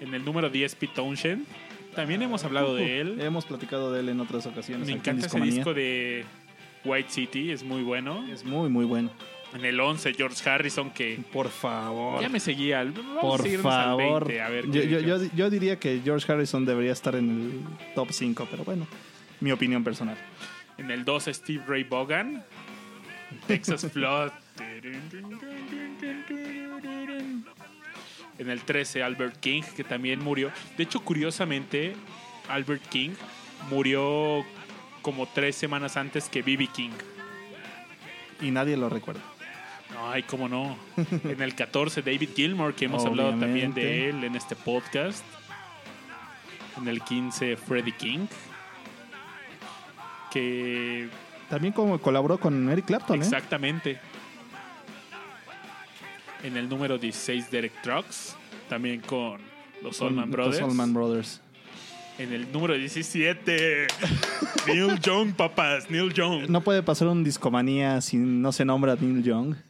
En 0.00 0.14
el 0.14 0.24
número 0.24 0.48
10, 0.48 0.74
Pete 0.76 0.94
Townshend. 0.94 1.46
También 1.94 2.22
hemos 2.22 2.42
hablado 2.44 2.74
de 2.74 3.00
él. 3.00 3.20
Hemos 3.20 3.44
platicado 3.44 3.92
de 3.92 4.00
él 4.00 4.08
en 4.08 4.20
otras 4.20 4.46
ocasiones. 4.46 4.86
Me 4.86 4.94
en 4.94 4.98
encanta 5.00 5.26
ese 5.26 5.40
disco 5.40 5.74
de 5.74 6.24
White 6.84 7.10
City, 7.10 7.50
es 7.52 7.62
muy 7.62 7.82
bueno. 7.82 8.26
Es 8.28 8.44
muy, 8.44 8.68
muy 8.68 8.84
bueno. 8.84 9.10
En 9.54 9.64
el 9.66 9.78
11, 9.78 10.14
George 10.14 10.48
Harrison, 10.48 10.90
que 10.90 11.20
Por 11.30 11.50
favor. 11.50 12.22
ya 12.22 12.28
me 12.30 12.40
seguía. 12.40 12.82
Vamos 12.84 13.20
Por 13.20 13.40
a 13.40 13.42
seguirnos 13.42 13.72
al 13.72 13.84
favor. 13.84 14.26
20, 14.26 14.42
a 14.42 14.48
ver 14.48 14.70
yo, 14.70 14.82
yo, 14.82 15.00
yo, 15.00 15.18
yo 15.34 15.50
diría 15.50 15.78
que 15.78 16.00
George 16.02 16.30
Harrison 16.32 16.64
debería 16.64 16.92
estar 16.92 17.14
en 17.14 17.30
el 17.30 17.94
top 17.94 18.08
5, 18.10 18.48
pero 18.50 18.64
bueno, 18.64 18.86
mi 19.40 19.52
opinión 19.52 19.84
personal. 19.84 20.16
En 20.78 20.90
el 20.90 21.04
12, 21.04 21.34
Steve 21.34 21.62
Ray 21.66 21.84
Vaughan. 21.84 22.42
Texas 23.46 23.86
Flood. 23.92 24.30
En 28.38 28.48
el 28.48 28.60
13, 28.62 29.02
Albert 29.02 29.36
King, 29.40 29.62
que 29.76 29.84
también 29.84 30.22
murió. 30.22 30.50
De 30.76 30.84
hecho, 30.84 31.00
curiosamente, 31.00 31.94
Albert 32.48 32.82
King 32.88 33.10
murió 33.70 34.44
como 35.02 35.26
tres 35.26 35.56
semanas 35.56 35.96
antes 35.96 36.28
que 36.28 36.42
B.B. 36.42 36.68
King. 36.68 36.92
Y 38.40 38.50
nadie 38.50 38.76
lo 38.76 38.88
recuerda. 38.88 39.20
Ay, 39.98 40.22
cómo 40.22 40.48
no. 40.48 40.76
En 41.24 41.42
el 41.42 41.54
14, 41.54 42.02
David 42.02 42.30
Gilmour, 42.34 42.74
que 42.74 42.86
hemos 42.86 43.04
hablado 43.04 43.30
también 43.30 43.74
de 43.74 44.08
él 44.08 44.24
en 44.24 44.34
este 44.34 44.56
podcast. 44.56 45.24
En 46.76 46.88
el 46.88 47.02
15, 47.02 47.56
Freddie 47.56 47.96
King. 47.96 48.26
Que 50.30 51.08
También 51.50 51.74
como 51.74 51.98
colaboró 52.00 52.38
con 52.40 52.70
Eric 52.70 52.86
Clapton, 52.86 53.20
¿eh? 53.20 53.24
Exactamente. 53.24 54.00
En 56.42 56.56
el 56.56 56.68
número 56.68 56.96
16, 56.98 57.50
Derek 57.50 57.82
Trucks. 57.82 58.36
También 58.68 59.00
con 59.00 59.40
los 59.82 60.00
Allman 60.00 60.30
Brothers. 60.30 60.60
Los 60.60 60.70
Allman 60.70 60.94
Brothers. 60.94 61.40
En 62.22 62.32
el 62.32 62.52
número 62.52 62.74
17, 62.74 63.86
Neil 64.68 65.00
Young, 65.00 65.32
papás. 65.34 65.90
Neil 65.90 66.12
Young. 66.12 66.48
No 66.48 66.60
puede 66.62 66.82
pasar 66.82 67.08
un 67.08 67.24
discomanía 67.24 68.00
si 68.00 68.16
no 68.16 68.52
se 68.52 68.64
nombra 68.64 68.96
Neil 69.00 69.22
Young. 69.22 69.56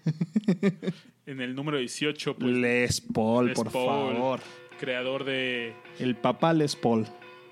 En 1.24 1.40
el 1.40 1.54
número 1.54 1.78
18, 1.78 2.34
pues, 2.34 2.52
Les 2.56 3.00
Paul, 3.00 3.46
Les 3.46 3.54
por 3.54 3.70
Paul. 3.70 4.14
favor. 4.16 4.40
creador 4.80 5.22
de 5.24 5.72
El 6.00 6.16
papá 6.16 6.52
Les 6.52 6.74
Paul. 6.74 7.06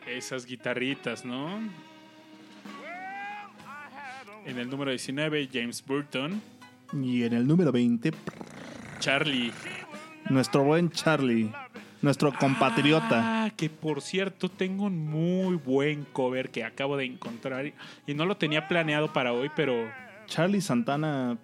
esas 0.09 0.44
guitarritas, 0.44 1.24
¿no? 1.24 1.60
En 4.44 4.59
el 4.59 4.68
número 4.68 4.90
19, 4.90 5.48
James 5.52 5.85
Burton. 5.86 6.43
Y 7.01 7.22
en 7.22 7.32
el 7.32 7.47
número 7.47 7.70
20, 7.70 8.10
Charlie. 8.98 9.52
nuestro 10.28 10.64
buen 10.64 10.90
Charlie. 10.90 11.52
Nuestro 12.02 12.32
compatriota. 12.32 13.44
Ah, 13.44 13.51
que 13.51 13.68
por 13.68 14.01
cierto 14.01 14.48
tengo 14.48 14.85
un 14.85 14.98
muy 14.98 15.56
buen 15.56 16.05
cover 16.05 16.51
que 16.51 16.64
acabo 16.64 16.97
de 16.97 17.05
encontrar 17.05 17.72
y 18.06 18.14
no 18.14 18.24
lo 18.24 18.36
tenía 18.36 18.68
planeado 18.68 19.12
para 19.12 19.32
hoy, 19.32 19.51
pero 19.55 19.90
Charlie 20.27 20.60
Santana 20.60 21.36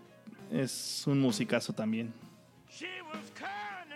es 0.51 1.05
un 1.07 1.21
musicazo 1.21 1.73
también. 1.73 2.13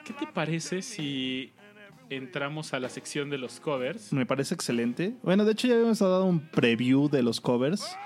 ¿qué 0.05 0.13
te 0.13 0.27
parece 0.27 0.83
si 0.83 1.53
entramos 2.11 2.75
a 2.75 2.81
la 2.81 2.89
sección 2.89 3.31
de 3.31 3.39
los 3.39 3.61
covers. 3.61 4.13
Me 4.13 4.27
parece 4.27 4.55
excelente. 4.55 5.15
Bueno, 5.23 5.45
de 5.45 5.53
hecho 5.53 5.69
ya 5.69 5.75
habíamos 5.75 6.01
dado 6.01 6.25
un 6.25 6.41
preview 6.41 7.09
de 7.09 7.23
los 7.23 7.41
covers. 7.41 7.97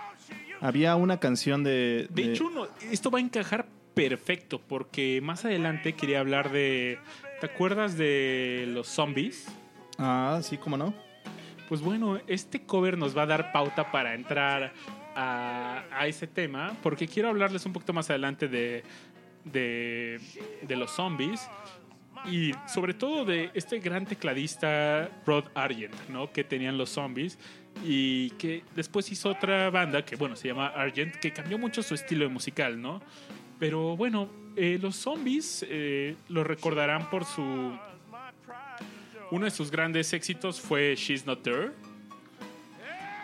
Había 0.60 0.96
una 0.96 1.18
canción 1.18 1.64
de... 1.64 2.06
De 2.10 2.32
hecho, 2.32 2.50
no, 2.50 2.68
esto 2.90 3.10
va 3.10 3.18
a 3.18 3.22
encajar 3.22 3.66
perfecto 3.94 4.60
porque 4.60 5.20
más 5.22 5.44
adelante 5.44 5.94
quería 5.94 6.20
hablar 6.20 6.52
de... 6.52 6.98
¿Te 7.44 7.50
acuerdas 7.50 7.98
de 7.98 8.64
los 8.68 8.88
zombies? 8.88 9.48
Ah, 9.98 10.40
sí, 10.42 10.56
cómo 10.56 10.78
no. 10.78 10.94
Pues 11.68 11.82
bueno, 11.82 12.18
este 12.26 12.62
cover 12.64 12.96
nos 12.96 13.14
va 13.14 13.24
a 13.24 13.26
dar 13.26 13.52
pauta 13.52 13.92
para 13.92 14.14
entrar 14.14 14.72
a, 15.14 15.84
a 15.92 16.06
ese 16.06 16.26
tema, 16.26 16.74
porque 16.82 17.06
quiero 17.06 17.28
hablarles 17.28 17.66
un 17.66 17.74
poquito 17.74 17.92
más 17.92 18.08
adelante 18.08 18.48
de, 18.48 18.82
de, 19.44 20.22
de 20.62 20.76
los 20.76 20.92
zombies 20.92 21.46
y 22.24 22.52
sobre 22.66 22.94
todo 22.94 23.26
de 23.26 23.50
este 23.52 23.78
gran 23.78 24.06
tecladista 24.06 25.10
Rod 25.26 25.44
Argent, 25.54 25.94
¿no? 26.08 26.32
Que 26.32 26.44
tenían 26.44 26.78
los 26.78 26.88
zombies 26.88 27.38
y 27.84 28.30
que 28.38 28.64
después 28.74 29.12
hizo 29.12 29.28
otra 29.28 29.68
banda 29.68 30.02
que, 30.02 30.16
bueno, 30.16 30.34
se 30.34 30.48
llama 30.48 30.68
Argent, 30.68 31.16
que 31.16 31.30
cambió 31.30 31.58
mucho 31.58 31.82
su 31.82 31.92
estilo 31.92 32.30
musical, 32.30 32.80
¿no? 32.80 33.02
Pero 33.58 33.98
bueno, 33.98 34.30
eh, 34.56 34.78
los 34.80 34.96
zombies 34.96 35.66
eh, 35.68 36.16
lo 36.28 36.44
recordarán 36.44 37.10
por 37.10 37.24
su 37.24 37.76
uno 39.30 39.46
de 39.46 39.50
sus 39.50 39.70
grandes 39.70 40.12
éxitos 40.12 40.60
fue 40.60 40.94
She's 40.96 41.24
Not 41.26 41.42
There. 41.42 41.72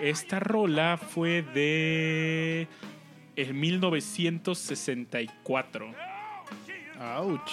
Esta 0.01 0.41
rola 0.41 0.97
fue 0.97 1.43
de 1.43 2.67
el 3.37 3.53
1964. 3.55 5.95
Ouch. 7.01 7.51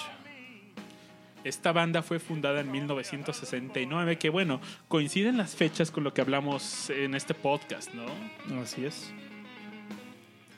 Esta 1.44 1.70
banda 1.72 2.02
fue 2.02 2.18
fundada 2.18 2.60
en 2.60 2.72
1969, 2.72 4.18
que 4.18 4.28
bueno, 4.28 4.60
coinciden 4.88 5.36
las 5.36 5.54
fechas 5.54 5.92
con 5.92 6.04
lo 6.04 6.12
que 6.12 6.20
hablamos 6.20 6.90
en 6.90 7.14
este 7.14 7.34
podcast, 7.34 7.94
¿no? 7.94 8.06
Así 8.60 8.84
es. 8.84 9.14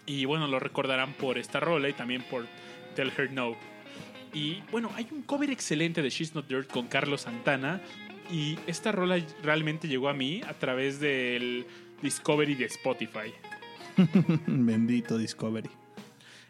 Y 0.07 0.25
bueno, 0.25 0.47
lo 0.47 0.59
recordarán 0.59 1.13
por 1.13 1.37
esta 1.39 1.61
rola 1.61 1.89
y 1.89 1.93
también 1.93 2.23
por 2.23 2.47
Tell 3.01 3.13
Her 3.17 3.33
No. 3.33 3.57
Y 4.35 4.63
bueno, 4.71 4.91
hay 4.95 5.07
un 5.11 5.23
cover 5.23 5.51
excelente 5.51 6.03
de 6.03 6.11
She's 6.11 6.35
Not 6.35 6.47
Dirt 6.47 6.71
con 6.71 6.87
Carlos 6.87 7.23
Santana. 7.23 7.81
Y 8.31 8.59
esta 8.67 8.93
rola 8.93 9.19
realmente 9.43 9.89
llegó 9.89 10.11
a 10.11 10.13
mí 10.15 10.43
a 10.47 10.53
través 10.53 11.01
del 11.01 11.65
Discovery 12.03 12.55
de 12.57 12.67
Spotify. 12.67 13.33
Bendito 14.47 15.17
Discovery. 15.17 15.71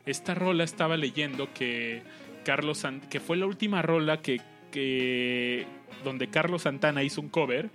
Esta 0.04 0.34
rola 0.34 0.64
estaba 0.64 0.96
leyendo 0.96 1.52
que 1.54 2.02
Carlos 2.44 2.84
que 3.08 3.20
fue 3.20 3.36
la 3.36 3.46
última 3.46 3.80
rola 3.80 4.20
que, 4.20 4.40
que 4.72 5.66
donde 6.04 6.28
Carlos 6.28 6.62
Santana 6.62 7.02
hizo 7.04 7.20
un 7.20 7.28
cover 7.28 7.70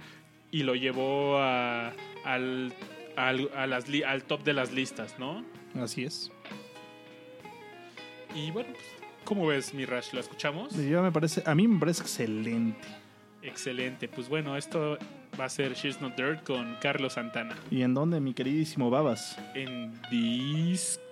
y 0.52 0.64
lo 0.64 0.76
llevó 0.76 1.38
a- 1.40 1.94
al, 2.26 2.74
al, 3.16 3.50
a 3.56 3.68
las 3.68 3.88
li- 3.88 4.04
al 4.04 4.24
top 4.26 4.44
de 4.44 4.54
las 4.54 4.74
listas, 4.74 5.18
¿no? 5.18 5.46
Así 5.76 6.04
es. 6.04 6.32
Y 8.36 8.52
bueno, 8.52 8.70
pues, 8.74 8.86
¿cómo 9.24 9.48
ves, 9.48 9.74
mi 9.74 9.86
Rash? 9.86 10.12
¿Lo 10.12 10.20
escuchamos? 10.20 10.76
Yo 10.76 11.02
me 11.02 11.12
parece, 11.12 11.41
a 11.45 11.56
mí 11.56 11.70
me 11.70 11.80
parece 11.80 12.02
excelente. 12.02 12.86
Excelente. 13.41 14.10
Pues 14.10 14.28
bueno, 14.28 14.57
esto 14.57 14.98
va 15.40 15.45
a 15.45 15.49
ser 15.49 15.74
She's 15.74 16.02
Not 16.02 16.18
Dirt 16.18 16.44
con 16.44 16.76
Carlos 16.82 17.14
Santana. 17.14 17.56
¿Y 17.72 17.84
en 17.84 17.94
dónde, 17.94 18.20
mi 18.20 18.34
queridísimo 18.34 18.90
Babas? 18.90 19.38
En 19.53 19.94
Discomanía. 20.12 21.06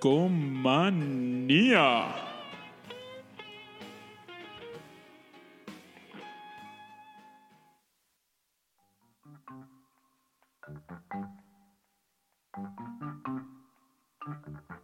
No 14.15 14.82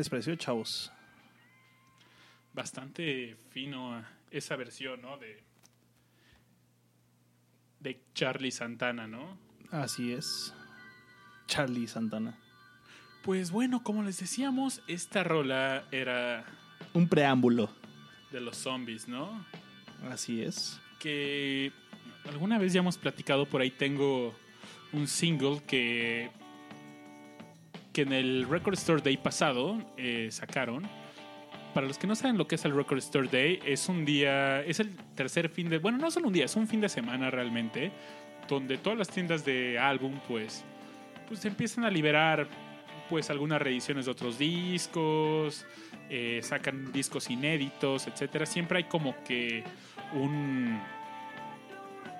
les 0.00 0.08
pareció, 0.08 0.34
chavos? 0.36 0.90
Bastante 2.52 3.36
fino 3.50 4.02
esa 4.30 4.56
versión, 4.56 5.02
¿no? 5.02 5.18
De, 5.18 5.42
de 7.80 8.02
Charlie 8.14 8.50
Santana, 8.50 9.06
¿no? 9.06 9.38
Así 9.70 10.12
es. 10.12 10.54
Charlie 11.46 11.86
Santana. 11.86 12.38
Pues 13.22 13.50
bueno, 13.50 13.82
como 13.82 14.02
les 14.02 14.18
decíamos, 14.18 14.82
esta 14.88 15.22
rola 15.22 15.84
era 15.92 16.44
Un 16.94 17.08
preámbulo. 17.08 17.70
de 18.32 18.40
los 18.40 18.56
zombies, 18.56 19.06
¿no? 19.06 19.44
Así 20.10 20.40
es. 20.42 20.80
que 20.98 21.72
alguna 22.24 22.58
vez 22.58 22.72
ya 22.72 22.80
hemos 22.80 22.96
platicado 22.98 23.46
por 23.46 23.60
ahí 23.60 23.70
tengo 23.70 24.34
un 24.92 25.06
single 25.08 25.62
que 25.66 26.30
que 28.00 28.06
en 28.06 28.12
el 28.14 28.48
Record 28.48 28.74
Store 28.74 29.02
Day 29.02 29.18
pasado 29.18 29.76
eh, 29.98 30.28
sacaron 30.30 30.88
para 31.74 31.86
los 31.86 31.98
que 31.98 32.06
no 32.06 32.14
saben 32.14 32.38
lo 32.38 32.48
que 32.48 32.54
es 32.54 32.64
el 32.64 32.74
Record 32.74 32.98
Store 32.98 33.28
Day 33.28 33.60
es 33.66 33.90
un 33.90 34.06
día 34.06 34.62
es 34.62 34.80
el 34.80 34.96
tercer 35.14 35.50
fin 35.50 35.68
de 35.68 35.76
bueno 35.78 35.98
no 35.98 36.10
solo 36.10 36.28
un 36.28 36.32
día 36.32 36.46
es 36.46 36.56
un 36.56 36.66
fin 36.66 36.80
de 36.80 36.88
semana 36.88 37.30
realmente 37.30 37.92
donde 38.48 38.78
todas 38.78 38.98
las 38.98 39.08
tiendas 39.08 39.44
de 39.44 39.78
álbum 39.78 40.18
pues 40.26 40.64
pues 41.28 41.44
empiezan 41.44 41.84
a 41.84 41.90
liberar 41.90 42.48
pues 43.10 43.28
algunas 43.28 43.60
reediciones 43.60 44.06
de 44.06 44.12
otros 44.12 44.38
discos 44.38 45.66
eh, 46.08 46.40
sacan 46.42 46.92
discos 46.92 47.28
inéditos 47.28 48.06
etcétera 48.06 48.46
siempre 48.46 48.78
hay 48.78 48.84
como 48.84 49.14
que 49.24 49.62
un, 50.14 50.80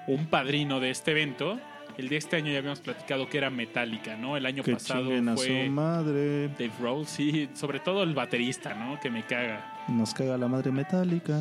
un 0.07 0.27
padrino 0.27 0.81
de 0.81 0.91
este 0.91 1.13
evento. 1.13 1.59
El 2.01 2.09
de 2.09 2.17
este 2.17 2.37
año 2.37 2.51
ya 2.51 2.61
habíamos 2.61 2.81
platicado 2.81 3.29
que 3.29 3.37
era 3.37 3.51
Metallica, 3.51 4.17
¿no? 4.17 4.35
El 4.35 4.47
año 4.47 4.63
Que 4.63 4.73
pasado 4.73 5.03
chinguen 5.03 5.29
a 5.29 5.37
su 5.37 5.45
fue 5.45 5.69
madre. 5.69 6.49
Dave 6.49 6.71
Grohl, 6.81 7.07
sí, 7.07 7.51
sobre 7.53 7.79
todo 7.79 8.03
el 8.03 8.15
baterista, 8.15 8.73
¿no? 8.73 8.99
Que 8.99 9.11
me 9.11 9.23
caga 9.27 9.85
Nos 9.87 10.15
caga 10.15 10.39
la 10.39 10.49
madre 10.49 10.73
metálica. 10.73 11.39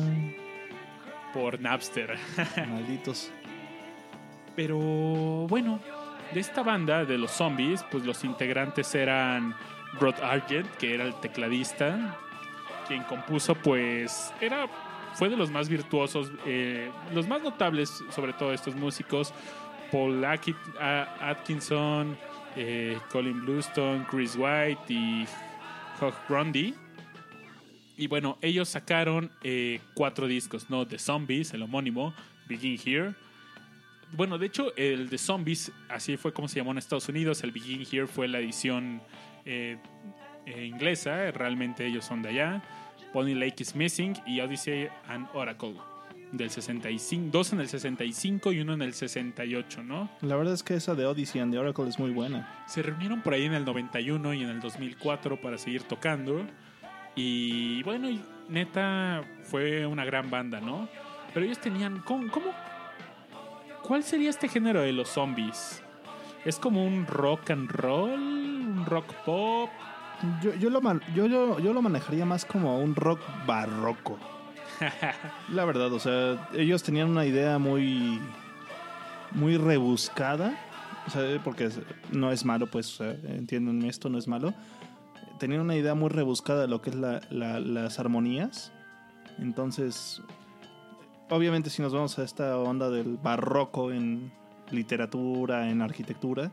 por 1.32 1.58
Napster. 1.58 2.14
Malditos. 2.68 3.32
Pero 4.54 4.76
bueno, 5.48 5.80
de 6.34 6.40
esta 6.40 6.62
banda 6.62 7.06
de 7.06 7.16
los 7.16 7.30
zombies, 7.30 7.82
pues 7.90 8.04
los 8.04 8.22
integrantes 8.22 8.94
eran 8.94 9.54
Rod 9.98 10.20
Argent, 10.22 10.68
que 10.76 10.94
era 10.94 11.04
el 11.04 11.14
tecladista, 11.20 12.18
quien 12.86 13.02
compuso, 13.04 13.54
pues 13.54 14.30
era 14.42 14.68
fue 15.14 15.30
de 15.30 15.36
los 15.36 15.50
más 15.50 15.70
virtuosos, 15.70 16.30
eh, 16.46 16.90
los 17.14 17.26
más 17.26 17.42
notables, 17.42 18.04
sobre 18.10 18.32
todo 18.34 18.52
estos 18.52 18.74
músicos, 18.76 19.32
Paul 19.90 20.24
Atkinson, 20.24 22.16
eh, 22.56 22.98
Colin 23.10 23.44
Bluestone, 23.44 24.06
Chris 24.08 24.36
White 24.36 24.92
y 24.92 25.26
Hugh 26.00 26.14
Grundy. 26.28 26.74
Y 27.96 28.06
bueno, 28.06 28.38
ellos 28.40 28.68
sacaron 28.68 29.30
eh, 29.42 29.80
cuatro 29.94 30.26
discos, 30.26 30.70
¿no? 30.70 30.86
The 30.86 30.98
Zombies, 30.98 31.52
el 31.52 31.62
homónimo, 31.62 32.14
Begin 32.48 32.78
Here. 32.82 33.14
Bueno, 34.12 34.38
de 34.38 34.46
hecho, 34.46 34.74
el 34.76 35.08
de 35.08 35.18
Zombies, 35.18 35.70
así 35.88 36.16
fue 36.16 36.32
como 36.32 36.48
se 36.48 36.56
llamó 36.56 36.72
en 36.72 36.78
Estados 36.78 37.08
Unidos. 37.08 37.44
El 37.44 37.52
Begin 37.52 37.86
Here 37.90 38.06
fue 38.06 38.26
la 38.26 38.38
edición 38.38 39.02
eh, 39.44 39.76
inglesa. 40.46 41.30
Realmente 41.30 41.86
ellos 41.86 42.04
son 42.04 42.22
de 42.22 42.30
allá. 42.30 42.62
Pony 43.12 43.34
Lake 43.34 43.62
is 43.62 43.74
Missing 43.74 44.16
y 44.26 44.40
Odyssey 44.40 44.88
and 45.08 45.28
Oracle. 45.34 45.89
Del 46.32 46.48
65. 46.50 47.28
Dos 47.32 47.52
en 47.52 47.60
el 47.60 47.68
65 47.68 48.52
y 48.52 48.60
uno 48.60 48.74
en 48.74 48.82
el 48.82 48.94
68, 48.94 49.82
¿no? 49.82 50.08
La 50.20 50.36
verdad 50.36 50.54
es 50.54 50.62
que 50.62 50.74
esa 50.74 50.94
de 50.94 51.04
Odyssey 51.06 51.40
and 51.40 51.52
the 51.52 51.58
Oracle 51.58 51.88
es 51.88 51.98
muy 51.98 52.10
buena. 52.12 52.64
Se 52.68 52.82
reunieron 52.82 53.20
por 53.22 53.34
ahí 53.34 53.44
en 53.46 53.54
el 53.54 53.64
91 53.64 54.32
y 54.34 54.42
en 54.44 54.48
el 54.50 54.60
2004 54.60 55.40
para 55.40 55.58
seguir 55.58 55.82
tocando. 55.82 56.46
Y 57.16 57.82
bueno, 57.82 58.08
y 58.08 58.22
neta, 58.48 59.24
fue 59.42 59.84
una 59.86 60.04
gran 60.04 60.30
banda, 60.30 60.60
¿no? 60.60 60.88
Pero 61.34 61.44
ellos 61.46 61.58
tenían. 61.58 61.98
¿Cómo? 62.00 62.30
cómo- 62.30 62.52
¿Cuál 63.82 64.04
sería 64.04 64.30
este 64.30 64.46
género 64.48 64.82
de 64.82 64.92
los 64.92 65.08
zombies? 65.08 65.82
¿Es 66.44 66.58
como 66.60 66.86
un 66.86 67.06
rock 67.06 67.50
and 67.50 67.68
roll? 67.70 68.10
¿Un 68.12 68.86
rock 68.86 69.12
pop? 69.24 69.68
Yo, 70.42 70.54
yo, 70.54 70.70
lo, 70.70 70.80
man- 70.80 71.00
yo, 71.14 71.26
yo, 71.26 71.58
yo 71.58 71.72
lo 71.72 71.82
manejaría 71.82 72.24
más 72.24 72.44
como 72.44 72.78
un 72.78 72.94
rock 72.94 73.20
barroco. 73.46 74.16
La 75.50 75.64
verdad, 75.64 75.92
o 75.92 75.98
sea, 76.00 76.48
ellos 76.54 76.82
tenían 76.82 77.08
una 77.08 77.26
idea 77.26 77.58
muy, 77.58 78.20
muy 79.32 79.56
rebuscada. 79.56 80.58
O 81.06 81.10
sea, 81.10 81.22
porque 81.42 81.70
no 82.12 82.30
es 82.30 82.44
malo, 82.44 82.66
pues, 82.66 83.00
o 83.00 83.04
sea, 83.04 83.16
esto 83.88 84.08
no 84.10 84.18
es 84.18 84.28
malo. 84.28 84.52
Tenían 85.38 85.62
una 85.62 85.74
idea 85.74 85.94
muy 85.94 86.10
rebuscada 86.10 86.62
de 86.62 86.68
lo 86.68 86.82
que 86.82 86.90
es 86.90 86.96
la- 86.96 87.20
la- 87.30 87.58
las 87.58 87.98
armonías. 87.98 88.72
Entonces, 89.38 90.22
obviamente 91.30 91.70
si 91.70 91.80
nos 91.80 91.94
vamos 91.94 92.18
a 92.18 92.22
esta 92.24 92.58
onda 92.58 92.90
del 92.90 93.16
barroco 93.16 93.90
en 93.92 94.30
literatura, 94.70 95.70
en 95.70 95.80
arquitectura, 95.80 96.52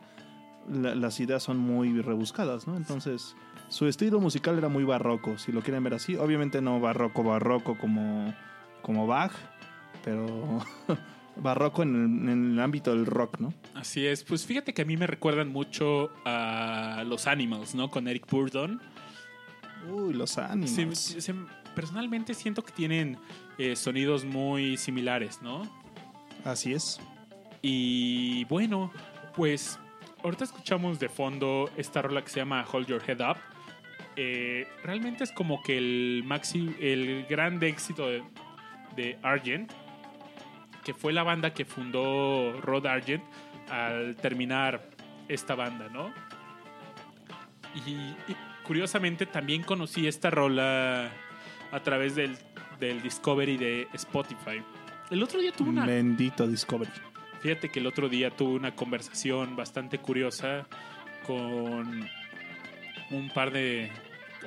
la- 0.71 0.95
las 0.95 1.19
ideas 1.19 1.43
son 1.43 1.57
muy 1.57 2.01
rebuscadas, 2.01 2.67
¿no? 2.67 2.77
Entonces, 2.77 3.35
su 3.69 3.87
estilo 3.87 4.19
musical 4.19 4.57
era 4.57 4.69
muy 4.69 4.83
barroco, 4.83 5.37
si 5.37 5.51
lo 5.51 5.61
quieren 5.61 5.83
ver 5.83 5.95
así. 5.95 6.15
Obviamente 6.15 6.61
no 6.61 6.79
barroco, 6.79 7.23
barroco 7.23 7.77
como, 7.77 8.33
como 8.81 9.07
Bach, 9.07 9.31
pero 10.03 10.59
barroco 11.35 11.83
en 11.83 11.95
el, 11.95 12.29
en 12.29 12.51
el 12.53 12.59
ámbito 12.59 12.91
del 12.91 13.05
rock, 13.05 13.39
¿no? 13.39 13.53
Así 13.75 14.05
es. 14.05 14.23
Pues 14.23 14.45
fíjate 14.45 14.73
que 14.73 14.81
a 14.81 14.85
mí 14.85 14.97
me 14.97 15.07
recuerdan 15.07 15.51
mucho 15.51 16.11
a 16.25 17.03
los 17.05 17.27
Animals, 17.27 17.75
¿no? 17.75 17.89
Con 17.89 18.07
Eric 18.07 18.29
Burdon. 18.29 18.81
Uy, 19.89 20.13
los 20.13 20.37
sí, 20.65 20.87
personalmente 21.75 22.33
siento 22.33 22.63
que 22.63 22.71
tienen 22.71 23.17
eh, 23.57 23.75
sonidos 23.75 24.25
muy 24.25 24.77
similares, 24.77 25.41
¿no? 25.41 25.61
Así 26.43 26.73
es. 26.73 26.99
Y 27.61 28.45
bueno, 28.45 28.91
pues 29.35 29.79
ahorita 30.23 30.45
escuchamos 30.45 30.99
de 30.99 31.09
fondo 31.09 31.69
esta 31.77 32.01
rola 32.01 32.23
que 32.23 32.29
se 32.29 32.39
llama 32.39 32.65
Hold 32.71 32.87
Your 32.87 33.01
Head 33.07 33.21
Up. 33.21 33.37
Eh, 34.19 34.67
realmente 34.83 35.23
es 35.23 35.31
como 35.31 35.61
que 35.61 35.77
el 35.77 36.23
maxi, 36.25 36.75
el 36.79 37.25
grande 37.29 37.67
éxito 37.67 38.09
de, 38.09 38.23
de 38.95 39.17
Argent, 39.21 39.71
que 40.83 40.95
fue 40.95 41.13
la 41.13 41.21
banda 41.21 41.53
que 41.53 41.65
fundó 41.65 42.59
Rod 42.61 42.87
Argent 42.87 43.23
al 43.69 44.15
terminar 44.15 44.89
esta 45.27 45.53
banda, 45.53 45.87
¿no? 45.89 46.11
Y, 47.85 47.91
y 47.91 48.35
curiosamente 48.63 49.27
también 49.27 49.61
conocí 49.61 50.07
esta 50.07 50.31
rola 50.31 51.11
a 51.71 51.79
través 51.81 52.15
del, 52.15 52.37
del 52.79 53.01
Discovery 53.03 53.57
de 53.57 53.87
Spotify. 53.93 54.63
El 55.11 55.21
otro 55.21 55.39
día 55.39 55.51
tuve 55.51 55.69
una, 55.69 55.85
Bendito 55.85 56.47
Discovery. 56.47 56.91
Fíjate 57.41 57.69
que 57.69 57.79
el 57.79 57.85
otro 57.85 58.09
día 58.09 58.31
tuve 58.31 58.55
una 58.55 58.73
conversación 58.73 59.55
bastante 59.55 59.99
curiosa 59.99 60.65
con 61.27 62.09
un 63.11 63.29
par 63.29 63.51
de 63.51 63.91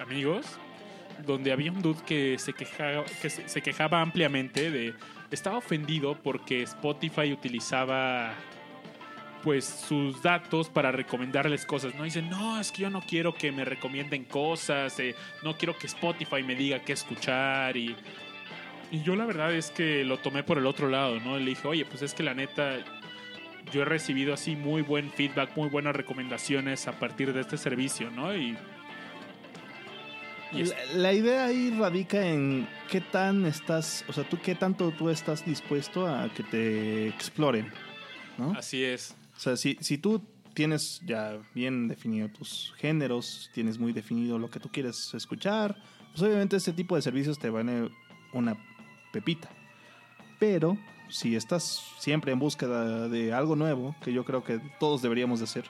amigos 0.00 0.58
donde 1.26 1.52
había 1.52 1.72
un 1.72 1.82
dude 1.82 2.02
que 2.06 2.38
se 2.38 2.52
quejaba, 3.62 4.00
ampliamente 4.00 4.70
de 4.70 4.94
estaba 5.30 5.58
ofendido 5.58 6.16
porque 6.22 6.62
Spotify 6.62 7.32
utilizaba 7.32 8.34
pues 9.42 9.64
sus 9.64 10.22
datos 10.22 10.68
para 10.68 10.92
recomendarles 10.92 11.64
cosas, 11.64 11.94
¿no? 11.94 12.04
Dicen, 12.04 12.28
no, 12.28 12.60
es 12.60 12.70
que 12.72 12.82
yo 12.82 12.90
no 12.90 13.00
quiero 13.00 13.32
que 13.34 13.52
me 13.52 13.64
recomienden 13.64 14.24
cosas, 14.24 14.98
eh, 15.00 15.14
no 15.42 15.56
quiero 15.56 15.78
que 15.78 15.86
Spotify 15.86 16.42
me 16.42 16.54
diga 16.54 16.80
qué 16.80 16.92
escuchar 16.92 17.74
y, 17.76 17.96
y 18.90 19.02
yo 19.02 19.16
la 19.16 19.24
verdad 19.24 19.54
es 19.54 19.70
que 19.70 20.04
lo 20.04 20.18
tomé 20.18 20.42
por 20.42 20.58
el 20.58 20.66
otro 20.66 20.90
lado, 20.90 21.20
¿no? 21.20 21.38
Le 21.38 21.46
dije, 21.46 21.66
oye, 21.66 21.86
pues 21.86 22.02
es 22.02 22.12
que 22.12 22.22
la 22.22 22.34
neta, 22.34 22.84
yo 23.72 23.82
he 23.82 23.86
recibido 23.86 24.34
así 24.34 24.56
muy 24.56 24.82
buen 24.82 25.10
feedback, 25.10 25.56
muy 25.56 25.70
buenas 25.70 25.96
recomendaciones 25.96 26.86
a 26.86 26.98
partir 26.98 27.32
de 27.32 27.40
este 27.40 27.56
servicio, 27.56 28.10
¿no? 28.10 28.36
Y, 28.36 28.58
La, 30.52 30.74
la 30.94 31.12
idea 31.12 31.44
ahí 31.44 31.70
radica 31.70 32.26
en 32.26 32.68
qué 32.90 33.00
tan 33.00 33.46
estás, 33.46 34.04
o 34.08 34.12
sea, 34.12 34.28
tú 34.28 34.38
qué 34.42 34.54
tanto 34.54 34.90
tú 34.90 35.08
estás 35.08 35.44
dispuesto 35.44 36.06
a 36.06 36.28
que 36.34 36.42
te 36.42 37.08
exploren, 37.08 37.72
¿no? 38.36 38.52
así 38.52 38.82
es. 38.82 39.14
O 39.36 39.40
sea, 39.40 39.56
si, 39.56 39.78
si 39.80 39.96
tú 39.96 40.22
tienes 40.54 41.00
ya 41.06 41.38
bien 41.54 41.88
definido 41.88 42.28
tus 42.28 42.74
géneros, 42.76 43.50
tienes 43.54 43.78
muy 43.78 43.92
definido 43.92 44.38
lo 44.38 44.50
que 44.50 44.60
tú 44.60 44.68
quieres 44.70 45.14
escuchar, 45.14 45.76
pues 46.10 46.22
obviamente 46.22 46.56
este 46.56 46.72
tipo 46.72 46.96
de 46.96 47.02
servicios 47.02 47.38
te 47.38 47.48
van 47.50 47.68
a 47.68 47.88
una 48.32 48.56
pepita. 49.12 49.48
Pero 50.38 50.76
si 51.08 51.36
estás 51.36 51.82
siempre 51.98 52.32
en 52.32 52.38
búsqueda 52.38 53.08
de 53.08 53.32
algo 53.32 53.56
nuevo, 53.56 53.94
que 54.02 54.12
yo 54.12 54.24
creo 54.24 54.44
que 54.44 54.60
todos 54.78 55.02
deberíamos 55.02 55.40
de 55.40 55.44
hacer, 55.44 55.64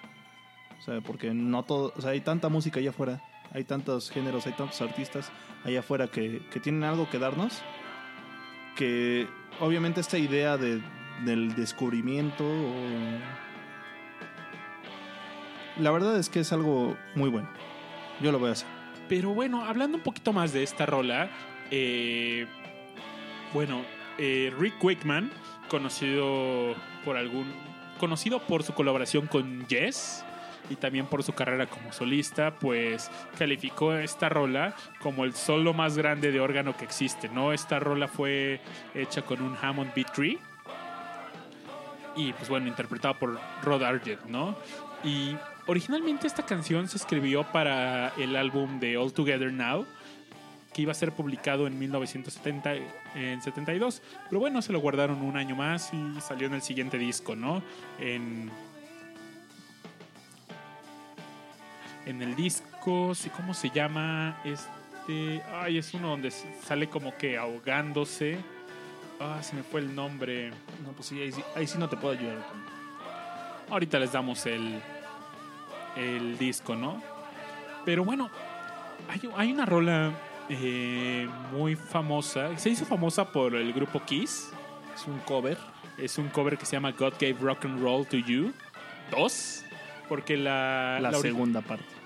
o 0.78 0.82
sea, 0.82 1.01
porque 1.01 1.35
no 1.35 1.65
todo, 1.65 1.93
o 1.97 2.01
sea, 2.01 2.11
hay 2.11 2.20
tanta 2.20 2.48
música 2.48 2.81
allá 2.81 2.90
afuera, 2.90 3.23
hay 3.52 3.64
tantos 3.64 4.10
géneros, 4.10 4.47
hay 4.47 4.52
tantos 4.52 4.81
artistas 4.81 5.31
allá 5.64 5.81
afuera 5.81 6.09
que, 6.09 6.43
que 6.51 6.60
tienen 6.60 6.85
algo 6.85 7.09
que 7.10 7.18
darnos, 7.18 7.62
que 8.77 9.28
obviamente 9.60 10.01
esta 10.01 10.18
idea 10.18 10.56
de, 10.56 10.81
del 11.24 11.55
descubrimiento, 11.55 12.44
la 15.78 15.90
verdad 15.90 16.16
es 16.18 16.28
que 16.28 16.40
es 16.40 16.52
algo 16.52 16.97
muy 17.14 17.28
bueno. 17.28 17.48
Yo 18.20 18.32
lo 18.32 18.39
voy 18.39 18.51
a 18.51 18.52
hacer. 18.52 18.68
Pero 19.09 19.35
bueno, 19.35 19.64
hablando 19.64 19.97
un 19.97 20.02
poquito 20.02 20.32
más 20.32 20.52
de 20.52 20.62
esta 20.62 20.86
rola, 20.86 21.31
eh, 21.70 22.47
bueno, 23.52 23.82
eh, 24.18 24.52
Rick 24.59 24.82
Wakeman, 24.82 25.31
conocido 25.68 26.74
por 27.05 27.16
algún, 27.16 27.52
conocido 27.98 28.40
por 28.40 28.62
su 28.62 28.72
colaboración 28.72 29.27
con 29.27 29.66
Yes 29.66 30.24
y 30.69 30.77
también 30.77 31.07
por 31.07 31.23
su 31.23 31.32
carrera 31.32 31.66
como 31.66 31.93
solista, 31.93 32.55
pues 32.59 33.11
calificó 33.39 33.95
esta 33.95 34.28
rola 34.28 34.74
como 35.01 35.24
el 35.24 35.35
solo 35.35 35.74
más 35.74 35.97
grande 35.97 36.31
de 36.32 36.41
órgano 36.41 36.77
que 36.77 36.85
existe, 36.85 37.28
¿no? 37.28 37.53
Esta 37.53 37.78
rola 37.78 38.09
fue 38.09 38.61
hecha 38.95 39.23
con 39.23 39.43
un 39.43 39.57
Hammond 39.61 39.93
B3 39.95 40.39
y 42.16 42.32
pues 42.32 42.49
bueno, 42.49 42.69
interpretada 42.69 43.15
por 43.19 43.39
Rod 43.62 43.82
Argent, 43.82 44.24
¿no? 44.27 44.57
Y 45.03 45.37
originalmente 45.66 46.27
esta 46.27 46.45
canción 46.45 46.89
se 46.89 46.97
escribió 46.97 47.45
para 47.45 48.09
el 48.19 48.37
álbum 48.37 48.81
de 48.81 48.97
All 48.97 49.12
Together 49.12 49.53
Now, 49.53 49.87
que 50.73 50.82
iba 50.82 50.93
a 50.93 50.95
ser 50.95 51.12
publicado 51.12 51.66
en 51.66 51.78
1970, 51.78 52.74
en 53.15 53.43
72, 53.43 54.03
pero 54.28 54.41
bueno, 54.41 54.62
se 54.62 54.73
lo 54.73 54.81
guardaron 54.81 55.23
un 55.23 55.37
año 55.37 55.57
más 55.57 55.93
y 55.93 56.20
salió 56.20 56.47
en 56.47 56.55
el 56.55 56.62
siguiente 56.62 56.99
disco, 56.99 57.35
¿no? 57.35 57.62
En, 57.99 58.51
en 62.11 62.23
el 62.23 62.35
disco, 62.35 63.12
¿cómo 63.37 63.55
se 63.55 63.70
llama? 63.70 64.41
Este, 64.45 65.43
ay, 65.53 65.78
es 65.78 65.95
uno 65.95 66.09
donde 66.09 66.31
sale 66.31 66.89
como 66.89 67.16
que 67.16 67.39
ahogándose. 67.39 68.39
Ah, 69.20 69.43
se 69.43 69.55
me 69.55 69.62
fue 69.62 69.81
el 69.81 69.95
nombre. 69.95 70.51
No, 70.85 70.93
pues 70.93 71.07
sí, 71.07 71.20
ahí 71.20 71.32
sí, 71.32 71.43
ahí 71.55 71.66
sí 71.66 71.78
no 71.78 71.89
te 71.89 71.97
puedo 71.97 72.19
ayudar. 72.19 72.39
Ahorita 73.70 73.99
les 73.99 74.12
damos 74.12 74.45
el, 74.47 74.81
el 75.97 76.37
disco, 76.37 76.74
¿no? 76.74 77.03
Pero 77.85 78.05
bueno, 78.05 78.31
hay, 79.09 79.20
hay 79.37 79.53
una 79.53 79.65
rola 79.65 80.12
eh, 80.49 81.28
muy 81.53 81.77
famosa. 81.77 82.57
Se 82.59 82.70
hizo 82.70 82.85
famosa 82.85 83.31
por 83.31 83.55
el 83.55 83.73
grupo 83.73 84.03
Kiss. 84.05 84.51
Es 84.95 85.07
un 85.07 85.19
cover. 85.20 85.57
Es 85.97 86.19
un 86.19 86.28
cover 86.28 86.59
que 86.59 86.66
se 86.66 86.73
llama 86.73 86.91
God 86.93 87.15
Gave 87.20 87.37
Rock 87.41 87.66
and 87.66 87.81
Roll 87.81 88.07
to 88.07 88.16
You 88.16 88.53
2. 89.12 89.65
Porque 90.09 90.37
la, 90.37 90.99
La, 91.01 91.12
segunda 91.15 91.61
parte. 91.61 91.99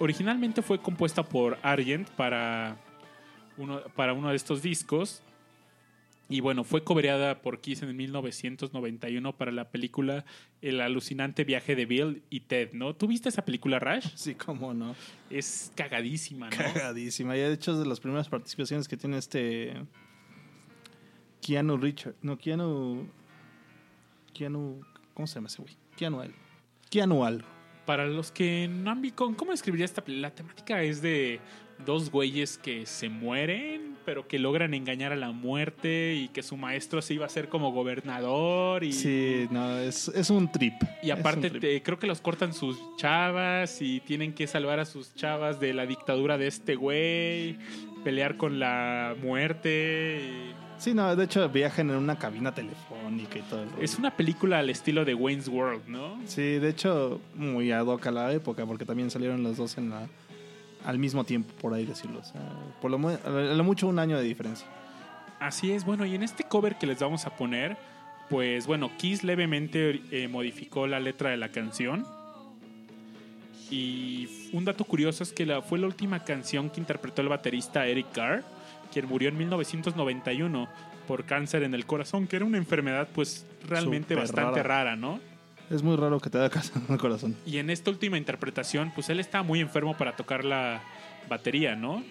Originalmente 0.00 0.62
fue 0.62 0.80
compuesta 0.80 1.22
por 1.22 1.58
Argent 1.62 2.08
para 2.10 2.76
uno, 3.56 3.82
para 3.94 4.12
uno 4.12 4.30
de 4.30 4.36
estos 4.36 4.62
discos. 4.62 5.22
Y 6.28 6.40
bueno, 6.40 6.62
fue 6.62 6.84
cobereada 6.84 7.42
por 7.42 7.60
Kiss 7.60 7.82
en 7.82 7.96
1991 7.96 9.36
para 9.36 9.50
la 9.50 9.68
película 9.70 10.24
El 10.62 10.80
alucinante 10.80 11.42
viaje 11.42 11.74
de 11.74 11.86
Bill 11.86 12.22
y 12.30 12.40
Ted, 12.40 12.70
¿no? 12.72 12.94
¿Tú 12.94 13.08
viste 13.08 13.28
esa 13.28 13.44
película, 13.44 13.80
Rash? 13.80 14.06
Sí, 14.14 14.36
cómo 14.36 14.72
no. 14.72 14.94
Es 15.28 15.72
cagadísima, 15.74 16.48
¿no? 16.48 16.56
Cagadísima. 16.56 17.36
Y 17.36 17.40
de 17.40 17.52
hecho 17.52 17.72
es 17.72 17.78
de 17.78 17.86
las 17.86 17.98
primeras 17.98 18.28
participaciones 18.28 18.86
que 18.86 18.96
tiene 18.96 19.18
este. 19.18 19.74
Keanu 21.42 21.76
Richard. 21.76 22.14
No, 22.22 22.38
Keanu. 22.38 23.08
Keanu. 24.32 24.80
¿Cómo 25.14 25.26
se 25.26 25.34
llama 25.34 25.48
ese 25.48 25.62
güey? 25.62 25.76
Keanu. 25.96 26.22
Keanu 26.90 27.24
algo. 27.24 27.59
Para 27.90 28.06
los 28.06 28.30
que 28.30 28.68
no 28.70 28.92
han 28.92 29.02
visto, 29.02 29.34
¿cómo 29.36 29.50
describiría 29.50 29.84
esta? 29.84 30.00
La 30.06 30.30
temática 30.32 30.80
es 30.80 31.02
de 31.02 31.40
dos 31.84 32.08
güeyes 32.12 32.56
que 32.56 32.86
se 32.86 33.08
mueren, 33.08 33.96
pero 34.04 34.28
que 34.28 34.38
logran 34.38 34.74
engañar 34.74 35.10
a 35.12 35.16
la 35.16 35.32
muerte 35.32 36.14
y 36.14 36.28
que 36.28 36.44
su 36.44 36.56
maestro 36.56 37.02
se 37.02 37.14
iba 37.14 37.26
a 37.26 37.28
ser 37.28 37.48
como 37.48 37.72
gobernador 37.72 38.84
y... 38.84 38.92
Sí, 38.92 39.48
no, 39.50 39.76
es, 39.80 40.06
es 40.06 40.30
un 40.30 40.52
trip. 40.52 40.74
Y 41.02 41.10
aparte, 41.10 41.48
un 41.48 41.52
trip. 41.54 41.60
te- 41.62 41.82
creo 41.82 41.98
que 41.98 42.06
los 42.06 42.20
cortan 42.20 42.54
sus 42.54 42.78
chavas 42.96 43.82
y 43.82 43.98
tienen 43.98 44.34
que 44.34 44.46
salvar 44.46 44.78
a 44.78 44.84
sus 44.84 45.12
chavas 45.16 45.58
de 45.58 45.74
la 45.74 45.84
dictadura 45.84 46.38
de 46.38 46.46
este 46.46 46.76
güey, 46.76 47.56
pelear 48.04 48.36
con 48.36 48.60
la 48.60 49.16
muerte. 49.20 50.20
y- 50.22 50.69
Sí, 50.80 50.94
no, 50.94 51.14
de 51.14 51.24
hecho 51.24 51.46
viajan 51.50 51.90
en 51.90 51.96
una 51.96 52.18
cabina 52.18 52.54
telefónica 52.54 53.38
y 53.38 53.42
todo 53.42 53.62
el 53.62 53.70
rollo. 53.70 53.82
Es 53.82 53.98
una 53.98 54.16
película 54.16 54.60
al 54.60 54.70
estilo 54.70 55.04
de 55.04 55.14
Wayne's 55.14 55.46
World, 55.46 55.86
¿no? 55.86 56.18
Sí, 56.24 56.58
de 56.58 56.70
hecho, 56.70 57.20
muy 57.34 57.70
ad 57.70 57.84
hoc 57.84 58.06
a 58.06 58.10
la 58.10 58.32
época, 58.32 58.64
porque 58.64 58.86
también 58.86 59.10
salieron 59.10 59.42
los 59.42 59.58
dos 59.58 59.76
en 59.76 59.90
la, 59.90 60.08
al 60.86 60.98
mismo 60.98 61.24
tiempo, 61.24 61.52
por 61.60 61.74
ahí 61.74 61.84
decirlo. 61.84 62.20
O 62.20 62.24
sea, 62.24 62.40
por 62.80 62.90
lo 62.90 62.98
mucho 62.98 63.88
un 63.88 63.98
año 63.98 64.16
de 64.16 64.24
diferencia. 64.24 64.66
Así 65.38 65.70
es, 65.70 65.84
bueno, 65.84 66.06
y 66.06 66.14
en 66.14 66.22
este 66.22 66.44
cover 66.44 66.76
que 66.76 66.86
les 66.86 66.98
vamos 66.98 67.26
a 67.26 67.36
poner, 67.36 67.76
pues 68.30 68.66
bueno, 68.66 68.90
Kiss 68.96 69.22
levemente 69.22 70.00
eh, 70.10 70.28
modificó 70.28 70.86
la 70.86 70.98
letra 70.98 71.28
de 71.28 71.36
la 71.36 71.50
canción. 71.50 72.06
Y 73.70 74.50
un 74.54 74.64
dato 74.64 74.84
curioso 74.84 75.22
es 75.22 75.32
que 75.32 75.44
la, 75.44 75.60
fue 75.60 75.78
la 75.78 75.86
última 75.86 76.24
canción 76.24 76.70
que 76.70 76.80
interpretó 76.80 77.20
el 77.20 77.28
baterista 77.28 77.86
Eric 77.86 78.12
Carr, 78.12 78.44
quien 78.92 79.06
murió 79.06 79.28
en 79.28 79.38
1991 79.38 80.68
por 81.06 81.24
cáncer 81.24 81.62
en 81.62 81.74
el 81.74 81.86
corazón, 81.86 82.26
que 82.26 82.36
era 82.36 82.44
una 82.44 82.58
enfermedad 82.58 83.08
pues 83.14 83.46
realmente 83.66 84.14
bastante 84.14 84.62
rara. 84.62 84.84
rara, 84.84 84.96
¿no? 84.96 85.20
Es 85.70 85.82
muy 85.82 85.96
raro 85.96 86.18
que 86.20 86.30
te 86.30 86.38
haga 86.38 86.50
caso 86.50 86.72
en 86.76 86.92
el 86.92 86.98
corazón. 86.98 87.36
Y 87.46 87.58
en 87.58 87.70
esta 87.70 87.90
última 87.90 88.18
interpretación, 88.18 88.92
pues 88.94 89.08
él 89.08 89.20
estaba 89.20 89.44
muy 89.44 89.60
enfermo 89.60 89.96
para 89.96 90.16
tocar 90.16 90.44
la 90.44 90.82
batería, 91.28 91.76
¿no? 91.76 92.02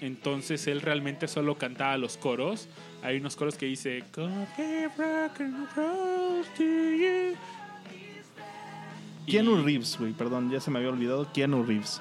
Entonces 0.00 0.66
él 0.68 0.80
realmente 0.80 1.26
solo 1.26 1.58
cantaba 1.58 1.96
los 1.96 2.16
coros. 2.16 2.68
Hay 3.02 3.16
unos 3.16 3.36
coros 3.36 3.56
que 3.56 3.66
dice 3.66 4.04
God 4.14 4.30
gave 4.56 4.88
rock 4.96 5.40
and 5.40 5.68
roll 5.76 6.44
to 6.56 6.62
you". 6.62 7.36
Keanu 9.30 9.62
Reeves, 9.62 9.96
güey, 9.98 10.12
perdón, 10.12 10.50
ya 10.50 10.60
se 10.60 10.70
me 10.70 10.78
había 10.78 10.90
olvidado. 10.90 11.30
Keanu 11.32 11.62
Reeves. 11.64 12.00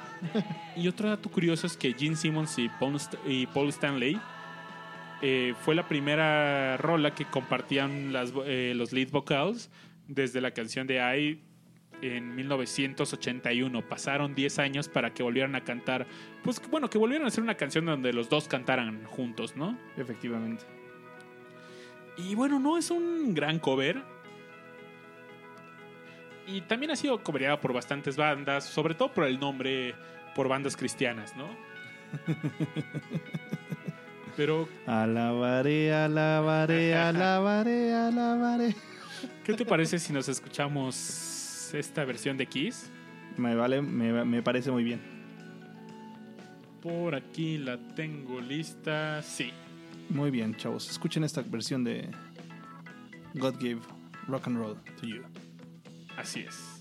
Y 0.76 0.88
otro 0.88 1.10
dato 1.10 1.30
curioso 1.30 1.68
es 1.68 1.76
que 1.78 1.94
Gene 1.94 2.16
Simmons 2.16 2.58
y 2.60 2.70
Paul, 2.80 2.96
St- 2.96 3.18
y 3.28 3.46
Paul 3.48 3.70
Stanley 3.70 4.20
eh, 5.22 5.54
fue 5.64 5.76
la 5.76 5.88
primera 5.88 6.78
rola 6.78 7.14
que 7.14 7.26
compartían 7.26 8.14
las, 8.14 8.32
eh, 8.46 8.74
los 8.76 8.92
lead 8.94 9.10
vocals 9.12 9.70
desde 10.08 10.42
la 10.42 10.52
canción 10.52 10.88
de 10.88 10.96
I 10.98 11.42
en 12.02 12.36
1981. 12.36 13.82
Pasaron 13.90 14.36
10 14.36 14.60
años 14.60 14.88
para 14.88 15.14
que 15.14 15.24
volvieran 15.24 15.56
a 15.56 15.64
cantar. 15.64 16.06
Pues 16.44 16.62
bueno, 16.70 16.90
que 16.90 16.98
volvieran 16.98 17.26
a 17.26 17.30
hacer 17.30 17.44
una 17.44 17.56
canción 17.56 17.86
donde 17.86 18.14
los 18.14 18.30
dos 18.30 18.48
cantaran 18.48 19.04
juntos, 19.06 19.56
¿no? 19.56 19.78
Efectivamente. 19.98 20.64
Y 22.18 22.36
bueno, 22.36 22.60
no 22.60 22.78
es 22.78 22.90
un 22.92 23.34
gran 23.34 23.60
cover. 23.60 24.02
Y 26.48 26.62
también 26.62 26.92
ha 26.92 26.96
sido 26.96 27.22
coverada 27.22 27.60
por 27.60 27.74
bastantes 27.74 28.16
bandas, 28.16 28.64
sobre 28.64 28.96
todo 28.96 29.14
por 29.14 29.26
el 29.26 29.38
nombre, 29.40 29.94
por 30.34 30.48
bandas 30.48 30.78
cristianas, 30.78 31.36
¿no? 31.36 31.48
Pero, 34.38 34.70
Alabaré, 34.86 35.94
alabaré, 35.94 36.96
alabaré, 36.96 37.94
alabaré. 37.94 38.76
¿qué 39.44 39.54
te 39.54 39.66
parece 39.66 39.98
si 40.00 40.14
nos 40.14 40.30
escuchamos 40.30 41.74
esta 41.74 42.06
versión 42.06 42.38
de 42.38 42.46
Kiss? 42.46 42.90
Me 43.36 43.56
vale, 43.56 43.82
me, 43.82 44.24
me 44.24 44.42
parece 44.44 44.72
muy 44.72 44.84
bien. 44.84 45.02
Por 46.82 47.16
aquí 47.16 47.58
la 47.58 47.78
tengo 47.96 48.40
lista. 48.40 49.22
Sí. 49.22 49.52
Muy 50.10 50.32
bien, 50.32 50.56
chavos. 50.56 50.90
Escuchen 50.90 51.24
esta 51.24 51.42
versión 51.42 51.84
de 51.84 52.10
God 53.34 53.56
Gave 53.56 53.80
Rock 54.28 54.48
and 54.48 54.58
Roll 54.58 54.78
to 55.02 55.08
You. 55.08 55.24
Así 56.18 56.42
es. 56.42 56.77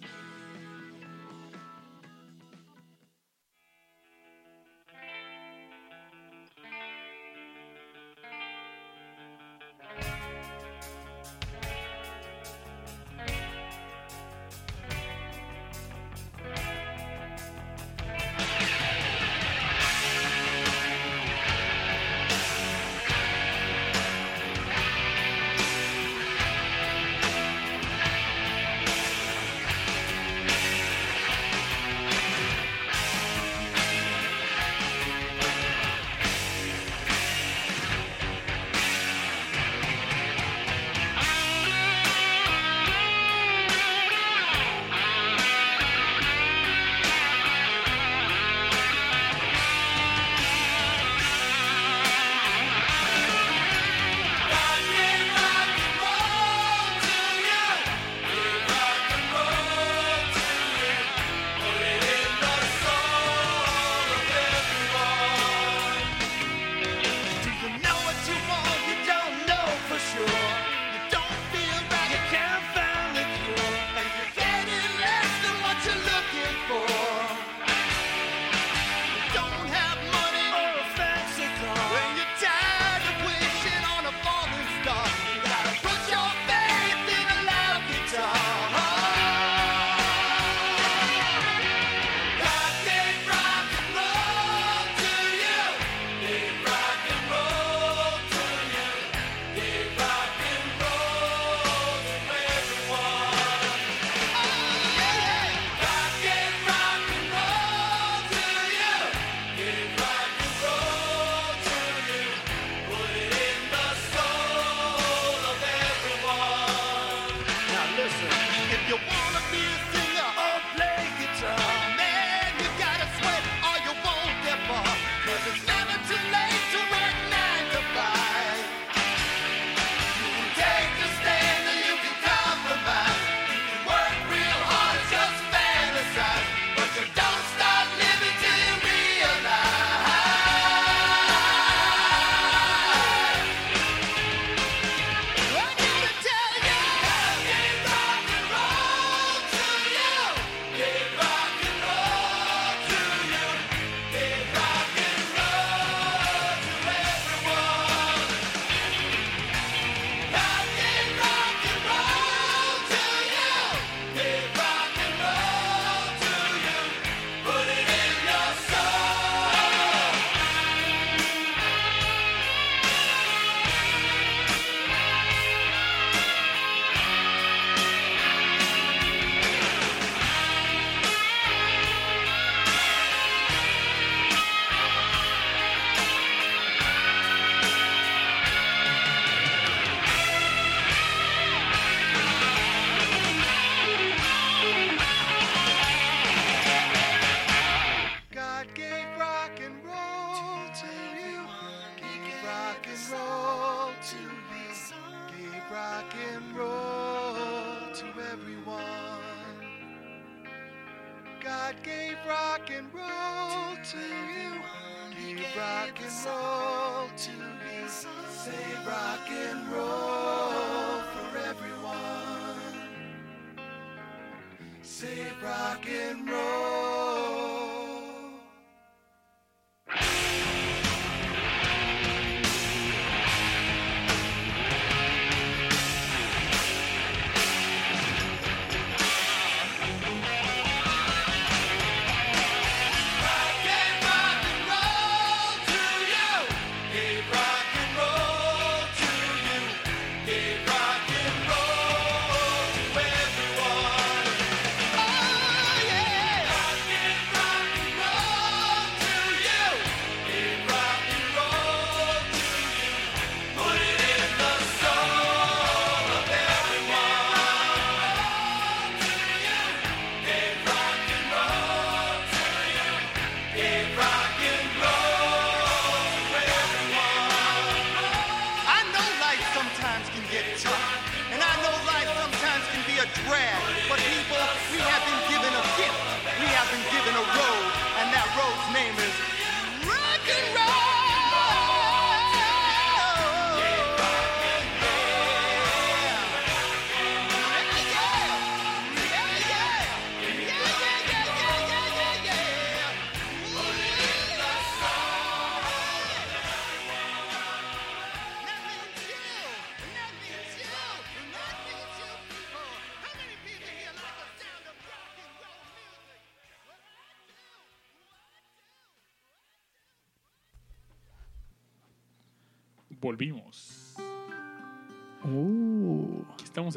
you 118.97 119.09
want. 119.09 119.26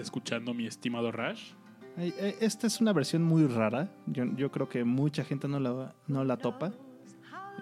Escuchando, 0.02 0.54
mi 0.54 0.66
estimado 0.66 1.12
Rash? 1.12 1.52
Eh, 1.98 2.38
Esta 2.40 2.68
es 2.68 2.80
una 2.82 2.94
versión 2.94 3.24
muy 3.24 3.46
rara. 3.48 3.90
Yo, 4.08 4.26
yo 4.36 4.52
creo 4.52 4.70
que 4.70 4.84
mucha 4.84 5.24
gente 5.24 5.48
no 5.48 5.60
la, 5.60 5.94
no 6.08 6.24
la 6.24 6.38
topa. 6.38 6.72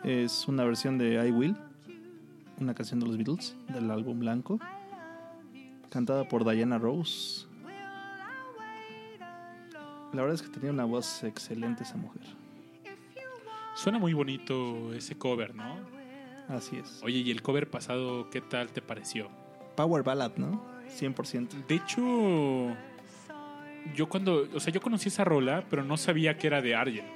Es 0.03 0.47
una 0.47 0.63
versión 0.63 0.97
de 0.97 1.27
I 1.27 1.31
Will, 1.31 1.57
una 2.59 2.75
canción 2.75 2.99
de 2.99 3.07
los 3.07 3.17
Beatles, 3.17 3.55
del 3.69 3.89
álbum 3.89 4.19
blanco, 4.19 4.59
cantada 5.89 6.27
por 6.27 6.49
Diana 6.49 6.77
Rose. 6.77 7.47
La 10.13 10.21
verdad 10.21 10.35
es 10.35 10.41
que 10.41 10.49
tenía 10.49 10.71
una 10.71 10.85
voz 10.85 11.23
excelente 11.23 11.83
esa 11.83 11.97
mujer. 11.97 12.21
Suena 13.75 13.99
muy 13.99 14.13
bonito 14.13 14.93
ese 14.93 15.17
cover, 15.17 15.53
¿no? 15.53 15.77
Así 16.47 16.77
es. 16.77 17.01
Oye, 17.03 17.19
¿y 17.19 17.31
el 17.31 17.41
cover 17.41 17.69
pasado 17.69 18.29
qué 18.29 18.41
tal 18.41 18.71
te 18.71 18.81
pareció? 18.81 19.29
Power 19.75 20.03
Ballad, 20.03 20.35
¿no? 20.37 20.76
100%. 20.89 21.65
De 21.67 21.75
hecho, 21.75 22.75
yo 23.95 24.09
cuando, 24.09 24.47
o 24.53 24.59
sea, 24.59 24.73
yo 24.73 24.81
conocí 24.81 25.09
esa 25.09 25.23
rola, 25.23 25.63
pero 25.69 25.83
no 25.83 25.97
sabía 25.97 26.37
que 26.37 26.47
era 26.47 26.61
de 26.61 26.75
Argent. 26.75 27.07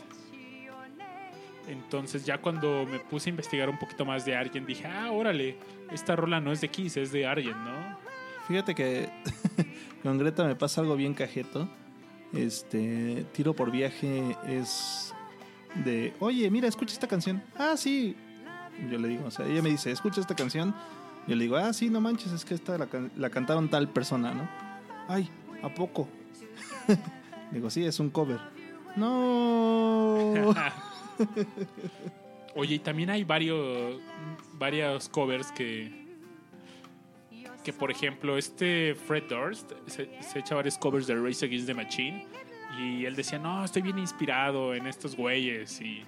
Entonces 1.67 2.25
ya 2.25 2.39
cuando 2.39 2.85
me 2.85 2.99
puse 2.99 3.29
a 3.29 3.31
investigar 3.31 3.69
un 3.69 3.77
poquito 3.77 4.03
más 4.03 4.25
de 4.25 4.35
Argent, 4.35 4.67
dije, 4.67 4.87
ah, 4.87 5.11
órale, 5.11 5.57
esta 5.91 6.15
rola 6.15 6.39
no 6.41 6.51
es 6.51 6.61
de 6.61 6.69
Kiss, 6.69 6.97
es 6.97 7.11
de 7.11 7.25
Argent, 7.25 7.55
¿no? 7.55 7.97
Fíjate 8.47 8.75
que 8.75 9.09
con 10.03 10.17
Greta 10.17 10.43
me 10.43 10.55
pasa 10.55 10.81
algo 10.81 10.95
bien 10.95 11.13
cajeto. 11.13 11.69
Este, 12.33 13.25
tiro 13.33 13.53
por 13.53 13.71
viaje 13.71 14.35
es 14.47 15.13
de, 15.85 16.13
oye, 16.19 16.49
mira, 16.49 16.67
escucha 16.67 16.93
esta 16.93 17.07
canción. 17.07 17.43
Ah, 17.57 17.75
sí. 17.77 18.15
Yo 18.89 18.97
le 18.97 19.09
digo, 19.09 19.25
o 19.25 19.31
sea, 19.31 19.45
ella 19.45 19.61
me 19.61 19.69
dice, 19.69 19.91
escucha 19.91 20.21
esta 20.21 20.35
canción. 20.35 20.73
Yo 21.27 21.35
le 21.35 21.43
digo, 21.43 21.55
ah, 21.57 21.71
sí, 21.73 21.89
no 21.89 22.01
manches, 22.01 22.31
es 22.31 22.43
que 22.45 22.53
esta 22.55 22.77
la, 22.77 22.87
can- 22.87 23.11
la 23.15 23.29
cantaron 23.29 23.69
tal 23.69 23.87
persona, 23.89 24.33
¿no? 24.33 24.49
Ay, 25.07 25.29
¿a 25.61 25.69
poco? 25.69 26.07
digo, 27.51 27.69
sí, 27.69 27.85
es 27.85 27.99
un 27.99 28.09
cover. 28.09 28.39
No. 28.95 30.53
Oye, 32.55 32.75
y 32.75 32.79
también 32.79 33.09
hay 33.09 33.23
varios, 33.23 33.99
varios 34.53 35.07
covers 35.07 35.51
que, 35.53 36.05
que 37.63 37.71
por 37.71 37.91
ejemplo, 37.91 38.37
este 38.37 38.95
Fred 38.95 39.23
Durst 39.29 39.71
se, 39.85 40.09
se 40.21 40.39
echa 40.39 40.55
varios 40.55 40.77
covers 40.77 41.07
de 41.07 41.15
Race 41.15 41.45
Against 41.45 41.67
the 41.67 41.73
Machine 41.73 42.25
y 42.79 43.05
él 43.05 43.15
decía, 43.15 43.39
no, 43.39 43.63
estoy 43.63 43.81
bien 43.83 43.99
inspirado 43.99 44.73
en 44.73 44.87
estos 44.87 45.15
güeyes 45.15 45.79
y 45.81 46.03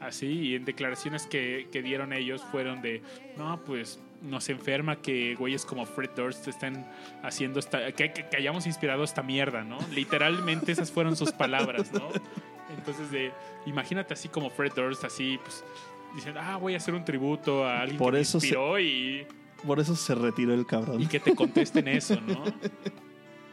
así, 0.00 0.26
y 0.28 0.54
en 0.54 0.64
declaraciones 0.64 1.26
que, 1.26 1.68
que 1.72 1.82
dieron 1.82 2.12
ellos 2.12 2.42
fueron 2.52 2.80
de, 2.82 3.02
no, 3.36 3.60
pues 3.64 3.98
nos 4.22 4.48
enferma 4.48 4.96
que 4.96 5.34
güeyes 5.36 5.64
como 5.64 5.86
Fred 5.86 6.10
Durst 6.16 6.48
estén 6.48 6.84
haciendo 7.22 7.58
esta, 7.60 7.92
que, 7.92 8.12
que- 8.12 8.28
que 8.28 8.36
hayamos 8.36 8.66
inspirado 8.66 9.04
esta 9.04 9.22
mierda, 9.22 9.62
¿no? 9.64 9.78
Literalmente 9.92 10.72
esas 10.72 10.90
fueron 10.90 11.16
sus 11.16 11.32
palabras, 11.32 11.92
¿no? 11.92 12.08
Entonces, 12.76 13.10
de, 13.10 13.32
imagínate 13.66 14.14
así 14.14 14.28
como 14.28 14.50
Fred 14.50 14.72
Durst, 14.74 15.04
así, 15.04 15.38
pues, 15.42 15.64
diciendo, 16.14 16.40
ah, 16.42 16.56
voy 16.56 16.74
a 16.74 16.78
hacer 16.78 16.94
un 16.94 17.04
tributo 17.04 17.64
a 17.64 17.80
alguien 17.80 17.98
Por 17.98 18.14
que 18.14 18.20
eso 18.20 18.38
me 18.38 18.40
se- 18.42 18.46
inspiró 18.48 18.78
y, 18.80 19.26
Por 19.66 19.78
eso 19.80 19.94
se 19.96 20.14
retiró 20.14 20.52
el 20.54 20.66
cabrón. 20.66 21.00
y 21.00 21.06
que 21.06 21.20
te 21.20 21.34
contesten 21.34 21.86
eso, 21.88 22.20
¿no? 22.20 22.44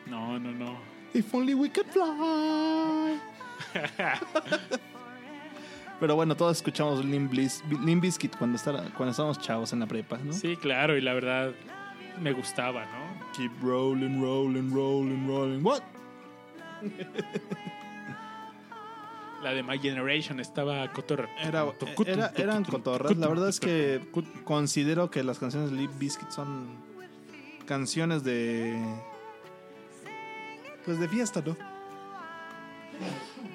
No, 0.07 0.39
no, 0.39 0.51
no. 0.51 0.77
If 1.13 1.33
only 1.33 1.53
we 1.53 1.69
could 1.71 1.87
fly. 1.87 3.19
Pero 5.99 6.15
bueno, 6.15 6.35
todos 6.35 6.57
escuchamos 6.57 7.03
Limp, 7.05 7.31
Biz- 7.31 7.63
Limp 7.85 8.01
Bizkit 8.01 8.35
cuando, 8.37 8.57
estaba- 8.57 8.83
cuando 8.95 9.11
estábamos 9.11 9.39
chavos 9.39 9.71
en 9.73 9.79
la 9.79 9.87
prepa, 9.87 10.17
¿no? 10.17 10.33
Sí, 10.33 10.57
claro, 10.57 10.97
y 10.97 11.01
la 11.01 11.13
verdad 11.13 11.51
me 12.21 12.33
gustaba, 12.33 12.85
¿no? 12.85 13.31
Keep 13.35 13.51
rolling, 13.61 14.21
rolling, 14.21 14.71
rolling, 14.73 15.27
rolling. 15.27 15.63
What? 15.63 15.81
La 19.43 19.53
de 19.53 19.61
My 19.61 19.77
Generation 19.77 20.39
estaba 20.39 20.91
cotorra. 20.91 21.29
Era, 21.39 21.65
era- 22.07 22.31
eran 22.35 22.63
cotorras. 22.63 23.15
La 23.15 23.27
verdad 23.27 23.49
es 23.49 23.59
que 23.59 24.01
considero 24.43 25.11
que 25.11 25.23
las 25.23 25.37
canciones 25.37 25.69
de 25.71 25.77
Limp 25.77 25.99
Bizkit 25.99 26.29
son 26.31 26.67
canciones 27.67 28.23
de. 28.23 28.75
Pues 30.83 30.99
de 30.99 31.07
fiesta, 31.07 31.43
¿no? 31.45 31.55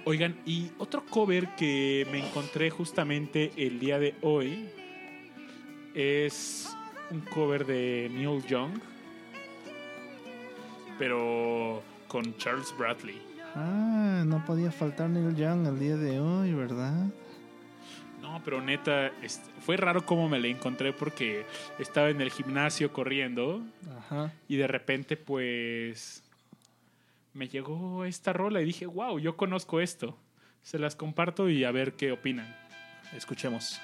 Oigan, 0.04 0.36
y 0.46 0.70
otro 0.78 1.04
cover 1.06 1.48
que 1.56 2.06
me 2.10 2.26
encontré 2.26 2.70
justamente 2.70 3.52
el 3.56 3.78
día 3.78 3.98
de 3.98 4.14
hoy 4.22 4.68
es 5.94 6.74
un 7.10 7.20
cover 7.20 7.66
de 7.66 8.10
Neil 8.12 8.42
Young, 8.46 8.72
pero 10.98 11.82
con 12.08 12.36
Charles 12.38 12.74
Bradley. 12.78 13.20
Ah, 13.54 14.22
no 14.26 14.44
podía 14.44 14.70
faltar 14.70 15.10
Neil 15.10 15.34
Young 15.36 15.66
el 15.66 15.78
día 15.78 15.96
de 15.96 16.20
hoy, 16.20 16.54
¿verdad? 16.54 17.06
No, 18.22 18.40
pero 18.44 18.60
neta, 18.60 19.10
fue 19.60 19.76
raro 19.76 20.06
cómo 20.06 20.28
me 20.28 20.38
la 20.38 20.46
encontré 20.46 20.92
porque 20.92 21.44
estaba 21.78 22.10
en 22.10 22.20
el 22.20 22.30
gimnasio 22.30 22.92
corriendo 22.92 23.62
Ajá. 23.98 24.32
y 24.46 24.56
de 24.56 24.66
repente 24.66 25.16
pues 25.16 26.22
me 27.32 27.48
llegó 27.48 28.04
esta 28.04 28.32
rola 28.32 28.60
y 28.60 28.64
dije, 28.64 28.86
wow, 28.86 29.18
yo 29.18 29.36
conozco 29.36 29.80
esto. 29.80 30.16
Se 30.62 30.78
las 30.78 30.96
comparto 30.96 31.48
y 31.48 31.64
a 31.64 31.70
ver 31.70 31.94
qué 31.94 32.12
opinan. 32.12 32.54
Escuchemos. 33.14 33.80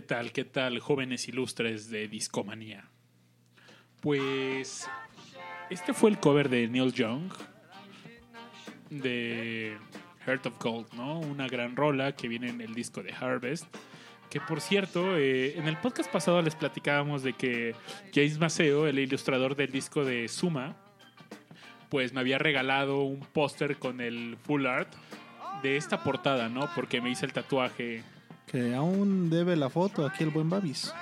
¿Qué 0.00 0.06
tal, 0.06 0.32
qué 0.32 0.44
tal, 0.44 0.80
jóvenes 0.80 1.28
ilustres 1.28 1.90
de 1.90 2.08
Discomanía? 2.08 2.88
Pues 4.00 4.88
este 5.68 5.92
fue 5.92 6.08
el 6.08 6.18
cover 6.18 6.48
de 6.48 6.66
Neil 6.68 6.90
Young 6.94 7.30
de 8.88 9.76
Heart 10.24 10.46
of 10.46 10.58
Gold, 10.58 10.94
¿no? 10.94 11.20
Una 11.20 11.48
gran 11.48 11.76
rola 11.76 12.16
que 12.16 12.28
viene 12.28 12.48
en 12.48 12.62
el 12.62 12.72
disco 12.72 13.02
de 13.02 13.12
Harvest. 13.12 13.66
Que 14.30 14.40
por 14.40 14.62
cierto, 14.62 15.18
eh, 15.18 15.58
en 15.58 15.68
el 15.68 15.76
podcast 15.76 16.10
pasado 16.10 16.40
les 16.40 16.54
platicábamos 16.54 17.22
de 17.22 17.34
que 17.34 17.74
James 18.14 18.38
Maceo, 18.38 18.86
el 18.86 18.98
ilustrador 18.98 19.54
del 19.54 19.70
disco 19.70 20.02
de 20.02 20.28
Suma, 20.28 20.78
pues 21.90 22.14
me 22.14 22.20
había 22.20 22.38
regalado 22.38 23.02
un 23.02 23.20
póster 23.20 23.76
con 23.76 24.00
el 24.00 24.38
full 24.38 24.64
art 24.64 24.94
de 25.62 25.76
esta 25.76 26.02
portada, 26.02 26.48
¿no? 26.48 26.70
Porque 26.74 27.02
me 27.02 27.10
hice 27.10 27.26
el 27.26 27.34
tatuaje 27.34 28.02
Que 28.50 28.74
aún 28.74 29.30
debe 29.30 29.54
la 29.54 29.70
foto 29.70 30.04
aquí 30.04 30.24
el 30.24 30.30
buen 30.30 30.50
Babis. 30.50 30.92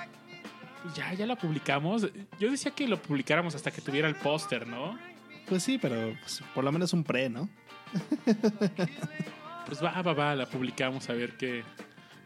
Ya, 0.95 1.13
ya 1.13 1.25
la 1.25 1.35
publicamos. 1.35 2.07
Yo 2.39 2.51
decía 2.51 2.71
que 2.71 2.87
lo 2.87 3.01
publicáramos 3.01 3.55
hasta 3.55 3.71
que 3.71 3.81
tuviera 3.81 4.07
el 4.07 4.15
póster, 4.15 4.67
¿no? 4.67 4.99
Pues 5.47 5.63
sí, 5.63 5.79
pero 5.79 6.15
pues, 6.21 6.43
por 6.53 6.63
lo 6.63 6.71
menos 6.71 6.93
un 6.93 7.03
pre, 7.03 7.29
¿no? 7.29 7.49
Pues 9.65 9.83
va, 9.83 10.01
va, 10.01 10.13
va, 10.13 10.35
la 10.35 10.47
publicamos 10.47 11.11
a 11.11 11.13
ver 11.13 11.37
qué, 11.37 11.63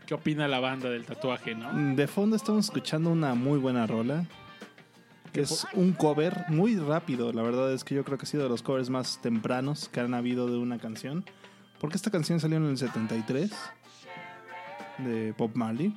qué 0.06 0.14
opina 0.14 0.48
la 0.48 0.62
banda 0.62 0.90
del 0.90 1.06
tatuaje, 1.06 1.54
¿no? 1.54 1.94
De 1.94 2.08
fondo 2.08 2.38
estamos 2.38 2.66
escuchando 2.66 3.10
una 3.10 3.34
muy 3.34 3.60
buena 3.60 3.86
rola. 3.86 4.26
Que 5.34 5.42
es 5.42 5.68
un 5.74 5.92
cover 5.92 6.46
muy 6.48 6.78
rápido. 6.78 7.34
La 7.34 7.42
verdad 7.42 7.74
es 7.74 7.84
que 7.84 7.96
yo 7.96 8.06
creo 8.06 8.18
que 8.18 8.24
ha 8.24 8.28
sido 8.28 8.44
de 8.44 8.50
los 8.50 8.62
covers 8.62 8.90
más 8.90 9.20
tempranos 9.22 9.90
que 9.90 10.00
han 10.00 10.14
habido 10.14 10.48
de 10.48 10.58
una 10.58 10.78
canción. 10.78 11.26
Porque 11.80 11.98
esta 11.98 12.12
canción 12.12 12.40
salió 12.40 12.56
en 12.58 12.66
el 12.66 12.78
73 12.78 13.52
de 15.00 15.32
Bob 15.34 15.52
Marley. 15.56 15.94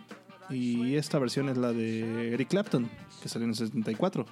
Y 0.50 0.94
esta 0.94 1.18
versión 1.18 1.48
es 1.48 1.56
la 1.56 1.72
de 1.72 2.32
Eric 2.34 2.48
Clapton, 2.48 2.88
que 3.22 3.28
salió 3.28 3.44
en 3.44 3.50
el 3.50 3.56
74. 3.56 4.26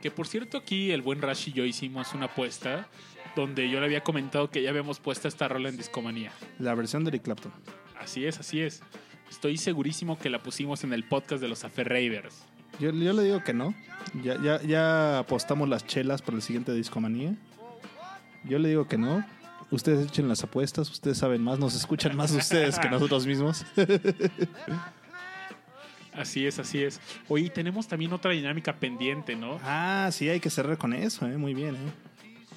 Que 0.00 0.10
por 0.10 0.26
cierto, 0.26 0.58
aquí 0.58 0.90
el 0.90 1.00
buen 1.02 1.22
Rash 1.22 1.48
y 1.48 1.52
yo 1.52 1.64
hicimos 1.64 2.12
una 2.12 2.26
apuesta 2.26 2.88
donde 3.34 3.70
yo 3.70 3.80
le 3.80 3.86
había 3.86 4.02
comentado 4.02 4.50
que 4.50 4.62
ya 4.62 4.70
habíamos 4.70 5.00
puesto 5.00 5.28
esta 5.28 5.48
rola 5.48 5.68
en 5.68 5.76
Discomanía. 5.76 6.32
La 6.58 6.74
versión 6.74 7.04
de 7.04 7.10
Eric 7.10 7.22
Clapton. 7.22 7.52
Así 7.98 8.26
es, 8.26 8.38
así 8.38 8.60
es. 8.60 8.82
Estoy 9.30 9.56
segurísimo 9.56 10.18
que 10.18 10.28
la 10.28 10.42
pusimos 10.42 10.84
en 10.84 10.92
el 10.92 11.04
podcast 11.04 11.40
de 11.40 11.48
los 11.48 11.64
Aferravers. 11.64 12.44
Yo, 12.78 12.90
yo 12.90 13.12
le 13.12 13.22
digo 13.22 13.42
que 13.42 13.54
no. 13.54 13.74
Ya, 14.22 14.40
ya, 14.42 14.60
ya 14.62 15.20
apostamos 15.20 15.68
las 15.68 15.86
chelas 15.86 16.20
para 16.20 16.36
el 16.36 16.42
siguiente 16.42 16.74
Discomanía. 16.74 17.36
Yo 18.44 18.58
le 18.58 18.68
digo 18.68 18.86
que 18.88 18.98
no. 18.98 19.24
Ustedes 19.72 20.06
echen 20.06 20.28
las 20.28 20.44
apuestas, 20.44 20.90
ustedes 20.90 21.16
saben 21.16 21.42
más, 21.42 21.58
nos 21.58 21.74
escuchan 21.74 22.14
más 22.14 22.30
ustedes 22.30 22.78
que 22.78 22.90
nosotros 22.90 23.26
mismos. 23.26 23.64
Así 26.14 26.46
es, 26.46 26.58
así 26.58 26.82
es. 26.82 27.00
Oye, 27.28 27.48
tenemos 27.48 27.88
también 27.88 28.12
otra 28.12 28.32
dinámica 28.32 28.74
pendiente, 28.74 29.34
¿no? 29.34 29.58
ah, 29.64 30.10
sí, 30.12 30.28
hay 30.28 30.40
que 30.40 30.50
cerrar 30.50 30.76
con 30.76 30.92
eso, 30.92 31.26
¿eh? 31.26 31.38
muy 31.38 31.54
bien. 31.54 31.74
¿eh? 31.74 31.78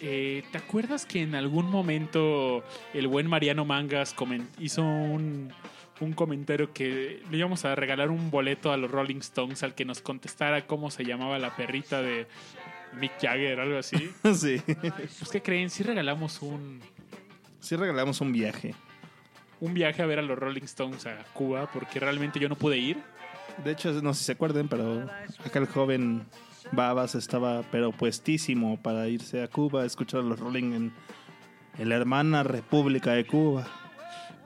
Eh, 0.02 0.44
¿Te 0.52 0.58
acuerdas 0.58 1.06
que 1.06 1.22
en 1.22 1.35
algún 1.35 1.72
momento 1.72 2.66
el 2.94 3.08
buen 3.08 3.27
Mariano 3.27 3.64
Mangas 3.64 4.14
hizo 4.60 4.84
un, 4.84 5.53
un 6.02 6.11
comentario 6.11 6.74
que 6.74 7.24
le 7.32 7.38
íbamos 7.38 7.64
a 7.64 7.76
regalar 7.76 8.11
un 8.11 8.30
boleto 8.30 8.74
a 8.74 8.77
los 8.77 8.92
Rolling 8.92 9.19
Stones 9.19 9.64
al 9.64 9.74
que 9.74 9.85
nos 9.85 10.02
contestara 10.02 10.68
cómo 10.68 10.92
se 10.92 11.06
llamaba 11.06 11.40
la 11.40 11.56
perrita 11.56 12.02
de 12.02 12.27
Mick 13.00 13.14
Jagger, 13.22 13.60
algo 13.60 13.77
así? 13.77 14.11
sí. 14.35 14.61
Pues, 14.66 15.30
¿qué 15.32 15.42
creen? 15.42 15.69
Sí 15.69 15.84
regalamos 15.84 16.42
un, 16.42 16.82
Sí 17.66 17.76
regalamos 17.76 18.22
un 18.22 18.32
viaje. 18.32 18.76
un 19.60 19.74
viaje 19.74 20.02
a 20.02 20.06
ver 20.06 20.19
a 20.19 20.22
los 20.22 20.38
Rolling 20.38 20.64
Stones 20.66 21.06
a 21.08 21.18
Cuba 21.34 21.68
porque 21.74 22.00
realmente 22.00 22.40
yo 22.40 22.48
no 22.50 22.56
pude 22.56 22.77
ir. 22.77 22.98
De 23.64 23.72
hecho, 23.72 23.92
no 24.03 24.14
sé 24.14 24.19
si 24.19 24.26
se 24.26 24.32
acuerdan, 24.34 24.68
pero 24.68 25.10
acá 25.44 25.60
el 25.60 25.66
joven 25.68 26.26
Babas 26.72 27.16
estaba 27.16 27.64
pero 27.72 27.92
puestísimo 27.92 28.77
para 28.82 29.08
irse 29.08 29.42
a 29.42 29.48
Cuba 29.48 29.82
a 29.84 29.85
escuchar 29.85 30.19
a 30.19 30.24
los 30.24 30.40
Rolling 30.40 30.74
en, 30.74 30.94
en 31.80 31.90
la 31.90 31.95
hermana 31.95 32.44
República 32.44 33.14
de 33.14 33.26
Cuba. 33.26 33.66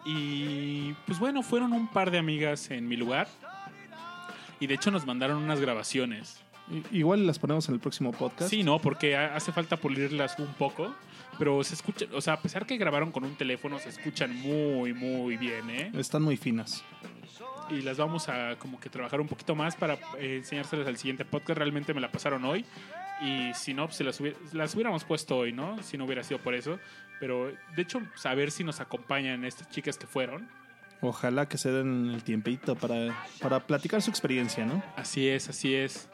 Y 0.06 0.94
pues 1.06 1.20
bueno, 1.20 1.44
fueron 1.44 1.74
un 1.74 1.88
par 1.90 2.12
de 2.12 2.20
amigas 2.20 2.72
en 2.72 2.88
mi 2.88 2.96
lugar. 2.96 3.28
Y 4.62 4.68
de 4.68 4.76
hecho 4.76 4.92
nos 4.92 5.06
mandaron 5.06 5.38
unas 5.44 5.60
grabaciones. 5.60 6.40
Igual 6.92 7.26
las 7.26 7.40
ponemos 7.40 7.68
en 7.68 7.74
el 7.76 7.80
próximo 7.82 8.12
podcast. 8.12 8.50
Sí, 8.50 8.64
no, 8.64 8.80
porque 8.80 9.18
ha- 9.18 9.36
hace 9.36 9.52
falta 9.52 9.76
pulirlas 9.78 10.38
un 10.40 10.54
poco. 10.54 10.94
Pero 11.40 11.64
se 11.64 11.74
escucha, 11.74 12.06
o 12.14 12.20
sea, 12.22 12.34
a 12.34 12.42
pesar 12.42 12.66
que 12.66 12.78
grabaron 12.78 13.12
con 13.12 13.24
un 13.24 13.36
teléfono, 13.36 13.80
se 13.80 13.90
escuchan 13.90 14.36
muy, 14.42 14.94
muy 14.94 15.38
bien, 15.38 15.70
¿eh? 15.70 15.92
Están 15.96 16.22
muy 16.22 16.36
finas. 16.38 16.84
y 17.70 17.82
las 17.82 17.98
vamos 17.98 18.28
a 18.30 18.58
como 18.58 18.80
que 18.80 18.90
trabajar 18.90 19.22
un 19.22 19.28
poquito 19.28 19.56
más 19.56 19.76
para 19.76 19.94
eh, 20.20 20.38
enseñárselas 20.38 20.88
al 20.88 20.98
siguiente 20.98 21.24
podcast. 21.26 21.58
Realmente 21.58 21.94
me 21.94 22.02
la 22.02 22.12
pasaron 22.12 22.44
hoy 22.46 22.66
y 23.22 23.54
si 23.54 23.74
no, 23.74 23.86
pues 23.86 23.98
se 23.98 24.04
las, 24.04 24.20
hubiera- 24.20 24.38
las 24.54 24.74
hubiéramos 24.76 25.04
puesto 25.06 25.38
hoy, 25.38 25.54
¿no? 25.54 25.82
Si 25.84 25.98
no 25.98 26.06
hubiera 26.06 26.24
sido 26.24 26.40
por 26.42 26.54
eso. 26.56 26.80
Pero 27.20 27.52
de 27.76 27.82
hecho, 27.82 28.02
saber 28.16 28.50
si 28.52 28.64
nos 28.64 28.80
acompañan 28.80 29.46
estas 29.46 29.70
chicas 29.70 29.98
que 29.98 30.08
fueron. 30.08 30.48
Ojalá 31.02 31.48
que 31.48 31.58
se 31.58 31.72
den 31.72 32.10
el 32.14 32.24
tiempito 32.24 32.76
para, 32.76 33.24
para 33.42 33.60
platicar 33.66 34.02
su 34.02 34.10
experiencia, 34.10 34.66
¿no? 34.66 34.84
Así 34.98 35.28
es, 35.30 35.48
así 35.48 35.74
es. 35.74 36.10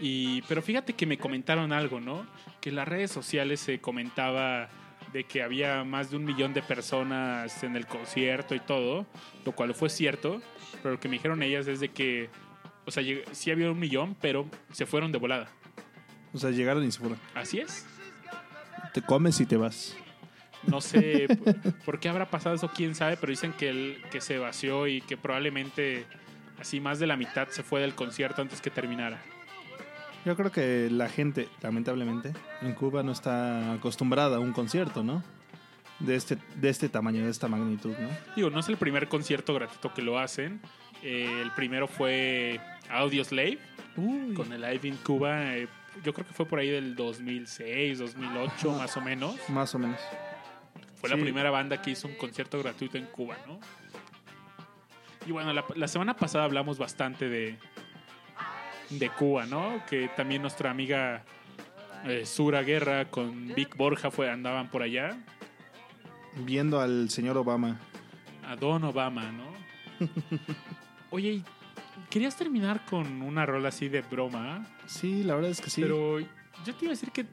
Y, 0.00 0.42
pero 0.42 0.62
fíjate 0.62 0.92
que 0.92 1.06
me 1.06 1.18
comentaron 1.18 1.72
algo, 1.72 2.00
¿no? 2.00 2.26
Que 2.60 2.70
en 2.70 2.76
las 2.76 2.88
redes 2.88 3.10
sociales 3.10 3.60
se 3.60 3.80
comentaba 3.80 4.68
de 5.12 5.24
que 5.24 5.42
había 5.42 5.84
más 5.84 6.10
de 6.10 6.16
un 6.16 6.24
millón 6.24 6.52
de 6.54 6.62
personas 6.62 7.62
en 7.62 7.76
el 7.76 7.86
concierto 7.86 8.54
y 8.54 8.60
todo, 8.60 9.06
lo 9.44 9.52
cual 9.52 9.74
fue 9.74 9.88
cierto, 9.88 10.42
pero 10.82 10.94
lo 10.94 11.00
que 11.00 11.08
me 11.08 11.14
dijeron 11.14 11.42
ellas 11.42 11.68
es 11.68 11.80
de 11.80 11.90
que, 11.90 12.30
o 12.84 12.90
sea, 12.90 13.02
sí 13.32 13.50
había 13.50 13.70
un 13.70 13.78
millón, 13.78 14.16
pero 14.20 14.46
se 14.72 14.86
fueron 14.86 15.12
de 15.12 15.18
volada. 15.18 15.48
O 16.32 16.38
sea, 16.38 16.50
llegaron 16.50 16.84
y 16.84 16.90
se 16.90 16.98
fueron. 16.98 17.18
Así 17.34 17.60
es. 17.60 17.86
Te 18.92 19.02
comes 19.02 19.40
y 19.40 19.46
te 19.46 19.56
vas. 19.56 19.96
No 20.66 20.80
sé 20.80 21.28
por, 21.28 21.74
por 21.84 22.00
qué 22.00 22.08
habrá 22.08 22.28
pasado 22.28 22.56
eso, 22.56 22.70
quién 22.74 22.94
sabe, 22.94 23.16
pero 23.16 23.30
dicen 23.30 23.52
que, 23.52 23.68
el, 23.68 24.02
que 24.10 24.20
se 24.20 24.38
vació 24.38 24.88
y 24.88 25.00
que 25.00 25.16
probablemente 25.16 26.06
así 26.58 26.80
más 26.80 26.98
de 26.98 27.06
la 27.06 27.16
mitad 27.16 27.48
se 27.48 27.62
fue 27.62 27.80
del 27.80 27.94
concierto 27.94 28.42
antes 28.42 28.60
que 28.60 28.70
terminara. 28.70 29.22
Yo 30.24 30.36
creo 30.36 30.50
que 30.50 30.88
la 30.90 31.08
gente, 31.08 31.48
lamentablemente, 31.60 32.32
en 32.62 32.72
Cuba 32.74 33.02
no 33.02 33.12
está 33.12 33.72
acostumbrada 33.74 34.36
a 34.36 34.40
un 34.40 34.52
concierto, 34.52 35.02
¿no? 35.02 35.22
De 35.98 36.16
este, 36.16 36.38
de 36.56 36.70
este 36.70 36.88
tamaño, 36.88 37.22
de 37.24 37.30
esta 37.30 37.46
magnitud, 37.46 37.94
¿no? 37.98 38.08
Digo, 38.34 38.50
no 38.50 38.60
es 38.60 38.68
el 38.68 38.76
primer 38.76 39.08
concierto 39.08 39.52
gratuito 39.54 39.92
que 39.92 40.02
lo 40.02 40.18
hacen. 40.18 40.60
Eh, 41.02 41.40
el 41.42 41.50
primero 41.52 41.86
fue 41.86 42.58
Audio 42.88 43.22
Slave 43.24 43.58
con 44.34 44.52
el 44.52 44.62
Live 44.62 44.88
in 44.88 44.96
Cuba. 44.96 45.56
eh, 45.56 45.68
yo 46.02 46.12
creo 46.12 46.26
que 46.26 46.32
fue 46.32 46.46
por 46.46 46.58
ahí 46.58 46.70
del 46.70 46.96
2006, 46.96 47.98
2008, 47.98 48.72
más 48.72 48.96
o 48.96 49.00
menos. 49.00 49.36
Más 49.50 49.74
o 49.74 49.78
menos. 49.78 50.00
Fue 50.96 51.08
la 51.08 51.16
primera 51.16 51.50
banda 51.50 51.80
que 51.82 51.90
hizo 51.90 52.08
un 52.08 52.14
concierto 52.14 52.58
gratuito 52.58 52.96
en 52.96 53.04
Cuba, 53.06 53.36
¿no? 53.46 53.60
Y 55.26 55.32
bueno, 55.32 55.52
la, 55.52 55.64
la 55.76 55.86
semana 55.86 56.16
pasada 56.16 56.44
hablamos 56.44 56.78
bastante 56.78 57.28
de, 57.28 57.58
de 58.90 59.08
Cuba, 59.10 59.46
¿no? 59.46 59.82
Que 59.88 60.08
también 60.16 60.42
nuestra 60.42 60.70
amiga 60.70 61.22
eh, 62.04 62.24
Sura 62.26 62.62
Guerra 62.62 63.06
con 63.10 63.54
Vic 63.54 63.76
Borja 63.76 64.10
fue, 64.10 64.30
andaban 64.30 64.70
por 64.70 64.82
allá. 64.82 65.16
Viendo 66.36 66.80
al 66.80 67.10
señor 67.10 67.36
Obama. 67.38 67.78
a 68.46 68.56
Don 68.56 68.82
Obama, 68.84 69.30
¿no? 69.32 69.44
Oye, 71.10 71.32
y 71.32 71.44
querías 72.10 72.36
terminar 72.36 72.84
con 72.86 73.22
una 73.22 73.46
rola 73.46 73.68
así 73.68 73.88
de 73.88 74.02
broma, 74.02 74.66
Sí, 74.86 75.22
la 75.22 75.34
verdad 75.34 75.50
es 75.50 75.60
que 75.60 75.70
sí. 75.70 75.80
pero 75.80 76.18
yo 76.20 76.74
te 76.74 76.84
iba 76.84 76.88
a 76.88 76.94
decir 76.96 77.10
que, 77.10 77.24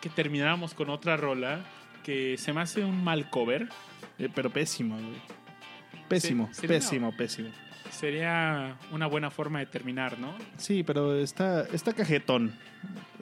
que 0.00 0.08
termináramos 0.10 0.74
con 0.74 0.90
otra 0.90 1.16
rola 1.16 1.64
que 2.04 2.36
se 2.38 2.52
me 2.52 2.60
hace 2.60 2.84
un 2.84 3.02
mal 3.02 3.30
cover. 3.30 3.68
Eh, 4.18 4.28
pero 4.32 4.50
pésimo, 4.50 4.94
güey. 4.96 5.16
Pésimo, 6.08 6.48
sería- 6.52 6.76
pésimo, 6.76 7.16
pésimo. 7.16 7.48
Sería 7.98 8.76
una 8.92 9.06
buena 9.06 9.30
forma 9.30 9.60
de 9.60 9.66
terminar, 9.66 10.18
¿no? 10.18 10.34
Sí, 10.56 10.82
pero 10.82 11.14
está, 11.16 11.62
está 11.72 11.92
cajetón. 11.92 12.52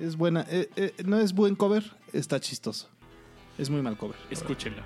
Es 0.00 0.16
buena. 0.16 0.46
eh, 0.48 0.70
eh, 0.76 0.94
no 1.04 1.18
es 1.20 1.32
buen 1.34 1.54
cover, 1.54 1.84
está 2.12 2.40
chistoso. 2.40 2.88
Es 3.58 3.68
muy 3.68 3.82
mal 3.82 3.96
cover. 3.96 4.16
Escúchenla. 4.30 4.82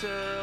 To 0.00 0.39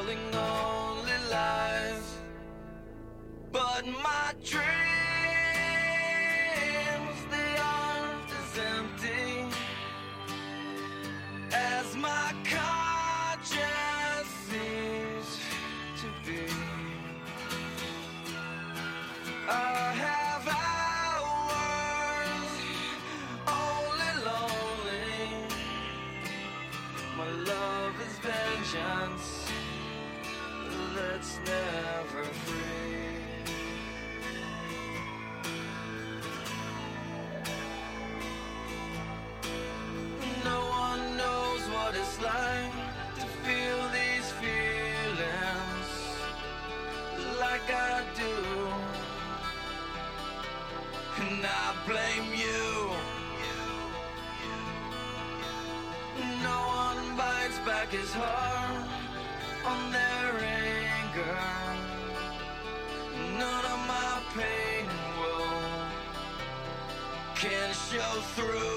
through. 68.38 68.77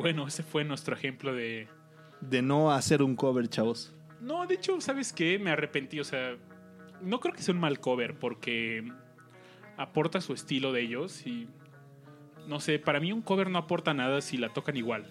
Bueno, 0.00 0.26
ese 0.26 0.42
fue 0.42 0.64
nuestro 0.64 0.94
ejemplo 0.94 1.34
de... 1.34 1.68
De 2.20 2.42
no 2.42 2.70
hacer 2.72 3.02
un 3.02 3.16
cover, 3.16 3.48
chavos. 3.48 3.92
No, 4.20 4.46
de 4.46 4.54
hecho, 4.56 4.80
¿sabes 4.80 5.12
qué? 5.12 5.38
Me 5.38 5.50
arrepentí, 5.50 6.00
o 6.00 6.04
sea, 6.04 6.36
no 7.00 7.20
creo 7.20 7.34
que 7.34 7.42
sea 7.42 7.54
un 7.54 7.60
mal 7.60 7.80
cover 7.80 8.18
porque 8.18 8.90
aporta 9.76 10.20
su 10.20 10.32
estilo 10.32 10.72
de 10.72 10.82
ellos 10.82 11.26
y... 11.26 11.48
No 12.46 12.58
sé, 12.58 12.78
para 12.78 13.00
mí 13.00 13.12
un 13.12 13.22
cover 13.22 13.48
no 13.50 13.58
aporta 13.58 13.94
nada 13.94 14.20
si 14.20 14.36
la 14.36 14.48
tocan 14.52 14.76
igual. 14.76 15.06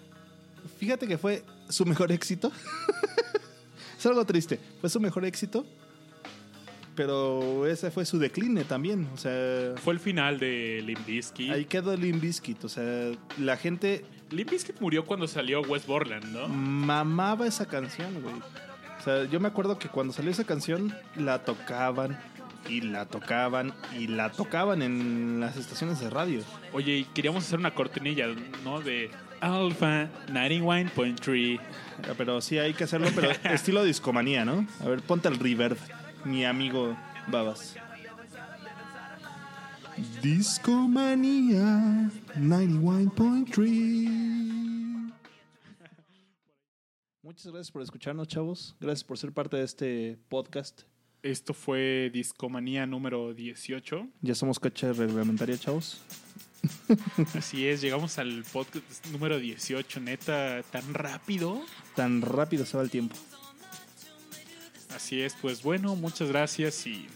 Fíjate 0.78 1.06
que 1.06 1.16
fue 1.16 1.42
su 1.68 1.86
mejor 1.86 2.12
éxito. 2.12 2.52
es 3.98 4.06
algo 4.06 4.24
triste. 4.26 4.60
Fue 4.80 4.90
su 4.90 5.00
mejor 5.00 5.24
éxito. 5.24 5.64
Pero 6.94 7.66
ese 7.66 7.90
fue 7.90 8.04
su 8.04 8.18
decline 8.18 8.64
también. 8.64 9.08
O 9.14 9.16
sea, 9.16 9.74
Fue 9.76 9.94
el 9.94 10.00
final 10.00 10.38
de 10.38 10.82
Limp 10.84 11.06
Bizkit. 11.06 11.50
ahí 11.50 11.64
quedó 11.64 11.96
Limp 11.96 12.20
Bizkit. 12.20 12.64
O 12.64 12.68
sea, 12.68 13.12
la 13.38 13.56
gente 13.56 14.04
Limp 14.30 14.50
Bizkit 14.50 14.80
murió 14.80 15.04
cuando 15.04 15.26
salió 15.26 15.60
West 15.62 15.86
Borland, 15.86 16.24
¿no? 16.26 16.48
mamaba 16.48 17.46
esa 17.46 17.66
canción, 17.66 18.22
güey. 18.22 18.34
O 18.34 19.02
sea, 19.02 19.24
yo 19.24 19.40
me 19.40 19.48
acuerdo 19.48 19.78
que 19.78 19.88
cuando 19.88 20.12
salió 20.12 20.30
esa 20.30 20.44
canción 20.44 20.94
la 21.16 21.42
tocaban 21.42 22.18
y 22.68 22.82
la 22.82 23.06
tocaban 23.06 23.72
y 23.98 24.06
la 24.06 24.30
tocaban 24.30 24.82
en 24.82 25.40
las 25.40 25.56
estaciones 25.56 26.00
de 26.00 26.10
radio. 26.10 26.42
Oye, 26.72 26.98
y 26.98 27.04
queríamos 27.04 27.44
hacer 27.44 27.58
una 27.58 27.74
cortinilla, 27.74 28.26
¿no? 28.62 28.80
De 28.80 29.10
Alpha 29.40 30.08
91.3. 30.28 31.60
Ah, 32.02 32.14
Pero 32.16 32.40
sí 32.40 32.58
hay 32.58 32.74
que 32.74 32.84
hacerlo, 32.84 33.08
pero 33.14 33.30
estilo 33.44 33.82
discomanía, 33.84 34.44
¿no? 34.44 34.66
A 34.80 34.88
ver, 34.88 35.00
ponte 35.00 35.28
el 35.28 35.38
reverb, 35.38 35.78
mi 36.24 36.44
amigo 36.44 36.96
Babas. 37.28 37.76
Discomanía 40.22 42.10
91.3 42.36 45.12
Muchas 47.22 47.52
gracias 47.52 47.70
por 47.70 47.82
escucharnos, 47.82 48.26
chavos. 48.26 48.74
Gracias 48.80 49.04
por 49.04 49.18
ser 49.18 49.32
parte 49.32 49.56
de 49.56 49.64
este 49.64 50.18
podcast. 50.28 50.82
Esto 51.22 51.54
fue 51.54 52.10
Discomanía 52.12 52.86
número 52.86 53.34
18. 53.34 54.08
Ya 54.22 54.34
somos 54.34 54.58
cacha 54.58 54.92
reglamentaria, 54.92 55.58
chavos. 55.58 56.00
Así 57.34 57.66
es, 57.66 57.80
llegamos 57.80 58.18
al 58.18 58.44
podcast 58.52 59.06
número 59.06 59.38
18, 59.38 60.00
neta, 60.00 60.62
tan 60.70 60.94
rápido. 60.94 61.62
Tan 61.94 62.22
rápido 62.22 62.66
se 62.66 62.76
va 62.76 62.82
el 62.82 62.90
tiempo. 62.90 63.16
Así 64.94 65.20
es, 65.20 65.36
pues 65.40 65.62
bueno, 65.62 65.94
muchas 65.94 66.28
gracias 66.28 66.86
y 66.86 67.06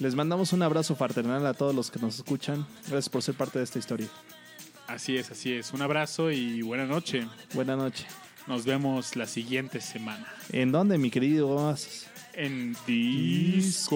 Les 0.00 0.14
mandamos 0.14 0.52
un 0.52 0.62
abrazo 0.62 0.96
fraternal 0.96 1.46
a 1.46 1.54
todos 1.54 1.74
los 1.74 1.90
que 1.90 2.00
nos 2.00 2.16
escuchan. 2.16 2.66
Gracias 2.88 3.08
por 3.08 3.22
ser 3.22 3.34
parte 3.34 3.58
de 3.58 3.64
esta 3.64 3.78
historia. 3.78 4.08
así 4.86 5.16
es, 5.16 5.30
así 5.30 5.52
es. 5.52 5.72
Un 5.72 5.82
abrazo 5.82 6.30
y 6.30 6.62
buena 6.62 6.86
noche. 6.86 7.26
Buena 7.54 7.76
noche. 7.76 8.06
Nos 8.46 8.64
vemos 8.64 9.14
la 9.14 9.26
siguiente 9.26 9.80
semana 9.80 10.26
¿En 10.50 10.72
dónde, 10.72 10.98
mi 10.98 11.10
querido 11.10 11.76
en 12.34 12.76
Discomanía. 12.86 13.92